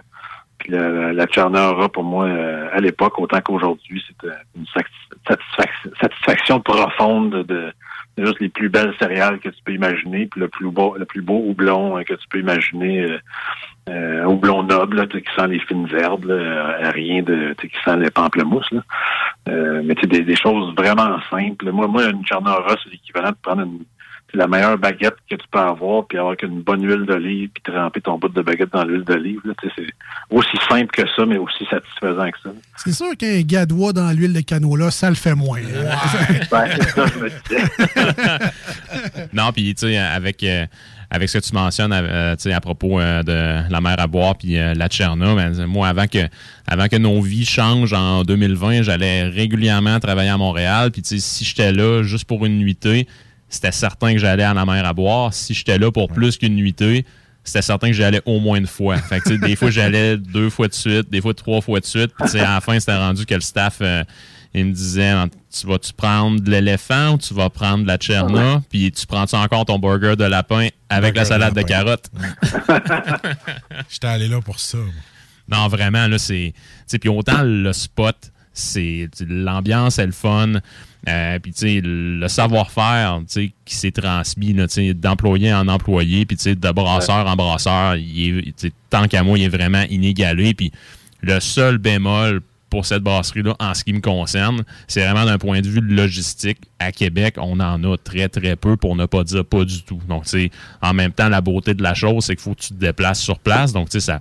Puis 0.59 0.73
la, 0.73 1.13
la, 1.13 1.27
pour 1.89 2.05
moi, 2.05 2.27
euh, 2.27 2.69
à 2.73 2.81
l'époque, 2.81 3.19
autant 3.19 3.41
qu'aujourd'hui, 3.41 4.03
c'était 4.07 4.35
une 4.57 4.67
satis- 4.67 4.91
satisfac- 5.29 5.99
satisfaction 6.01 6.61
profonde 6.61 7.31
de, 7.31 7.43
de 7.43 7.73
juste 8.25 8.41
les 8.41 8.49
plus 8.49 8.69
belles 8.69 8.95
céréales 8.99 9.39
que 9.39 9.49
tu 9.49 9.63
peux 9.65 9.73
imaginer, 9.73 10.27
puis 10.27 10.41
le 10.41 10.49
plus 10.49 10.71
beau, 10.71 10.97
le 10.97 11.05
plus 11.05 11.23
beau 11.23 11.43
houblon 11.47 11.99
euh, 11.99 12.03
que 12.03 12.15
tu 12.15 12.29
peux 12.29 12.39
imaginer, 12.39 13.03
euh, 13.03 13.19
euh, 13.89 14.25
houblon 14.25 14.63
noble, 14.63 14.97
là, 14.97 15.07
qui 15.07 15.23
sent 15.37 15.47
les 15.49 15.61
fines 15.61 15.89
herbes, 15.97 16.25
là, 16.25 16.35
euh, 16.35 16.91
rien 16.91 17.23
de, 17.23 17.55
qui 17.55 17.71
sent 17.85 17.97
les 17.97 18.11
pamplemousses. 18.11 18.73
Euh, 19.49 19.83
mais 19.85 19.95
tu 19.95 20.07
des, 20.07 20.23
des 20.23 20.37
choses 20.37 20.75
vraiment 20.77 21.19
simples. 21.31 21.71
Moi, 21.71 21.87
moi, 21.89 22.09
une 22.09 22.25
Tchernora, 22.25 22.77
c'est 22.83 22.91
l'équivalent 22.91 23.31
de 23.31 23.37
prendre 23.43 23.63
une, 23.63 23.81
c'est 24.31 24.39
la 24.39 24.47
meilleure 24.47 24.79
baguette 24.79 25.17
que 25.29 25.37
tu 25.37 25.47
peux 25.51 25.59
avoir, 25.59 26.07
puis 26.07 26.19
avoir 26.19 26.37
qu'une 26.37 26.63
bonne 26.63 26.87
huile 26.87 27.07
d'olive, 27.07 27.51
puis 27.51 27.73
tremper 27.73 28.01
ton 28.01 28.19
bout 28.19 28.29
de 28.29 28.43
baguette 28.43 28.73
dans 28.73 28.85
l'huile 28.85 29.05
d'olive. 29.05 29.41
là. 29.45 29.55
Tu 29.61 29.69
sais, 29.69 29.75
C'est 29.77 30.37
aussi 30.37 30.57
simple 30.69 30.91
que 30.93 31.03
ça, 31.17 31.27
mais 31.27 31.39
aussi 31.39 31.65
satisfaisant 31.71 32.31
que 32.31 32.39
ça. 32.43 32.51
C'est 32.77 32.93
sûr 32.93 33.17
qu'un 33.17 33.41
gadois 33.43 33.93
dans 33.93 34.11
l'huile 34.11 34.33
de 34.33 34.41
canola, 34.41 34.91
ça 34.91 35.09
le 35.09 35.17
fait 35.17 35.35
moins. 35.35 35.61
Ben, 36.51 36.65
c'est 36.77 36.91
ça, 36.91 37.07
je 37.07 37.19
me 37.19 37.29
disais. 37.29 39.29
non, 39.33 39.53
puis 39.53 39.75
tu 39.75 39.87
sais, 39.87 39.99
avec, 39.99 40.43
euh, 40.43 40.67
avec 41.11 41.29
ce 41.29 41.39
que 41.39 41.45
tu 41.45 41.53
mentionnes 41.53 41.93
euh, 41.93 42.37
tu 42.37 42.43
sais, 42.43 42.53
à 42.53 42.61
propos 42.61 43.01
euh, 43.01 43.23
de 43.23 43.71
la 43.71 43.81
mer 43.81 43.97
à 43.99 44.07
boire 44.07 44.37
puis 44.37 44.57
euh, 44.57 44.75
la 44.75 44.89
Tcherna, 44.89 45.35
ben, 45.35 45.67
moi, 45.67 45.89
avant 45.89 46.07
que, 46.07 46.29
avant 46.67 46.87
que 46.87 46.97
nos 46.97 47.21
vies 47.21 47.45
changent 47.45 47.93
en 47.93 48.23
2020, 48.23 48.83
j'allais 48.83 49.25
régulièrement 49.25 49.99
travailler 49.99 50.31
à 50.31 50.39
Montréal. 50.39 50.93
Puis 50.93 51.03
tu 51.03 51.09
sais, 51.09 51.19
si 51.19 51.45
j'étais 51.45 51.73
là 51.73 52.03
juste 52.03 52.25
pour 52.25 52.47
une 52.47 52.59
nuitée, 52.59 53.09
c'était 53.51 53.73
certain 53.73 54.13
que 54.13 54.19
j'allais 54.19 54.45
à 54.45 54.55
la 54.55 54.65
mer 54.65 54.87
à 54.87 54.95
boire. 54.95 55.35
Si 55.35 55.53
j'étais 55.53 55.79
là 55.79 55.91
pour 55.91 56.09
plus 56.09 56.39
qu'une 56.39 56.55
nuitée, 56.55 57.05
c'était 57.45 57.63
certain 57.63 57.89
que 57.89 57.95
j'allais 57.95 58.23
au 58.25 58.39
moins 58.39 58.59
une 58.59 58.67
fois. 58.67 58.97
Fait 58.97 59.21
que, 59.21 59.35
des 59.35 59.57
fois, 59.57 59.71
j'allais 59.71 60.17
deux 60.17 60.51
fois 60.51 60.69
de 60.69 60.75
suite, 60.75 61.11
des 61.11 61.21
fois 61.21 61.35
trois 61.35 61.61
fois 61.61 61.81
de 61.81 61.85
suite. 61.85 62.13
Puis, 62.19 62.39
à 62.39 62.55
la 62.55 62.61
fin, 62.61 62.79
c'était 62.79 62.97
rendu 62.97 63.27
que 63.27 63.35
le 63.35 63.41
staff, 63.41 63.79
euh, 63.81 64.05
il 64.55 64.67
me 64.67 64.73
disait, 64.73 65.13
tu 65.53 65.67
vas-tu 65.67 65.93
prendre 65.93 66.41
de 66.41 66.51
l'éléphant 66.51 67.15
ou 67.15 67.19
tu 67.19 67.35
vas 67.35 67.51
prendre 67.51 67.83
de 67.83 67.89
la 67.89 67.97
tcherna? 67.97 68.63
Puis, 68.71 68.93
tu 68.93 69.07
prends-tu 69.07 69.35
encore 69.35 69.65
ton 69.65 69.79
burger 69.79 70.17
de 70.17 70.25
lapin 70.25 70.69
avec 70.89 71.17
la 71.17 71.25
salade 71.25 71.55
de 71.55 71.63
carottes? 71.63 72.11
J'étais 73.91 74.07
allé 74.07 74.29
là 74.29 74.41
pour 74.41 74.61
ça. 74.61 74.79
Non, 75.49 75.67
vraiment, 75.69 76.07
là, 76.07 76.19
c'est. 76.19 76.53
Puis 77.01 77.09
autant 77.09 77.43
le 77.43 77.73
spot, 77.73 78.17
c'est. 78.53 79.09
L'ambiance 79.27 79.99
est 79.99 80.07
le 80.07 80.13
fun. 80.13 80.53
Euh, 81.09 81.39
puis, 81.39 81.53
tu 81.53 81.59
sais, 81.61 81.81
le 81.83 82.29
savoir-faire, 82.29 83.21
tu 83.21 83.27
sais, 83.29 83.53
qui 83.65 83.75
s'est 83.75 83.91
transmis, 83.91 84.55
tu 84.55 84.65
sais, 84.69 84.95
d'employé 84.95 85.53
en 85.53 85.67
employé, 85.69 86.27
puis, 86.27 86.37
tu 86.37 86.43
sais, 86.45 86.55
de 86.55 86.71
brasseur 86.71 87.27
en 87.27 87.37
brasseur, 87.37 87.97
il 87.97 88.39
est, 88.39 88.43
tu 88.43 88.53
sais, 88.57 88.73
tant 88.91 89.09
qu'à 89.09 89.23
moi, 89.23 89.39
il 89.39 89.45
est 89.45 89.49
vraiment 89.49 89.85
inégalé. 89.89 90.55
Puis, 90.55 90.73
le 91.23 91.41
seul 91.41 91.79
bémol 91.79 92.43
pour 92.69 92.87
cette 92.87 93.03
brasserie-là, 93.03 93.57
en 93.59 93.75
ce 93.75 93.83
qui 93.83 93.93
me 93.93 94.01
concerne, 94.01 94.63
c'est 94.87 95.03
vraiment 95.03 95.25
d'un 95.25 95.39
point 95.39 95.61
de 95.61 95.69
vue 95.69 95.81
logistique. 95.81 96.59
À 96.79 96.93
Québec, 96.93 97.35
on 97.39 97.59
en 97.61 97.83
a 97.83 97.97
très, 97.97 98.29
très 98.29 98.55
peu, 98.57 98.77
pour 98.77 98.95
ne 98.95 99.07
pas 99.07 99.25
dire 99.25 99.45
pas 99.45 99.65
du 99.65 99.83
tout. 99.83 100.01
Donc, 100.09 100.25
tu 100.25 100.31
sais, 100.31 100.51
en 100.81 100.95
même 100.95 101.13
temps, 101.13 101.29
la 101.29 101.41
beauté 101.41 101.75
de 101.75 101.83
la 101.83 101.95
chose, 101.95 102.25
c'est 102.25 102.37
qu'il 102.37 102.43
faut 102.43 102.55
que 102.55 102.61
tu 102.61 102.69
te 102.69 102.81
déplaces 102.81 103.21
sur 103.21 103.39
place. 103.39 103.73
Donc, 103.73 103.89
tu 103.89 104.01
sais, 104.01 104.07
ça 104.07 104.21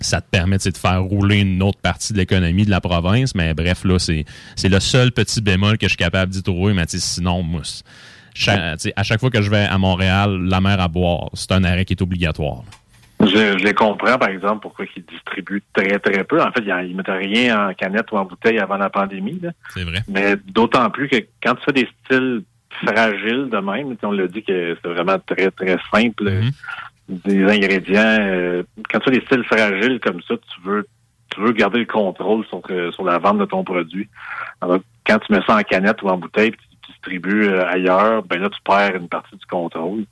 ça 0.00 0.20
te 0.20 0.28
permet 0.30 0.56
de 0.58 0.76
faire 0.76 1.02
rouler 1.02 1.40
une 1.40 1.62
autre 1.62 1.78
partie 1.80 2.12
de 2.12 2.18
l'économie 2.18 2.64
de 2.64 2.70
la 2.70 2.80
province. 2.80 3.34
Mais 3.34 3.54
bref, 3.54 3.84
là, 3.84 3.98
c'est 3.98 4.24
c'est 4.56 4.68
le 4.68 4.80
seul 4.80 5.12
petit 5.12 5.40
bémol 5.40 5.78
que 5.78 5.86
je 5.86 5.90
suis 5.90 5.96
capable 5.96 6.32
d'y 6.32 6.42
trouver. 6.42 6.72
Mais 6.74 6.84
sinon, 6.88 7.44
c'est- 7.62 7.84
cha- 8.34 8.74
à 8.96 9.02
chaque 9.02 9.20
fois 9.20 9.30
que 9.30 9.42
je 9.42 9.50
vais 9.50 9.64
à 9.64 9.78
Montréal, 9.78 10.38
la 10.44 10.60
mer 10.60 10.80
à 10.80 10.88
boire, 10.88 11.30
c'est 11.34 11.52
un 11.52 11.64
arrêt 11.64 11.84
qui 11.84 11.92
est 11.94 12.02
obligatoire. 12.02 12.62
Je, 13.22 13.26
je 13.58 13.64
les 13.64 13.74
comprends, 13.74 14.16
par 14.16 14.30
exemple, 14.30 14.60
pourquoi 14.62 14.86
ils 14.96 15.04
distribuent 15.04 15.62
très, 15.74 15.98
très 15.98 16.24
peu. 16.24 16.40
En 16.40 16.50
fait, 16.52 16.62
ils 16.62 16.92
ne 16.92 16.96
mettent 16.96 17.06
rien 17.08 17.68
en 17.68 17.74
canette 17.74 18.10
ou 18.12 18.16
en 18.16 18.24
bouteille 18.24 18.58
avant 18.58 18.78
la 18.78 18.88
pandémie. 18.88 19.38
C'est 19.74 19.84
vrai. 19.84 19.98
Mais 20.08 20.36
d'autant 20.46 20.88
plus 20.88 21.06
que 21.08 21.16
quand 21.42 21.54
tu 21.56 21.64
fais 21.66 21.72
des 21.72 21.88
styles 22.06 22.42
fragiles 22.82 23.50
de 23.52 23.58
même, 23.58 23.94
on 24.02 24.12
l'a 24.12 24.26
dit 24.26 24.42
que 24.42 24.74
c'est 24.82 24.88
vraiment 24.88 25.18
très, 25.18 25.50
très 25.50 25.76
simple. 25.92 26.28
Des 27.24 27.42
ingrédients. 27.44 28.18
euh, 28.20 28.62
quand 28.88 29.00
tu 29.00 29.10
fais 29.10 29.18
des 29.18 29.26
styles 29.26 29.44
fragiles 29.44 29.98
comme 30.00 30.20
ça, 30.22 30.34
tu 30.36 30.60
veux 30.68 30.86
tu 31.34 31.40
veux 31.40 31.52
garder 31.52 31.78
le 31.78 31.84
contrôle 31.86 32.44
sur, 32.46 32.60
euh, 32.70 32.90
sur 32.90 33.04
la 33.04 33.18
vente 33.18 33.38
de 33.38 33.44
ton 33.44 33.62
produit. 33.62 34.08
Alors, 34.60 34.80
quand 35.06 35.18
tu 35.20 35.32
mets 35.32 35.40
ça 35.46 35.56
en 35.56 35.62
canette 35.62 36.02
ou 36.02 36.08
en 36.08 36.16
bouteille, 36.18 36.50
puis 36.50 36.60
tu 36.84 36.90
distribues 36.92 37.44
euh, 37.48 37.64
ailleurs, 37.68 38.24
ben 38.24 38.40
là, 38.40 38.48
tu 38.50 38.58
perds 38.64 38.96
une 38.96 39.08
partie 39.08 39.36
du 39.36 39.46
contrôle. 39.46 40.04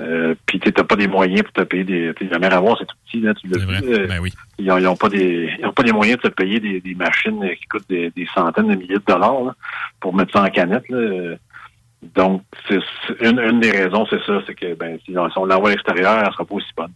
Euh, 0.00 0.34
puis 0.46 0.58
tu 0.58 0.72
n'as 0.76 0.82
pas 0.84 0.96
des 0.96 1.06
moyens 1.06 1.42
pour 1.42 1.52
te 1.52 1.60
payer 1.62 1.84
des. 1.84 2.12
t'sais, 2.14 2.24
La 2.30 2.38
mer 2.40 2.52
à 2.54 2.60
boire, 2.60 2.76
c'est 2.80 2.86
tout 2.86 2.96
petit, 3.06 3.20
là, 3.20 3.32
tu 3.34 3.46
l'as 3.46 3.58
vu. 3.64 3.92
euh, 3.92 4.06
Ben 4.08 4.18
oui. 4.20 4.32
Ils 4.58 4.66
n'ont 4.66 4.90
ont 4.90 4.96
pas 4.96 5.08
des 5.08 5.50
ils 5.58 5.66
ont 5.66 5.72
pas 5.72 5.82
les 5.84 5.92
moyens 5.92 6.18
de 6.18 6.28
se 6.28 6.32
payer 6.34 6.58
des, 6.58 6.80
des 6.80 6.94
machines 6.96 7.40
qui 7.60 7.66
coûtent 7.68 7.88
des, 7.88 8.10
des 8.10 8.26
centaines 8.34 8.68
de 8.68 8.74
milliers 8.74 8.94
de 8.96 9.02
dollars 9.06 9.44
là, 9.44 9.54
pour 10.00 10.14
mettre 10.14 10.32
ça 10.32 10.42
en 10.42 10.48
canette. 10.50 10.88
Là. 10.88 11.36
Donc, 12.02 12.42
c'est 12.68 12.78
c'est- 13.06 13.28
une, 13.28 13.38
une 13.38 13.60
des 13.60 13.70
raisons, 13.70 14.06
c'est 14.08 14.22
ça, 14.24 14.40
c'est 14.46 14.54
que 14.54 14.74
ben, 14.74 14.98
si 15.04 15.16
on, 15.16 15.44
l'envoie 15.44 15.68
à 15.68 15.72
l'extérieur, 15.72 16.18
elle 16.24 16.32
sera 16.32 16.44
pas 16.44 16.54
aussi 16.54 16.70
bonne. 16.76 16.92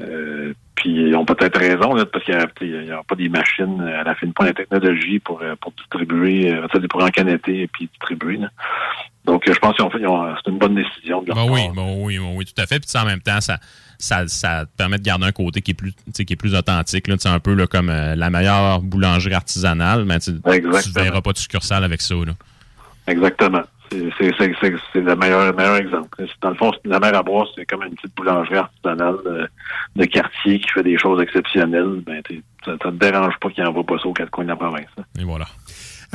Euh, 0.00 0.52
puis 0.74 1.08
ils 1.08 1.14
ont 1.16 1.24
peut-être 1.24 1.58
raison, 1.58 1.94
là, 1.94 2.04
parce 2.06 2.24
qu'il 2.24 2.34
n'y 2.84 2.90
a, 2.90 3.02
pas 3.02 3.14
des 3.16 3.28
machines 3.28 3.80
à 3.80 4.02
la 4.02 4.14
fin, 4.14 4.28
pas 4.30 4.46
la 4.46 4.52
technologie 4.52 5.18
pour, 5.18 5.40
euh, 5.42 5.54
pour 5.60 5.72
distribuer, 5.72 6.52
euh, 6.52 6.66
pour 6.88 7.02
encanetter 7.02 7.62
et 7.62 7.66
puis 7.68 7.88
distribuer. 7.92 8.38
là. 8.38 8.48
Donc, 9.24 9.42
je 9.46 9.58
pense 9.58 9.74
qu'ils 9.76 9.84
ont 9.84 9.90
fait, 9.90 10.00
ils 10.00 10.06
ont- 10.06 10.34
c'est 10.42 10.50
une 10.50 10.58
bonne 10.58 10.74
décision 10.74 11.22
de 11.22 11.28
leur 11.28 11.36
Ben 11.36 11.50
oui, 11.52 11.60
ben 11.74 11.94
oui, 11.98 12.18
ben 12.18 12.32
oui, 12.34 12.44
tout 12.44 12.60
à 12.60 12.66
fait. 12.66 12.80
Puis 12.80 12.98
en 13.00 13.06
même 13.06 13.20
temps, 13.20 13.40
ça, 13.40 13.58
ça, 13.98 14.26
ça 14.28 14.66
te 14.66 14.76
permet 14.76 14.98
de 14.98 15.02
garder 15.02 15.26
un 15.26 15.32
côté 15.32 15.62
qui 15.62 15.70
est 15.70 15.74
plus, 15.74 15.92
tu 15.92 16.02
sais, 16.12 16.24
qui 16.24 16.34
est 16.34 16.36
plus 16.36 16.54
authentique. 16.54 17.06
Sais, 17.18 17.28
un 17.28 17.40
peu 17.40 17.54
là, 17.54 17.66
comme 17.66 17.88
euh, 17.88 18.14
la 18.16 18.30
meilleure 18.30 18.80
boulangerie 18.80 19.34
artisanale, 19.34 20.04
mais 20.04 20.18
tu 20.18 20.32
tu 20.40 20.50
Exactement. 20.50 21.04
verras 21.04 21.20
pas 21.22 21.32
de 21.32 21.38
succursale 21.38 21.84
avec 21.84 22.00
ça. 22.02 22.14
Là. 22.14 22.32
Exactement. 23.06 23.62
C'est- 24.18 25.00
le 25.00 25.16
meilleur, 25.16 25.46
le 25.46 25.52
meilleur 25.52 25.76
exemple. 25.76 26.24
Dans 26.40 26.50
le 26.50 26.54
fond, 26.56 26.72
la 26.84 26.98
mer 27.00 27.14
à 27.16 27.22
boire, 27.22 27.46
c'est 27.54 27.64
comme 27.66 27.82
une 27.84 27.94
petite 27.94 28.14
boulangerie 28.16 28.56
artisanale 28.56 29.16
de, 29.24 29.48
de 29.96 30.04
quartier 30.06 30.60
qui 30.60 30.68
fait 30.68 30.82
des 30.82 30.98
choses 30.98 31.20
exceptionnelles. 31.22 32.02
Ben, 32.06 32.22
t'es- 32.22 32.42
ça 32.64 32.72
ne 32.72 32.76
te 32.76 32.88
dérange 32.88 33.34
pas 33.40 33.50
qu'il 33.50 33.62
n'envoie 33.64 33.84
pas 33.84 33.98
ça 33.98 34.06
aux 34.06 34.12
quatre 34.12 34.30
coins 34.30 34.44
de 34.44 34.50
la 34.50 34.56
province. 34.56 34.86
là. 34.96 35.04
Et 35.20 35.24
voilà. 35.24 35.46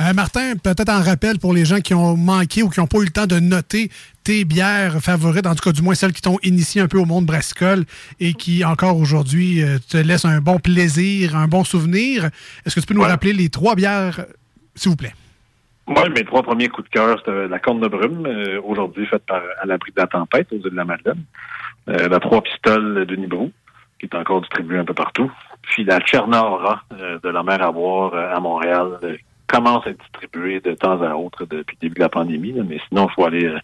Euh, 0.00 0.14
Martin, 0.14 0.54
peut-être 0.56 0.88
en 0.88 1.02
rappel 1.02 1.38
pour 1.38 1.52
les 1.52 1.66
gens 1.66 1.80
qui 1.80 1.92
ont 1.92 2.16
manqué 2.16 2.62
ou 2.62 2.70
qui 2.70 2.80
n'ont 2.80 2.86
pas 2.86 2.98
eu 2.98 3.04
le 3.04 3.10
temps 3.10 3.26
de 3.26 3.38
noter 3.38 3.90
tes 4.24 4.44
bières 4.46 4.98
favorites, 5.02 5.46
en 5.46 5.54
tout 5.54 5.62
cas 5.62 5.72
du 5.72 5.82
moins 5.82 5.94
celles 5.94 6.12
qui 6.14 6.22
t'ont 6.22 6.38
initié 6.42 6.80
un 6.80 6.88
peu 6.88 6.98
au 6.98 7.04
monde 7.04 7.26
brassicole 7.26 7.84
et 8.18 8.32
qui 8.32 8.64
encore 8.64 8.96
aujourd'hui 8.96 9.62
euh, 9.62 9.78
te 9.90 9.98
laissent 9.98 10.24
un 10.24 10.40
bon 10.40 10.58
plaisir, 10.58 11.36
un 11.36 11.48
bon 11.48 11.64
souvenir. 11.64 12.30
Est-ce 12.64 12.76
que 12.76 12.80
tu 12.80 12.86
peux 12.86 12.94
nous 12.94 13.02
rappeler 13.02 13.34
les 13.34 13.50
trois 13.50 13.74
bières, 13.74 14.24
s'il 14.74 14.90
vous 14.90 14.96
plaît? 14.96 15.12
Moi, 15.90 16.08
mes 16.08 16.24
trois 16.24 16.44
premiers 16.44 16.68
coups 16.68 16.88
de 16.88 16.92
cœur, 16.92 17.18
c'était 17.18 17.48
la 17.48 17.58
corne 17.58 17.80
de 17.80 17.88
brume, 17.88 18.24
euh, 18.24 18.60
aujourd'hui 18.62 19.06
faite 19.06 19.26
par 19.26 19.42
à 19.60 19.66
l'abri 19.66 19.90
de 19.90 20.00
la 20.00 20.06
tempête 20.06 20.46
aux 20.52 20.56
îles 20.56 20.62
de 20.62 20.76
la 20.76 20.84
Madeleine. 20.84 21.24
Euh, 21.88 22.08
la 22.08 22.20
trois 22.20 22.40
pistoles 22.42 23.04
de 23.06 23.16
Nibrou, 23.16 23.50
qui 23.98 24.06
est 24.06 24.14
encore 24.14 24.40
distribuée 24.40 24.78
un 24.78 24.84
peu 24.84 24.94
partout. 24.94 25.32
Puis 25.62 25.82
la 25.82 25.98
Tchernora 25.98 26.84
euh, 26.92 27.18
de 27.20 27.28
la 27.28 27.42
mer 27.42 27.60
à 27.60 27.72
boire 27.72 28.14
euh, 28.14 28.32
à 28.32 28.38
Montréal 28.38 28.98
euh, 29.02 29.16
commence 29.50 29.86
à 29.86 29.90
être 29.90 29.98
distribuée 30.00 30.60
de 30.60 30.74
temps 30.74 31.02
à 31.02 31.14
autre 31.14 31.44
depuis 31.44 31.76
le 31.80 31.88
début 31.88 31.94
de 31.96 32.00
la 32.00 32.08
pandémie. 32.08 32.52
là. 32.52 32.62
mais 32.66 32.78
sinon, 32.88 33.08
il 33.10 33.14
faut 33.14 33.24
aller 33.24 33.44
euh, 33.46 33.58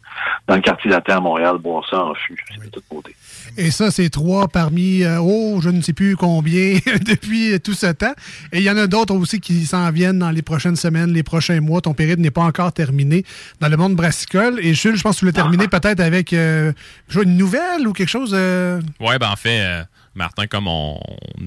dans 0.49 0.57
le 0.57 0.61
quartier 0.61 0.91
latin 0.91 1.19
à 1.19 1.21
Montréal 1.21 1.59
boire 1.59 1.85
ça 1.89 2.03
en 2.05 2.15
fût. 2.15 2.37
C'est 2.55 2.65
de 2.65 2.71
toute 2.71 2.85
beauté. 2.91 3.15
Et 3.57 3.71
ça, 3.71 3.91
c'est 3.91 4.09
trois 4.11 4.49
parmi, 4.49 5.03
euh, 5.05 5.19
oh, 5.21 5.61
je 5.63 5.69
ne 5.71 5.81
sais 5.81 5.93
plus 5.93 6.17
combien, 6.17 6.79
depuis 7.07 7.53
euh, 7.55 7.59
tout 7.59 7.75
ce 7.75 7.87
temps. 7.93 8.15
Et 8.53 8.59
il 8.59 8.65
y 8.65 8.71
en 8.71 8.77
a 8.77 8.87
d'autres 8.87 9.15
aussi 9.15 9.41
qui 9.41 9.65
s'en 9.67 9.91
viennent 9.91 10.19
dans 10.19 10.31
les 10.31 10.43
prochaines 10.43 10.77
semaines, 10.77 11.13
les 11.13 11.23
prochains 11.23 11.61
mois. 11.61 11.81
Ton 11.81 11.95
période 11.95 12.19
n'est 12.19 12.31
pas 12.31 12.43
encore 12.43 12.73
terminé 12.73 13.25
dans 13.61 13.69
le 13.69 13.77
monde 13.77 13.95
brassicole. 13.95 14.59
Et 14.61 14.75
Jules, 14.75 14.97
je 14.97 15.03
pense 15.03 15.17
que 15.17 15.21
tu 15.21 15.27
l'as 15.27 15.33
terminé 15.33 15.69
peut-être 15.69 16.01
avec 16.01 16.33
euh, 16.33 16.73
une 17.15 17.37
nouvelle 17.37 17.87
ou 17.87 17.93
quelque 17.93 18.09
chose. 18.09 18.33
euh, 18.35 18.81
Ouais, 19.01 19.19
ben 19.19 19.31
en 19.31 19.37
fait, 19.37 19.61
euh, 19.61 19.83
Martin, 20.15 20.47
comme 20.47 20.67
on, 20.69 20.99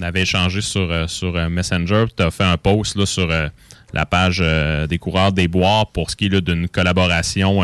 avait 0.01 0.21
échangé 0.21 0.61
sur, 0.61 1.09
sur 1.09 1.33
Messenger, 1.49 2.05
tu 2.15 2.23
as 2.23 2.31
fait 2.31 2.43
un 2.43 2.57
post 2.57 2.95
là, 2.95 3.05
sur 3.05 3.29
euh, 3.29 3.47
la 3.93 4.05
page 4.05 4.43
des 4.87 4.97
coureurs 4.97 5.31
des 5.31 5.47
bois 5.47 5.89
pour 5.91 6.09
ce 6.09 6.15
qui 6.15 6.25
est 6.25 6.41
d'une 6.41 6.67
collaboration 6.67 7.63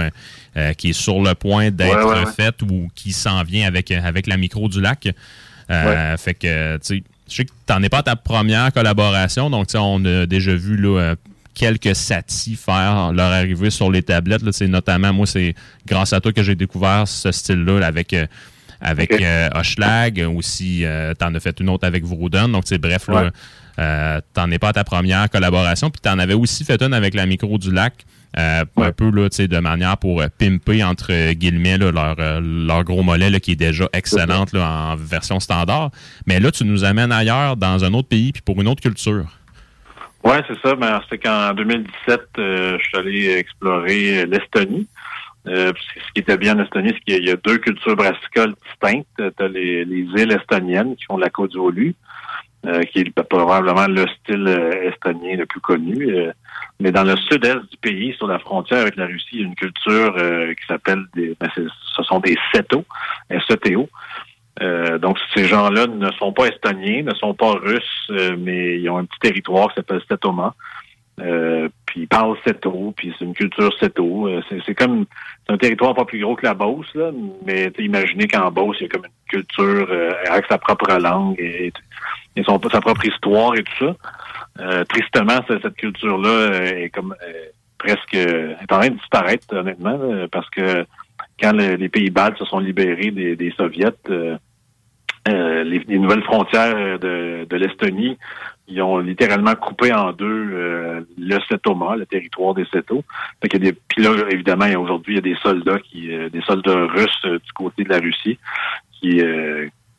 qui 0.77 0.89
est 0.89 0.93
sur 0.93 1.22
le 1.22 1.35
point 1.35 1.72
d'être 1.72 2.34
faite 2.35 2.61
ou 2.61 2.89
qui 2.95 3.11
s'en 3.11 3.43
vient 3.43 3.68
avec, 3.68 3.91
avec 3.91 4.27
la 4.27 4.38
micro 4.38 4.68
du 4.68 4.81
lac. 4.81 5.10
Fait 5.68 6.34
que, 6.34 6.77
tu 6.77 6.81
sais, 6.81 7.03
je 7.30 7.35
sais 7.35 7.45
que 7.45 7.52
tu 7.52 7.73
n'en 7.73 7.81
es 7.84 7.89
pas 7.89 7.99
à 7.99 8.03
ta 8.03 8.15
première 8.15 8.72
collaboration, 8.72 9.49
donc 9.49 9.68
on 9.76 10.06
a 10.06 10.26
déjà 10.26 10.56
vu 10.56 10.77
là, 10.77 11.15
quelques 11.53 11.95
satis 11.95 12.56
faire 12.56 13.11
leur 13.14 13.31
arrivée 13.31 13.69
sur 13.69 13.89
les 13.89 14.03
tablettes. 14.03 14.43
Là, 14.43 14.52
notamment, 14.68 15.14
moi, 15.14 15.26
c'est 15.26 15.56
grâce 15.88 16.14
à 16.14 16.22
toi 16.22 16.31
que 16.31 16.43
j'ai 16.43 16.56
découvert 16.56 17.07
ce 17.07 17.31
style-là 17.31 17.85
avec 17.85 18.15
avec 18.81 19.14
okay. 19.14 19.26
Euh, 19.26 20.30
aussi, 20.30 20.85
euh, 20.85 21.14
tu 21.18 21.26
en 21.26 21.34
as 21.34 21.39
fait 21.39 21.60
une 21.60 21.69
autre 21.69 21.88
avec 21.88 22.03
Vrouden. 22.03 22.52
Donc, 22.52 22.65
bref, 22.80 23.07
là, 23.07 23.31
euh, 23.80 24.22
t'en 24.34 24.49
es 24.52 24.60
pas 24.60 24.69
à 24.69 24.73
ta 24.73 24.84
première 24.84 25.30
collaboration. 25.30 25.89
Puis 25.89 26.02
tu 26.02 26.10
en 26.10 26.19
avais 26.19 26.34
aussi 26.34 26.64
fait 26.64 26.81
une 26.81 26.93
avec 26.93 27.14
la 27.14 27.26
micro 27.26 27.57
du 27.57 27.72
lac. 27.72 28.06
Un 28.38 28.91
peu 28.91 29.10
là, 29.11 29.30
de 29.30 29.60
manière 29.60 29.95
pour 29.95 30.22
pimper 30.38 30.84
entre 30.84 31.31
guillemets 31.31 31.77
leur, 31.77 32.15
leur 32.41 32.84
gros 32.84 33.02
mollet 33.02 33.39
qui 33.39 33.53
est 33.53 33.56
déjà 33.56 33.88
excellente 33.93 34.53
en 34.53 34.97
version 34.97 35.39
standard. 35.39 35.89
Mais 36.27 36.41
là, 36.41 36.52
tu 36.52 36.65
nous 36.65 36.84
amènes 36.84 37.14
ailleurs, 37.14 37.56
dans 37.56 37.85
un 37.85 37.93
autre 37.93 38.10
pays, 38.10 38.34
puis 38.34 38.41
pour 38.41 38.60
une 38.60 38.68
autre 38.68 38.81
culture. 38.81 39.26
Oui, 40.26 40.35
c'est 40.49 40.60
ça. 40.60 40.76
Ben, 40.76 41.02
c'est 41.10 41.18
qu'en 41.18 41.53
2017, 41.53 42.22
je 42.35 42.77
suis 42.84 42.97
allé 42.97 43.30
explorer 43.38 44.26
l'Estonie. 44.26 44.85
Euh, 45.47 45.73
ce 46.07 46.14
qui 46.14 46.22
était 46.22 46.38
bien 46.38 46.57
en 46.57 46.64
Estonie, 46.64 46.91
c'est 46.93 47.02
qu'il 47.02 47.26
y, 47.26 47.30
a 47.30 47.35
deux 47.35 47.57
cultures 47.60 47.95
brassicoles 47.95 48.56
distinctes. 48.68 49.07
Tu 49.18 49.43
as 49.43 49.47
les, 49.47 49.84
îles 49.84 50.31
estoniennes 50.31 50.95
qui 50.95 51.06
font 51.06 51.18
la 51.18 51.30
côte 51.30 51.52
du 51.52 51.60
euh, 52.65 52.83
qui 52.83 52.99
est 52.99 53.23
probablement 53.23 53.87
le 53.87 54.05
style 54.07 54.47
euh, 54.47 54.89
estonien 54.89 55.37
le 55.37 55.45
plus 55.45 55.59
connu. 55.59 56.15
mais 56.79 56.91
dans 56.91 57.03
le 57.03 57.15
sud-est 57.15 57.69
du 57.69 57.77
pays, 57.81 58.13
sur 58.13 58.27
la 58.27 58.39
frontière 58.39 58.81
avec 58.81 58.95
la 58.95 59.05
Russie, 59.05 59.27
il 59.33 59.41
y 59.41 59.43
a 59.43 59.47
une 59.47 59.55
culture 59.55 60.15
qui 60.15 60.65
s'appelle 60.67 61.05
des 61.15 61.35
ben, 61.39 61.49
ce 61.55 62.03
sont 62.03 62.19
des 62.19 62.35
seto, 62.53 62.85
S-E-T-O. 63.29 63.89
donc 64.99 65.17
ces 65.33 65.45
gens-là 65.45 65.87
ne 65.87 66.11
sont 66.13 66.33
pas 66.33 66.47
estoniens, 66.47 67.03
ne 67.03 67.13
sont 67.13 67.33
pas 67.33 67.51
russes, 67.53 68.11
mais 68.37 68.79
ils 68.79 68.89
ont 68.89 68.97
un 68.97 69.05
petit 69.05 69.19
territoire 69.19 69.69
qui 69.69 69.75
s'appelle 69.75 70.01
Setoma. 70.09 70.55
Euh, 71.95 72.01
puis 72.01 72.01
ils 72.01 72.07
parlent 72.07 72.35
Seto, 72.45 72.93
puis 72.95 73.13
c'est 73.17 73.26
une 73.26 73.34
culture. 73.34 73.72
Euh, 73.81 74.41
c'est 74.65 74.76
comme 74.76 75.05
un 75.47 75.57
territoire 75.57 75.95
pas 75.95 76.05
plus 76.05 76.19
gros 76.19 76.35
que 76.35 76.45
la 76.45 76.53
Beauce, 76.53 76.93
là, 76.95 77.11
mais 77.45 77.72
imaginez 77.80 78.27
qu'en 78.27 78.51
Beauce, 78.51 78.77
il 78.80 78.84
y 78.84 78.85
a 78.85 78.89
comme 78.89 79.05
une 79.05 79.30
culture 79.30 79.88
euh, 79.89 80.11
avec 80.30 80.45
sa 80.47 80.57
propre 80.57 80.91
langue 80.97 81.39
et, 81.39 81.72
son, 82.43 82.59
sa 82.69 82.81
propre 82.81 83.05
histoire 83.05 83.55
et 83.55 83.63
tout 83.63 83.95
ça. 84.57 84.85
tristement, 84.89 85.39
cette 85.47 85.76
culture-là 85.76 86.63
est 86.63 86.89
comme 86.89 87.15
presque 87.77 88.13
est 88.13 88.72
en 88.72 88.80
train 88.80 88.89
de 88.89 88.95
disparaître, 88.95 89.55
honnêtement, 89.55 90.27
parce 90.31 90.49
que 90.49 90.85
quand 91.39 91.53
les 91.53 91.89
pays 91.89 92.09
baltes 92.09 92.38
se 92.38 92.45
sont 92.45 92.59
libérés 92.59 93.11
des, 93.11 93.38
des 93.38 93.51
soviets, 93.51 93.93
les, 95.27 95.97
nouvelles 95.97 96.23
frontières 96.23 96.99
de, 96.99 97.45
de 97.49 97.55
l'Estonie 97.55 98.17
ils 98.67 98.81
ont 98.81 98.97
littéralement 98.97 99.55
coupé 99.55 99.93
en 99.93 100.11
deux 100.11 100.49
euh, 100.53 101.01
le 101.17 101.39
Setoma, 101.47 101.95
le 101.95 102.05
territoire 102.05 102.53
des 102.53 102.65
Seto. 102.65 103.03
Fait 103.41 103.59
des, 103.59 103.73
puis 103.73 104.03
là, 104.03 104.11
évidemment, 104.29 104.67
aujourd'hui, 104.79 105.13
il 105.13 105.15
y 105.17 105.19
a 105.19 105.33
des 105.33 105.39
soldats 105.41 105.79
qui, 105.79 106.13
euh, 106.13 106.29
des 106.29 106.41
soldats 106.41 106.85
russes 106.87 107.21
euh, 107.25 107.37
du 107.37 107.51
côté 107.53 107.83
de 107.83 107.89
la 107.89 107.99
Russie 107.99 108.39
qui, 108.91 109.21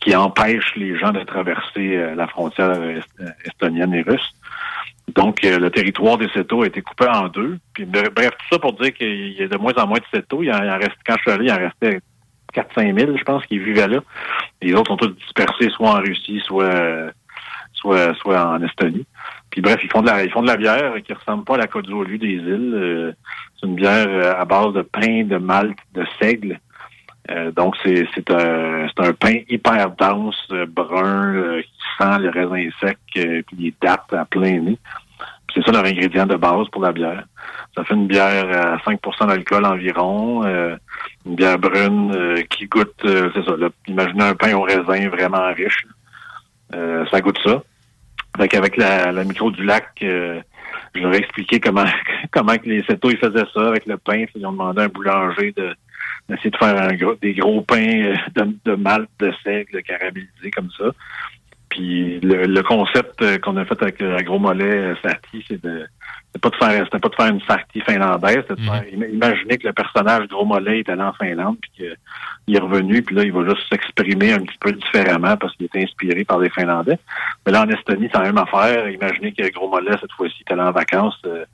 qui 0.00 0.16
empêchent 0.16 0.74
les 0.74 0.98
gens 0.98 1.12
de 1.12 1.22
traverser 1.22 2.14
la 2.16 2.26
frontière 2.26 2.76
estonienne 3.44 3.94
et 3.94 4.02
russe. 4.02 4.32
Donc, 5.14 5.42
le 5.42 5.68
territoire 5.68 6.16
des 6.16 6.28
Seto 6.30 6.62
a 6.62 6.66
été 6.66 6.80
coupé 6.80 7.06
en 7.06 7.28
deux. 7.28 7.58
Puis, 7.74 7.84
bref, 7.84 8.30
tout 8.30 8.46
ça 8.50 8.58
pour 8.58 8.72
dire 8.72 8.92
qu'il 8.94 9.32
y 9.34 9.42
a 9.42 9.48
de 9.48 9.56
moins 9.58 9.74
en 9.76 9.86
moins 9.86 9.98
de 9.98 10.04
Seto. 10.18 10.42
Il 10.42 10.50
en, 10.50 10.78
reste, 10.78 10.96
quand 11.06 11.14
je 11.18 11.22
suis 11.22 11.30
allé, 11.30 11.44
il 11.44 11.52
en 11.52 11.58
restait 11.58 12.00
4-5 12.54 12.98
000, 12.98 13.16
je 13.18 13.22
pense, 13.22 13.44
qui 13.46 13.58
vivaient 13.58 13.86
là. 13.86 14.00
Les 14.62 14.72
autres 14.72 14.88
sont 14.88 14.96
tous 14.96 15.14
dispersés, 15.14 15.68
soit 15.70 15.90
en 15.90 16.00
Russie, 16.00 16.40
soit 16.44 17.12
soit, 17.76 18.14
soit 18.14 18.44
en 18.44 18.62
Estonie. 18.62 19.06
Puis 19.50 19.60
bref, 19.60 19.78
ils 19.82 19.90
font 19.90 20.02
de 20.02 20.06
la, 20.06 20.24
ils 20.24 20.30
font 20.30 20.42
de 20.42 20.48
la 20.48 20.56
bière 20.56 20.94
qui 21.04 21.12
ressemble 21.12 21.44
pas 21.44 21.54
à 21.54 21.58
la 21.58 21.66
Côte 21.66 21.86
d'Olu 21.86 22.18
des 22.18 22.34
îles. 22.34 22.74
Euh, 22.74 23.12
c'est 23.58 23.66
une 23.66 23.74
bière 23.74 24.06
euh, 24.08 24.34
à 24.38 24.44
base 24.44 24.74
de 24.74 24.82
pain, 24.82 25.24
de 25.24 25.38
malt, 25.38 25.76
de 25.94 26.04
seigle. 26.20 26.60
Euh, 27.30 27.50
donc 27.52 27.74
c'est 27.82 28.06
c'est 28.14 28.30
un 28.30 28.86
c'est 28.88 29.06
un 29.06 29.12
pain 29.12 29.38
hyper 29.48 29.90
dense, 29.92 30.46
brun, 30.68 31.60
qui 31.62 31.82
sent 31.98 32.18
les 32.20 32.28
raisins 32.28 32.70
secs 32.80 32.98
puis 33.12 33.56
les 33.58 33.74
dates 33.80 34.12
à 34.12 34.24
plein 34.24 34.60
nez. 34.60 34.78
c'est 35.52 35.64
ça 35.64 35.72
leur 35.72 35.84
ingrédient 35.84 36.26
de 36.26 36.36
base 36.36 36.68
pour 36.68 36.82
la 36.82 36.92
bière. 36.92 37.24
Ça 37.74 37.82
fait 37.84 37.94
une 37.94 38.06
bière 38.06 38.48
à 38.50 38.76
5% 38.76 39.26
d'alcool 39.26 39.64
environ, 39.64 40.44
une 40.44 41.34
bière 41.34 41.58
brune 41.58 42.44
qui 42.50 42.66
goûte, 42.66 42.94
c'est 43.02 43.44
ça. 43.44 43.52
imaginez 43.88 44.24
un 44.24 44.34
pain 44.34 44.54
au 44.54 44.62
raisin 44.62 45.08
vraiment 45.08 45.52
riche. 45.52 45.84
Ça 46.72 47.20
goûte 47.20 47.38
ça. 47.44 47.62
Fait 48.36 48.54
avec 48.56 48.76
la, 48.76 49.12
la 49.12 49.24
micro 49.24 49.50
du 49.50 49.64
lac, 49.64 49.88
euh, 50.02 50.40
je 50.94 51.00
leur 51.00 51.14
ai 51.14 51.18
expliqué 51.18 51.58
comment 51.58 51.86
comment 52.32 52.56
que 52.56 52.68
les 52.68 52.82
setos 52.82 53.10
ils 53.10 53.18
faisaient 53.18 53.46
ça 53.54 53.68
avec 53.68 53.86
le 53.86 53.96
pain. 53.96 54.24
Ils 54.34 54.46
ont 54.46 54.52
demandé 54.52 54.82
à 54.82 54.84
un 54.84 54.88
boulanger 54.88 55.52
de 55.56 55.74
d'essayer 56.28 56.50
de 56.50 56.56
faire 56.56 56.82
un 56.82 57.14
des 57.22 57.34
gros 57.34 57.62
pains 57.62 57.76
euh, 58.04 58.16
de, 58.34 58.56
de 58.64 58.74
malt, 58.74 59.08
de 59.20 59.32
seigle 59.42 59.82
caramélisé 59.82 60.50
comme 60.50 60.70
ça. 60.76 60.84
Puis 61.76 62.20
le, 62.20 62.62
concept 62.62 63.20
euh, 63.20 63.36
qu'on 63.38 63.58
a 63.58 63.66
fait 63.66 63.80
avec 63.82 64.00
le 64.00 64.22
gros 64.22 64.38
mollet 64.38 64.94
Sati, 65.02 65.44
c'est 65.46 65.62
de 65.62 65.86
c'était 66.36 66.38
pas 66.38 66.50
de 66.50 66.56
faire 66.56 66.84
c'était 66.84 66.98
pas 66.98 67.08
de 67.08 67.14
faire 67.14 67.26
une 67.26 67.40
sartie 67.42 67.80
finlandaise, 67.80 68.44
c'était 68.48 68.54
de 68.54 68.60
mhm. 68.60 68.66
faire 68.66 69.08
imaginer 69.12 69.58
que 69.58 69.66
le 69.66 69.72
personnage 69.72 70.28
Gros 70.28 70.44
Mollet 70.44 70.80
est 70.80 70.88
allé 70.88 71.02
en 71.02 71.12
Finlande 71.12 71.56
puis 71.60 71.70
qu'il 71.76 72.56
est 72.56 72.58
revenu 72.58 73.02
puis 73.02 73.14
là 73.14 73.24
il 73.24 73.32
va 73.32 73.44
juste 73.44 73.68
s'exprimer 73.70 74.32
un 74.32 74.40
petit 74.40 74.58
peu 74.60 74.72
différemment 74.72 75.36
parce 75.36 75.54
qu'il 75.56 75.66
est 75.66 75.82
inspiré 75.82 76.24
par 76.24 76.38
les 76.38 76.50
Finlandais. 76.50 76.98
Mais 77.44 77.52
là 77.52 77.62
en 77.62 77.68
Estonie, 77.68 78.08
c'est 78.12 78.18
la 78.18 78.32
même 78.32 78.38
affaire. 78.38 78.88
Imaginez 78.88 79.32
que 79.32 79.50
Gros 79.52 79.68
Mollet 79.68 79.96
cette 80.00 80.12
fois-ci 80.12 80.42
est 80.46 80.52
allé 80.52 80.62
en 80.62 80.72
vacances 80.72 81.20
euh, 81.26 81.44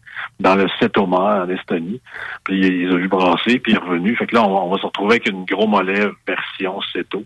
dans 0.41 0.55
le 0.55 0.67
Setoma 0.81 1.45
en 1.45 1.49
Estonie. 1.49 2.01
Puis 2.45 2.59
il, 2.59 2.93
a 2.93 2.97
vu 2.97 3.09
brasser 3.09 3.59
puis 3.59 3.73
il 3.73 3.77
est 3.77 3.79
revenu. 3.79 4.17
Fait 4.17 4.27
que 4.27 4.35
là 4.35 4.43
on, 4.43 4.71
va 4.71 4.79
se 4.79 4.87
retrouver 4.87 5.13
avec 5.13 5.29
une 5.29 5.45
Gros 5.45 5.67
Mollet 5.67 6.09
version 6.27 6.81
Seto. 6.93 7.25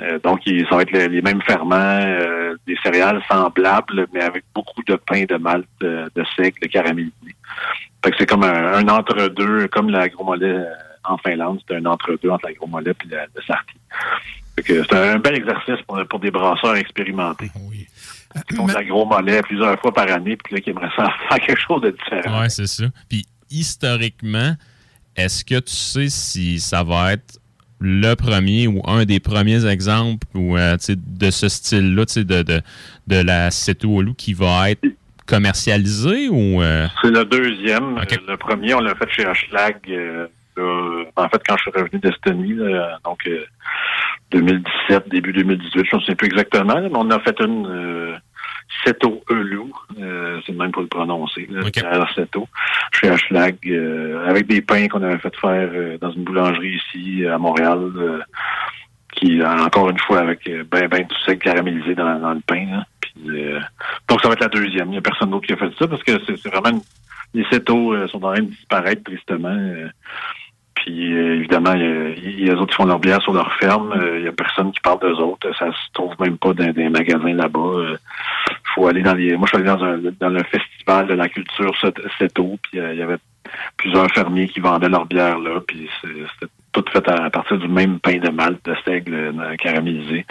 Euh, 0.00 0.18
donc, 0.18 0.40
ça 0.44 0.76
va 0.76 0.82
être 0.82 0.92
les, 0.92 1.22
mêmes 1.22 1.40
ferments, 1.42 1.74
euh, 1.76 2.54
des 2.66 2.76
céréales 2.82 3.22
semblables, 3.30 4.06
mais 4.12 4.22
avec 4.22 4.44
beaucoup 4.54 4.82
de 4.86 4.96
pain 4.96 5.24
de 5.24 5.36
malt, 5.36 5.66
de, 5.80 6.10
de 6.14 6.24
sec, 6.36 6.60
de 6.60 6.66
caramélisé. 6.66 7.12
Fait 8.04 8.10
que 8.10 8.16
c'est 8.18 8.26
comme 8.26 8.44
un, 8.44 8.86
entre-deux, 8.88 9.68
comme 9.68 9.90
la 9.90 10.08
gros 10.08 10.24
mollet 10.24 10.46
euh, 10.46 10.74
en 11.04 11.16
Finlande, 11.18 11.60
c'est 11.66 11.76
un 11.76 11.86
entre-deux 11.86 12.28
entre 12.28 12.46
la 12.46 12.52
gros 12.54 12.66
mollet 12.66 12.90
et 12.90 13.08
le 13.08 13.42
sarti. 13.46 13.74
c'est 14.58 14.94
un 14.94 15.18
bel 15.18 15.36
exercice 15.36 15.82
pour, 15.86 15.98
pour 16.08 16.20
des 16.20 16.30
brasseurs 16.30 16.76
expérimentés. 16.76 17.50
Ah 17.54 17.58
oui. 17.70 17.86
Qui 18.48 18.56
font 18.56 18.66
de 18.66 19.40
plusieurs 19.42 19.80
fois 19.80 19.94
par 19.94 20.10
année, 20.10 20.36
puis 20.36 20.56
là, 20.56 20.60
qui 20.60 20.70
aimeraient 20.70 20.90
faire 20.96 21.38
quelque 21.40 21.60
chose 21.60 21.80
de 21.80 21.90
différent. 21.90 22.42
Oui, 22.42 22.50
c'est 22.50 22.66
ça. 22.66 22.84
Puis, 23.08 23.24
historiquement, 23.48 24.54
est-ce 25.16 25.42
que 25.42 25.58
tu 25.58 25.72
sais 25.74 26.08
si 26.10 26.60
ça 26.60 26.82
va 26.82 27.14
être 27.14 27.38
le 27.80 28.14
premier 28.14 28.66
ou 28.66 28.82
un 28.86 29.04
des 29.04 29.20
premiers 29.20 29.66
exemples 29.66 30.26
ou, 30.34 30.56
euh, 30.56 30.76
de 30.88 31.30
ce 31.30 31.48
style-là, 31.48 32.04
de, 32.04 32.42
de, 32.42 32.60
de 33.06 33.22
la 33.22 33.50
qui 34.16 34.34
va 34.34 34.70
être 34.70 34.86
commercialisé 35.26 36.28
ou... 36.28 36.62
Euh? 36.62 36.86
C'est 37.02 37.10
le 37.10 37.24
deuxième. 37.24 37.96
Le 37.96 38.36
premier, 38.36 38.74
on 38.74 38.80
l'a 38.80 38.94
fait 38.94 39.10
chez 39.10 39.26
Ashlag. 39.26 39.76
Euh, 39.88 41.04
en 41.16 41.28
fait, 41.28 41.42
quand 41.46 41.56
je 41.58 41.62
suis 41.62 41.70
revenu 41.70 41.98
d'Estonie, 41.98 42.56
donc 43.04 43.28
2017, 44.30 45.08
début 45.10 45.32
2018, 45.32 45.84
je 45.90 45.96
ne 45.96 46.00
sais 46.02 46.14
plus 46.14 46.28
exactement, 46.28 46.80
mais 46.80 46.90
on 46.94 47.10
a 47.10 47.20
fait 47.20 47.38
une 47.40 48.16
Seto 48.84 49.22
Elou, 49.30 49.72
euh, 49.98 50.40
c'est 50.46 50.52
même 50.52 50.72
pour 50.72 50.82
le 50.82 50.88
prononcer, 50.88 51.48
là, 51.50 51.62
Seto, 52.14 52.48
chez 52.92 53.08
Ashlag, 53.08 53.56
euh, 53.66 54.28
avec 54.28 54.46
des 54.46 54.60
pains 54.60 54.88
qu'on 54.88 55.02
avait 55.02 55.18
fait 55.18 55.34
faire 55.36 55.70
euh, 55.72 55.98
dans 55.98 56.10
une 56.10 56.24
boulangerie 56.24 56.76
ici 56.76 57.26
à 57.26 57.38
Montréal, 57.38 57.78
euh, 57.96 58.20
qui, 59.12 59.42
encore 59.42 59.90
une 59.90 59.98
fois, 59.98 60.20
avec 60.20 60.50
ben, 60.70 60.88
ben 60.88 61.06
tout 61.06 61.16
sec 61.24 61.40
caramélisé 61.40 61.94
dans, 61.94 62.18
dans 62.20 62.34
le 62.34 62.40
pain. 62.40 62.84
donc, 64.08 64.20
ça 64.20 64.28
va 64.28 64.34
être 64.34 64.42
la 64.42 64.48
deuxième. 64.48 64.88
Il 64.88 64.92
n'y 64.92 64.98
a 64.98 65.02
personne 65.02 65.30
d'autre 65.30 65.46
qui 65.46 65.54
a 65.54 65.56
fait 65.56 65.72
ça 65.78 65.88
parce 65.88 66.02
que 66.02 66.12
c'est 66.26 66.48
vraiment... 66.52 66.78
Les 67.32 67.44
Seto 67.50 68.06
sont 68.08 68.22
en 68.24 68.32
train 68.32 68.42
de 68.42 68.50
disparaître 68.50 69.04
tristement. 69.04 69.56
Puis 70.86 71.12
évidemment, 71.12 71.74
il 71.74 72.40
y, 72.40 72.48
a, 72.48 72.54
les 72.54 72.60
autres 72.60 72.70
qui 72.70 72.76
font 72.76 72.86
leur 72.86 73.00
bière 73.00 73.20
sur 73.20 73.32
leur 73.32 73.52
ferme. 73.54 73.92
Il 74.16 74.22
y 74.22 74.28
a 74.28 74.32
personne 74.32 74.72
qui 74.72 74.80
parle 74.80 75.00
d'eux 75.00 75.16
autres. 75.16 75.50
Ça 75.58 75.66
se 75.72 75.92
trouve 75.92 76.14
même 76.20 76.38
pas 76.38 76.54
dans 76.54 76.72
des 76.72 76.88
magasins 76.88 77.34
là-bas 77.34 77.98
faut 78.76 78.86
aller 78.86 79.02
dans 79.02 79.14
les. 79.14 79.36
Moi, 79.36 79.48
je 79.50 79.56
suis 79.58 79.68
allé 79.68 79.78
dans, 79.78 79.84
un, 79.84 79.98
dans 80.20 80.28
le 80.28 80.42
festival 80.44 81.06
de 81.06 81.14
la 81.14 81.28
culture 81.28 81.74
Seto, 82.18 82.58
puis 82.62 82.78
euh, 82.78 82.92
il 82.92 82.98
y 82.98 83.02
avait 83.02 83.18
plusieurs 83.76 84.08
fermiers 84.10 84.48
qui 84.48 84.60
vendaient 84.60 84.88
leur 84.88 85.06
bière 85.06 85.38
là, 85.38 85.60
puis 85.66 85.88
c'était 86.02 86.52
tout 86.72 86.84
fait 86.92 87.08
à, 87.08 87.30
partir 87.30 87.58
du 87.58 87.68
même 87.68 87.98
pain 88.00 88.18
de 88.18 88.28
malt 88.28 88.62
de 88.64 88.74
seigle 88.84 89.14
euh, 89.14 89.56
caramélisé. 89.56 90.26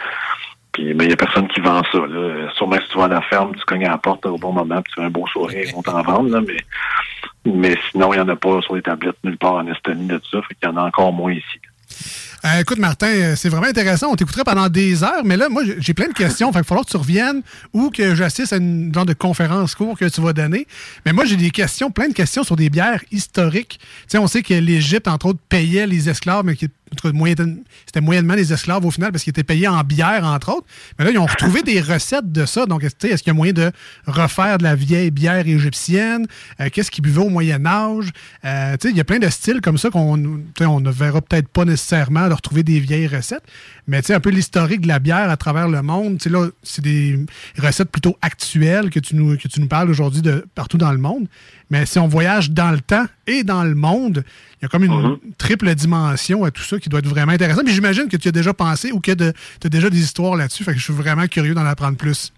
Puis, 0.76 0.94
mais 0.94 1.06
il 1.06 1.08
n'y 1.08 1.14
a 1.14 1.16
personne 1.16 1.48
qui 1.48 1.62
vend 1.62 1.82
ça. 1.90 2.00
Là. 2.00 2.52
Sûrement, 2.58 2.76
si 2.82 2.90
tu 2.92 2.98
vas 2.98 3.06
à 3.06 3.08
la 3.08 3.22
ferme, 3.22 3.56
tu 3.56 3.64
cognes 3.64 3.86
à 3.86 3.92
la 3.92 3.98
porte 3.98 4.26
au 4.26 4.38
bon 4.38 4.52
moment, 4.52 4.82
puis 4.82 4.92
tu 4.94 5.00
fais 5.00 5.08
un 5.08 5.10
beau 5.10 5.26
sourire, 5.28 5.64
ils 5.66 5.74
vont 5.74 5.82
t'en 5.82 6.02
vendre. 6.04 6.30
Là, 6.30 6.42
mais, 6.46 6.58
mais 7.46 7.78
sinon, 7.90 8.14
il 8.14 8.18
n'y 8.18 8.22
en 8.22 8.28
a 8.28 8.36
pas 8.36 8.62
sur 8.62 8.76
les 8.76 8.82
tablettes 8.82 9.16
nulle 9.24 9.38
part 9.38 9.54
en 9.54 9.68
Estonie 9.68 10.08
de 10.08 10.20
ça. 10.30 10.42
Fait 10.42 10.56
qu'il 10.56 10.68
y 10.68 10.72
en 10.72 10.76
a 10.76 10.82
encore 10.82 11.14
moins 11.14 11.32
ici. 11.32 11.60
Euh, 12.44 12.60
écoute, 12.60 12.78
Martin, 12.78 13.08
euh, 13.08 13.36
c'est 13.38 13.48
vraiment 13.48 13.68
intéressant. 13.68 14.12
On 14.12 14.16
t'écouterait 14.16 14.44
pendant 14.44 14.68
des 14.68 15.04
heures, 15.04 15.24
mais 15.24 15.38
là, 15.38 15.48
moi, 15.48 15.64
j'ai 15.80 15.94
plein 15.94 16.10
de 16.10 16.14
questions. 16.14 16.48
Fait 16.50 16.60
qu'il 16.60 16.64
va 16.64 16.68
falloir 16.68 16.86
que 16.86 16.92
tu 16.92 16.98
reviennes 16.98 17.42
ou 17.74 17.90
que 17.90 18.14
j'assiste 18.14 18.52
à 18.52 18.58
une 18.58 18.94
genre 18.94 19.06
de 19.06 19.14
conférence 19.14 19.76
court 19.76 19.98
que 19.98 20.06
tu 20.06 20.20
vas 20.20 20.34
donner. 20.34 20.68
Mais 21.06 21.14
moi, 21.14 21.24
j'ai 21.24 21.38
des 21.38 21.52
questions, 21.52 21.90
plein 21.90 22.10
de 22.10 22.14
questions 22.14 22.44
sur 22.44 22.58
des 22.58 22.70
bières 22.70 23.02
historiques. 23.12 23.80
Tu 23.80 23.86
sais, 24.10 24.18
on 24.18 24.28
sait 24.28 24.44
que 24.44 24.54
l'Égypte, 24.54 25.08
entre 25.08 25.28
autres, 25.28 25.40
payait 25.48 25.88
les 25.88 26.10
esclaves, 26.10 26.44
mais 26.44 26.56
qui 26.56 26.68
c'était 26.94 28.02
moyennement 28.02 28.36
des 28.36 28.54
esclaves 28.54 28.86
au 28.86 28.92
final 28.92 29.12
parce 29.12 29.24
qu'ils 29.24 29.32
étaient 29.32 29.44
payés 29.44 29.68
en 29.68 29.84
bière, 29.84 30.24
entre 30.24 30.50
autres. 30.50 30.68
Mais 30.98 31.06
là, 31.06 31.12
ils 31.12 31.18
ont 31.18 31.26
retrouvé 31.26 31.62
des 31.64 31.82
recettes 31.82 32.32
de 32.32 32.46
ça. 32.46 32.66
Donc, 32.66 32.84
est-ce 32.84 32.96
qu'il 32.96 33.28
y 33.28 33.30
a 33.30 33.34
moyen 33.34 33.54
de 33.54 33.72
refaire 34.06 34.58
de 34.58 34.64
la 34.64 34.76
vieille 34.76 35.12
bière 35.12 35.48
égyptienne? 35.48 36.28
Euh, 36.60 36.70
qu'est-ce 36.72 36.92
qu'ils 36.92 37.04
buvaient 37.04 37.22
au 37.22 37.30
Moyen-Âge? 37.30 38.12
Euh, 38.46 38.78
il 38.84 38.96
y 38.96 39.00
a 39.00 39.04
plein 39.04 39.20
de 39.20 39.30
styles 39.30 39.62
comme 39.62 39.78
ça 39.78 39.90
qu'on 39.90 40.44
on 40.62 40.80
ne 40.80 40.92
verra 40.92 41.22
peut-être 41.22 41.48
pas 41.48 41.66
nécessairement 41.66 42.28
de 42.28 42.34
retrouver 42.34 42.64
des 42.64 42.80
vieilles 42.80 43.08
recettes. 43.08 43.44
Mais 43.88 44.12
un 44.12 44.20
peu 44.20 44.32
l'historique 44.32 44.82
de 44.82 44.88
la 44.88 45.00
bière 45.00 45.30
à 45.30 45.38
travers 45.38 45.68
le 45.68 45.82
monde, 45.82 46.20
là, 46.26 46.48
c'est 46.64 46.84
des 46.84 47.20
recettes 47.60 47.92
plutôt 47.92 48.18
actuelles 48.22 48.90
que 48.90 49.00
tu 49.00 49.16
nous, 49.16 49.38
que 49.38 49.48
tu 49.48 49.62
nous 49.62 49.68
parles 49.68 49.90
aujourd'hui 49.92 50.22
de 50.24 50.44
partout 50.56 50.78
dans 50.78 50.92
le 50.92 50.98
monde. 50.98 51.28
Mais 51.70 51.86
si 51.86 52.00
on 52.00 52.08
voyage 52.08 52.50
dans 52.52 52.72
le 52.72 52.80
temps 52.80 53.06
et 53.28 53.44
dans 53.44 53.64
le 53.64 53.76
monde, 53.76 54.24
il 54.60 54.64
y 54.64 54.66
a 54.66 54.70
comme 54.70 54.84
une 54.84 54.92
Mhm. 54.92 55.18
triple 55.38 55.74
dimension 55.76 56.44
à 56.44 56.52
tout 56.52 56.64
ça 56.64 56.80
qui 56.80 56.90
doit 56.90 57.00
être 57.00 57.08
vraiment 57.08 57.32
intéressant. 57.34 57.62
Puis 57.64 57.74
j'imagine 57.74 58.08
que 58.08 58.18
tu 58.18 58.28
as 58.28 58.32
déjà 58.32 58.54
pensé 58.54 58.92
ou 58.92 59.00
que 59.00 59.12
tu 59.12 59.24
as 59.66 59.70
déjà 59.70 59.90
des 59.90 60.00
histoires 60.00 60.36
là-dessus. 60.36 60.64
Fait 60.64 60.72
que 60.74 60.80
je 60.80 60.84
suis 60.84 60.94
vraiment 60.94 61.28
curieux 61.28 61.54
d'en 61.54 61.66
apprendre 61.66 61.98
plus. 61.98 62.32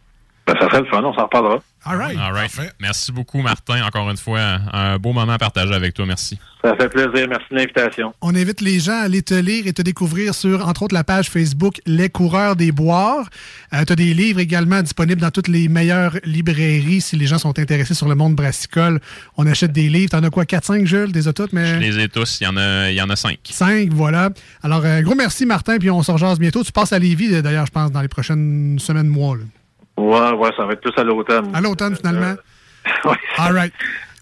Ben, 0.48 0.54
ça 0.62 0.68
serait 0.70 0.80
le 0.80 0.86
fun, 0.88 1.04
on 1.04 1.14
s'en 1.14 1.24
reparlera. 1.24 1.60
All 1.84 1.98
right. 1.98 2.18
All 2.18 2.32
right. 2.34 2.52
Merci 2.80 3.12
beaucoup, 3.12 3.42
Martin. 3.42 3.86
Encore 3.86 4.10
une 4.10 4.18
fois, 4.18 4.40
un 4.72 4.98
beau 4.98 5.12
moment 5.12 5.34
à 5.34 5.38
partager 5.38 5.74
avec 5.74 5.94
toi. 5.94 6.06
Merci. 6.06 6.40
Ça 6.64 6.74
fait 6.76 6.88
plaisir. 6.88 7.28
Merci 7.30 7.46
de 7.52 7.56
l'invitation. 7.56 8.14
On 8.22 8.34
invite 8.34 8.62
les 8.62 8.80
gens 8.80 8.94
à 8.94 9.04
aller 9.04 9.22
te 9.22 9.34
lire 9.34 9.68
et 9.68 9.74
te 9.74 9.82
découvrir 9.82 10.34
sur, 10.34 10.66
entre 10.68 10.84
autres, 10.84 10.96
la 10.96 11.04
page 11.04 11.30
Facebook 11.30 11.80
Les 11.86 12.10
Coureurs 12.10 12.56
des 12.56 12.72
Boires. 12.72 13.30
tu 13.72 13.78
as 13.78 13.96
des 13.96 14.14
livres 14.14 14.40
également 14.40 14.82
disponibles 14.82 15.22
dans 15.22 15.32
toutes 15.32 15.50
les 15.50 15.68
meilleures 15.68 16.18
librairies 16.24 17.02
si 17.02 17.18
les 17.18 17.28
gens 17.28 17.38
sont 17.38 17.60
intéressés 17.60 17.94
sur 17.94 18.08
le 18.08 18.16
monde 18.16 18.36
brassicole. 18.36 19.00
On 19.38 19.46
achète 19.48 19.74
des 19.74 19.90
livres. 19.90 20.12
T'en 20.12 20.24
as 20.24 20.30
quoi, 20.30 20.46
4-5, 20.46 20.86
Jules? 20.86 21.12
Des 21.12 21.32
toutes, 21.34 21.52
mais... 21.52 21.76
Je 21.76 21.80
les 21.80 22.00
ai 22.00 22.10
tous. 22.10 22.40
Il 22.40 22.46
y 22.46 22.48
en 22.48 22.56
a, 22.58 22.90
il 22.90 22.96
y 22.96 23.02
en 23.02 23.10
a 23.10 23.18
cinq. 23.18 23.40
5, 23.44 23.90
voilà. 23.92 24.30
Alors, 24.64 24.86
un 24.86 25.02
gros 25.02 25.16
merci, 25.16 25.46
Martin, 25.46 25.78
puis 25.78 25.90
on 25.90 26.04
se 26.04 26.12
rejase 26.12 26.40
bientôt. 26.40 26.64
Tu 26.64 26.72
passes 26.72 26.94
à 26.94 27.00
Lévis, 27.00 27.42
d'ailleurs, 27.42 27.66
je 27.66 27.72
pense, 27.72 27.92
dans 27.92 28.02
les 28.02 28.08
prochaines 28.08 28.78
semaines, 28.80 29.08
mois. 29.08 29.36
là. 29.36 29.44
Ouais, 29.98 30.32
ouais, 30.32 30.50
ça 30.56 30.66
va 30.66 30.74
être 30.74 30.82
plus 30.82 30.94
à 30.98 31.04
l'automne. 31.04 31.50
À 31.54 31.62
l'automne, 31.62 31.96
finalement. 31.96 32.36
All 33.38 33.54
right. 33.54 33.74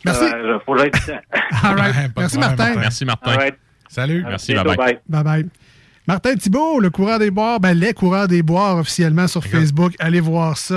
Merci. 0.06 0.24
Euh, 0.24 0.60
faut. 0.66 0.74
All 1.64 1.76
right. 1.76 2.12
Merci, 2.18 2.38
Martin. 2.38 2.76
Merci, 2.76 3.06
Martin. 3.06 3.32
All 3.32 3.38
right. 3.38 3.56
Salut. 3.90 4.24
Merci, 4.28 4.54
bye-bye. 4.54 5.00
Bye 5.08 5.24
bye. 5.24 5.46
Martin 6.08 6.36
Thibault, 6.36 6.80
le 6.80 6.92
coureur 6.92 7.18
des 7.18 7.32
boires, 7.32 7.60
ben, 7.60 7.74
les 7.74 7.92
coureurs 7.94 8.28
des 8.28 8.44
boires 8.44 8.78
officiellement 8.78 9.28
sur 9.28 9.44
Facebook. 9.44 9.94
Allez 9.98 10.20
voir 10.20 10.56
ça. 10.56 10.76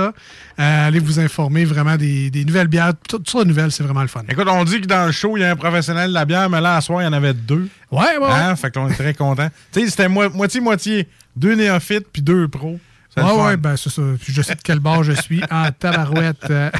Euh, 0.58 0.86
allez 0.86 1.00
vous 1.00 1.20
informer 1.20 1.66
vraiment 1.66 1.96
des, 1.96 2.30
des 2.30 2.46
nouvelles 2.46 2.68
bières. 2.68 2.92
Toutes 3.06 3.28
sortes 3.28 3.44
de 3.44 3.50
nouvelles, 3.50 3.70
c'est 3.70 3.82
vraiment 3.82 4.00
le 4.00 4.08
fun. 4.08 4.22
Écoute, 4.26 4.48
on 4.50 4.64
dit 4.64 4.80
que 4.80 4.86
dans 4.86 5.04
le 5.04 5.12
show, 5.12 5.36
il 5.36 5.40
y 5.40 5.44
a 5.44 5.50
un 5.50 5.56
professionnel 5.56 6.08
de 6.08 6.14
la 6.14 6.24
bière, 6.24 6.48
mais 6.48 6.62
là, 6.62 6.76
à 6.76 6.80
soir, 6.80 7.02
il 7.02 7.04
y 7.04 7.08
en 7.08 7.12
avait 7.12 7.34
deux. 7.34 7.68
Ouais, 7.92 8.00
ouais, 8.00 8.16
ouais. 8.18 8.26
Hein? 8.30 8.56
Fait 8.56 8.72
qu'on 8.72 8.88
est 8.88 8.94
très 8.94 9.12
contents. 9.12 9.50
tu 9.72 9.80
sais, 9.82 9.90
c'était 9.90 10.08
mo- 10.08 10.30
moitié-moitié. 10.30 11.06
Deux 11.36 11.54
néophytes 11.54 12.06
puis 12.10 12.22
deux 12.22 12.48
pros. 12.48 12.80
Ouais, 13.22 13.30
fun. 13.36 13.46
ouais, 13.46 13.56
ben 13.56 13.76
c'est 13.76 13.90
ça. 13.90 14.02
Puis 14.22 14.32
je 14.32 14.42
sais 14.42 14.54
de 14.54 14.60
quel 14.62 14.78
bord 14.80 15.02
je 15.04 15.12
suis. 15.12 15.42
En 15.50 15.70
tabarouette. 15.78 16.50
euh, 16.50 16.70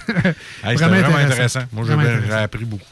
Hey, 0.65 0.77
vraiment 0.77 0.97
intéressant. 0.97 1.60
Moi, 1.73 1.85
j'ai 1.86 2.32
appris 2.32 2.65
beaucoup. 2.65 2.85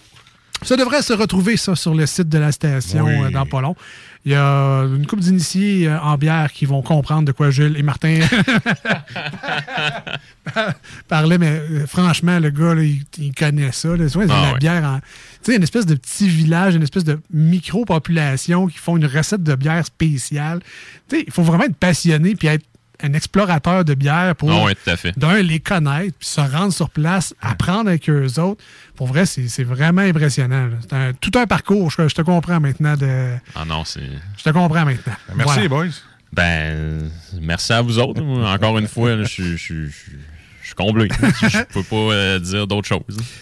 Ça 0.63 0.75
devrait 0.77 1.03
se 1.03 1.13
retrouver, 1.13 1.57
ça, 1.59 1.77
sur 1.77 1.95
le 1.95 2.07
site 2.07 2.31
de 2.31 2.39
la 2.39 2.51
station 2.51 3.05
Oui. 3.05 3.25
euh, 3.25 3.31
dans 3.31 3.45
pas 3.45 3.61
long. 3.61 3.77
Il 4.25 4.33
y 4.33 4.35
a 4.35 4.81
une 4.85 5.07
couple 5.07 5.23
d'initiés 5.23 5.87
euh, 5.87 6.01
en 6.01 6.17
bière 6.17 6.51
qui 6.51 6.65
vont 6.65 6.81
comprendre 6.83 7.25
de 7.27 7.33
quoi 7.33 7.51
Jules 7.51 7.77
et 7.77 7.83
Martin 7.83 8.19
parlaient, 11.09 11.39
mais 11.39 11.61
franchement, 11.87 12.39
le 12.39 12.51
gars, 12.51 12.75
là, 12.75 12.83
il, 12.83 13.03
il 13.19 13.35
connaît 13.35 13.71
ça. 13.73 13.91
là. 13.97 14.09
Tu 14.09 14.19
vois, 14.19 14.25
Ah 14.31 14.43
la 14.47 14.53
ouais. 14.55 14.59
bière 14.59 14.83
en. 14.85 14.99
Tu 15.45 15.53
sais, 15.53 15.57
une 15.57 15.63
espèce 15.63 15.87
de 15.87 15.95
petit 15.95 16.29
village, 16.29 16.75
une 16.75 16.83
espèce 16.83 17.05
de 17.05 17.21
micro-population 17.33 18.67
qui 18.67 18.79
font 18.79 18.97
une 18.97 19.07
recette 19.07 19.43
de 19.43 19.55
bière 19.55 19.85
spéciale. 19.85 20.61
Tu 21.09 21.19
sais, 21.19 21.25
il 21.27 21.33
faut 21.33 21.43
vraiment 21.43 21.65
être 21.65 21.77
passionné 21.77 22.35
puis 22.35 22.49
être 22.49 22.65
un 23.03 23.13
explorateur 23.13 23.85
de 23.85 23.95
bière 23.95 24.35
pour, 24.37 24.51
Ah 24.51 24.73
d'un, 25.17 25.43
les 25.43 25.61
connaître, 25.61 26.17
puis 26.19 26.29
se 26.29 26.41
rendre 26.41 26.73
sur 26.73 26.91
place, 26.91 27.35
apprendre 27.41 27.89
avec 27.89 28.09
eux 28.09 28.39
autres. 28.39 28.63
Pour 28.97 29.07
vrai, 29.09 29.27
c'est 29.27 29.49
c'est 29.49 29.65
vraiment 29.65 30.03
impressionnant. 30.03 30.71
C'est 30.83 30.93
un- 30.95 31.13
tout 31.13 31.33
un 31.37 31.47
parcours. 31.47 31.91
Je, 31.91 32.09
je 32.09 32.15
te 32.15 32.23
comprends 32.23 32.61
maintenant. 32.61 32.97
De, 32.97 33.35
Ah 33.55 33.65
non, 33.67 33.85
c'est. 33.85 34.01
je 34.39 34.43
te 34.43 34.51
comprends 34.51 34.85
maintenant. 34.85 35.15
Merci, 35.35 35.43
Voilà. 35.45 35.63
les 35.63 35.69
boys. 35.69 35.87
Ben, 36.33 37.11
merci 37.41 37.73
à 37.73 37.81
vous 37.83 37.99
autres. 37.99 38.23
Encore 38.23 38.79
une 38.79 38.89
fois, 38.89 39.23
je 39.23 39.57
suis- 39.57 39.79
comblé. 40.77 41.09
Je 41.49 41.63
peux 41.73 41.83
pas 41.83 41.97
euh, 41.97 42.39
dire 42.39 42.67
d'autre 42.67 42.87
chose. 42.87 43.01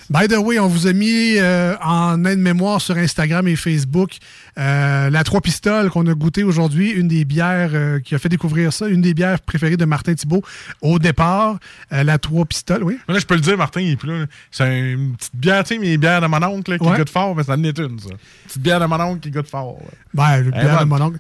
By 0.09 0.28
the 0.28 0.36
way, 0.39 0.59
on 0.59 0.69
vous 0.69 0.86
a 0.86 0.93
mis 0.93 1.36
euh, 1.39 1.74
en 1.82 2.24
aide-mémoire 2.24 2.81
sur 2.81 2.97
Instagram 2.97 3.47
et 3.48 3.56
Facebook 3.56 4.12
euh, 4.59 5.11
la 5.11 5.24
Trois 5.24 5.40
Pistoles 5.40 5.90
qu'on 5.90 6.06
a 6.06 6.15
goûté 6.15 6.44
aujourd'hui, 6.44 6.90
une 6.90 7.09
des 7.09 7.24
bières 7.24 7.70
euh, 7.74 7.98
qui 8.01 8.15
a 8.15 8.19
fait 8.19 8.28
découvrir 8.28 8.73
ça, 8.73 8.86
une 8.86 9.01
des 9.02 9.12
bières 9.15 9.40
préférées 9.40 9.77
de 9.77 9.85
Martin 9.85 10.15
Thibault 10.15 10.43
au 10.81 10.98
départ. 10.98 11.59
Euh, 11.93 12.05
la 12.05 12.19
Trois 12.19 12.44
Pistoles, 12.44 12.82
oui. 12.85 12.98
Là, 13.09 13.19
je 13.19 13.27
peux 13.27 13.35
le 13.35 13.40
dire, 13.40 13.56
Martin, 13.59 13.81
il 13.81 13.90
est 13.93 13.97
plus 13.97 14.09
là. 14.20 14.27
C'est 14.51 14.93
une 14.93 15.16
petite 15.16 15.35
bière, 15.35 15.65
tu 15.65 15.74
sais, 15.74 15.81
mes 15.81 15.97
bières 15.97 16.20
de 16.20 16.27
mon 16.28 16.43
oncle 16.44 16.70
là, 16.70 16.78
qui 16.78 16.85
Ouais. 16.86 16.97
goûte 16.98 17.11
fort, 17.11 17.35
mais 17.35 17.43
ça 17.43 17.55
en 17.55 17.65
est 17.65 17.77
une, 17.78 17.98
ça. 17.98 18.11
Petite 18.47 18.62
bière 18.62 18.78
de 18.78 18.86
mon 18.86 19.01
oncle 19.01 19.20
qui 19.20 19.31
goûte 19.31 19.48
fort. 19.48 19.77
ouais. 19.81 19.89
Ben, 20.15 20.44
Eh, 20.47 20.51
bière 20.51 20.81
de 20.81 20.85
mon 20.85 21.01
oncle. 21.01 21.19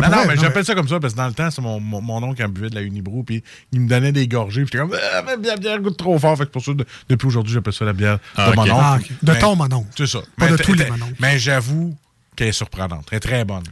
Ben, 0.00 0.08
non, 0.08 0.24
mais 0.26 0.34
non, 0.36 0.40
j'appelle 0.42 0.64
ça 0.64 0.74
comme 0.74 0.88
ça 0.88 0.98
parce 1.00 1.12
que 1.12 1.18
dans 1.18 1.26
le 1.26 1.34
temps, 1.34 1.50
c'est 1.50 1.60
mon, 1.60 1.78
mon, 1.80 2.00
mon 2.00 2.22
oncle 2.22 2.36
qui 2.36 2.42
me 2.42 2.48
buvait 2.48 2.70
de 2.70 2.74
la 2.74 2.80
Unibrew, 2.82 3.22
puis 3.24 3.42
il 3.72 3.80
me 3.82 3.88
donnait 3.88 4.12
des 4.12 4.26
gorgées, 4.26 4.62
puis 4.64 4.70
j'étais 4.72 4.78
comme, 4.78 4.96
ah, 5.14 5.22
mais 5.26 5.46
la 5.48 5.56
bière 5.56 5.78
goûte 5.80 5.96
trop 5.98 6.18
fort. 6.18 6.36
Fait 6.38 6.46
que 6.46 6.50
pour 6.50 6.64
ça, 6.64 6.72
de- 6.72 6.86
depuis 7.08 7.26
aujourd'hui, 7.26 7.52
j'appelle 7.52 7.72
ça 7.74 7.84
la 7.84 7.92
bière 7.92 8.18
Ah, 8.36 8.46
de 8.46 8.50
ok. 8.50 8.56
mon 8.56 8.62
oncle. 8.62 8.72
Ah. 8.80 8.98
De 9.22 9.32
Mais- 9.32 9.38
ton 9.38 9.56
mon 9.56 9.72
oncle. 9.72 9.88
C'est 9.96 10.06
ça. 10.06 10.20
Pas 10.38 10.46
Mais 10.46 10.52
de 10.52 10.56
tous 10.56 10.74
les 10.74 10.86
mononcles. 10.90 11.14
Mais 11.20 11.38
j'avoue 11.38 11.94
qu'elle 12.34 12.48
est 12.48 12.52
surprenante. 12.52 13.06
Elle 13.10 13.16
est 13.18 13.20
très 13.20 13.44
bonne. 13.44 13.64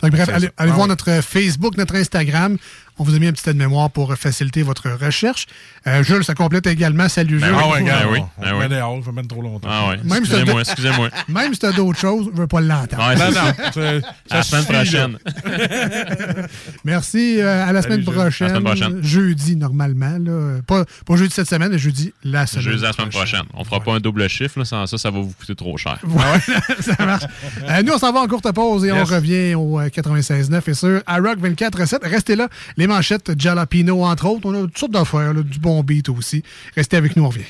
Fait 0.00 0.10
que 0.10 0.12
bref, 0.16 0.28
allez, 0.28 0.48
allez 0.56 0.70
Ah 0.70 0.74
voir 0.74 0.86
notre 0.86 1.20
Facebook, 1.22 1.76
notre 1.76 1.96
Instagram. 1.96 2.56
On 2.98 3.04
vous 3.04 3.14
a 3.14 3.18
mis 3.18 3.26
un 3.28 3.32
petit 3.32 3.46
de 3.48 3.52
mémoire 3.52 3.90
pour 3.90 4.14
faciliter 4.16 4.62
votre 4.62 4.90
recherche. 4.90 5.46
Euh, 5.86 6.02
Jules, 6.02 6.24
ça 6.24 6.34
complète 6.34 6.66
également. 6.66 7.08
Salut, 7.08 7.38
Jules. 7.38 7.54
Ah 7.56 7.68
ouais, 7.68 7.82
Ben 7.84 7.96
oui, 8.10 8.18
on, 8.38 8.42
ben 8.42 8.52
on 8.52 8.58
oui. 8.58 8.68
met 8.68 8.74
dehors, 8.76 9.04
ça 9.04 9.12
mène 9.12 9.26
trop 9.28 9.40
longtemps. 9.42 9.68
Ah 9.70 9.88
ouais. 9.90 9.96
Même 10.04 10.24
si 10.24 10.32
Excusez-moi, 10.32 10.54
t'as- 10.64 10.72
excusez-moi. 10.72 11.08
Même 11.28 11.52
si 11.54 11.60
tu 11.60 11.66
as 11.66 11.72
d'autres 11.72 11.98
choses, 11.98 12.30
je 12.34 12.40
veux 12.40 12.46
pas 12.48 12.60
l'entendre. 12.60 13.06
Ouais, 13.08 13.16
Non, 13.16 13.30
non, 13.30 14.00
À 14.30 14.36
la 14.36 14.42
semaine 14.42 14.64
prochaine. 14.64 15.18
Merci. 16.84 17.40
euh, 17.40 17.66
à 17.66 17.72
la 17.72 17.82
Salut, 17.82 18.02
semaine 18.02 18.14
prochaine. 18.14 18.46
À 18.48 18.52
la 18.54 18.58
semaine 18.60 18.74
prochaine. 18.76 19.02
Jeudi, 19.04 19.56
normalement. 19.56 20.18
Là. 20.18 20.60
Pas, 20.66 20.84
pas 21.06 21.16
jeudi 21.16 21.32
cette 21.34 21.48
semaine, 21.48 21.70
mais 21.70 21.78
jeudi 21.78 22.12
la 22.24 22.46
semaine 22.46 22.64
Jeudi 22.64 22.82
la 22.82 22.92
semaine 22.92 23.10
prochaine. 23.10 23.42
On 23.54 23.64
fera 23.64 23.80
pas 23.80 23.94
un 23.94 24.00
double 24.00 24.28
chiffre, 24.28 24.58
là, 24.58 24.64
sans 24.64 24.86
ça, 24.86 24.98
ça 24.98 25.10
va 25.10 25.20
vous 25.20 25.32
coûter 25.38 25.54
trop 25.54 25.76
cher. 25.76 25.98
Ouais, 26.04 26.54
ça 26.80 27.04
marche. 27.04 27.24
Euh, 27.68 27.82
nous, 27.82 27.92
on 27.92 27.98
s'en 27.98 28.12
va 28.12 28.20
en 28.20 28.26
courte 28.26 28.50
pause 28.52 28.84
et 28.84 28.88
Yes. 28.88 28.96
on 28.98 29.04
revient 29.14 29.54
au 29.54 29.78
euh, 29.80 29.88
96.9 29.88 30.62
et 30.66 30.74
sur 30.74 31.00
iRock 31.08 31.38
24.7. 31.38 31.98
Restez 32.08 32.34
là. 32.36 32.48
Les 32.76 32.86
manchettes 32.88 33.38
Jalapino, 33.38 34.04
entre 34.04 34.26
autres. 34.26 34.46
On 34.46 34.54
a 34.54 34.60
toutes 34.62 34.78
sortes 34.78 34.92
d'affaires, 34.92 35.32
là, 35.32 35.42
du 35.42 35.58
bon 35.58 35.82
beat 35.82 36.08
aussi. 36.08 36.42
Restez 36.74 36.96
avec 36.96 37.16
nous, 37.16 37.24
on 37.24 37.28
revient. 37.28 37.44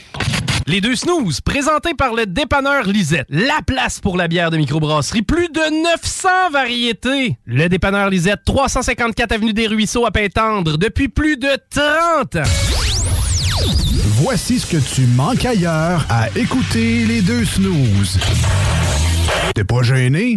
Les 0.66 0.82
deux 0.82 0.96
snooze, 0.96 1.40
présentés 1.40 1.94
par 1.94 2.12
le 2.12 2.26
dépanneur 2.26 2.86
Lisette. 2.86 3.26
La 3.30 3.60
place 3.66 4.00
pour 4.00 4.18
la 4.18 4.28
bière 4.28 4.50
de 4.50 4.58
microbrasserie. 4.58 5.22
Plus 5.22 5.48
de 5.48 5.82
900 5.82 6.28
variétés. 6.52 7.38
Le 7.46 7.68
dépanneur 7.68 8.10
Lisette, 8.10 8.40
354 8.44 9.32
Avenue 9.32 9.54
des 9.54 9.66
Ruisseaux 9.66 10.04
à 10.04 10.10
Pintendre, 10.10 10.76
depuis 10.76 11.08
plus 11.08 11.38
de 11.38 11.48
30 11.70 12.36
ans. 12.36 12.50
Voici 14.20 14.58
ce 14.58 14.66
que 14.66 14.76
tu 14.76 15.06
manques 15.06 15.46
ailleurs 15.46 16.04
à 16.10 16.28
écouter 16.36 17.06
les 17.06 17.22
deux 17.22 17.44
snooze. 17.46 18.18
T'es 19.54 19.64
pas 19.64 19.82
gêné? 19.82 20.36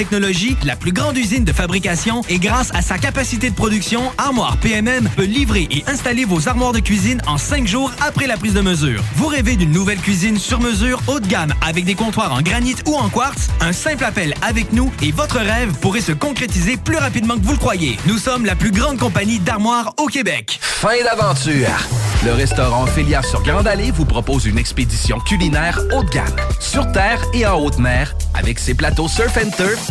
technologie, 0.01 0.57
la 0.65 0.75
plus 0.75 0.93
grande 0.93 1.15
usine 1.15 1.43
de 1.43 1.53
fabrication 1.53 2.23
et 2.27 2.39
grâce 2.39 2.71
à 2.73 2.81
sa 2.81 2.97
capacité 2.97 3.51
de 3.51 3.55
production, 3.55 4.01
Armoire 4.17 4.57
PMM 4.57 5.07
peut 5.15 5.25
livrer 5.25 5.67
et 5.69 5.83
installer 5.85 6.25
vos 6.25 6.49
armoires 6.49 6.71
de 6.71 6.79
cuisine 6.79 7.21
en 7.27 7.37
cinq 7.37 7.67
jours 7.67 7.91
après 8.01 8.25
la 8.25 8.35
prise 8.35 8.55
de 8.55 8.61
mesure. 8.61 9.03
Vous 9.15 9.27
rêvez 9.27 9.57
d'une 9.57 9.71
nouvelle 9.71 9.99
cuisine 9.99 10.39
sur 10.39 10.59
mesure 10.59 11.03
haut 11.05 11.19
de 11.19 11.27
gamme 11.27 11.53
avec 11.63 11.85
des 11.85 11.93
comptoirs 11.93 12.33
en 12.33 12.41
granit 12.41 12.77
ou 12.87 12.95
en 12.95 13.09
quartz? 13.09 13.49
Un 13.59 13.73
simple 13.73 14.03
appel 14.03 14.33
avec 14.41 14.73
nous 14.73 14.91
et 15.03 15.11
votre 15.11 15.37
rêve 15.37 15.71
pourrait 15.73 16.01
se 16.01 16.13
concrétiser 16.13 16.77
plus 16.77 16.97
rapidement 16.97 17.35
que 17.35 17.43
vous 17.43 17.53
le 17.53 17.59
croyez. 17.59 17.99
Nous 18.07 18.17
sommes 18.17 18.47
la 18.47 18.55
plus 18.55 18.71
grande 18.71 18.97
compagnie 18.97 19.37
d'armoires 19.37 19.93
au 19.97 20.07
Québec. 20.07 20.57
Fin 20.63 21.03
d'aventure! 21.03 21.77
Le 22.23 22.33
restaurant 22.33 22.85
Félia 22.85 23.23
sur 23.23 23.41
Grande 23.41 23.67
Allée 23.67 23.89
vous 23.89 24.05
propose 24.05 24.45
une 24.45 24.59
expédition 24.59 25.19
culinaire 25.19 25.79
haut 25.91 26.03
de 26.03 26.09
gamme, 26.09 26.35
sur 26.59 26.91
terre 26.91 27.19
et 27.33 27.47
en 27.47 27.59
haute 27.59 27.79
mer, 27.79 28.15
avec 28.35 28.59
ses 28.59 28.75
plateaux 28.75 29.07
surf 29.07 29.37
and 29.37 29.49
turf 29.57 29.90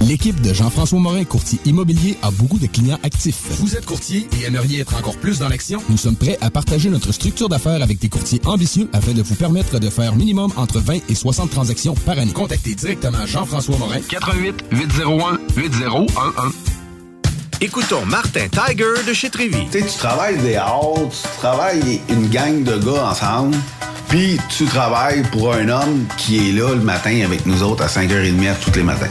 L'équipe 0.00 0.40
de 0.40 0.54
Jean-François 0.54 0.98
Morin, 0.98 1.24
courtier 1.24 1.60
immobilier, 1.66 2.16
a 2.22 2.30
beaucoup 2.30 2.58
de 2.58 2.66
clients 2.66 2.98
actifs. 3.02 3.42
Vous 3.60 3.76
êtes 3.76 3.84
courtier 3.84 4.26
et 4.40 4.46
aimeriez 4.46 4.80
être 4.80 4.96
encore 4.96 5.16
plus 5.16 5.38
dans 5.38 5.48
l'action? 5.48 5.82
Nous 5.90 5.98
sommes 5.98 6.16
prêts 6.16 6.38
à 6.40 6.50
partager 6.50 6.88
notre 6.88 7.12
structure 7.12 7.50
d'affaires 7.50 7.82
avec 7.82 7.98
des 7.98 8.08
courtiers 8.08 8.40
ambitieux 8.46 8.88
afin 8.94 9.12
de 9.12 9.22
vous 9.22 9.34
permettre 9.34 9.78
de 9.78 9.90
faire 9.90 10.16
minimum 10.16 10.52
entre 10.56 10.80
20 10.80 11.00
et 11.08 11.14
60 11.14 11.50
transactions 11.50 11.94
par 11.94 12.18
année. 12.18 12.32
Contactez 12.32 12.74
directement 12.74 13.26
Jean-François 13.26 13.76
Morin. 13.76 14.00
88 14.08 14.64
801 14.72 15.38
8011. 15.56 16.06
Écoutons 17.60 18.06
Martin 18.06 18.48
Tiger 18.48 19.04
de 19.06 19.12
chez 19.12 19.28
Trévy. 19.28 19.66
Tu 19.70 19.80
sais, 19.80 19.86
tu 19.86 19.98
travailles 19.98 20.38
des 20.38 20.54
heures, 20.54 20.94
tu 21.10 21.38
travailles 21.38 22.00
une 22.08 22.28
gang 22.28 22.64
de 22.64 22.78
gars 22.78 23.10
ensemble, 23.10 23.56
puis 24.08 24.38
tu 24.48 24.64
travailles 24.64 25.22
pour 25.30 25.52
un 25.52 25.68
homme 25.68 26.06
qui 26.16 26.48
est 26.48 26.52
là 26.52 26.74
le 26.74 26.80
matin 26.80 27.20
avec 27.22 27.44
nous 27.44 27.62
autres 27.62 27.82
à 27.82 27.86
5h30 27.86 28.54
tous 28.64 28.72
les 28.76 28.82
matins. 28.82 29.10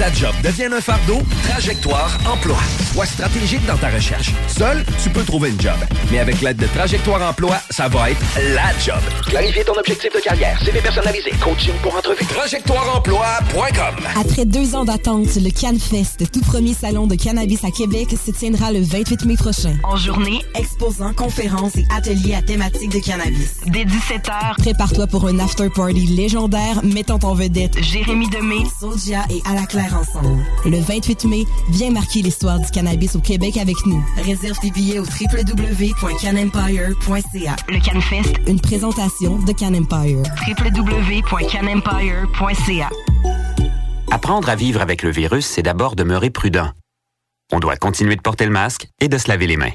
Ta 0.00 0.10
job 0.14 0.34
devienne 0.42 0.72
un 0.72 0.80
fardeau, 0.80 1.20
Trajectoire 1.42 2.16
Emploi. 2.24 2.56
Sois 2.92 3.06
stratégique 3.06 3.64
dans 3.66 3.76
ta 3.76 3.88
recherche. 3.88 4.32
Seul, 4.48 4.84
tu 5.00 5.10
peux 5.10 5.22
trouver 5.22 5.50
une 5.50 5.60
job. 5.60 5.76
Mais 6.10 6.18
avec 6.18 6.40
l'aide 6.40 6.56
de 6.56 6.66
Trajectoire 6.66 7.22
Emploi, 7.30 7.56
ça 7.70 7.86
va 7.86 8.10
être 8.10 8.20
la 8.52 8.76
job. 8.84 9.00
Clarifier 9.28 9.62
ton 9.64 9.74
objectif 9.78 10.12
de 10.12 10.18
carrière, 10.18 10.60
CV 10.64 10.80
personnalisé, 10.80 11.30
coaching 11.40 11.72
pour 11.82 11.94
entrevue. 11.94 12.24
TrajectoireEmploi.com 12.24 14.04
Après 14.20 14.44
deux 14.44 14.74
ans 14.74 14.84
d'attente, 14.84 15.28
le 15.36 15.50
CanFest, 15.50 16.32
tout 16.32 16.40
premier 16.40 16.74
salon 16.74 17.06
de 17.06 17.14
cannabis 17.14 17.62
à 17.62 17.70
Québec, 17.70 18.08
se 18.26 18.32
tiendra 18.32 18.72
le 18.72 18.82
28 18.82 19.24
mai 19.24 19.36
prochain. 19.36 19.76
En 19.84 19.96
journée, 19.96 20.40
exposants, 20.56 21.12
conférences 21.14 21.76
et 21.76 21.86
ateliers 21.96 22.34
à 22.34 22.42
thématique 22.42 22.90
de 22.90 22.98
cannabis. 22.98 23.60
Dès 23.68 23.84
17h, 23.84 24.56
prépare-toi 24.58 25.06
pour 25.06 25.28
un 25.28 25.38
after-party 25.38 26.06
légendaire 26.08 26.82
mettant 26.82 27.20
en 27.22 27.34
vedette 27.34 27.80
Jérémy 27.80 28.28
Demé, 28.30 28.64
Soulja 28.80 29.20
et 29.30 29.40
À 29.48 29.54
la 29.54 29.66
Claire 29.66 29.96
ensemble. 29.96 30.42
Le 30.64 30.80
28 30.80 31.24
mai, 31.26 31.44
viens 31.70 31.90
marquer 31.90 32.22
l'histoire 32.22 32.58
du 32.58 32.66
cannabis 32.66 32.79
au 33.14 33.20
Québec 33.20 33.56
avec 33.56 33.76
nous. 33.86 34.04
Réserve 34.16 34.58
tes 34.58 34.70
billets 34.70 34.98
au 34.98 35.04
www.canempire.ca. 35.04 37.56
Le 37.68 37.78
CanFest, 37.78 38.34
une 38.46 38.60
présentation 38.60 39.38
de 39.38 39.52
Can 39.52 39.74
Empire. 39.74 40.22
www.canempire.ca. 40.48 42.90
Apprendre 44.10 44.48
à 44.48 44.56
vivre 44.56 44.80
avec 44.80 45.02
le 45.02 45.10
virus, 45.10 45.44
c'est 45.46 45.62
d'abord 45.62 45.94
demeurer 45.94 46.30
prudent. 46.30 46.70
On 47.52 47.60
doit 47.60 47.76
continuer 47.76 48.16
de 48.16 48.22
porter 48.22 48.46
le 48.46 48.52
masque 48.52 48.88
et 49.00 49.08
de 49.08 49.18
se 49.18 49.28
laver 49.28 49.46
les 49.46 49.56
mains. 49.56 49.72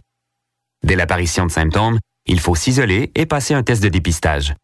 Dès 0.84 0.95
l'apparition 0.95 1.45
de 1.45 1.52
symptômes, 1.52 1.99
il 2.26 2.40
faut 2.40 2.56
s'isoler 2.56 3.11
et 3.15 3.26
passer 3.26 3.53
un 3.53 3.64
test 3.64 3.84
de 3.84 3.90
dépistage. 3.90 4.56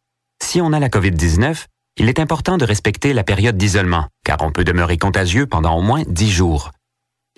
Si 0.41 0.61
on 0.61 0.73
a 0.73 0.79
la 0.79 0.89
COVID-19, 0.89 1.65
il 1.97 2.09
est 2.09 2.19
important 2.19 2.57
de 2.57 2.65
respecter 2.65 3.13
la 3.13 3.23
période 3.23 3.57
d'isolement, 3.57 4.07
car 4.25 4.37
on 4.41 4.51
peut 4.51 4.63
demeurer 4.63 4.97
contagieux 4.97 5.45
pendant 5.45 5.77
au 5.77 5.81
moins 5.81 6.03
10 6.07 6.31
jours. 6.31 6.71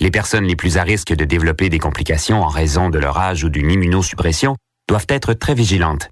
Les 0.03 0.11
personnes 0.11 0.43
les 0.43 0.57
plus 0.57 0.75
à 0.75 0.83
risque 0.83 1.15
de 1.15 1.23
développer 1.23 1.69
des 1.69 1.79
complications 1.79 2.43
en 2.43 2.49
raison 2.49 2.89
de 2.89 2.99
leur 2.99 3.17
âge 3.17 3.45
ou 3.45 3.49
d'une 3.49 3.71
immunosuppression 3.71 4.57
doivent 4.89 5.05
être 5.07 5.33
très 5.33 5.53
vigilantes. 5.53 6.09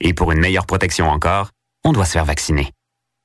Et 0.00 0.12
pour 0.12 0.32
une 0.32 0.38
meilleure 0.38 0.66
protection 0.66 1.08
encore, 1.08 1.48
on 1.82 1.94
doit 1.94 2.04
se 2.04 2.12
faire 2.12 2.26
vacciner. 2.26 2.72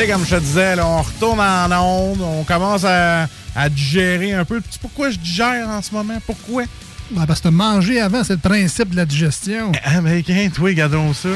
Sais, 0.00 0.06
comme 0.08 0.24
je 0.24 0.36
te 0.36 0.40
disais, 0.40 0.76
là, 0.76 0.86
on 0.86 1.02
retourne 1.02 1.40
en 1.40 1.70
onde, 1.82 2.20
on 2.20 2.44
commence 2.44 2.84
à, 2.84 3.28
à 3.56 3.68
digérer 3.68 4.32
un 4.32 4.44
peu. 4.44 4.60
Tu 4.60 4.72
sais 4.72 4.78
pourquoi 4.80 5.10
je 5.10 5.18
digère 5.18 5.68
en 5.68 5.82
ce 5.82 5.92
moment? 5.92 6.18
Pourquoi? 6.26 6.64
Ben, 7.10 7.26
parce 7.26 7.40
que 7.40 7.48
manger 7.48 8.00
avant, 8.00 8.22
c'est 8.22 8.34
le 8.34 8.38
principe 8.38 8.90
de 8.90 8.96
la 8.96 9.06
digestion. 9.06 9.72
Ah, 9.84 10.00
mais 10.00 10.22
quand, 10.22 10.48
toi, 10.54 10.68
regardons 10.68 11.12
ça? 11.14 11.30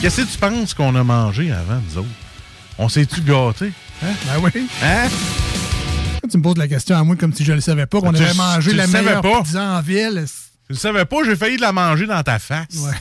Qu'est-ce 0.00 0.22
que 0.22 0.26
tu 0.26 0.38
penses 0.38 0.74
qu'on 0.74 0.94
a 0.96 1.04
mangé 1.04 1.52
avant, 1.52 1.80
nous 1.88 1.98
autres? 1.98 2.08
On 2.78 2.88
s'est-tu 2.88 3.20
gâté? 3.20 3.72
Hein? 4.02 4.06
Ben 4.26 4.40
oui. 4.42 4.66
Hein? 4.82 5.08
Tu 6.30 6.38
me 6.38 6.42
poses 6.42 6.56
la 6.56 6.68
question 6.68 6.96
à 6.96 7.04
moi 7.04 7.16
comme 7.16 7.34
si 7.34 7.44
je 7.44 7.52
le 7.52 7.60
savais 7.60 7.86
pas, 7.86 8.00
qu'on 8.00 8.12
Tu- 8.12 8.22
avait 8.22 8.34
mangé 8.34 8.70
tu 8.70 8.76
la 8.76 8.86
meilleure 8.86 9.20
pizza 9.20 9.62
en 9.62 9.80
ville. 9.82 10.24
Je 10.68 10.74
le 10.74 10.78
savais 10.78 11.04
pas, 11.04 11.16
j'ai 11.26 11.36
failli 11.36 11.56
de 11.56 11.62
la 11.62 11.72
manger 11.72 12.06
dans 12.06 12.22
ta 12.22 12.38
face. 12.38 12.66
Ouais. 12.76 12.92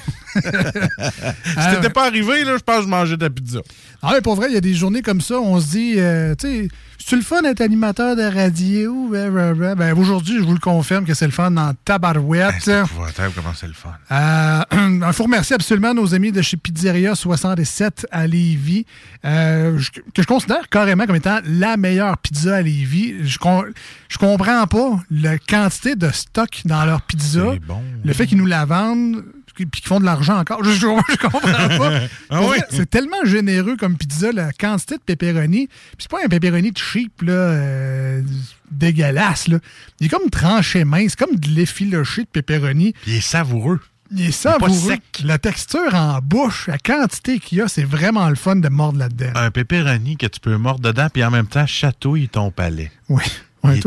si 0.43 1.53
Ah, 1.57 1.71
t'étais 1.75 1.87
ouais. 1.87 1.93
pas 1.93 2.05
arrivé, 2.07 2.43
là, 2.43 2.53
je 2.57 2.63
pense 2.63 2.77
que 2.77 2.83
je 2.83 2.87
mangeais 2.87 3.17
de 3.17 3.23
la 3.23 3.29
pizza. 3.29 3.59
Ah 4.01 4.13
ouais, 4.13 4.21
pour 4.21 4.35
vrai, 4.35 4.47
il 4.49 4.53
y 4.53 4.57
a 4.57 4.61
des 4.61 4.73
journées 4.73 5.01
comme 5.01 5.21
ça, 5.21 5.35
on 5.39 5.59
se 5.59 5.67
dit, 5.71 5.93
euh, 5.97 6.35
tu 6.35 6.47
sais, 6.47 6.67
c'est 6.97 7.15
le 7.15 7.21
fun 7.21 7.41
d'être 7.41 7.61
animateur 7.61 8.15
de 8.15 8.21
radio? 8.23 9.09
Ben, 9.11 9.31
ben, 9.33 9.53
ben, 9.53 9.75
ben, 9.75 9.97
aujourd'hui, 9.97 10.37
je 10.37 10.43
vous 10.43 10.53
le 10.53 10.59
confirme 10.59 11.05
que 11.05 11.13
c'est 11.13 11.25
le 11.25 11.31
fun 11.31 11.49
dans 11.51 11.73
tabarouette. 11.85 12.55
C'est 12.61 12.81
épouvantable 12.81 13.33
comment 13.35 13.53
c'est 13.55 13.67
le 13.67 13.73
fun? 13.73 13.91
Euh, 14.11 14.63
Il 15.07 15.13
faut 15.13 15.23
remercier 15.23 15.55
absolument 15.55 15.93
nos 15.93 16.13
amis 16.13 16.31
de 16.31 16.41
chez 16.41 16.57
Pizzeria 16.57 17.15
67 17.15 18.05
à 18.11 18.27
Lévis, 18.27 18.85
euh, 19.25 19.79
que 20.13 20.21
je 20.21 20.27
considère 20.27 20.67
carrément 20.69 21.05
comme 21.05 21.15
étant 21.15 21.39
la 21.45 21.77
meilleure 21.77 22.17
pizza 22.17 22.57
à 22.57 22.61
Lévis. 22.61 23.15
Je, 23.23 23.37
je 24.09 24.17
comprends 24.17 24.67
pas 24.67 24.99
la 25.09 25.37
quantité 25.39 25.95
de 25.95 26.09
stock 26.11 26.61
dans 26.65 26.85
leur 26.85 27.01
pizza. 27.01 27.53
Bon. 27.67 27.81
Le 28.03 28.13
fait 28.13 28.27
qu'ils 28.27 28.37
nous 28.37 28.45
la 28.45 28.65
vendent 28.65 29.23
puis 29.65 29.81
qu'ils 29.81 29.87
font 29.87 29.99
de 29.99 30.05
l'argent 30.05 30.37
encore. 30.37 30.63
Je, 30.63 30.71
je- 30.71 30.79
je 30.79 31.17
comprends 31.17 31.41
pas. 31.77 31.99
Ah 32.29 32.41
oui? 32.43 32.57
C'est 32.69 32.89
tellement 32.89 33.23
généreux 33.25 33.75
comme 33.77 33.97
pizza, 33.97 34.31
la 34.31 34.51
quantité 34.53 34.95
de 34.95 35.01
pepperoni. 35.01 35.67
Puis 35.67 35.97
c'est 35.99 36.09
pas 36.11 36.19
un 36.25 36.27
pepperoni 36.27 36.71
cheap, 36.75 37.21
là, 37.21 37.31
euh, 37.33 38.21
dégueulasse. 38.71 39.47
Là. 39.47 39.57
Il 39.99 40.07
est 40.07 40.09
comme 40.09 40.29
tranché 40.29 40.83
mince, 40.85 41.15
comme 41.15 41.35
de 41.35 41.47
l'effiloché 41.49 42.21
de 42.23 42.27
pepperoni. 42.27 42.93
Puis 43.01 43.11
il 43.11 43.17
est 43.17 43.21
savoureux. 43.21 43.79
Il 44.11 44.21
est 44.23 44.27
pas 44.43 44.53
savoureux. 44.59 44.89
sec. 44.89 45.01
La 45.23 45.37
texture 45.37 45.93
en 45.93 46.19
bouche, 46.19 46.65
la 46.67 46.79
quantité 46.79 47.37
qu'il 47.39 47.59
y 47.59 47.61
a, 47.61 47.67
c'est 47.67 47.83
vraiment 47.83 48.27
le 48.29 48.35
fun 48.35 48.55
de 48.55 48.67
mordre 48.69 48.97
là-dedans. 48.97 49.29
Un 49.35 49.51
pepperoni 49.51 50.17
que 50.17 50.25
tu 50.25 50.39
peux 50.39 50.57
mordre 50.57 50.81
dedans, 50.81 51.09
puis 51.13 51.23
en 51.23 51.29
même 51.29 51.45
temps 51.45 51.67
chatouille 51.67 52.27
ton 52.27 52.49
palais. 52.51 52.91
Oui. 53.07 53.21
Ouais, 53.61 53.79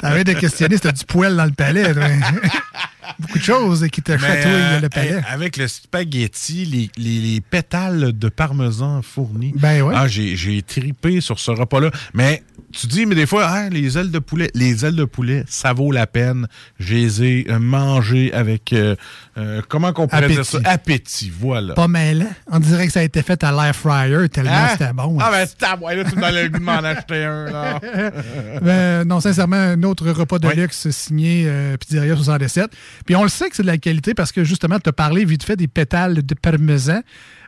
T'arrêtes 0.00 0.26
de 0.26 0.32
questionner 0.32 0.74
si 0.76 0.82
t'as 0.82 0.92
du 0.92 1.04
poil 1.04 1.36
dans 1.36 1.44
le 1.44 1.52
palais. 1.52 1.94
Beaucoup 3.18 3.38
de 3.38 3.44
choses 3.44 3.86
qui 3.90 4.02
te 4.02 4.12
chatouillent 4.16 4.50
euh, 4.52 4.80
le 4.80 4.88
palais. 4.88 5.20
avec 5.28 5.56
le 5.56 5.68
spaghetti, 5.68 6.64
les, 6.64 6.90
les- 6.96 7.20
les 7.20 7.40
pétales 7.40 8.16
de 8.18 8.28
parmesan 8.28 9.02
fournis. 9.02 9.52
Ben 9.56 9.82
ouais. 9.82 9.94
Ah, 9.96 10.08
j'ai, 10.08 10.36
j'ai 10.36 10.62
tripé 10.62 11.20
sur 11.20 11.38
ce 11.38 11.50
repas-là. 11.50 11.90
Mais 12.14 12.42
tu 12.72 12.86
dis, 12.86 13.06
mais 13.06 13.14
des 13.14 13.26
fois, 13.26 13.46
ah, 13.46 13.68
les 13.68 13.98
ailes 13.98 14.10
de 14.10 14.18
poulet, 14.18 14.50
les 14.54 14.84
ailes 14.84 14.96
de 14.96 15.04
poulet, 15.04 15.44
ça 15.48 15.72
vaut 15.72 15.92
la 15.92 16.06
peine. 16.06 16.46
Je 16.78 16.94
les 16.94 17.22
ai 17.22 17.46
euh, 17.48 17.58
mangées 17.58 18.32
avec, 18.32 18.72
euh, 18.72 18.96
euh, 19.38 19.60
comment 19.68 19.92
qu'on 19.92 20.08
pourrait 20.08 20.28
dire 20.28 20.44
ça? 20.44 20.58
Appétit. 20.64 21.30
Voilà. 21.38 21.74
Pas 21.74 21.88
mêlant. 21.88 22.26
On 22.50 22.58
dirait 22.58 22.86
que 22.86 22.92
ça 22.92 23.00
a 23.00 23.02
été 23.02 23.22
fait 23.22 23.42
à 23.44 23.52
l'air 23.52 23.74
fryer 23.74 24.28
tellement 24.28 24.52
Hein? 24.52 24.68
c'était 24.72 24.92
bon. 24.92 25.18
Ah, 25.20 25.30
ben, 25.30 25.46
c'est 25.46 25.64
à 25.66 25.76
moi, 25.76 25.94
là, 25.94 26.04
tu 26.04 26.16
me 26.16 26.20
donnes 26.20 26.34
le 26.34 26.48
goût 26.48 26.58
de 26.58 26.64
m'en 26.64 26.72
acheter 26.72 27.24
un, 27.24 27.44
là. 27.50 27.80
Ben, 28.62 29.04
non, 29.06 29.20
sincèrement, 29.20 29.56
un 29.56 29.82
autre 29.82 30.08
repas 30.10 30.38
de 30.38 30.48
luxe 30.48 30.90
signé 30.90 31.44
euh, 31.46 31.76
Pizzeria 31.76 32.16
67. 32.16 32.70
Puis 33.06 33.16
on 33.16 33.22
le 33.22 33.28
sait 33.28 33.48
que 33.50 33.56
c'est 33.56 33.62
de 33.62 33.68
la 33.68 33.78
qualité 33.78 34.14
parce 34.14 34.32
que 34.32 34.44
justement, 34.44 34.78
tu 34.78 34.88
as 34.88 34.92
parlé 34.92 35.24
vite 35.24 35.42
fait 35.44 35.56
des 35.56 35.68
pétales 35.68 36.24
de 36.24 36.34
parmesan. 36.34 37.02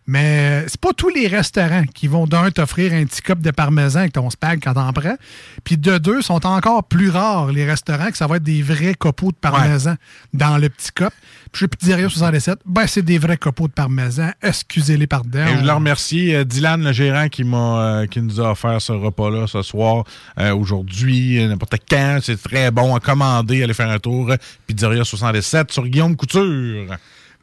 Mais 0.06 0.64
c'est 0.68 0.80
pas 0.80 0.92
tous 0.92 1.08
les 1.08 1.28
restaurants 1.28 1.84
qui 1.94 2.08
vont 2.08 2.26
d'un 2.26 2.50
t'offrir 2.50 2.92
un 2.92 3.04
petit 3.04 3.22
cup 3.22 3.40
de 3.40 3.50
parmesan 3.50 4.00
avec 4.00 4.12
ton 4.12 4.28
spag 4.28 4.60
quand 4.62 4.74
t'en 4.74 4.92
prends. 4.92 5.16
Puis 5.64 5.78
de 5.78 5.96
deux, 5.96 6.20
sont 6.20 6.44
encore 6.46 6.84
plus 6.84 7.08
rares 7.08 7.52
les 7.52 7.64
restaurants 7.64 8.10
que 8.10 8.16
ça 8.16 8.26
va 8.26 8.36
être 8.36 8.42
des 8.42 8.62
vrais 8.62 8.94
copeaux 8.94 9.30
de 9.30 9.36
parmesan 9.36 9.94
dans 10.34 10.58
le 10.58 10.68
petit 10.68 10.92
cup. 10.92 11.12
Puis 11.52 11.60
chez 11.60 11.68
Pizzeria 11.68 12.08
67, 12.08 12.58
ben 12.66 12.86
c'est 12.86 13.02
des 13.02 13.18
vrais 13.18 13.38
copeaux 13.38 13.68
de 13.68 13.72
parmesan. 13.72 14.30
Excusez-les 14.42 15.06
pardon. 15.06 15.46
Et 15.46 15.58
je 15.60 15.64
le 15.64 15.72
remercie, 15.72 16.34
euh, 16.34 16.44
Dylan, 16.44 16.82
le 16.82 16.92
gérant, 16.92 17.28
qui 17.28 17.44
m'a, 17.44 17.56
euh, 17.80 18.06
qui 18.06 18.20
nous 18.20 18.40
a 18.40 18.50
offert 18.50 18.82
ce 18.82 18.92
repas-là 18.92 19.46
ce 19.46 19.62
soir, 19.62 20.04
euh, 20.38 20.54
aujourd'hui, 20.54 21.46
n'importe 21.46 21.76
quand. 21.88 22.18
C'est 22.22 22.42
très 22.42 22.70
bon 22.70 22.94
à 22.94 23.00
commander. 23.00 23.62
Allez 23.62 23.74
faire 23.74 23.88
un 23.88 23.98
tour. 23.98 24.32
Pizzeria 24.66 25.04
67 25.04 25.72
sur 25.72 25.86
Guillaume 25.86 26.16
Couture. 26.16 26.96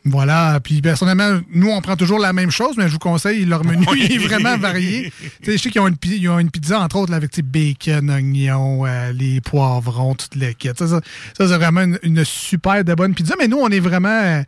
Voilà. 0.04 0.60
Puis 0.64 0.82
personnellement, 0.82 1.40
nous, 1.54 1.70
on 1.70 1.80
prend 1.82 1.96
toujours 1.96 2.18
la 2.20 2.34
même 2.34 2.50
chose, 2.50 2.76
mais 2.78 2.88
je 2.88 2.94
vous 2.94 3.00
conseille, 3.00 3.46
leur 3.46 3.64
menu 3.64 3.86
Oui. 3.92 4.08
est 4.12 4.18
vraiment 4.18 4.58
varié. 4.58 5.14
Tu 5.44 5.52
sais, 5.52 5.58
je 5.58 5.62
sais 5.64 5.70
qu'ils 5.70 5.82
ont 5.82 5.88
une, 5.88 5.98
pi- 5.98 6.18
ils 6.20 6.28
ont 6.30 6.40
une 6.40 6.50
pizza, 6.50 6.80
entre 6.80 6.96
autres, 6.98 7.12
là, 7.12 7.18
avec 7.18 7.40
bacon, 7.46 8.10
oignons, 8.10 8.86
euh, 8.86 9.12
les 9.14 9.42
poivrons, 9.42 10.16
toutes 10.16 10.36
les 10.36 10.56
kits. 10.56 10.70
Ça, 10.76 10.88
ça, 10.88 11.02
ça, 11.38 11.48
c'est 11.48 11.58
vraiment 11.58 11.82
une, 11.82 12.00
une 12.02 12.26
super 12.26 12.84
de 12.84 12.94
bonne 12.96 13.14
pizza. 13.14 13.36
Mais 13.40 13.48
nous, 13.48 13.58
on 13.60 13.70
est 13.70 13.80
vraiment. 13.80 14.10
euh, 14.10 14.44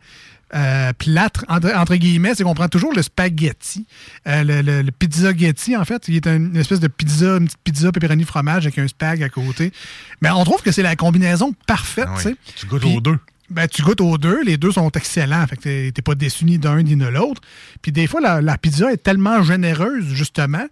euh, 0.54 0.92
plâtre, 0.92 1.44
entre, 1.48 1.74
entre 1.74 1.96
guillemets, 1.96 2.34
c'est 2.36 2.44
qu'on 2.44 2.54
prend 2.54 2.68
toujours 2.68 2.92
le 2.94 3.02
spaghetti, 3.02 3.86
euh, 4.28 4.44
le, 4.44 4.62
le, 4.62 4.82
le 4.82 4.90
pizzaghetti, 4.92 5.76
en 5.76 5.84
fait, 5.84 6.04
qui 6.04 6.14
est 6.16 6.26
une 6.28 6.54
espèce 6.56 6.78
de 6.78 6.86
pizza, 6.86 7.38
une 7.38 7.46
petite 7.46 7.58
pizza 7.64 7.90
pepperoni 7.90 8.22
fromage 8.22 8.64
avec 8.66 8.78
un 8.78 8.86
spag 8.86 9.22
à 9.24 9.28
côté. 9.30 9.72
Mais 10.20 10.30
on 10.30 10.44
trouve 10.44 10.62
que 10.62 10.70
c'est 10.70 10.82
la 10.82 10.94
combinaison 10.94 11.54
parfaite, 11.66 12.06
Ah 12.08 12.18
oui. 12.24 12.36
tu 12.54 12.66
goûtes 12.66 12.84
aux 12.84 13.00
deux. 13.00 13.18
Ben, 13.50 13.68
tu 13.68 13.82
goûtes 13.82 14.00
aux 14.00 14.18
deux. 14.18 14.42
Les 14.44 14.56
deux 14.56 14.72
sont 14.72 14.90
excellents. 14.90 15.46
Fait 15.46 15.56
que 15.56 15.90
t'es- 15.90 16.02
pas 16.02 16.14
déçu 16.14 16.44
ni 16.44 16.58
d'un 16.58 16.82
ni 16.82 16.96
de 16.96 17.06
l'autre. 17.06 17.40
Puis 17.82 17.92
des 17.92 18.06
fois, 18.06 18.20
la, 18.20 18.40
la 18.40 18.58
pizza 18.58 18.92
est 18.92 18.96
tellement 19.02 19.42
généreuse, 19.42 20.06
justement, 20.14 20.66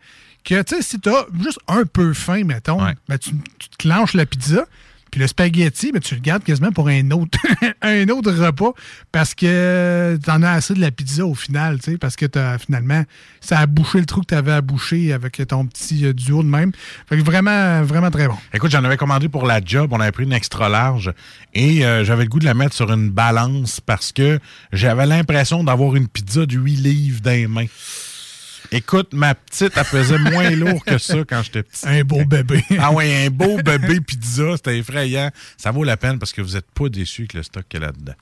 que 0.45 0.61
tu 0.63 0.77
sais, 0.77 0.83
si 0.83 0.99
t'as 1.01 1.27
juste 1.43 1.61
un 1.69 1.85
peu 1.85 2.13
faim, 2.15 2.45
mettons, 2.45 2.81
ben, 3.09 3.19
tu, 3.19 3.31
tu 3.59 3.69
te 3.69 3.77
clenches 3.77 4.15
la 4.15 4.27
pizza. 4.27 4.65
Puis 5.13 5.21
le 5.21 5.27
spaghetti, 5.27 5.93
ben, 5.93 6.01
tu 6.01 6.15
le 6.15 6.23
gardes 6.23 6.43
quasiment 6.43 6.73
pour 6.73 6.89
un 6.89 7.11
autre, 7.11 7.39
un 7.83 8.09
autre 8.09 8.33
repas 8.33 8.73
parce 9.13 9.35
que 9.35 10.19
t'en 10.25 10.43
as 10.43 10.53
assez 10.53 10.73
de 10.73 10.81
la 10.81 10.91
pizza 10.91 11.27
au 11.27 11.35
final, 11.35 11.79
tu 11.81 11.93
sais, 11.93 11.99
parce 11.99 12.17
que 12.17 12.25
t'as, 12.25 12.57
finalement, 12.57 13.05
ça 13.43 13.59
a 13.59 13.67
bouché 13.67 13.99
le 13.99 14.07
trou 14.07 14.23
que 14.23 14.27
t'avais 14.27 14.53
à 14.53 14.63
boucher 14.63 15.13
avec 15.13 15.47
ton 15.47 15.67
petit 15.67 16.07
euh, 16.07 16.15
duo 16.15 16.43
de 16.43 16.49
même. 16.49 16.73
Fait 17.07 17.19
que 17.19 17.23
vraiment, 17.23 17.83
vraiment 17.83 18.11
très 18.11 18.27
bon. 18.27 18.37
Écoute, 18.55 18.71
j'en 18.71 18.83
avais 18.85 18.97
commandé 18.97 19.29
pour 19.29 19.45
la 19.45 19.61
job. 19.63 19.91
On 19.93 20.01
avait 20.01 20.13
pris 20.13 20.25
une 20.25 20.33
extra 20.33 20.71
large 20.71 21.13
et 21.53 21.85
euh, 21.85 22.05
j'avais 22.05 22.23
le 22.23 22.31
goût 22.31 22.39
de 22.39 22.47
la 22.47 22.55
mettre 22.55 22.75
sur 22.75 22.91
une 22.91 23.11
balance 23.11 23.83
parce 23.83 24.13
que 24.13 24.41
j'avais 24.73 25.05
l'impression 25.05 25.63
d'avoir 25.63 25.95
une 25.95 26.09
pizza 26.09 26.47
de 26.47 26.57
8 26.57 26.77
livres 26.77 27.21
dans 27.21 27.33
les 27.33 27.47
mains. 27.47 27.67
Écoute, 28.73 29.13
ma 29.13 29.35
petite, 29.35 29.73
elle 29.77 29.85
pesait 29.85 30.19
moins 30.19 30.51
lourd 30.51 30.83
que 30.85 30.99
ça 30.99 31.19
quand 31.29 31.43
j'étais 31.43 31.63
petit. 31.63 31.87
Un 31.87 32.03
beau 32.05 32.25
bébé. 32.25 32.65
ah 32.79 32.91
oui, 32.93 33.27
un 33.27 33.31
beau 33.31 33.59
bébé 33.63 34.01
pizza. 34.01 34.57
C'était 34.57 34.79
effrayant. 34.79 35.31
Ça 35.59 35.71
vaut 35.71 35.85
la 35.85 35.99
peine 35.99 36.19
parce 36.19 36.33
que 36.33 36.41
vous 36.41 36.55
n'êtes 36.55 36.71
pas 36.73 36.89
déçus 36.89 37.21
avec 37.23 37.35
le 37.35 37.43
stock 37.43 37.65
qu'il 37.69 37.81
y 37.81 37.85
a 37.85 37.87
là-dedans. 37.87 38.15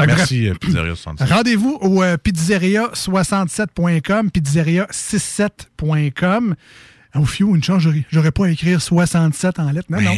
Merci, 0.00 0.48
euh, 0.48 0.54
Pizzeria 0.54 0.96
67. 0.96 1.28
Rendez-vous 1.28 1.78
au 1.80 2.02
euh, 2.02 2.16
pizzeria67.com, 2.16 4.30
pizzeria67.com. 4.30 6.56
Au 7.14 7.26
fiou, 7.26 7.54
une 7.54 7.62
chance, 7.62 7.82
j'aurais- 8.10 8.30
pas 8.30 8.46
à 8.46 8.50
écrire 8.50 8.80
67 8.80 9.58
en 9.58 9.70
lettres. 9.70 9.88
Non, 9.90 10.00
non. 10.00 10.12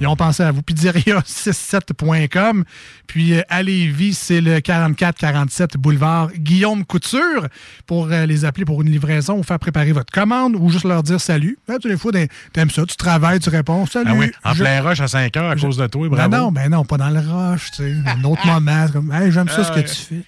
Ils 0.00 0.06
ont 0.08 0.16
pensé 0.16 0.42
à 0.42 0.50
vous. 0.50 0.62
Pizzeria67.com. 0.62 2.64
Puis 3.06 3.34
à 3.48 3.62
Lévis, 3.62 4.14
c'est 4.14 4.40
le 4.40 4.60
4447 4.60 5.76
boulevard 5.76 6.30
Guillaume 6.36 6.84
Couture 6.84 7.46
pour 7.86 8.08
euh, 8.10 8.26
les 8.26 8.44
appeler 8.44 8.64
pour 8.64 8.82
une 8.82 8.90
livraison 8.90 9.38
ou 9.38 9.42
faire 9.42 9.58
préparer 9.58 9.92
votre 9.92 10.12
commande 10.12 10.54
ou 10.56 10.70
juste 10.70 10.84
leur 10.84 11.02
dire 11.02 11.20
salut. 11.20 11.58
Là, 11.68 11.78
tous 11.80 11.88
les 11.88 11.96
fois, 11.96 12.12
t'aimes- 12.52 12.70
ça, 12.70 12.84
tu 12.86 12.96
travailles, 12.96 13.40
tu 13.40 13.50
réponds 13.50 13.86
salut. 13.86 14.10
Ah 14.10 14.14
oui, 14.16 14.30
en 14.44 14.54
Je- 14.54 14.62
plein 14.62 14.80
rush 14.80 15.00
à 15.00 15.08
5 15.08 15.36
heures 15.36 15.50
à 15.50 15.56
cause 15.56 15.76
de 15.76 15.86
toi, 15.86 16.08
bravo. 16.08 16.28
ben 16.30 16.38
non, 16.38 16.52
ben 16.52 16.68
non, 16.70 16.84
pas 16.84 16.96
dans 16.96 17.10
le 17.10 17.20
rush, 17.20 17.70
tu 17.72 17.76
sais. 17.82 17.94
Un 18.06 18.24
autre 18.24 18.46
moment. 18.46 18.86
Comme, 18.92 19.12
hey, 19.12 19.30
j'aime 19.32 19.48
ça 19.48 19.56
Ah 19.60 19.64
ce 19.64 19.70
que 19.72 19.76
ouais. 19.76 19.84
tu 19.84 19.94
fais. 19.94 20.22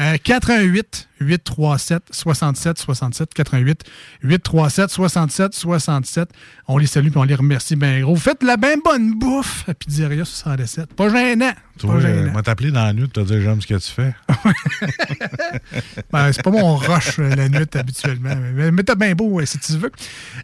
Euh, 0.00 0.16
88 0.22 1.08
837 1.20 2.02
67 2.10 2.78
67 2.78 3.34
88 3.34 3.82
837 4.22 4.90
67 4.90 5.54
67. 5.54 6.28
On 6.68 6.78
les 6.78 6.86
salue 6.86 7.08
et 7.08 7.16
on 7.16 7.22
les 7.24 7.34
remercie 7.34 7.76
bien 7.76 8.00
gros. 8.00 8.14
Vous 8.14 8.20
faites 8.20 8.42
la 8.42 8.56
bien 8.56 8.76
bonne 8.82 9.18
bouffe 9.18 9.68
à 9.68 9.74
Pizzeria 9.74 10.24
67. 10.24 10.94
Pas 10.94 11.10
gênant. 11.10 11.52
Tu 11.78 11.86
Pas 11.86 11.92
vois, 11.92 12.00
gênant. 12.00 12.28
euh, 12.28 12.32
m'a 12.32 12.42
t'appelé 12.42 12.70
dans 12.70 12.84
la 12.84 12.92
nuit, 12.94 13.08
te 13.10 13.20
dire 13.20 13.42
j'aime 13.42 13.60
ce 13.60 13.66
que 13.66 13.74
tu 13.74 13.90
fais. 13.90 14.14
Ben, 16.12 16.32
c'est 16.32 16.42
pas 16.42 16.50
mon 16.50 16.76
rush 16.76 17.18
euh, 17.18 17.34
la 17.36 17.48
nuit 17.48 17.66
habituellement. 17.74 18.34
Mais, 18.54 18.70
mais 18.72 18.82
t'as 18.82 18.94
bien 18.94 19.12
beau 19.14 19.40
euh, 19.40 19.46
si 19.46 19.58
tu 19.58 19.72
veux. 19.74 19.90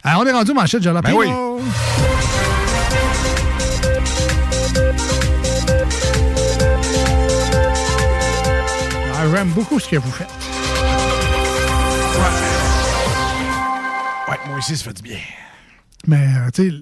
Alors, 0.05 0.23
on 0.23 0.27
est 0.27 0.33
rendu 0.33 0.51
au 0.51 0.55
manchette 0.55 0.83
Jalapeno. 0.83 1.19
Ben 1.19 1.28
oui. 1.28 1.33
J'aime 9.36 9.48
beaucoup 9.50 9.78
ce 9.78 9.86
que 9.86 9.96
vous 9.96 10.10
faites. 10.10 10.28
Ouais, 14.28 14.36
moi 14.48 14.56
aussi, 14.58 14.76
ça 14.78 14.84
fait 14.84 14.94
du 14.94 15.02
bien. 15.02 15.18
Mais, 16.06 16.16
euh, 16.36 16.50
tu 16.54 16.70
sais, 16.70 16.76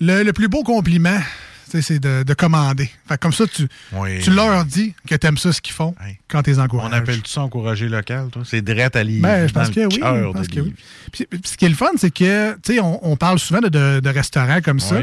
le, 0.00 0.22
le 0.22 0.32
plus 0.32 0.46
beau 0.46 0.62
compliment, 0.62 1.18
c'est 1.66 1.98
de, 1.98 2.22
de 2.22 2.34
commander. 2.34 2.88
Fait 3.08 3.14
que 3.16 3.20
comme 3.20 3.32
ça, 3.32 3.46
tu, 3.48 3.66
Oui. 3.92 4.20
tu 4.20 4.30
leur 4.30 4.64
dis 4.64 4.94
que 5.08 5.16
tu 5.16 5.26
aimes 5.26 5.36
ça 5.36 5.52
ce 5.52 5.60
qu'ils 5.60 5.74
font 5.74 5.96
quand 6.28 6.44
tu 6.44 6.50
les 6.50 6.60
encourages. 6.60 6.90
On 6.90 6.94
appelle 6.94 7.20
tout 7.20 7.30
ça 7.30 7.40
encourager 7.42 7.88
local, 7.88 8.28
toi? 8.30 8.42
C'est 8.44 8.62
direct 8.62 8.94
à 8.94 9.02
Lévis. 9.02 9.20
Ben, 9.20 9.48
je 9.48 9.52
pense 9.52 9.70
que 9.70 9.80
oui. 9.80 9.94
je 10.00 10.32
pense 10.32 10.46
que 10.48 10.60
oui. 10.60 10.74
Puis, 11.12 11.26
puis 11.28 11.40
ce 11.44 11.56
qui 11.56 11.64
est 11.64 11.68
le 11.70 11.74
fun, 11.74 11.90
c'est 11.96 12.12
que, 12.14 12.52
tu 12.62 12.74
sais, 12.74 12.80
on, 12.80 13.04
on 13.04 13.16
parle 13.16 13.40
souvent 13.40 13.60
de, 13.60 13.68
de- 13.68 13.98
de 14.00 14.08
restaurants 14.10 14.60
comme 14.62 14.78
ça. 14.78 15.00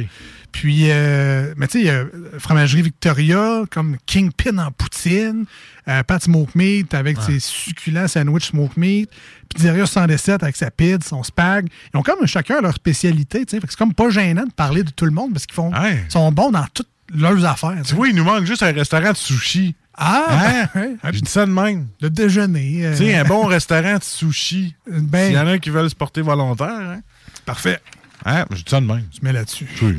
Puis, 0.51 0.87
euh, 0.91 1.53
mais 1.57 1.67
tu 1.67 1.73
sais, 1.73 1.79
il 1.79 1.85
y 1.85 1.89
a 1.89 2.03
Fromagerie 2.39 2.81
Victoria, 2.81 3.61
comme 3.71 3.97
Kingpin 4.05 4.57
en 4.57 4.71
poutine, 4.71 5.45
euh, 5.87 6.03
Pat 6.03 6.21
Smoke 6.21 6.51
Meat 6.55 6.93
avec 6.93 7.17
ses 7.21 7.39
succulents 7.39 8.07
sandwich 8.07 8.47
Smoke 8.49 8.73
Meat, 8.77 9.09
Pizzeria 9.53 9.85
117 9.85 10.43
avec 10.43 10.55
sa 10.55 10.69
pizza, 10.69 11.07
son 11.09 11.23
spag. 11.23 11.67
Ils 11.93 11.97
ont 11.97 12.03
comme 12.03 12.25
chacun 12.27 12.61
leur 12.61 12.73
spécialité, 12.73 13.45
tu 13.45 13.57
sais. 13.57 13.63
C'est 13.67 13.77
comme 13.77 13.93
pas 13.93 14.09
gênant 14.09 14.45
de 14.45 14.51
parler 14.51 14.83
de 14.83 14.91
tout 14.91 15.05
le 15.05 15.11
monde 15.11 15.33
parce 15.33 15.45
qu'ils 15.45 15.55
font, 15.55 15.71
sont 16.09 16.31
bons 16.31 16.51
dans 16.51 16.65
toutes 16.73 16.89
leurs 17.15 17.43
affaires. 17.45 17.81
Tu 17.85 17.95
vois, 17.95 18.07
il 18.09 18.15
nous 18.15 18.23
manque 18.23 18.45
juste 18.45 18.63
un 18.63 18.71
restaurant 18.71 19.11
de 19.11 19.17
sushi. 19.17 19.75
Ah, 19.97 20.25
Hein? 20.29 20.67
ouais. 21.03 21.11
Je 21.13 21.19
dis 21.19 21.29
ça 21.29 21.45
de 21.45 21.51
même. 21.51 21.87
Le 22.01 22.09
déjeuner. 22.09 22.85
euh, 22.85 22.91
Tu 22.97 23.05
sais, 23.05 23.15
un 23.15 23.23
bon 23.25 23.45
restaurant 23.47 23.97
de 23.97 24.03
sushi. 24.03 24.73
Ben- 24.87 25.27
S'il 25.27 25.35
y 25.35 25.39
en 25.39 25.47
a 25.47 25.57
qui 25.59 25.69
veulent 25.69 25.89
se 25.89 25.95
porter 25.95 26.21
volontaire, 26.21 26.67
hein? 26.69 27.01
Parfait. 27.45 27.79
Hein? 28.25 28.45
Je 28.51 28.57
dis 28.57 28.63
ça 28.67 28.79
de 28.81 28.85
même. 28.85 29.03
Tu 29.11 29.19
mets 29.23 29.33
là-dessus. 29.33 29.67
Oui, 29.81 29.95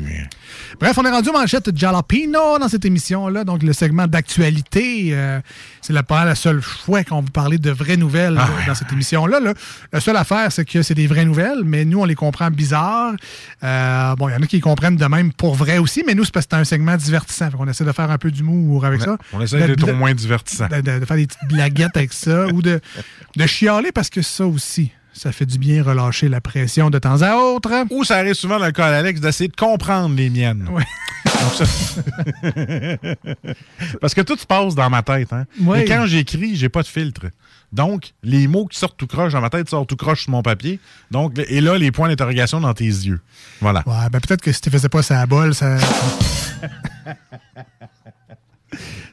Bref, 0.79 0.97
on 0.97 1.05
est 1.05 1.09
rendu 1.11 1.29
aux 1.29 1.33
manchettes 1.33 1.75
Jalapino 1.77 2.57
dans 2.59 2.67
cette 2.69 2.85
émission-là. 2.85 3.43
Donc, 3.43 3.63
le 3.63 3.73
segment 3.73 4.07
d'actualité, 4.07 5.09
euh, 5.11 5.39
c'est 5.81 5.93
la, 5.93 6.03
la 6.09 6.35
seule 6.35 6.61
fois 6.61 7.03
qu'on 7.03 7.21
va 7.21 7.29
parler 7.31 7.57
de 7.57 7.69
vraies 7.71 7.97
nouvelles 7.97 8.37
Ah 8.39 8.47
dans 8.67 8.75
cette 8.75 8.91
émission-là. 8.91 9.39
là. 9.39 9.53
La 9.91 9.99
seule 9.99 10.15
affaire, 10.15 10.51
c'est 10.51 10.65
que 10.65 10.81
c'est 10.83 10.93
des 10.95 11.07
vraies 11.07 11.25
nouvelles, 11.25 11.63
mais 11.65 11.85
nous, 11.85 11.99
on 11.99 12.05
les 12.05 12.15
comprend 12.15 12.49
bizarres. 12.49 13.13
Euh, 13.63 14.15
bon, 14.15 14.29
il 14.29 14.33
y 14.33 14.35
en 14.35 14.41
a 14.41 14.47
qui 14.47 14.57
les 14.57 14.61
comprennent 14.61 14.95
de 14.97 15.05
même 15.05 15.33
pour 15.33 15.55
vrai 15.55 15.77
aussi, 15.77 16.03
mais 16.05 16.13
nous, 16.15 16.23
c'est 16.23 16.33
parce 16.33 16.45
que 16.45 16.55
c'est 16.55 16.61
un 16.61 16.63
segment 16.65 16.95
divertissant. 16.97 17.49
On 17.59 17.67
essaie 17.67 17.85
de 17.85 17.91
faire 17.91 18.09
un 18.11 18.17
peu 18.17 18.31
d'humour 18.31 18.85
avec 18.85 19.01
On- 19.01 19.05
ça. 19.05 19.17
on 19.33 19.41
essaie 19.41 19.59
De- 19.61 19.67
d'être 19.67 19.85
de- 19.85 19.91
au 19.91 19.95
moins 19.95 20.13
divertissant. 20.13 20.67
De, 20.67 20.81
de- 20.81 20.99
de 20.99 21.05
faire 21.05 21.17
des 21.17 21.27
petites 21.27 21.47
blaguettes 21.49 21.95
avec 21.97 22.13
ça 22.13 22.47
ou 22.47 22.61
de, 22.61 22.79
de 23.35 23.45
chialer 23.45 23.91
parce 23.91 24.09
que 24.09 24.21
ça 24.21 24.45
aussi, 24.45 24.91
ça 25.13 25.31
fait 25.31 25.45
du 25.45 25.57
bien 25.57 25.83
relâcher 25.83 26.27
la 26.29 26.41
pression 26.41 26.89
de 26.89 26.99
temps 26.99 27.21
à 27.21 27.35
autre. 27.35 27.71
Ou 27.91 28.03
ça 28.03 28.17
arrive 28.17 28.33
souvent 28.33 28.59
dans 28.59 28.65
le 28.65 28.71
cas 28.71 28.91
d'Alex 28.91 29.21
d'essayer 29.21 29.47
de 29.47 29.55
comprendre 29.55 30.15
les 30.15 30.29
miennes. 30.29 30.67
Oui. 30.71 30.83
Donc 31.25 31.53
ça- 31.53 31.65
Parce 34.01 34.13
que 34.13 34.21
tout 34.21 34.37
se 34.37 34.45
passe 34.45 34.75
dans 34.75 34.89
ma 34.89 35.01
tête. 35.03 35.31
Hein? 35.33 35.45
Oui. 35.61 35.79
Et 35.79 35.85
quand 35.85 36.05
j'écris, 36.05 36.55
j'ai 36.55 36.69
pas 36.69 36.81
de 36.81 36.87
filtre. 36.87 37.25
Donc, 37.71 38.13
les 38.21 38.47
mots 38.47 38.67
qui 38.67 38.77
sortent 38.77 38.97
tout 38.97 39.07
croche 39.07 39.33
dans 39.33 39.41
ma 39.41 39.49
tête 39.49 39.67
sortent 39.69 39.89
tout 39.89 39.95
croche 39.95 40.23
sur 40.23 40.31
mon 40.31 40.43
papier. 40.43 40.79
Donc, 41.09 41.39
et 41.47 41.59
là, 41.59 41.77
les 41.77 41.91
points 41.91 42.07
d'interrogation 42.07 42.61
dans 42.61 42.73
tes 42.73 42.85
yeux. 42.85 43.19
Voilà. 43.61 43.81
Ouais, 43.87 44.09
ben 44.11 44.19
peut-être 44.19 44.41
que 44.41 44.51
si 44.51 44.61
tu 44.61 44.69
faisais 44.69 44.89
pas 44.89 45.01
ça 45.01 45.21
à 45.21 45.25
bol, 45.25 45.55
ça. 45.55 45.77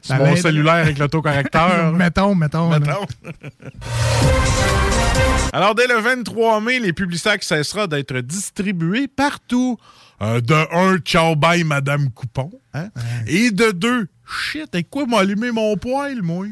Sur 0.01 0.15
mon 0.17 0.35
cellulaire 0.35 0.73
avec 0.75 0.97
l'autocorrecteur. 0.97 1.93
mettons, 1.97 2.35
mettons. 2.35 2.69
Mettons. 2.69 3.05
Alors, 5.53 5.75
dès 5.75 5.87
le 5.87 5.99
23 5.99 6.61
mai, 6.61 6.79
les 6.79 6.93
publicitaires 6.93 7.37
cessera 7.41 7.87
d'être 7.87 8.17
distribués 8.19 9.07
partout. 9.07 9.77
Euh, 10.21 10.39
de 10.39 10.53
un, 10.53 10.97
ciao 10.99 11.35
bye, 11.35 11.63
Madame 11.63 12.09
Coupon. 12.11 12.51
hein? 12.73 12.89
Et 13.27 13.51
de 13.51 13.71
deux, 13.71 14.07
shit, 14.25 14.67
avec 14.73 14.89
quoi 14.89 15.05
m'allumer 15.05 15.51
mon 15.51 15.75
poil, 15.77 16.21
moi? 16.21 16.45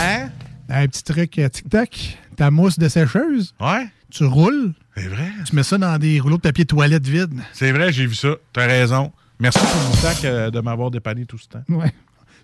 Hein? 0.00 0.28
Un 0.68 0.86
petit 0.86 1.02
truc 1.02 1.38
euh, 1.38 1.48
tic-tac, 1.48 2.18
ta 2.36 2.50
mousse 2.50 2.78
de 2.78 2.88
sécheuse. 2.88 3.54
Ouais. 3.60 3.88
Tu 4.10 4.24
roules. 4.24 4.72
C'est 4.96 5.08
vrai. 5.08 5.30
Tu 5.44 5.54
mets 5.54 5.62
ça 5.62 5.76
dans 5.76 5.98
des 5.98 6.18
rouleaux 6.20 6.36
de 6.36 6.42
papier 6.42 6.64
toilette 6.64 7.06
vides. 7.06 7.40
C'est 7.52 7.72
vrai, 7.72 7.92
j'ai 7.92 8.06
vu 8.06 8.14
ça. 8.14 8.28
T'as 8.52 8.66
raison. 8.66 9.12
Merci, 9.40 9.58
publicitaire, 9.58 10.16
euh, 10.32 10.50
de 10.50 10.60
m'avoir 10.60 10.90
dépanné 10.90 11.26
tout 11.26 11.38
ce 11.38 11.48
temps. 11.48 11.62
Ouais. 11.68 11.92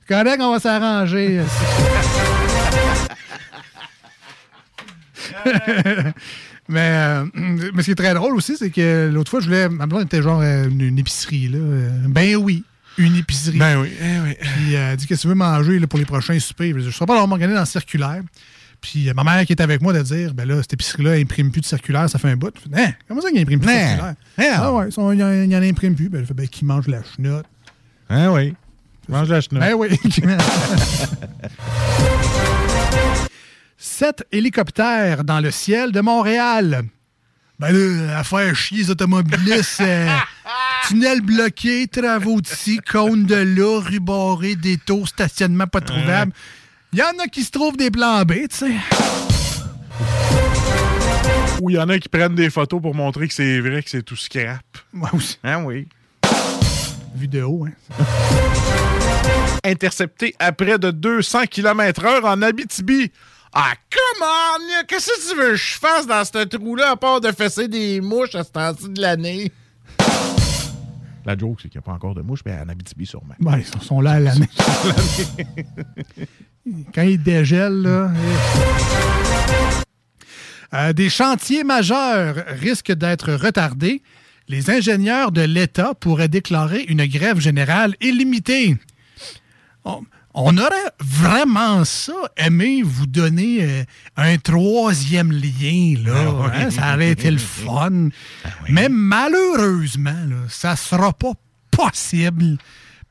Correct, 0.09 0.39
on 0.41 0.53
va 0.53 0.61
s'arranger. 0.61 1.41
mais, 6.69 6.81
euh, 6.81 7.25
mais 7.35 7.83
ce 7.83 7.87
qui 7.87 7.91
est 7.93 7.95
très 7.95 8.15
drôle 8.15 8.35
aussi, 8.37 8.57
c'est 8.57 8.71
que 8.71 9.11
l'autre 9.13 9.31
fois, 9.31 9.41
je 9.41 9.47
voulais. 9.47 9.69
Ma 9.69 9.87
blonde 9.87 10.03
était 10.03 10.23
genre 10.23 10.41
euh, 10.43 10.69
une, 10.69 10.81
une 10.83 10.99
épicerie. 10.99 11.49
Là. 11.49 11.59
Ben 12.09 12.37
oui, 12.37 12.65
une 12.99 13.17
épicerie. 13.17 13.59
Ben 13.59 13.81
oui, 13.81 13.91
eh 14.01 14.21
oui. 14.23 14.35
Puis 14.41 14.77
euh, 14.77 14.91
elle 14.93 14.97
dit 14.97 15.07
Qu'est-ce 15.07 15.21
que 15.21 15.23
tu 15.23 15.29
veux 15.29 15.35
manger 15.35 15.79
là, 15.79 15.87
pour 15.87 15.99
les 15.99 16.05
prochains 16.05 16.39
soupers? 16.39 16.73
Je 16.79 16.87
ne 16.87 16.91
sais 16.91 17.07
pas 17.07 17.15
leur 17.15 17.29
m'organiser 17.29 17.55
dans 17.55 17.63
le 17.63 17.67
circulaire. 17.67 18.23
Puis 18.81 19.09
euh, 19.09 19.15
ma 19.15 19.25
mère 19.25 19.45
qui 19.47 19.53
est 19.53 19.63
avec 19.63 19.81
moi 19.81 19.93
de 19.93 20.03
dire 20.03 20.35
Ben 20.35 20.47
là, 20.47 20.57
cette 20.63 20.75
épicerie-là, 20.75 21.17
elle 21.17 21.23
imprime 21.23 21.51
plus 21.51 21.61
de 21.63 21.67
circulaire, 21.67 22.09
ça 22.11 22.19
fait 22.19 22.29
un 22.31 22.37
bout. 22.37 22.53
Je 22.57 22.69
fais, 22.75 22.83
Hein, 22.83 22.93
comment 23.09 23.21
ça 23.21 23.31
qu'il 23.31 23.41
imprime 23.41 23.61
plus 23.61 23.67
de 23.69 23.73
Hein? 23.73 23.87
circulaire? 23.89 24.15
Hein? 24.39 24.59
Ah 24.59 24.73
ouais, 24.75 24.89
il 24.89 25.19
y, 25.21 25.25
en- 25.25 25.43
il 25.45 25.51
y 25.51 25.57
en 25.57 25.63
imprime 25.63 25.95
plus. 25.95 26.09
Ben, 26.11 26.21
je 26.21 26.27
fais, 26.27 26.35
ben, 26.35 26.47
qui 26.49 26.65
mange 26.65 26.87
la 26.89 27.01
chenotte 27.03 27.47
Hein, 28.11 28.31
oui. 28.33 28.55
Mange 29.09 29.29
la 29.29 29.41
chenoute. 29.41 29.61
Ben 29.61 29.75
oui. 29.75 29.89
Sept 33.77 34.25
hélicoptères 34.33 35.25
dans 35.25 35.41
le 35.41 35.51
ciel 35.51 35.93
de 35.93 36.01
Montréal. 36.01 36.85
Ben 37.59 37.71
là, 37.71 38.19
à 38.19 38.25
faire 38.25 38.55
chier 38.57 38.79
les 38.79 38.91
automobilistes. 38.91 39.81
euh, 39.81 40.09
tunnel 40.89 41.21
bloqué, 41.21 41.87
travaux 41.87 42.41
d'ici, 42.41 42.79
cône 42.79 43.25
de 43.25 43.35
là, 43.37 43.81
rue 43.81 44.01
barrée, 44.01 44.57
détour, 44.57 45.07
stationnement 45.07 45.67
pas 45.67 45.81
trouvable. 45.81 46.33
Il 46.93 46.99
y 46.99 47.03
en 47.03 47.19
a 47.23 47.27
qui 47.27 47.43
se 47.45 47.51
trouvent 47.51 47.77
des 47.77 47.91
plans 47.91 48.23
B, 48.23 48.33
tu 48.51 48.57
sais. 48.57 48.73
Ou 51.61 51.71
il 51.71 51.77
y 51.77 51.79
en 51.79 51.89
a 51.89 51.99
qui 51.99 52.09
prennent 52.09 52.35
des 52.35 52.51
photos 52.51 52.81
pour 52.83 52.95
montrer 52.95 53.29
que 53.29 53.35
c'est 53.35 53.61
vrai 53.61 53.83
que 53.83 53.91
c'est 53.91 54.03
tout 54.03 54.17
scrap. 54.17 54.65
Moi 54.93 55.11
aussi. 55.13 55.39
Hein, 55.45 55.63
oui. 55.65 55.87
Vidéo, 57.15 57.67
hein. 57.69 58.05
Intercepté 59.65 60.35
à 60.39 60.53
près 60.53 60.79
de 60.79 60.91
200 60.91 61.45
km/h 61.51 62.23
en 62.25 62.43
Abitibi. 62.43 63.11
Ah, 63.53 63.73
come 63.91 64.23
on! 64.29 64.85
Qu'est-ce 64.89 65.07
que 65.07 65.31
tu 65.31 65.37
veux 65.37 65.51
que 65.53 65.57
je 65.57 65.75
fasse 65.77 66.07
dans 66.07 66.25
ce 66.25 66.45
trou-là 66.45 66.91
à 66.91 66.97
part 66.97 67.21
de 67.21 67.31
fesser 67.33 67.69
des 67.69 68.01
mouches 68.01 68.35
à 68.35 68.43
ce 68.45 68.51
temps-ci 68.51 68.89
de 68.91 69.01
l'année? 69.01 69.53
La 71.25 71.39
joke, 71.39 71.61
c'est 71.63 71.69
qu'il 71.71 71.79
n'y 71.79 71.85
a 71.85 71.87
pas 71.87 71.93
encore 71.93 72.15
de 72.15 72.21
mouches, 72.21 72.41
mais 72.45 72.53
en 72.53 72.69
Abitibi, 72.69 73.07
sûrement. 73.07 73.35
Ouais, 73.41 73.61
ils 73.61 73.83
sont- 73.83 74.01
là 74.03 74.11
à 74.13 74.21
l'année. 74.21 74.49
Quand 76.95 77.03
ils 77.03 77.23
dégèlent, 77.23 77.83
là. 77.83 78.11
Euh, 80.75 80.93
des 80.93 81.09
chantiers 81.09 81.63
majeurs 81.65 82.35
risquent 82.61 82.93
d'être 82.93 83.33
retardés. 83.33 84.03
Les 84.49 84.69
ingénieurs 84.71 85.31
de 85.33 85.43
l'État 85.43 85.95
pourraient 85.95 86.29
déclarer 86.29 86.83
une 86.89 87.07
grève 87.07 87.39
générale 87.39 87.95
illimitée. 88.01 88.77
On, 89.85 90.03
on 90.35 90.57
aurait 90.59 90.91
vraiment 91.01 91.85
ça 91.85 92.13
aimé 92.37 92.83
vous 92.83 93.07
donner 93.07 93.59
euh, 93.63 93.85
un 94.17 94.37
troisième 94.39 95.31
lien, 95.31 95.95
là. 96.05 96.13
Ah 96.17 96.31
oui. 96.31 96.51
hein, 96.55 96.71
ça 96.71 96.95
aurait 96.95 97.11
été 97.11 97.31
le 97.31 97.39
fun. 97.65 98.09
Mais 98.69 98.89
malheureusement, 98.89 100.11
là, 100.27 100.37
ça 100.49 100.75
sera 100.77 101.13
pas 101.13 101.33
possible 101.71 102.57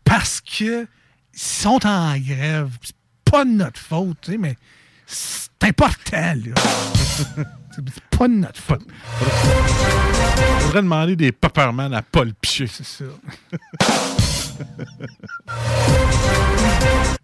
parce 0.04 0.42
que 0.42 0.88
ils 1.36 1.40
sont 1.40 1.86
en 1.86 2.18
grève. 2.18 2.70
C'est 2.82 2.96
pas 3.24 3.46
de 3.46 3.52
notre 3.52 3.80
faute, 3.80 4.18
tu 4.22 4.32
sais, 4.34 4.38
mais 4.38 4.56
c'est 5.08 5.50
important, 5.64 6.34
là. 6.46 6.54
c'est 7.72 8.04
pas 8.18 8.28
de 8.28 8.34
notre 8.34 8.60
faute. 8.62 8.86
Faudrait 10.60 10.82
demander 10.82 11.16
des 11.16 11.32
Pepperman 11.32 11.94
à 11.94 12.02
Paul 12.02 12.34
Piché. 12.34 12.68
C'est 12.68 12.86
ça. 12.86 13.06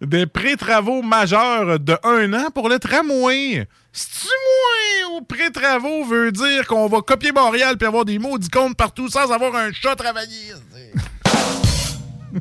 Des 0.00 0.26
pré-travaux 0.26 1.02
majeurs 1.02 1.78
de 1.78 1.96
un 2.04 2.32
an 2.32 2.50
pour 2.54 2.68
le 2.68 2.78
tramway. 2.78 3.66
C'est-tu 3.92 4.28
moins 4.28 5.18
ou 5.18 5.22
pré-travaux 5.22 6.04
veut 6.04 6.32
dire 6.32 6.66
qu'on 6.66 6.86
va 6.88 7.00
copier 7.00 7.32
Montréal 7.32 7.76
puis 7.76 7.86
avoir 7.86 8.04
des 8.04 8.18
maudits 8.18 8.48
comptes 8.48 8.76
partout 8.76 9.08
sans 9.08 9.30
avoir 9.30 9.54
un 9.54 9.72
chat 9.72 9.96
travaillé? 9.96 10.52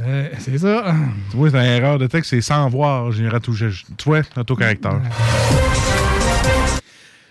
Euh, 0.00 0.28
c'est 0.40 0.58
ça. 0.58 0.92
Tu 1.30 1.36
vois, 1.36 1.50
c'est 1.50 1.56
une 1.56 1.62
erreur 1.62 1.98
de 1.98 2.08
texte, 2.08 2.30
c'est 2.30 2.40
sans 2.40 2.68
voir. 2.68 3.06
Retouché. 3.06 3.70
Tu 3.96 4.04
vois, 4.04 4.22
autocorrecteur. 4.36 5.00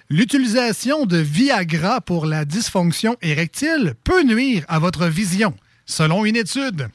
L'utilisation 0.09 1.05
de 1.05 1.17
Viagra 1.17 1.99
pour 1.99 2.25
la 2.25 2.45
dysfonction 2.45 3.15
érectile 3.21 3.95
peut 4.03 4.23
nuire 4.23 4.63
à 4.67 4.77
votre 4.77 5.07
vision, 5.07 5.55
selon 5.85 6.25
une 6.25 6.35
étude. 6.35 6.87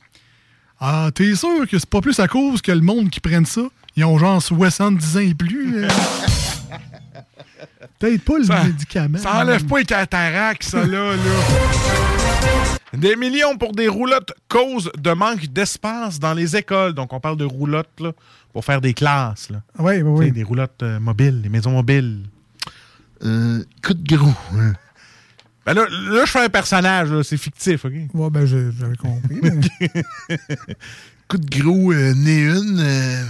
Ah, 0.81 1.11
t'es 1.15 1.35
sûr 1.35 1.67
que 1.69 1.79
c'est 1.79 1.89
pas 1.89 2.01
plus 2.01 2.19
à 2.21 2.29
cause 2.29 2.63
que 2.63 2.73
le 2.73 2.81
monde 2.81 3.11
qui 3.11 3.21
prenne 3.21 3.47
ça? 3.47 3.63
Ils 3.97 4.05
ont 4.05 4.19
genre 4.19 4.41
70 4.41 5.17
ans 5.17 5.21
et 5.21 5.35
plus. 5.35 5.85
euh? 5.85 5.89
Peut-être 7.99 8.25
pas 8.25 8.39
le 8.39 8.45
Ça- 8.45 8.65
médicament. 8.65 9.19
Ça 9.19 9.41
enlève 9.41 9.65
pas 9.67 9.79
les 9.79 9.85
cataractes, 9.85 10.63
ça, 10.63 10.85
là, 10.87 11.17
là. 11.17 11.23
Des 12.97 13.17
millions 13.17 13.57
pour 13.59 13.73
des 13.73 13.89
roulottes 13.89 14.33
cause 14.49 14.91
de 14.97 15.11
manque 15.13 15.47
d'espace 15.47 16.19
dans 16.21 16.33
les 16.33 16.57
écoles. 16.57 16.93
Donc, 16.95 17.13
on 17.13 17.21
parle 17.21 17.37
de 17.37 17.45
roulottes, 17.45 18.01
là, 18.01 18.13
pour 18.53 18.65
faire 18.65 18.81
des 18.81 18.95
classes, 18.95 19.51
là. 19.51 19.63
Oui, 19.79 20.01
oui, 20.01 20.27
oui. 20.27 20.33
Des 20.33 20.43
roulottes 20.45 20.83
euh, 20.83 21.01
mobiles, 21.01 21.43
des 21.43 21.49
maisons 21.49 21.73
mobiles. 21.73 22.23
Euh, 23.25 23.65
coup 23.85 23.95
de 23.95 24.17
gros. 24.17 24.33
hein. 24.55 24.73
Ben 25.69 25.75
là, 25.75 25.87
là, 25.91 26.25
je 26.25 26.31
fais 26.31 26.45
un 26.45 26.49
personnage, 26.49 27.11
c'est 27.25 27.37
fictif, 27.37 27.85
OK? 27.85 27.93
Ouais, 28.15 28.31
ben, 28.31 28.47
j'avais 28.47 28.97
compris. 28.97 29.39
mais- 29.43 29.59
Coup 31.29 31.37
de 31.37 31.61
gros, 31.61 31.93
euh, 31.93 32.15
né 32.15 32.39
une. 32.41 32.81
euh, 32.81 33.23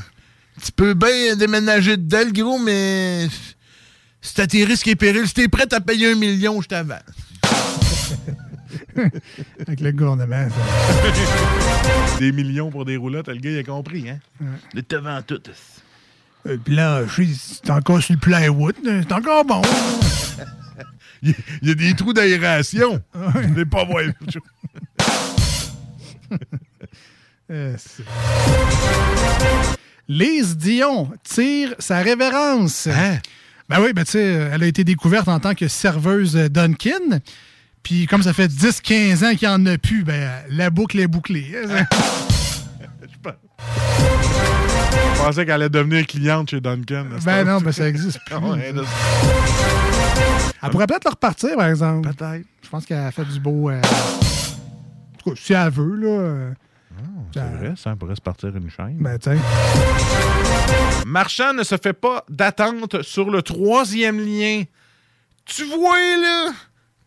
tu 0.65 0.71
peux 0.71 0.95
bien 0.95 1.35
déménager 1.35 1.97
dedans, 1.97 2.23
le 2.25 2.31
gros, 2.31 2.61
mais 2.61 3.27
c'est 4.23 4.39
à 4.43 4.47
tes 4.47 4.65
risques 4.65 4.87
et 4.87 4.95
périls. 4.95 5.27
Si 5.27 5.35
t'es 5.35 5.49
prêt 5.49 5.67
à 5.75 5.81
payer 5.81 6.13
un 6.13 6.15
million, 6.15 6.61
je 6.63 6.69
t'avance. 6.69 7.01
Avec 9.67 9.81
le 9.81 9.91
gouvernement. 9.91 10.49
ça. 10.49 12.19
Des 12.21 12.31
millions 12.31 12.71
pour 12.71 12.85
des 12.85 12.97
roulottes, 12.97 13.27
le 13.29 13.35
gars, 13.39 13.51
il 13.51 13.59
a 13.59 13.65
compris, 13.65 14.09
hein? 14.11 14.19
Le 14.75 14.83
devant 14.89 15.21
tout. 15.23 15.41
Euh, 16.47 16.57
Puis 16.65 16.75
là, 16.77 17.03
je 17.05 17.23
c'est 17.35 17.69
encore 17.71 18.01
sur 18.01 18.15
le 18.15 18.21
plywood. 18.21 18.77
là, 18.85 19.01
C'est 19.03 19.13
encore 19.13 19.45
bon. 19.45 19.61
Il 21.23 21.35
y 21.63 21.71
a 21.71 21.75
des 21.75 21.95
trous 21.95 22.13
d'aération. 22.13 23.01
Je 23.15 23.55
vais 23.55 23.65
pas 23.65 23.85
voir. 23.85 24.03
Euh, 27.51 27.75
Lise 30.07 30.59
Dion 30.59 31.11
tire 31.25 31.75
sa 31.79 32.01
révérence. 32.01 32.87
Hein? 32.87 33.19
Ben 33.71 33.81
oui, 33.81 33.95
ben 33.95 34.05
tu 34.05 34.11
sais, 34.11 34.23
elle 34.53 34.63
a 34.63 34.67
été 34.67 34.85
découverte 34.85 35.29
en 35.29 35.41
tant 35.41 35.55
que 35.55 35.67
serveuse 35.67 36.35
Dunkin'. 36.35 37.21
Puis 37.83 38.07
comme 38.07 38.23
ça 38.23 38.35
fait 38.35 38.49
10-15 38.53 39.25
ans 39.25 39.35
qu'il 39.35 39.49
n'y 39.49 39.55
en 39.55 39.65
a 39.65 39.79
plus, 39.79 40.05
ben 40.05 40.31
la 40.51 40.69
boucle 40.69 41.01
est 41.01 41.07
bouclée. 41.07 41.55
hein, 41.71 41.87
Je 43.03 44.58
pensais 45.19 45.45
qu'elle 45.45 45.55
allait 45.55 45.69
devenir 45.69 46.07
cliente 46.07 46.51
chez 46.51 46.61
Duncan. 46.61 47.07
Ben 47.25 47.45
non, 47.45 47.61
ben 47.61 47.73
ça 47.73 47.89
existe 47.89 48.19
plus. 48.27 48.35
Ah 48.35 48.41
Elle 50.63 50.71
pourrait 50.71 50.87
peut-être 50.87 51.05
le 51.05 51.11
repartir, 51.11 51.57
par 51.57 51.67
exemple. 51.67 52.09
Peut-être. 52.15 52.45
Je 52.63 52.69
pense 52.69 52.85
qu'elle 52.87 52.99
a 52.99 53.11
fait 53.11 53.25
du 53.25 53.39
beau. 53.41 53.71
euh, 53.71 53.81
En 53.81 55.19
tout 55.23 55.31
cas, 55.31 55.37
si 55.43 55.53
elle 55.53 55.71
veut, 55.71 55.97
là. 55.97 56.09
euh, 56.09 56.51
C'est 57.33 57.41
vrai, 57.41 57.75
ça 57.77 57.95
pourrait 57.97 58.17
se 58.17 58.21
partir 58.21 58.55
une 58.57 58.71
chaîne. 58.71 58.97
Ben, 58.99 59.19
tiens. 59.19 59.37
Marchand 61.07 61.53
ne 61.55 61.63
se 61.63 61.77
fait 61.77 61.93
pas 61.93 62.25
d'attente 62.29 63.03
sur 63.03 63.31
le 63.31 63.43
troisième 63.43 64.19
lien. 64.19 64.63
Tu 65.45 65.65
vois, 65.65 65.97
là, 65.99 66.51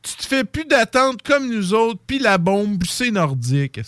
tu 0.02 0.16
te 0.16 0.26
fais 0.26 0.44
plus 0.44 0.66
d'attente 0.66 1.22
comme 1.22 1.48
nous 1.50 1.74
autres, 1.74 2.00
puis 2.08 2.18
la 2.20 2.38
bombe, 2.40 2.82
c'est 2.90 3.12
nordique. 3.12 3.80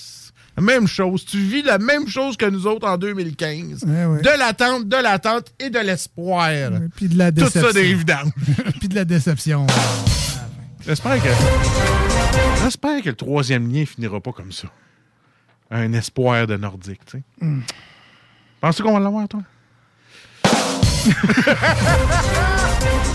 La 0.56 0.62
même 0.64 0.88
chose. 0.88 1.26
Tu 1.26 1.40
vis 1.40 1.64
la 1.64 1.80
même 1.80 2.08
chose 2.08 2.38
que 2.38 2.46
nous 2.46 2.68
autres 2.68 2.88
en 2.88 2.98
2015. 2.98 3.84
Ouais, 3.86 4.06
ouais. 4.06 4.22
De 4.22 4.38
l'attente, 4.38 4.88
de 4.88 4.98
l'attente 4.98 5.52
et 5.60 5.70
de 5.70 5.80
l'espoir. 5.80 6.52
Puis 6.96 7.08
de 7.08 7.18
la 7.18 7.32
Tout 7.32 7.46
déception. 7.46 7.62
ça 7.62 7.74
dérive 7.74 8.06
d'ange. 8.06 8.32
Puis 8.80 8.88
de 8.88 8.96
la 8.96 9.06
déception. 9.06 9.66
J'espère 10.86 11.22
que. 11.24 11.30
J'espère 12.64 13.02
que 13.02 13.10
le 13.10 13.16
troisième 13.16 13.72
lien 13.74 13.86
finira 13.86 14.20
pas 14.20 14.32
comme 14.32 14.52
ça. 14.52 14.68
Un 15.72 15.92
espoir 15.94 16.46
de 16.46 16.56
nordique, 16.56 17.04
tu 17.06 17.18
sais. 17.18 17.24
Hmm. 17.42 17.62
Penses-tu 18.62 18.84
qu'on 18.84 18.94
va 18.94 19.00
l'avoir, 19.00 19.28
toi? 19.28 19.42
tu 21.04 21.12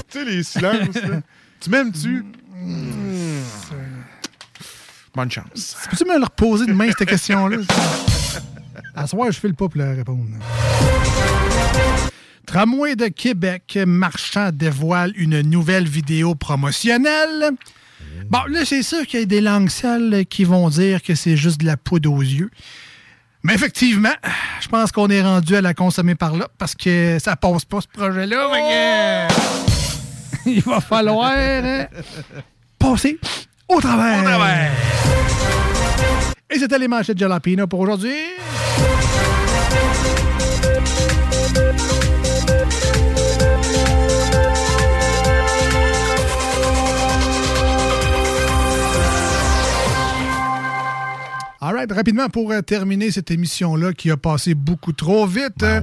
sais, 0.08 0.24
les 0.24 0.42
silences, 0.42 0.94
là. 0.96 1.20
Tu 1.60 1.70
m'aimes-tu? 1.70 2.24
Hmm. 2.52 3.42
Bonne 5.14 5.30
chance. 5.30 5.76
Peux-tu 5.90 6.04
me 6.04 6.18
le 6.18 6.24
reposer 6.24 6.66
demain, 6.66 6.88
cette 6.96 7.08
question-là? 7.08 7.58
À 8.94 9.06
soir, 9.06 9.30
je 9.30 9.38
file 9.38 9.54
pas 9.54 9.68
pour 9.68 9.78
la 9.80 9.92
répondre. 9.92 10.24
Tramway 12.46 12.96
de 12.96 13.08
Québec, 13.08 13.78
Marchand 13.86 14.50
dévoile 14.52 15.12
une 15.16 15.42
nouvelle 15.42 15.86
vidéo 15.86 16.34
promotionnelle. 16.34 17.50
Bon, 18.30 18.40
là, 18.48 18.64
c'est 18.64 18.82
sûr 18.82 19.06
qu'il 19.06 19.20
y 19.20 19.22
a 19.22 19.26
des 19.26 19.40
langues 19.40 19.68
sales 19.68 20.24
qui 20.26 20.44
vont 20.44 20.68
dire 20.68 21.02
que 21.02 21.14
c'est 21.14 21.36
juste 21.36 21.60
de 21.60 21.66
la 21.66 21.76
poudre 21.76 22.12
aux 22.12 22.22
yeux. 22.22 22.50
Mais 23.42 23.54
effectivement, 23.54 24.14
je 24.60 24.68
pense 24.68 24.92
qu'on 24.92 25.08
est 25.08 25.22
rendu 25.22 25.54
à 25.56 25.60
la 25.60 25.74
consommer 25.74 26.14
par 26.14 26.34
là 26.36 26.48
parce 26.58 26.74
que 26.74 27.18
ça 27.20 27.36
passe 27.36 27.64
pas 27.64 27.80
ce 27.80 27.88
projet-là. 27.88 29.28
que, 29.28 30.50
Il 30.50 30.62
va 30.62 30.80
falloir 30.80 31.32
hein, 31.36 31.86
passer 32.78 33.18
au 33.68 33.80
travers. 33.80 34.20
Au 34.20 34.24
travers. 34.24 34.72
Et 36.50 36.58
c'était 36.58 36.78
les 36.78 36.88
manchettes 36.88 37.16
de 37.16 37.20
Jalapino 37.20 37.66
pour 37.66 37.80
aujourd'hui. 37.80 38.14
All 51.60 51.74
right, 51.74 51.90
rapidement 51.90 52.28
pour 52.28 52.52
euh, 52.52 52.62
terminer 52.62 53.10
cette 53.10 53.32
émission-là 53.32 53.92
qui 53.92 54.10
a 54.12 54.16
passé 54.16 54.54
beaucoup 54.54 54.92
trop 54.92 55.26
vite. 55.26 55.62
euh, 55.64 55.80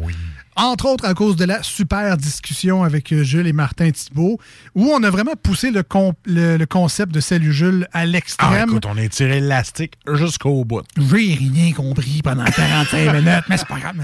Entre 0.57 0.85
autres 0.85 1.03
à 1.05 1.13
cause 1.13 1.35
de 1.35 1.43
la 1.43 1.61
super 1.63 2.15
discussion 2.15 2.83
avec 2.83 3.11
euh, 3.11 3.23
Jules 3.23 3.45
et 3.47 3.51
Martin 3.53 3.91
Thibault, 3.91 4.39
où 4.73 4.89
on 4.89 5.03
a 5.03 5.09
vraiment 5.09 5.33
poussé 5.41 5.69
le, 5.69 5.83
con- 5.83 6.13
le- 6.25 6.55
le 6.55 6.65
concept 6.65 7.11
de 7.13 7.19
Salut 7.19 7.51
Jules 7.51 7.87
à 7.91 7.99
Ah, 7.99 8.05
l'extrême. 8.05 8.69
écoute, 8.69 8.85
on 8.85 8.97
a 8.97 9.07
tiré 9.09 9.41
l'élastique 9.41 9.95
jusqu'au 10.13 10.63
bout. 10.63 10.83
J'ai 10.97 11.33
rien 11.35 11.73
compris 11.73 12.21
pendant 12.23 12.45
45 12.45 13.13
minutes, 13.13 13.43
mais 13.49 13.57
c'est 13.57 13.67
pas 13.67 13.79
grave. 13.79 13.95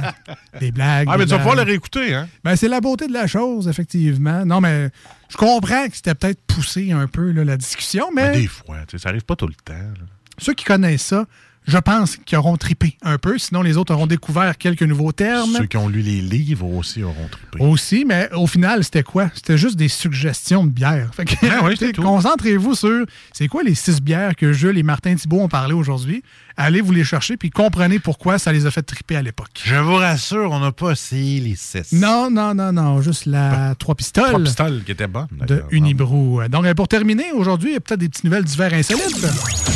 Des 0.59 0.71
blagues. 0.71 1.07
Ah, 1.09 1.17
mais 1.17 1.23
tu 1.25 1.31
vas 1.31 1.37
pouvoir 1.37 1.55
le 1.55 1.61
réécouter, 1.63 2.13
hein? 2.15 2.27
Ben, 2.43 2.55
c'est 2.57 2.67
la 2.67 2.81
beauté 2.81 3.07
de 3.07 3.13
la 3.13 3.27
chose, 3.27 3.69
effectivement. 3.69 4.45
Non, 4.45 4.59
mais 4.59 4.89
je 5.29 5.37
comprends 5.37 5.87
que 5.87 5.95
c'était 5.95 6.15
peut-être 6.15 6.41
poussé 6.47 6.91
un 6.91 7.07
peu 7.07 7.31
là, 7.31 7.45
la 7.45 7.55
discussion, 7.55 8.07
mais 8.13 8.31
Ben, 8.31 8.41
des 8.41 8.47
fois, 8.47 8.77
tu 8.87 8.97
sais, 8.97 9.03
ça 9.03 9.09
arrive 9.09 9.23
pas 9.23 9.37
tout 9.37 9.47
le 9.47 9.53
temps. 9.53 9.73
là. 9.73 10.05
ceux 10.37 10.53
qui 10.53 10.65
connaissent 10.65 11.03
ça, 11.05 11.25
je 11.67 11.77
pense 11.77 12.17
qu'ils 12.17 12.37
auront 12.37 12.57
tripé 12.57 12.97
un 13.03 13.17
peu. 13.17 13.37
Sinon, 13.37 13.61
les 13.61 13.77
autres 13.77 13.93
auront 13.93 14.07
découvert 14.07 14.57
quelques 14.57 14.83
nouveaux 14.83 15.11
termes. 15.11 15.55
Ceux 15.57 15.65
qui 15.67 15.77
ont 15.77 15.87
lu 15.87 16.01
les 16.01 16.21
livres 16.21 16.65
aussi 16.65 17.03
auront 17.03 17.27
trippé. 17.29 17.63
Aussi, 17.63 18.03
mais 18.05 18.29
au 18.33 18.47
final, 18.47 18.83
c'était 18.83 19.03
quoi? 19.03 19.29
C'était 19.33 19.57
juste 19.57 19.75
des 19.75 19.87
suggestions 19.87 20.65
de 20.65 20.71
bières. 20.71 21.11
Fait 21.13 21.25
que, 21.25 21.35
Ben. 21.41 21.93
Concentrez-vous 22.01 22.75
sur 22.75 23.05
c'est 23.31 23.47
quoi 23.47 23.63
les 23.63 23.75
six 23.75 24.01
bières 24.01 24.35
que 24.35 24.53
Jules 24.53 24.77
et 24.77 24.83
Martin 24.83 25.15
Thibault 25.15 25.41
ont 25.41 25.47
parlé 25.49 25.73
aujourd'hui. 25.73 26.23
Allez 26.57 26.81
vous 26.81 26.91
les 26.91 27.03
chercher, 27.03 27.37
puis 27.37 27.49
comprenez 27.49 27.99
pourquoi 27.99 28.37
ça 28.37 28.51
les 28.51 28.65
a 28.65 28.71
fait 28.71 28.81
triper 28.83 29.15
à 29.15 29.21
l'époque. 29.21 29.61
Je 29.63 29.75
vous 29.75 29.95
rassure, 29.95 30.51
on 30.51 30.59
n'a 30.59 30.71
pas 30.71 30.91
essayé 30.91 31.39
les 31.39 31.55
six. 31.55 31.93
Non, 31.93 32.29
non, 32.29 32.53
non, 32.53 32.73
non, 32.73 33.01
juste 33.01 33.25
la 33.25 33.73
trois 33.79 33.95
pistoles. 33.95 34.25
Trois 34.27 34.39
pistoles 34.39 34.83
qui 34.83 34.91
étaient 34.91 35.07
bonnes. 35.07 35.27
de. 35.47 35.63
Unibrou. 35.71 36.41
Donc, 36.49 36.65
euh, 36.65 36.73
pour 36.73 36.87
terminer, 36.87 37.31
aujourd'hui, 37.33 37.71
il 37.71 37.73
y 37.73 37.77
a 37.77 37.79
peut-être 37.79 37.99
des 37.99 38.09
petites 38.09 38.25
nouvelles 38.25 38.43
d'hiver 38.43 38.73
insolites. 38.73 39.21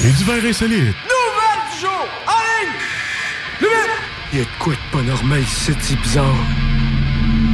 Les 0.03 0.12
divers 0.12 0.45
insolites. 0.45 0.95
Il 4.36 4.40
y 4.40 4.41
a 4.41 4.44
de 4.44 4.49
quoi 4.60 4.74
de 4.74 4.91
pas 4.91 5.02
normal 5.02 5.40
ici, 5.40 5.72
c'est 5.80 5.95
bizarre. 5.95 6.36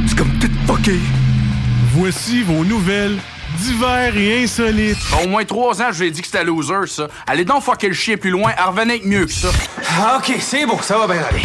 C'est 0.08 0.18
comme 0.18 0.36
tout 0.40 0.50
fucké. 0.66 0.98
Voici 1.94 2.42
vos 2.42 2.64
nouvelles 2.64 3.18
divers 3.60 4.16
et 4.16 4.42
insolites. 4.42 4.98
Au 5.22 5.28
moins 5.28 5.44
trois 5.44 5.80
ans, 5.80 5.92
je 5.92 6.00
lui 6.00 6.08
ai 6.08 6.10
dit 6.10 6.22
que 6.22 6.26
c'était 6.26 6.42
loser, 6.42 6.88
ça. 6.88 7.06
Allez 7.28 7.44
donc 7.44 7.62
fucker 7.62 7.86
le 7.86 7.94
chien 7.94 8.16
plus 8.16 8.30
loin, 8.30 8.50
revenez 8.66 8.94
avec 8.94 9.06
mieux 9.06 9.26
que 9.26 9.32
ça. 9.32 9.50
Ah, 9.96 10.18
ok, 10.18 10.34
c'est 10.40 10.66
bon, 10.66 10.76
ça 10.82 10.98
va 10.98 11.06
bien 11.06 11.22
aller. 11.22 11.42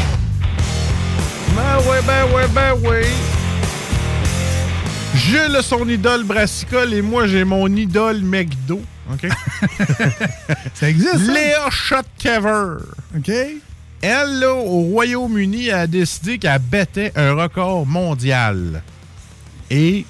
Ben 1.56 1.88
ouais, 1.88 2.02
ben 2.08 2.36
ouais, 2.36 2.48
ben 2.48 2.90
ouais. 2.90 3.06
Jules 5.14 5.56
a 5.56 5.62
son 5.62 5.88
idole 5.88 6.24
brassicole 6.24 6.96
et 6.96 7.04
moi 7.04 7.28
j'ai 7.28 7.44
mon 7.44 7.68
idole 7.68 8.22
McDo. 8.24 8.82
OK? 9.14 9.30
ça 10.74 10.90
existe, 10.90 11.28
ça? 11.28 11.32
Léa 11.32 11.70
Shotkever. 11.70 12.78
OK? 13.16 13.32
Elle, 14.02 14.40
là, 14.40 14.54
au 14.54 14.82
Royaume-Uni, 14.84 15.72
a 15.72 15.88
décidé 15.88 16.38
qu'elle 16.38 16.60
battait 16.60 17.12
un 17.16 17.34
record 17.34 17.86
mondial. 17.86 18.84
Et 19.72 20.06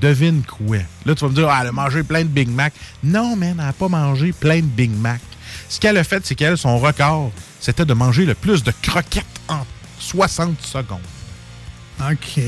devine 0.00 0.42
quoi? 0.42 0.78
Là, 1.04 1.14
tu 1.14 1.24
vas 1.24 1.30
me 1.30 1.34
dire, 1.34 1.48
ah, 1.48 1.58
elle 1.62 1.68
a 1.68 1.72
mangé 1.72 2.02
plein 2.02 2.22
de 2.22 2.28
Big 2.28 2.48
Mac. 2.48 2.72
Non, 3.04 3.36
man, 3.36 3.56
elle 3.58 3.66
n'a 3.66 3.72
pas 3.72 3.88
mangé 3.88 4.32
plein 4.32 4.56
de 4.56 4.62
Big 4.66 4.90
Mac. 4.90 5.20
Ce 5.68 5.78
qu'elle 5.78 5.96
a 5.98 6.04
fait, 6.04 6.24
c'est 6.24 6.34
qu'elle, 6.34 6.56
son 6.56 6.78
record, 6.78 7.30
c'était 7.60 7.84
de 7.84 7.94
manger 7.94 8.24
le 8.24 8.34
plus 8.34 8.62
de 8.62 8.72
croquettes 8.82 9.24
en 9.48 9.60
60 10.00 10.60
secondes. 10.62 10.98
OK. 12.00 12.40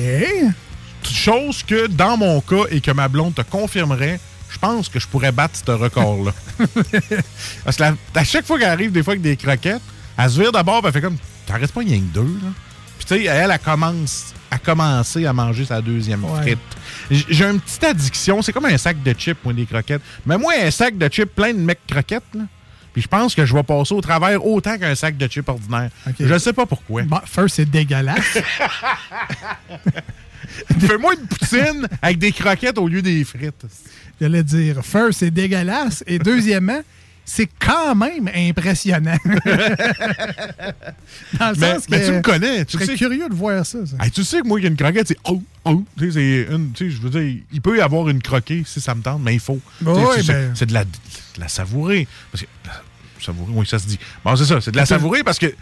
Chose 1.02 1.62
que, 1.62 1.86
dans 1.86 2.16
mon 2.16 2.40
cas, 2.40 2.64
et 2.70 2.80
que 2.80 2.90
ma 2.90 3.08
blonde 3.08 3.34
te 3.34 3.42
confirmerait, 3.42 4.20
je 4.50 4.58
pense 4.58 4.88
que 4.88 4.98
je 4.98 5.06
pourrais 5.06 5.32
battre 5.32 5.58
ce 5.64 5.70
record-là. 5.70 6.32
Parce 7.64 7.76
que 7.76 7.82
la- 7.82 7.94
à 8.14 8.24
chaque 8.24 8.46
fois 8.46 8.58
qu'elle 8.58 8.68
arrive, 8.68 8.92
des 8.92 9.02
fois, 9.02 9.12
avec 9.12 9.22
des 9.22 9.36
croquettes, 9.36 9.82
elle 10.18 10.30
se 10.30 10.40
vire 10.40 10.52
d'abord, 10.52 10.82
elle 10.84 10.92
fait 10.92 11.00
comme, 11.00 11.16
t'en 11.46 11.54
restes 11.54 11.72
pas 11.72 11.80
rien 11.80 11.98
que 11.98 12.14
deux, 12.14 12.38
là. 12.42 12.50
Puis 12.98 13.06
tu 13.06 13.14
sais, 13.14 13.24
elle, 13.24 13.50
elle 13.52 13.58
commence 13.60 14.34
à 14.50 14.58
commencer 14.58 15.24
à 15.24 15.32
manger 15.32 15.64
sa 15.64 15.80
deuxième 15.80 16.24
frite. 16.40 16.58
J'ai 17.10 17.44
une 17.44 17.60
petite 17.60 17.84
addiction, 17.84 18.42
c'est 18.42 18.52
comme 18.52 18.64
un 18.64 18.76
sac 18.76 19.02
de 19.02 19.12
chips, 19.12 19.38
moi, 19.44 19.52
des 19.52 19.66
croquettes. 19.66 20.02
Mais 20.26 20.36
moi, 20.36 20.52
un 20.60 20.70
sac 20.70 20.98
de 20.98 21.08
chips 21.08 21.32
plein 21.32 21.54
de 21.54 21.58
mecs 21.58 21.86
croquettes, 21.86 22.24
là. 22.34 22.42
Puis 22.92 23.02
je 23.02 23.08
pense 23.08 23.34
que 23.34 23.46
je 23.46 23.54
vais 23.54 23.62
passer 23.62 23.94
au 23.94 24.00
travers 24.00 24.44
autant 24.44 24.76
qu'un 24.76 24.94
sac 24.94 25.16
de 25.16 25.28
chips 25.28 25.48
ordinaire. 25.48 25.90
Je 26.18 26.38
sais 26.38 26.52
pas 26.52 26.66
pourquoi. 26.66 27.02
Bon, 27.02 27.20
first, 27.24 27.56
c'est 27.56 27.70
dégueulasse. 27.70 28.38
Fais-moi 30.80 31.14
une 31.14 31.26
poutine 31.26 31.86
avec 32.02 32.18
des 32.18 32.32
croquettes 32.32 32.78
au 32.78 32.88
lieu 32.88 33.02
des 33.02 33.22
frites. 33.22 33.66
J'allais 34.20 34.42
dire, 34.42 34.84
first, 34.84 35.20
c'est 35.20 35.30
dégueulasse. 35.30 36.02
Et 36.06 36.18
deuxièmement, 36.18 36.80
c'est 37.30 37.48
quand 37.58 37.94
même 37.94 38.30
impressionnant. 38.34 39.18
Dans 41.38 41.50
le 41.50 41.56
Mais- 41.56 41.74
sens 41.74 41.86
que 41.86 41.90
mais 41.90 42.04
tu 42.06 42.12
me 42.12 42.20
connais, 42.22 42.64
tu 42.64 42.72
Je 42.78 42.84
serais 42.84 42.86
sais. 42.92 42.98
curieux 42.98 43.28
de 43.28 43.34
voir 43.34 43.64
ça. 43.66 43.84
ça. 43.84 43.96
Hey, 44.02 44.10
tu 44.10 44.24
sais 44.24 44.40
que 44.40 44.46
moi, 44.48 44.58
il 44.58 44.62
y 44.62 44.66
a 44.66 44.70
une 44.70 44.76
croquette, 44.76 45.08
c'est 45.08 45.18
oh, 45.24 45.42
oh. 45.66 45.84
Tu 45.98 46.10
sais, 46.10 46.46
c'est 46.46 46.54
une- 46.54 46.72
tu 46.72 46.90
sais, 46.90 46.96
je 46.96 47.00
veux 47.02 47.10
dire, 47.10 47.42
il 47.52 47.60
peut 47.60 47.76
y 47.76 47.80
avoir 47.80 48.08
une 48.08 48.22
croquée 48.22 48.62
si 48.66 48.80
ça 48.80 48.94
me 48.94 49.02
tente, 49.02 49.20
mais 49.22 49.34
il 49.34 49.40
faut. 49.40 49.60
Ben- 49.82 49.94
C'est 50.54 50.66
de 50.66 50.72
la, 50.74 50.84
de 50.84 50.90
la 51.38 51.48
savourer. 51.48 52.08
Parce 52.32 52.42
que, 52.44 52.48
savourer, 53.24 53.52
oui, 53.54 53.66
ça 53.66 53.78
se 53.78 53.86
dit. 53.86 53.98
Bon, 54.24 54.34
c'est 54.34 54.46
ça, 54.46 54.60
c'est 54.60 54.70
de 54.70 54.76
la 54.76 54.86
savourer 54.86 55.22
parce 55.22 55.38
que 55.38 55.54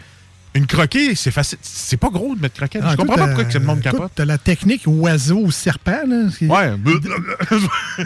une 0.53 0.65
croquée, 0.65 1.13
c'est 1.13 1.29
facile. 1.29 1.59
C'est 1.61 1.97
pas 1.97 2.09
gros 2.09 2.35
de 2.35 2.41
mettre 2.41 2.55
croquette. 2.55 2.81
Ah, 2.83 2.91
je 2.91 2.95
comprends 2.97 3.15
pas 3.15 3.27
pourquoi 3.27 3.43
que 3.45 3.53
le 3.57 3.63
monde 3.65 3.81
capote. 3.81 4.11
T'as 4.15 4.25
la 4.25 4.37
technique 4.39 4.83
oiseau 4.87 5.37
ou 5.43 5.51
serpent, 5.51 6.01
là. 6.07 6.25
Ouais. 6.41 6.71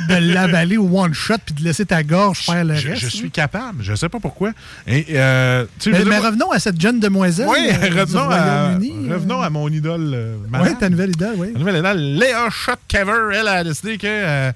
de 0.10 0.34
l'avaler 0.34 0.78
au 0.78 0.90
one 1.00 1.14
shot 1.14 1.36
puis 1.46 1.56
de 1.56 1.64
laisser 1.64 1.86
ta 1.86 2.04
gorge 2.04 2.40
faire 2.40 2.66
le 2.66 2.76
Je, 2.76 2.90
reste. 2.90 3.02
je 3.02 3.08
suis 3.08 3.32
capable. 3.32 3.84
Je 3.84 3.96
sais 3.96 4.10
pas 4.10 4.20
pourquoi. 4.20 4.52
Et, 4.88 5.06
euh, 5.12 5.66
tu 5.80 5.92
Mais, 5.92 6.00
veux 6.00 6.06
mais 6.10 6.16
dire, 6.20 6.26
revenons 6.26 6.52
à 6.52 6.60
cette 6.60 6.80
jeune 6.80 7.00
demoiselle. 7.00 7.48
Oui, 7.50 7.70
euh, 7.70 8.02
revenons, 8.02 8.30
à, 8.30 8.36
euh. 8.36 8.80
revenons 9.10 9.42
à 9.42 9.50
mon 9.50 9.70
idole. 9.70 10.12
euh, 10.14 10.36
madame. 10.50 10.78
ta 10.78 10.90
nouvelle 10.90 11.12
idole, 11.12 11.36
oui. 11.38 11.50
La 11.54 11.60
nouvelle 11.60 11.78
idole, 11.78 11.98
Léa 12.00 12.50
Shotkever, 12.50 13.34
elle 13.40 13.48
a 13.48 13.64
décidé 13.64 13.98
qu'elle 13.98 14.54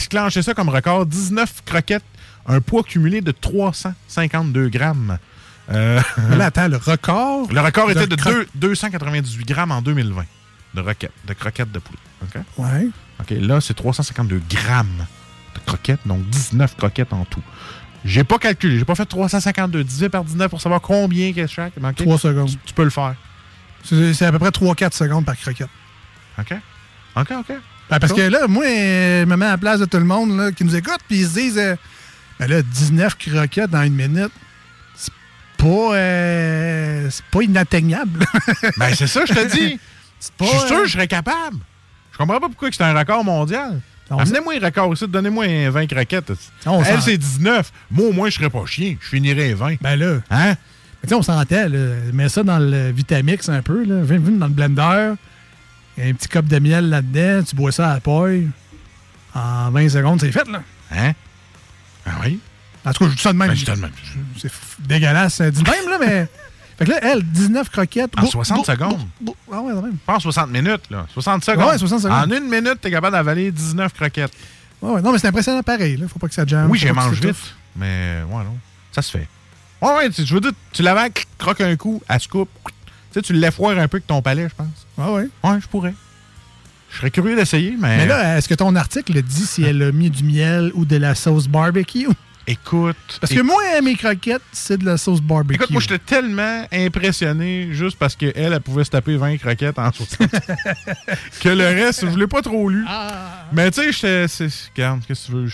se 0.00 0.08
clenchait 0.08 0.42
ça 0.42 0.52
comme 0.54 0.68
record. 0.68 1.06
19 1.06 1.62
croquettes, 1.64 2.02
un 2.48 2.60
poids 2.60 2.82
cumulé 2.82 3.20
de 3.20 3.30
352 3.30 4.68
grammes. 4.68 5.18
Euh, 5.70 6.00
là, 6.36 6.46
attends, 6.46 6.68
le 6.68 6.76
record. 6.76 7.52
le 7.52 7.60
record 7.60 7.90
était 7.90 8.06
de 8.06 8.14
cro- 8.16 8.30
deux- 8.30 8.46
298 8.54 9.46
grammes 9.48 9.72
en 9.72 9.82
2020 9.82 10.24
de, 10.74 10.80
roquettes, 10.80 11.12
de 11.26 11.32
croquettes 11.34 11.72
de 11.72 11.78
poulet. 11.80 11.98
OK? 12.22 12.40
Ouais. 12.58 12.88
OK, 13.20 13.30
là, 13.40 13.60
c'est 13.60 13.74
352 13.74 14.40
grammes 14.48 15.06
de 15.54 15.60
croquettes, 15.66 16.00
donc 16.06 16.24
19 16.28 16.76
croquettes 16.76 17.12
en 17.12 17.24
tout. 17.24 17.42
J'ai 18.04 18.22
pas 18.22 18.38
calculé, 18.38 18.78
j'ai 18.78 18.84
pas 18.84 18.94
fait 18.94 19.06
352 19.06 19.82
divisé 19.82 20.08
par 20.08 20.22
19 20.22 20.48
pour 20.50 20.60
savoir 20.60 20.80
combien 20.80 21.32
qu'est 21.32 21.48
chaque. 21.48 21.72
mais 21.80 21.88
OK? 21.88 21.96
Trois 21.96 22.18
secondes. 22.18 22.48
Tu, 22.50 22.56
tu 22.66 22.74
peux 22.74 22.84
le 22.84 22.90
faire. 22.90 23.14
C'est 23.82 24.22
à 24.24 24.30
peu 24.32 24.38
près 24.38 24.50
3-4 24.50 24.92
secondes 24.94 25.24
par 25.24 25.36
croquette. 25.36 25.68
OK? 26.38 26.54
OK, 27.16 27.30
OK. 27.40 27.46
Ben, 27.88 27.98
parce 28.00 28.12
Cool. 28.12 28.22
que 28.24 28.28
là, 28.28 28.46
moi, 28.48 28.64
je 28.64 29.24
me 29.24 29.36
mets 29.36 29.46
à 29.46 29.50
la 29.50 29.58
place 29.58 29.80
de 29.80 29.84
tout 29.86 29.96
le 29.98 30.04
monde 30.04 30.36
là, 30.36 30.52
qui 30.52 30.64
nous 30.64 30.74
écoute, 30.76 30.98
puis 31.08 31.18
ils 31.20 31.26
se 31.28 31.34
disent 31.34 31.58
euh, 31.58 31.76
ben 32.38 32.48
là, 32.50 32.62
19 32.62 33.16
croquettes 33.16 33.70
dans 33.70 33.82
une 33.82 33.94
minute, 33.94 34.32
pas, 35.68 35.94
euh, 35.96 37.08
c'est 37.10 37.24
pas 37.26 37.42
inatteignable. 37.42 38.26
Ben, 38.76 38.94
c'est 38.94 39.06
ça, 39.06 39.24
je 39.26 39.32
te 39.32 39.56
dis. 39.56 39.78
pas, 40.36 40.44
Je 40.44 40.50
suis 40.50 40.66
sûr 40.66 40.76
euh, 40.76 40.80
que 40.82 40.86
je 40.86 40.92
serais 40.92 41.08
capable. 41.08 41.58
Je 42.12 42.18
comprends 42.18 42.40
pas 42.40 42.48
pourquoi 42.48 42.68
c'est 42.72 42.82
un 42.82 42.98
record 42.98 43.24
mondial. 43.24 43.80
On 44.10 44.18
Amenez-moi 44.18 44.54
un 44.60 44.64
record 44.64 44.92
ici, 44.92 45.06
donnez-moi 45.08 45.46
un 45.46 45.70
20 45.70 45.86
croquettes. 45.86 46.32
On 46.64 46.82
Elle, 46.82 47.02
c'est 47.02 47.18
19. 47.18 47.72
Moi, 47.90 48.08
au 48.08 48.12
moins, 48.12 48.28
je 48.30 48.36
serais 48.36 48.50
pas 48.50 48.64
chien. 48.66 48.96
Je 49.00 49.08
finirais 49.08 49.52
20. 49.52 49.80
Ben 49.80 49.96
là. 49.96 50.18
Hein? 50.30 50.54
Mais 50.54 50.56
tu 51.02 51.08
sais, 51.08 51.14
on 51.14 51.22
s'entend, 51.22 51.68
mets 52.12 52.28
ça 52.28 52.42
dans 52.42 52.58
le 52.58 52.90
Vitamix 52.92 53.48
un 53.48 53.62
peu, 53.62 53.84
là, 53.84 54.02
viens 54.02 54.18
dans 54.18 54.46
le 54.46 54.52
blender, 54.52 55.14
un 55.98 56.12
petit 56.12 56.28
cop 56.28 56.46
de 56.46 56.58
miel 56.58 56.88
là-dedans, 56.88 57.42
tu 57.42 57.56
bois 57.56 57.72
ça 57.72 57.90
à 57.90 57.94
la 57.94 58.00
paille. 58.00 58.48
En 59.34 59.70
20 59.70 59.88
secondes, 59.90 60.20
c'est 60.20 60.32
fait, 60.32 60.48
là. 60.48 60.62
Hein? 60.90 61.12
Ah 62.06 62.12
oui? 62.24 62.38
En 62.86 62.92
tout 62.92 63.04
cas, 63.04 63.10
je 63.10 63.16
dis 63.16 63.22
ça 63.22 63.32
de 63.32 63.38
même. 63.38 63.48
Ben, 63.48 63.54
je 63.54 63.60
dis 63.60 63.66
ça 63.66 63.76
de 63.76 63.80
même. 63.80 63.90
C'est 64.38 64.50
dégueulasse, 64.80 65.40
euh, 65.40 65.50
de 65.50 65.56
même, 65.58 65.88
là, 65.90 65.98
mais. 66.00 66.28
Fait 66.78 66.84
que 66.84 66.90
là, 66.90 66.98
elle, 67.02 67.22
19 67.22 67.70
croquettes. 67.70 68.10
En 68.18 68.22
Bou- 68.22 68.26
60 68.30 68.58
bou- 68.58 68.64
secondes. 68.64 68.98
Ah 69.50 69.60
ouais, 69.62 69.72
quand 69.72 69.80
même. 69.82 69.96
Pas 70.04 70.16
en 70.16 70.20
60 70.20 70.50
minutes, 70.50 70.82
là. 70.90 71.06
60 71.12 71.42
secondes. 71.42 71.70
Ouais, 71.70 71.78
60 71.78 72.00
secondes. 72.02 72.30
En 72.30 72.36
une 72.36 72.50
minute, 72.50 72.78
t'es 72.82 72.90
capable 72.90 73.16
d'avaler 73.16 73.50
19 73.50 73.94
croquettes. 73.94 74.32
Ouais, 74.82 74.92
ouais, 74.92 75.00
non, 75.02 75.10
mais 75.10 75.18
c'est 75.18 75.28
impressionnant 75.28 75.62
pareil, 75.62 75.96
là. 75.96 76.06
Faut 76.06 76.18
pas 76.18 76.28
que 76.28 76.34
ça 76.34 76.44
jamme. 76.46 76.70
oui, 76.70 76.78
j'ai 76.78 76.92
ça 76.92 77.08
vite. 77.10 77.34
Mais, 77.76 78.18
ouais, 78.28 78.44
non. 78.44 78.58
Ça 78.92 79.00
se 79.00 79.10
fait. 79.10 79.26
Ouais, 79.80 79.94
ouais, 79.96 80.10
tu- 80.10 80.26
je 80.26 80.34
veux 80.34 80.40
dire, 80.40 80.52
tu 80.72 80.82
l'avales, 80.82 81.10
croque 81.38 81.62
un 81.62 81.74
coup, 81.76 82.02
elle 82.08 82.20
se 82.20 82.28
coupe. 82.28 82.50
Tu 82.66 82.72
sais, 83.14 83.22
tu 83.22 83.32
l'effoires 83.32 83.78
un 83.78 83.88
peu 83.88 83.96
avec 83.96 84.06
ton 84.06 84.20
palais, 84.20 84.46
je 84.50 84.54
pense. 84.54 84.86
Ouais, 84.98 85.14
ouais. 85.14 85.28
Ouais, 85.50 85.58
je 85.60 85.66
pourrais. 85.68 85.94
Je 86.90 86.98
serais 86.98 87.10
curieux 87.10 87.36
d'essayer, 87.36 87.74
mais. 87.78 87.96
Mais 87.98 88.06
là, 88.06 88.36
est-ce 88.36 88.48
que 88.50 88.54
ton 88.54 88.74
article 88.76 89.20
dit 89.22 89.46
si 89.46 89.62
elle 89.64 89.82
a 89.82 89.92
mis 89.92 90.10
du 90.10 90.24
miel 90.24 90.70
ou 90.74 90.84
de 90.84 90.96
la 90.96 91.14
sauce 91.14 91.48
barbecue? 91.48 92.08
Écoute. 92.48 92.96
Parce 93.20 93.32
que 93.32 93.40
moi, 93.40 93.60
mes 93.82 93.96
croquettes, 93.96 94.42
c'est 94.52 94.78
de 94.78 94.84
la 94.84 94.96
sauce 94.96 95.20
barbecue. 95.20 95.56
Écoute, 95.56 95.70
moi, 95.70 95.80
j'étais 95.80 95.98
tellement 95.98 96.64
impressionné 96.72 97.68
juste 97.72 97.98
parce 97.98 98.14
qu'elle, 98.14 98.32
elle 98.36 98.60
pouvait 98.60 98.84
se 98.84 98.90
taper 98.90 99.16
20 99.16 99.36
croquettes 99.38 99.78
en 99.78 99.90
60 99.92 100.30
que 101.40 101.48
le 101.48 101.64
reste, 101.64 102.08
je 102.10 102.16
l'ai 102.16 102.26
pas 102.26 102.42
trop 102.42 102.68
lu. 102.68 102.84
Ah. 102.88 103.46
Mais 103.52 103.70
tu 103.70 103.92
sais, 103.92 104.26
j'étais. 104.26 104.52
Regarde, 104.74 105.00
qu'est-ce 105.06 105.26
que 105.26 105.32
tu 105.32 105.36
veux? 105.38 105.48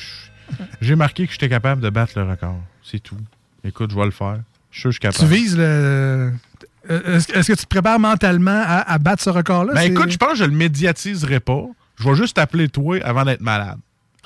J'ai 0.82 0.94
marqué 0.96 1.26
que 1.26 1.32
j'étais 1.32 1.48
capable 1.48 1.80
de 1.80 1.88
battre 1.88 2.12
le 2.16 2.28
record. 2.28 2.60
C'est 2.84 2.98
tout. 3.02 3.16
Écoute, 3.64 3.90
je 3.90 3.96
vais 3.96 4.04
le 4.04 4.10
faire. 4.10 4.40
Je 4.70 4.80
suis 4.80 4.80
sûr 4.80 4.90
que 4.90 4.94
je 4.94 5.12
suis 5.12 5.12
Tu 5.12 5.18
capable. 5.20 5.34
vises 5.34 5.56
le. 5.56 6.32
Euh, 6.90 7.16
Est-ce 7.16 7.46
que 7.48 7.52
tu 7.56 7.62
te 7.64 7.68
prépares 7.68 8.00
mentalement 8.00 8.62
à, 8.66 8.80
à 8.92 8.98
battre 8.98 9.22
ce 9.22 9.30
record-là? 9.30 9.72
Ben 9.74 9.82
écoute, 9.92 10.10
je 10.10 10.16
pense 10.18 10.32
que 10.32 10.38
je 10.38 10.44
le 10.44 10.50
médiatiserai 10.50 11.40
pas. 11.40 11.64
Je 11.98 12.08
vais 12.08 12.16
juste 12.16 12.36
t'appeler 12.36 12.68
toi 12.68 12.98
avant 13.04 13.24
d'être 13.24 13.40
malade. 13.40 13.78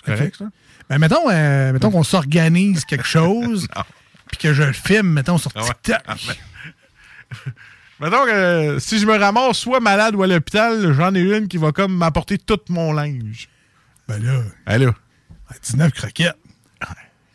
C'est 0.04 0.12
correct, 0.16 0.36
ça? 0.38 0.44
Ben, 0.88 0.98
mettons, 0.98 1.28
euh, 1.30 1.72
mettons 1.72 1.90
qu'on 1.90 2.04
s'organise 2.04 2.84
quelque 2.84 3.06
chose, 3.06 3.66
puis 4.28 4.38
que 4.38 4.52
je 4.54 4.62
le 4.62 4.72
filme, 4.72 5.08
mettons, 5.08 5.38
sur 5.38 5.50
Ah. 5.54 5.62
TikTok. 5.62 5.98
Ah, 6.06 6.14
Mettons 8.00 8.24
que 8.26 8.30
euh, 8.30 8.78
si 8.78 8.98
je 8.98 9.06
me 9.06 9.16
ramasse 9.16 9.56
soit 9.56 9.80
malade 9.80 10.14
ou 10.14 10.22
à 10.22 10.26
l'hôpital, 10.26 10.92
j'en 10.92 11.14
ai 11.14 11.20
une 11.20 11.48
qui 11.48 11.56
va 11.56 11.72
comme 11.72 11.96
m'apporter 11.96 12.36
tout 12.36 12.58
mon 12.68 12.92
linge. 12.92 13.48
Ben 14.06 14.22
là. 14.22 14.42
Allô? 14.66 14.92
19 15.62 15.92
croquettes. 15.92 16.36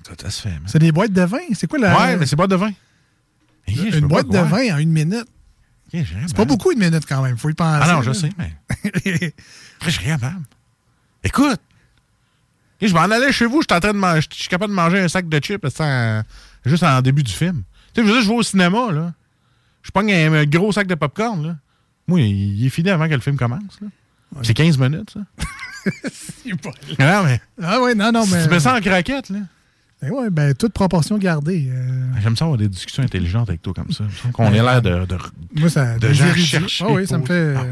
Ça, 0.07 0.13
ça 0.21 0.29
se 0.29 0.41
fait, 0.43 0.49
man. 0.49 0.63
C'est 0.67 0.79
des 0.79 0.91
boîtes 0.91 1.13
de 1.13 1.21
vin? 1.23 1.39
C'est 1.53 1.65
quoi 1.67 1.79
la. 1.79 1.97
Ouais, 1.97 2.17
mais 2.17 2.25
c'est 2.27 2.35
pas 2.35 2.45
de 2.47 2.55
vin. 2.55 2.71
Eh, 3.67 3.97
Une 3.97 4.07
boîte 4.07 4.27
de 4.29 4.37
vin 4.37 4.75
en 4.75 4.77
une 4.77 4.91
minute. 4.91 5.25
C'est 5.91 6.35
pas 6.35 6.45
beaucoup 6.45 6.71
une 6.71 6.79
minute 6.79 7.05
quand 7.07 7.21
même, 7.23 7.37
faut 7.37 7.49
y 7.49 7.53
penser. 7.53 7.81
Ah 7.83 7.93
non, 7.93 8.01
je 8.01 8.09
là. 8.09 8.13
sais, 8.13 8.29
mais. 8.37 8.53
Rien 9.81 10.17
capable. 10.17 10.43
Écoute! 11.23 11.59
Eh, 12.81 12.87
je 12.87 12.93
m'en 12.93 13.01
allais 13.01 13.31
chez 13.31 13.45
vous, 13.45 13.61
je 13.61 13.67
suis 13.69 13.77
en 13.77 13.79
train 13.79 13.93
de 13.93 13.97
manger. 13.97 14.27
Je 14.31 14.35
suis 14.37 14.47
capable 14.49 14.71
de 14.71 14.75
manger 14.75 14.99
un 14.99 15.07
sac 15.07 15.29
de 15.29 15.39
chips 15.39 15.67
sans- 15.69 16.21
juste 16.65 16.83
en 16.83 17.01
début 17.01 17.23
du 17.23 17.31
film. 17.31 17.63
Tu 17.93 18.01
sais, 18.01 18.07
je 18.07 18.11
veux 18.11 18.17
dire, 18.17 18.23
je 18.23 18.29
vais 18.29 18.35
au 18.35 18.43
cinéma, 18.43 18.91
là. 18.91 19.13
Je 19.83 19.91
pogne 19.91 20.11
un, 20.13 20.33
un 20.33 20.45
gros 20.45 20.71
sac 20.71 20.87
de 20.87 20.95
popcorn, 20.95 21.45
là. 21.45 21.55
Moi, 22.07 22.21
il, 22.21 22.59
il 22.59 22.65
est 22.65 22.69
fini 22.69 22.89
avant 22.89 23.07
que 23.07 23.13
le 23.13 23.19
film 23.19 23.37
commence, 23.37 23.79
là. 23.81 23.87
C'est 24.43 24.53
15 24.53 24.77
minutes, 24.77 25.11
ça. 25.13 25.19
non, 26.99 27.23
mais. 27.23 27.41
Ah 27.61 27.81
ouais, 27.81 27.95
non, 27.95 28.11
non, 28.11 28.25
mais. 28.27 28.43
Tu 28.43 28.49
mets 28.49 28.59
ça 28.59 28.75
en 28.75 28.79
craquette, 28.81 29.29
là. 29.29 29.39
Ben 30.01 30.09
ouais, 30.11 30.29
ben 30.31 30.53
toute 30.55 30.73
proportion 30.73 31.17
gardée. 31.19 31.69
euh, 31.71 32.05
J'aime 32.23 32.35
ça 32.35 32.45
avoir 32.45 32.57
des 32.57 32.67
discussions 32.67 33.03
intelligentes 33.03 33.49
avec 33.49 33.61
toi 33.61 33.73
comme 33.73 33.91
ça. 33.91 34.03
Il 34.25 34.31
Qu'on 34.31 34.47
ait 34.51 34.61
l'air 34.61 34.81
de, 34.81 35.05
de, 35.05 35.17
Moi, 35.55 35.69
ça. 35.69 35.97
de 35.99 36.11
gens. 36.11 36.25
Ah 36.81 36.85
oui, 36.89 37.05
ça 37.05 37.19
me 37.19 37.25
fait. 37.25 37.53
Ah, 37.55 37.63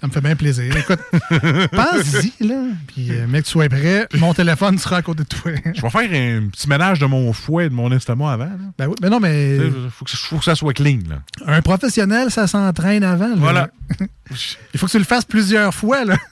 Ça 0.00 0.06
me 0.06 0.12
fait 0.12 0.20
bien 0.20 0.36
plaisir. 0.36 0.76
Écoute, 0.76 0.98
pense-y, 1.72 2.46
là. 2.46 2.62
Puis, 2.86 3.12
euh, 3.12 3.26
mec, 3.26 3.44
tu 3.44 3.50
sois 3.52 3.68
prêt. 3.70 4.06
Mon 4.18 4.34
téléphone 4.34 4.76
sera 4.78 4.96
à 4.96 5.02
côté 5.02 5.22
de 5.24 5.28
toi. 5.28 5.52
Je 5.74 5.80
vais 5.80 5.90
faire 5.90 6.02
un 6.02 6.48
petit 6.48 6.68
ménage 6.68 6.98
de 6.98 7.06
mon 7.06 7.32
fouet 7.32 7.66
et 7.66 7.68
de 7.70 7.74
mon 7.74 7.90
estomac 7.92 8.32
avant. 8.32 8.44
Là. 8.44 8.58
Ben 8.78 8.86
oui, 8.88 8.94
mais 9.02 9.08
non, 9.08 9.18
mais. 9.20 9.58
Sais, 9.58 9.70
Faut 9.90 10.04
que, 10.04 10.10
faut 10.16 10.36
que 10.38 10.44
ça 10.44 10.54
soit 10.54 10.74
clean. 10.74 10.98
Là. 11.08 11.22
Un 11.46 11.62
professionnel, 11.62 12.30
ça 12.30 12.46
s'entraîne 12.46 13.04
avant. 13.04 13.28
là. 13.28 13.34
Voilà. 13.36 13.70
Il 14.74 14.78
faut 14.78 14.84
que 14.86 14.92
tu 14.92 14.98
le 14.98 15.04
fasses 15.04 15.24
plusieurs 15.24 15.74
fois. 15.74 16.04
Là. 16.04 16.16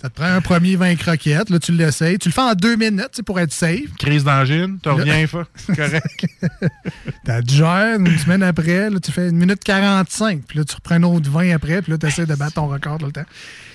ça 0.00 0.08
te 0.08 0.14
prend 0.14 0.32
un 0.32 0.40
premier 0.40 0.76
20 0.76 0.94
croquettes. 0.94 1.50
Là, 1.50 1.58
tu 1.58 1.72
l'essayes. 1.72 2.18
Tu 2.18 2.28
le 2.28 2.32
fais 2.32 2.40
en 2.40 2.54
deux 2.54 2.76
minutes 2.76 3.20
pour 3.26 3.40
être 3.40 3.52
safe. 3.52 3.92
Crise 3.98 4.22
d'angine, 4.22 4.78
tu 4.80 4.88
reviens, 4.88 5.26
correct. 5.26 6.26
T'as 7.24 7.42
digères 7.42 7.98
une 7.98 8.16
semaine 8.18 8.44
après. 8.44 8.90
Là, 8.90 9.00
tu 9.00 9.10
fais 9.10 9.28
une 9.28 9.36
minute 9.36 9.62
45. 9.64 10.42
Puis 10.46 10.58
là, 10.58 10.64
tu 10.64 10.76
reprends 10.76 10.94
un 10.94 11.02
autre 11.02 11.28
20 11.28 11.50
après. 11.52 11.82
Puis 11.82 11.90
là, 11.90 11.98
tu 11.98 12.06
essaies 12.06 12.26
de 12.26 12.34
battre 12.36 12.54
ton 12.54 12.68
record 12.68 12.98
tout 12.98 13.06
le 13.06 13.12
temps. 13.12 13.26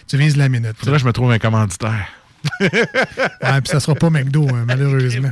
Tu 0.08 0.18
vises 0.18 0.38
la 0.38 0.48
minute. 0.48 0.76
Faudrait 0.78 0.94
que 0.94 1.02
je 1.02 1.06
me 1.06 1.12
trouve 1.12 1.32
un 1.32 1.40
commanditaire. 1.40 2.08
Puis 2.60 2.70
ça 3.66 3.80
sera 3.80 3.96
pas 3.96 4.10
McDo, 4.10 4.48
hein, 4.50 4.64
malheureusement. 4.68 5.32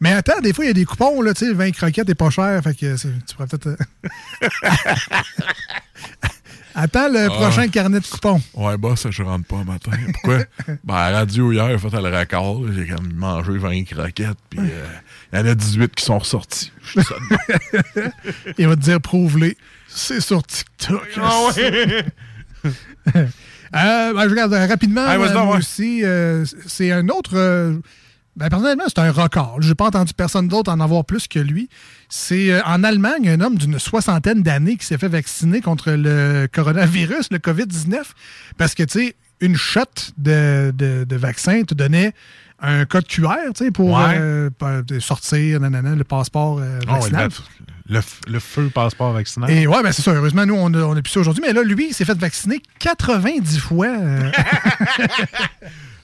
Mais 0.00 0.12
attends, 0.12 0.40
des 0.40 0.52
fois, 0.52 0.64
il 0.64 0.68
y 0.68 0.70
a 0.70 0.74
des 0.74 0.84
coupons, 0.84 1.22
là, 1.22 1.32
tu 1.34 1.46
sais, 1.46 1.52
20 1.52 1.70
croquettes 1.72 2.08
est 2.08 2.14
pas 2.14 2.30
cher, 2.30 2.62
fait 2.62 2.74
que 2.74 2.96
tu 2.96 3.34
pourrais 3.34 3.48
peut-être... 3.48 3.78
attends 6.76 7.08
le 7.08 7.26
Ah. 7.26 7.30
prochain 7.30 7.66
carnet 7.68 7.98
de 7.98 8.06
coupons. 8.06 8.40
Ouais, 8.54 8.76
bah, 8.76 8.94
ça, 8.94 9.10
je 9.10 9.22
rentre 9.22 9.46
pas 9.46 9.64
matin. 9.64 9.90
Pourquoi? 10.12 10.38
ben, 10.84 10.94
à 10.94 11.10
la 11.10 11.18
radio, 11.18 11.50
hier, 11.52 11.68
j'ai 11.70 11.78
fait 11.90 11.96
le 12.00 12.16
record. 12.16 12.62
J'ai 12.72 12.86
comme 12.86 13.12
mangé 13.14 13.52
20 13.58 13.84
croquettes, 13.84 14.38
puis 14.50 14.60
euh, 14.60 14.86
il 15.32 15.38
y 15.38 15.42
en 15.42 15.46
a 15.46 15.54
18 15.54 15.94
qui 15.94 16.04
sont 16.04 16.18
ressortis. 16.18 16.70
Je 16.82 17.00
ça 17.00 17.14
même. 17.96 18.12
Il 18.58 18.68
va 18.68 18.76
te 18.76 18.80
dire, 18.82 19.00
prouve-les. 19.00 19.56
C'est 19.88 20.20
sur 20.20 20.42
TikTok. 20.44 21.08
Ah 21.20 21.40
ouais? 21.56 22.04
Euh, 23.74 24.14
ben, 24.14 24.24
je 24.24 24.30
regarde 24.30 24.54
euh, 24.54 24.66
rapidement, 24.66 25.02
euh, 25.02 25.18
ouais. 25.18 25.56
aussi, 25.58 26.04
euh, 26.04 26.44
c'est 26.66 26.92
un 26.92 27.08
autre... 27.08 27.34
Ben, 28.36 28.48
personnellement, 28.48 28.84
c'est 28.86 29.00
un 29.00 29.10
record. 29.10 29.58
J'ai 29.60 29.74
pas 29.74 29.86
entendu 29.86 30.12
personne 30.14 30.46
d'autre 30.46 30.70
en 30.70 30.78
avoir 30.80 31.04
plus 31.04 31.26
que 31.26 31.40
lui. 31.40 31.68
C'est 32.08 32.52
euh, 32.52 32.60
en 32.64 32.84
Allemagne 32.84 33.28
un 33.28 33.40
homme 33.40 33.56
d'une 33.56 33.78
soixantaine 33.78 34.42
d'années 34.42 34.76
qui 34.76 34.86
s'est 34.86 34.98
fait 34.98 35.08
vacciner 35.08 35.60
contre 35.60 35.90
le 35.92 36.46
coronavirus, 36.52 37.28
le 37.32 37.38
COVID-19, 37.38 37.98
parce 38.56 38.74
que, 38.74 38.82
tu 38.84 38.98
sais, 39.00 39.16
une 39.40 39.56
shot 39.56 39.80
de, 40.16 40.72
de, 40.76 41.04
de 41.04 41.16
vaccin 41.16 41.62
te 41.64 41.74
donnait 41.74 42.12
un 42.60 42.86
code 42.86 43.06
QR, 43.06 43.34
tu 43.54 43.64
sais, 43.66 43.70
pour 43.70 43.90
Ouais. 43.98 44.14
euh, 44.16 44.50
sortir, 45.00 45.60
nanana, 45.60 45.94
le 45.94 46.04
passeport 46.04 46.58
euh, 46.60 46.78
Ah 46.88 46.92
vaccinal. 46.94 47.28
le, 47.88 47.96
le- 47.98 48.32
le 48.32 48.40
feu 48.40 48.70
passeport 48.72 49.12
vaccinal. 49.12 49.50
Et 49.50 49.66
ouais, 49.66 49.82
ben 49.82 49.92
c'est 49.92 50.00
ça. 50.02 50.12
Heureusement, 50.14 50.46
nous, 50.46 50.54
on 50.54 50.72
a, 50.72 50.78
on 50.78 50.96
a 50.96 51.02
pu 51.02 51.10
ça 51.10 51.20
aujourd'hui. 51.20 51.42
Mais 51.46 51.52
là, 51.52 51.62
lui, 51.62 51.88
il 51.90 51.94
s'est 51.94 52.04
fait 52.06 52.16
vacciner 52.18 52.62
90 52.78 53.58
fois. 53.58 53.88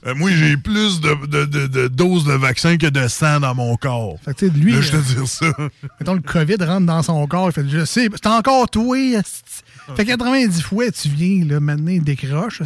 euh, 0.05 0.15
moi, 0.15 0.29
j'ai 0.31 0.57
plus 0.57 0.99
de, 1.01 1.25
de- 1.27 1.45
de- 1.45 1.67
de 1.67 1.87
doses 1.87 2.25
de 2.25 2.33
vaccin 2.33 2.77
que 2.77 2.87
de 2.87 3.07
sang 3.07 3.39
dans 3.39 3.55
mon 3.55 3.75
corps. 3.77 4.17
Fait 4.25 4.33
que, 4.33 4.45
lui. 4.47 4.73
Là, 4.73 4.81
je 4.81 4.91
te 4.91 4.95
euh, 4.97 5.01
dis 5.01 5.27
ça. 5.27 5.45
Mettons, 5.99 6.13
le 6.15 6.21
COVID 6.21 6.55
rentre 6.61 6.85
dans 6.85 7.01
son 7.03 7.25
corps. 7.27 7.49
Il 7.49 7.53
fait 7.53 7.67
Je 7.69 7.85
sais, 7.85 8.09
c'est 8.13 8.27
encore 8.27 8.69
toi. 8.69 8.97
Fait 9.97 10.05
90 10.05 10.61
fois, 10.61 10.89
tu 10.91 11.09
viens, 11.09 11.43
là, 11.45 11.59
maintenant, 11.59 11.91
il 11.91 12.01
décroche. 12.03 12.61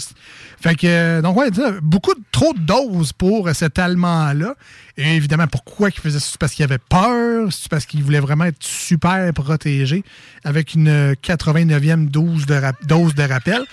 Fait 0.61 0.75
que, 0.75 0.85
euh, 0.87 1.21
donc, 1.23 1.35
ouais, 1.37 1.49
beaucoup 1.81 2.13
de, 2.13 2.19
trop 2.31 2.53
de 2.53 2.59
doses 2.59 3.11
pour 3.11 3.49
cet 3.55 3.79
Allemand-là. 3.79 4.53
Et 4.97 5.15
évidemment, 5.15 5.47
pourquoi 5.47 5.89
il 5.89 5.99
faisait 5.99 6.19
ça? 6.19 6.27
C'est 6.31 6.37
parce 6.39 6.53
qu'il 6.53 6.63
avait 6.63 6.77
peur? 6.77 7.47
C'est 7.51 7.69
parce 7.69 7.85
qu'il 7.87 8.03
voulait 8.03 8.19
vraiment 8.19 8.45
être 8.45 8.61
super 8.63 9.31
protégé 9.33 10.03
avec 10.43 10.75
une 10.75 10.87
euh, 10.89 11.13
89e 11.23 12.07
dose 12.09 12.45
de, 12.45 12.53
rap- 12.55 12.85
dose 12.85 13.15
de 13.15 13.23
rappel? 13.23 13.63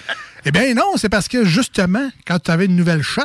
Eh 0.47 0.51
bien, 0.51 0.75
non, 0.75 0.97
c'est 0.97 1.09
parce 1.09 1.27
que 1.27 1.47
justement, 1.47 2.11
quand 2.27 2.39
tu 2.39 2.51
avais 2.51 2.67
une 2.67 2.77
nouvelle 2.77 3.03
shot, 3.03 3.23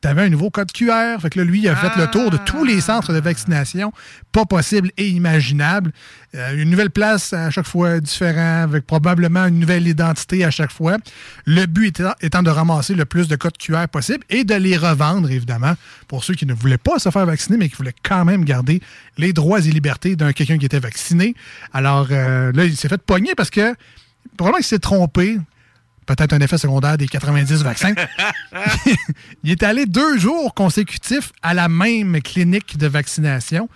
tu 0.00 0.08
avais 0.08 0.22
un 0.22 0.28
nouveau 0.28 0.48
code 0.48 0.70
QR. 0.70 1.20
Fait 1.20 1.30
que 1.30 1.40
là, 1.40 1.44
lui, 1.44 1.60
il 1.60 1.68
a 1.68 1.74
fait 1.74 1.96
le 1.96 2.06
tour 2.08 2.30
de 2.30 2.36
tous 2.36 2.64
les 2.64 2.80
centres 2.80 3.12
de 3.12 3.18
vaccination, 3.18 3.92
pas 4.30 4.44
possible 4.44 4.92
et 4.96 5.08
imaginable. 5.08 5.92
Euh, 6.36 6.54
une 6.56 6.70
nouvelle 6.70 6.90
place 6.90 7.32
à 7.32 7.50
chaque 7.50 7.66
fois 7.66 7.98
différent, 7.98 8.62
avec 8.62 8.86
probablement 8.86 9.46
une 9.46 9.58
nouvelle 9.58 9.88
identité 9.88 10.44
à 10.44 10.52
chaque 10.52 10.70
fois. 10.70 10.98
Le 11.46 11.66
but 11.66 12.00
étant, 12.00 12.14
étant 12.20 12.44
de 12.44 12.50
ramasser 12.50 12.94
le 12.94 13.06
plus 13.06 13.26
de 13.26 13.34
codes 13.34 13.58
QR 13.58 13.88
possible 13.90 14.24
et 14.30 14.44
de 14.44 14.54
les 14.54 14.76
revendre, 14.76 15.30
évidemment, 15.30 15.74
pour 16.06 16.22
ceux 16.22 16.34
qui 16.34 16.46
ne 16.46 16.54
voulaient 16.54 16.78
pas 16.78 17.00
se 17.00 17.10
faire 17.10 17.26
vacciner, 17.26 17.58
mais 17.58 17.68
qui 17.68 17.76
voulaient 17.76 17.94
quand 18.04 18.24
même 18.24 18.44
garder 18.44 18.80
les 19.18 19.32
droits 19.32 19.58
et 19.58 19.70
libertés 19.70 20.14
d'un 20.14 20.32
quelqu'un 20.32 20.58
qui 20.58 20.66
était 20.66 20.80
vacciné. 20.80 21.34
Alors 21.72 22.06
euh, 22.12 22.52
là, 22.52 22.64
il 22.64 22.76
s'est 22.76 22.88
fait 22.88 23.02
pogner 23.02 23.34
parce 23.34 23.50
que 23.50 23.74
probablement 24.36 24.58
qu'il 24.58 24.66
s'est 24.66 24.78
trompé 24.78 25.38
peut-être 26.06 26.32
un 26.32 26.40
effet 26.40 26.58
secondaire 26.58 26.96
des 26.96 27.06
90 27.06 27.62
vaccins. 27.62 27.94
il 29.44 29.50
est 29.50 29.62
allé 29.62 29.86
deux 29.86 30.18
jours 30.18 30.54
consécutifs 30.54 31.32
à 31.42 31.54
la 31.54 31.68
même 31.68 32.20
clinique 32.22 32.76
de 32.76 32.86
vaccination. 32.86 33.68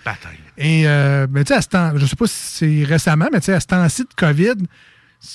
Et 0.59 0.87
euh, 0.87 1.27
ben, 1.29 1.45
tu 1.45 1.49
sais, 1.49 1.59
à 1.59 1.63
ce 1.63 1.69
temps, 1.69 1.93
je 1.97 2.07
sais 2.07 2.17
pas 2.17 2.27
si 2.27 2.35
c'est 2.35 2.85
récemment, 2.85 3.29
mais 3.33 3.41
tu 3.41 3.47
sais, 3.47 3.55
à 3.55 3.61
ce 3.61 3.67
temps-ci 3.67 4.03
de 4.03 4.15
COVID, 4.17 4.55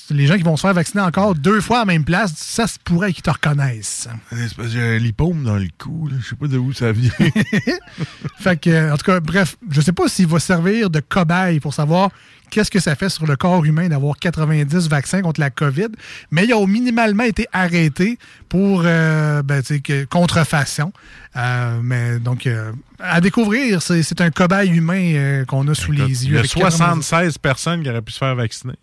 les 0.09 0.27
gens 0.27 0.38
qui 0.38 0.43
vont 0.43 0.55
se 0.57 0.61
faire 0.61 0.73
vacciner 0.73 1.01
encore 1.03 1.35
deux 1.35 1.61
fois 1.61 1.77
à 1.77 1.81
la 1.81 1.85
même 1.85 2.03
place, 2.03 2.34
ça 2.35 2.68
se 2.68 2.77
pourrait 2.84 3.13
qu'ils 3.13 3.23
te 3.23 3.30
reconnaissent. 3.30 4.07
C'est 4.31 4.55
parce 4.55 4.68
que 4.69 4.73
j'ai 4.73 4.81
un 4.95 4.97
lipome 4.97 5.43
dans 5.43 5.55
le 5.57 5.68
cou. 5.77 6.09
Je 6.22 6.30
sais 6.30 6.35
pas 6.35 6.47
de 6.47 6.57
où 6.57 6.73
ça 6.73 6.91
vient. 6.91 7.11
Fait 8.39 8.59
que, 8.59 8.91
en 8.91 8.97
tout 8.97 9.05
cas, 9.05 9.19
bref, 9.19 9.57
je 9.69 9.81
sais 9.81 9.91
pas 9.91 10.07
s'il 10.07 10.27
va 10.27 10.39
servir 10.39 10.89
de 10.89 10.99
cobaye 10.99 11.59
pour 11.59 11.73
savoir 11.73 12.09
qu'est-ce 12.49 12.72
que 12.72 12.80
ça 12.80 12.95
fait 12.95 13.09
sur 13.09 13.26
le 13.26 13.35
corps 13.38 13.63
humain 13.63 13.88
d'avoir 13.88 14.18
90 14.18 14.89
vaccins 14.89 15.22
contre 15.22 15.39
la 15.39 15.49
COVID, 15.49 15.88
mais 16.31 16.43
il 16.43 16.51
a 16.53 16.65
minimalement 16.68 17.23
été 17.23 17.47
arrêté 17.53 18.18
pour 18.49 18.84
euh, 18.85 19.41
ben, 19.41 19.61
que- 19.63 20.03
contrefaçon. 20.05 20.91
Euh, 21.38 21.80
mais 21.81 22.19
donc, 22.19 22.47
euh, 22.47 22.73
à 22.99 23.22
découvrir, 23.22 23.81
c'est 23.81 24.19
un 24.22 24.31
cobaye 24.31 24.69
humain 24.69 25.43
qu'on 25.47 25.65
a 25.69 25.73
sous 25.76 25.91
les 25.93 26.23
Il 26.23 26.27
yeux. 26.30 26.34
y 26.34 26.38
a 26.38 26.39
avec 26.39 26.51
90 26.51 26.76
76 27.05 27.38
personnes 27.38 27.84
qui 27.84 27.89
auraient 27.89 28.01
pu 28.01 28.11
se 28.11 28.18
faire 28.18 28.35
vacciner. 28.35 28.73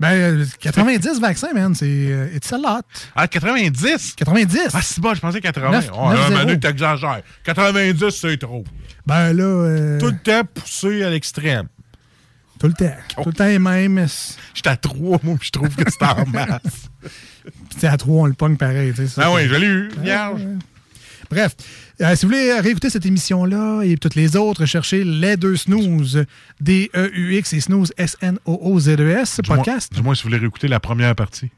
Ben, 0.00 0.12
euh, 0.12 0.44
90 0.60 1.20
vaccins, 1.20 1.52
man, 1.52 1.74
c'est 1.74 1.86
euh, 1.86 2.28
it's 2.34 2.52
a 2.52 2.56
lot. 2.58 2.82
Ah, 3.16 3.26
90? 3.26 4.14
90? 4.16 4.58
Ah, 4.72 4.80
c'est 4.82 5.00
bon, 5.00 5.12
je 5.14 5.20
pensais 5.20 5.40
80. 5.40 5.70
Neuf- 5.70 5.90
oh, 5.92 6.10
neuf 6.10 6.18
là, 6.20 6.28
zéro. 6.28 6.38
Manu, 6.46 6.60
t'exagères. 6.60 7.22
90, 7.44 8.10
c'est 8.10 8.36
trop. 8.38 8.62
Ben 9.06 9.32
là... 9.32 9.42
euh, 9.42 9.98
Tout 9.98 10.06
le 10.06 10.18
temps 10.18 10.42
poussé 10.54 11.02
à 11.02 11.10
l'extrême. 11.10 11.66
Tout 12.60 12.66
le 12.68 12.74
temps. 12.74 12.94
Tout 13.22 13.28
le 13.28 13.32
temps 13.32 13.46
les 13.46 13.58
mêmes. 13.58 14.06
J'étais 14.54 14.68
à 14.70 14.76
3, 14.76 15.18
moi, 15.22 15.36
puis 15.38 15.46
je 15.46 15.52
trouve 15.52 15.74
que 15.74 15.82
c'est 15.90 16.04
en 16.04 16.26
masse. 16.32 16.90
Puis 17.76 17.86
à 17.86 17.96
3, 17.96 18.22
on 18.22 18.26
le 18.26 18.32
pogne 18.34 18.56
pareil. 18.56 18.92
tu 18.94 19.06
sais, 19.08 19.20
Ah 19.22 19.32
oui, 19.32 19.42
je 19.48 19.54
l'ai 19.54 19.66
eu, 19.66 19.90
vierge. 20.00 20.42
Bref, 21.30 21.54
euh, 22.00 22.16
si 22.16 22.24
vous 22.26 22.32
voulez 22.32 22.58
réécouter 22.60 22.90
cette 22.90 23.04
émission-là 23.06 23.82
et 23.82 23.96
toutes 23.96 24.14
les 24.14 24.36
autres, 24.36 24.64
cherchez 24.66 25.04
Les 25.04 25.36
Deux 25.36 25.56
Snooze, 25.56 26.24
D-E-U-X 26.60 27.52
et 27.52 27.60
Snooze, 27.60 27.92
S-N-O-O-Z-E-S, 27.98 29.40
Dis-moi- 29.42 29.56
podcast. 29.56 29.92
Dis-moi 29.94 30.14
si 30.14 30.22
vous 30.22 30.28
voulez 30.28 30.38
réécouter 30.40 30.68
la 30.68 30.80
première 30.80 31.14
partie. 31.14 31.50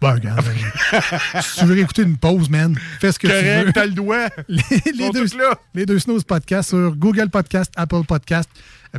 Bon, 0.00 0.12
regarde. 0.12 0.46
euh, 0.46 1.00
si 1.42 1.58
tu 1.60 1.64
veux 1.66 1.74
réécouter 1.74 2.02
une 2.02 2.16
pause, 2.16 2.48
man, 2.48 2.78
fais 3.00 3.10
ce 3.12 3.18
que 3.18 3.26
Correct, 3.26 3.60
tu 3.60 3.66
veux. 3.66 3.72
t'as 3.72 3.86
le 3.86 3.92
doigt. 3.92 4.28
Les, 4.48 4.62
les 4.94 5.10
deux, 5.10 5.24
là. 5.36 5.58
les 5.74 5.84
deux 5.86 5.98
Snooze 5.98 6.22
podcast 6.24 6.68
sur 6.70 6.94
Google 6.96 7.28
Podcast, 7.30 7.72
Apple 7.76 8.04
Podcast, 8.06 8.48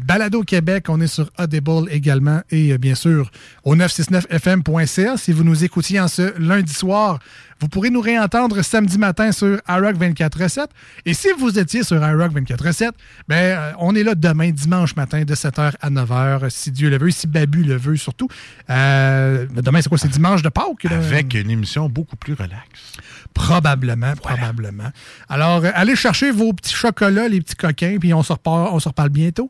Balado 0.01 0.43
Québec, 0.43 0.85
on 0.89 1.01
est 1.01 1.07
sur 1.07 1.29
Audible 1.37 1.89
également 1.89 2.41
et 2.49 2.73
euh, 2.73 2.77
bien 2.77 2.95
sûr 2.95 3.31
au 3.63 3.75
969fm.ca. 3.75 5.17
Si 5.17 5.31
vous 5.31 5.43
nous 5.43 5.63
écoutiez 5.63 5.99
en 5.99 6.07
ce 6.07 6.37
lundi 6.39 6.73
soir, 6.73 7.19
vous 7.59 7.67
pourrez 7.67 7.89
nous 7.89 8.01
réentendre 8.01 8.61
samedi 8.63 8.97
matin 8.97 9.31
sur 9.31 9.59
iRock 9.67 9.95
24 9.95 10.43
recettes. 10.43 10.69
Et 11.05 11.13
si 11.13 11.27
vous 11.39 11.57
étiez 11.57 11.83
sur 11.83 11.97
iRock 11.97 12.31
24 12.31 12.65
recettes, 12.65 12.95
ben, 13.27 13.35
euh, 13.35 13.71
on 13.79 13.95
est 13.95 14.03
là 14.03 14.13
demain, 14.13 14.51
dimanche 14.51 14.95
matin, 14.95 15.23
de 15.23 15.33
7h 15.33 15.73
à 15.81 15.89
9h, 15.89 16.49
si 16.49 16.71
Dieu 16.71 16.89
le 16.89 16.97
veut, 16.97 17.09
si 17.09 17.27
Babu 17.27 17.63
le 17.63 17.75
veut 17.75 17.95
surtout. 17.95 18.27
Euh, 18.69 19.47
demain, 19.49 19.81
c'est 19.81 19.89
quoi? 19.89 19.97
C'est 19.97 20.07
dimanche 20.07 20.43
de 20.43 20.49
Pâques? 20.49 20.83
là? 20.83 20.97
Avec 20.97 21.33
une 21.33 21.49
émission 21.49 21.89
beaucoup 21.89 22.15
plus 22.15 22.33
relaxe. 22.33 22.93
Probablement, 23.33 24.13
probablement. 24.15 24.91
Alors, 25.29 25.63
allez 25.73 25.95
chercher 25.95 26.31
vos 26.31 26.53
petits 26.53 26.73
chocolats, 26.73 27.27
les 27.27 27.41
petits 27.41 27.55
coquins, 27.55 27.97
puis 27.99 28.13
on 28.13 28.23
se 28.23 28.33
reparle, 28.33 28.69
on 28.71 28.79
se 28.79 28.89
reparle 28.89 29.09
bientôt. 29.09 29.49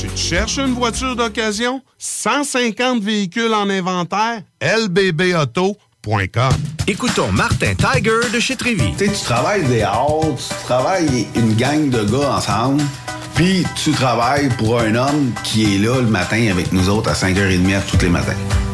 Tu 0.00 0.08
te 0.08 0.18
cherches 0.18 0.58
une 0.58 0.74
voiture 0.74 1.14
d'occasion? 1.14 1.80
150 1.98 3.00
véhicules 3.00 3.54
en 3.54 3.70
inventaire? 3.70 4.42
lbbauto.com 4.60 6.52
Écoutons 6.88 7.30
Martin 7.30 7.74
Tiger 7.74 8.28
de 8.32 8.40
chez 8.40 8.56
Trévy. 8.56 8.92
Tu 8.98 9.06
sais, 9.06 9.12
tu 9.12 9.24
travailles 9.24 9.64
des 9.64 9.82
heures, 9.82 10.20
tu 10.36 10.64
travailles 10.64 11.28
une 11.36 11.54
gang 11.54 11.90
de 11.90 12.02
gars 12.02 12.36
ensemble, 12.36 12.82
puis 13.36 13.64
tu 13.76 13.92
travailles 13.92 14.48
pour 14.58 14.80
un 14.80 14.96
homme 14.96 15.32
qui 15.44 15.76
est 15.76 15.78
là 15.78 16.00
le 16.00 16.08
matin 16.08 16.48
avec 16.50 16.72
nous 16.72 16.88
autres 16.88 17.10
à 17.10 17.14
5h30 17.14 17.80
tous 17.88 18.02
les 18.02 18.10
matins. 18.10 18.34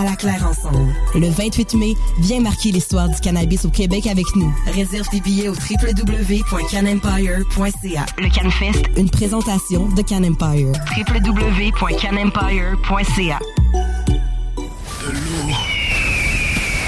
À 0.00 0.04
la 0.04 0.16
Claire 0.16 0.46
ensemble. 0.48 0.94
Le 1.14 1.28
28 1.28 1.74
mai, 1.74 1.94
viens 2.20 2.40
marquer 2.40 2.72
l'histoire 2.72 3.10
du 3.10 3.20
cannabis 3.20 3.66
au 3.66 3.68
Québec 3.68 4.06
avec 4.06 4.24
nous. 4.34 4.50
Réserve 4.72 5.06
tes 5.10 5.20
billets 5.20 5.50
au 5.50 5.52
www.canempire.ca. 5.52 8.06
Le 8.16 8.30
CanFest, 8.30 8.82
une 8.96 9.10
présentation 9.10 9.88
de 9.88 10.00
Can 10.00 10.24
Empire. 10.24 10.72
www.canempire.ca. 10.96 13.38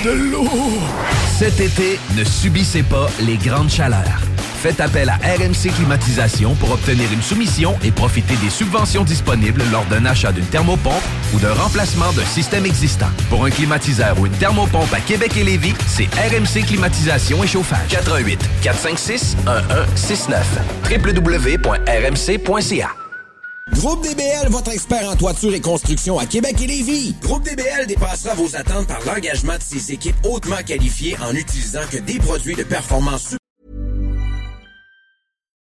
De 0.05 0.11
l'eau! 0.11 0.49
Cet 1.39 1.61
été, 1.61 2.01
ne 2.17 2.25
subissez 2.25 2.83
pas 2.83 3.11
les 3.21 3.37
grandes 3.37 3.69
chaleurs. 3.69 4.23
Faites 4.63 4.79
appel 4.79 5.09
à 5.09 5.17
RMC 5.17 5.75
Climatisation 5.75 6.55
pour 6.55 6.71
obtenir 6.71 7.13
une 7.13 7.21
soumission 7.21 7.77
et 7.83 7.91
profiter 7.91 8.37
des 8.37 8.49
subventions 8.49 9.03
disponibles 9.03 9.61
lors 9.73 9.85
d'un 9.87 10.07
achat 10.07 10.31
d'une 10.31 10.45
thermopompe 10.45 11.03
ou 11.35 11.41
d'un 11.41 11.53
remplacement 11.53 12.13
d'un 12.13 12.25
système 12.25 12.65
existant. 12.65 13.09
Pour 13.29 13.45
un 13.45 13.51
climatiseur 13.51 14.17
ou 14.21 14.27
une 14.27 14.33
thermopompe 14.35 14.95
à 14.95 15.01
Québec 15.01 15.37
et 15.37 15.43
Lévis, 15.43 15.75
c'est 15.89 16.07
RMC 16.15 16.65
Climatisation 16.65 17.43
et 17.43 17.49
Chauffage. 17.49 17.89
88 17.89 18.39
456 18.63 19.37
1169 19.97 20.47
www.rmc.ca 20.93 22.91
Groupe 23.73 24.05
DBL, 24.05 24.49
votre 24.49 24.71
expert 24.71 25.11
en 25.11 25.17
toiture 25.17 25.55
et 25.55 25.61
construction 25.61 26.21
à 26.21 26.27
Québec 26.27 26.55
et 26.63 26.69
Lévis. 26.69 27.17
Groupe 27.21 27.43
DBL 27.43 27.89
dépassera 27.89 28.35
vos 28.35 28.55
attentes 28.55 28.87
par 28.87 29.01
l'engagement 29.07 29.57
de 29.57 29.63
ses 29.63 29.91
équipes 29.91 30.15
hautement 30.23 30.63
qualifiées 30.65 31.17
en 31.21 31.35
utilisant 31.35 31.83
que 31.91 31.99
des 31.99 32.21
produits 32.21 32.55
de 32.55 32.63
performance. 32.63 33.35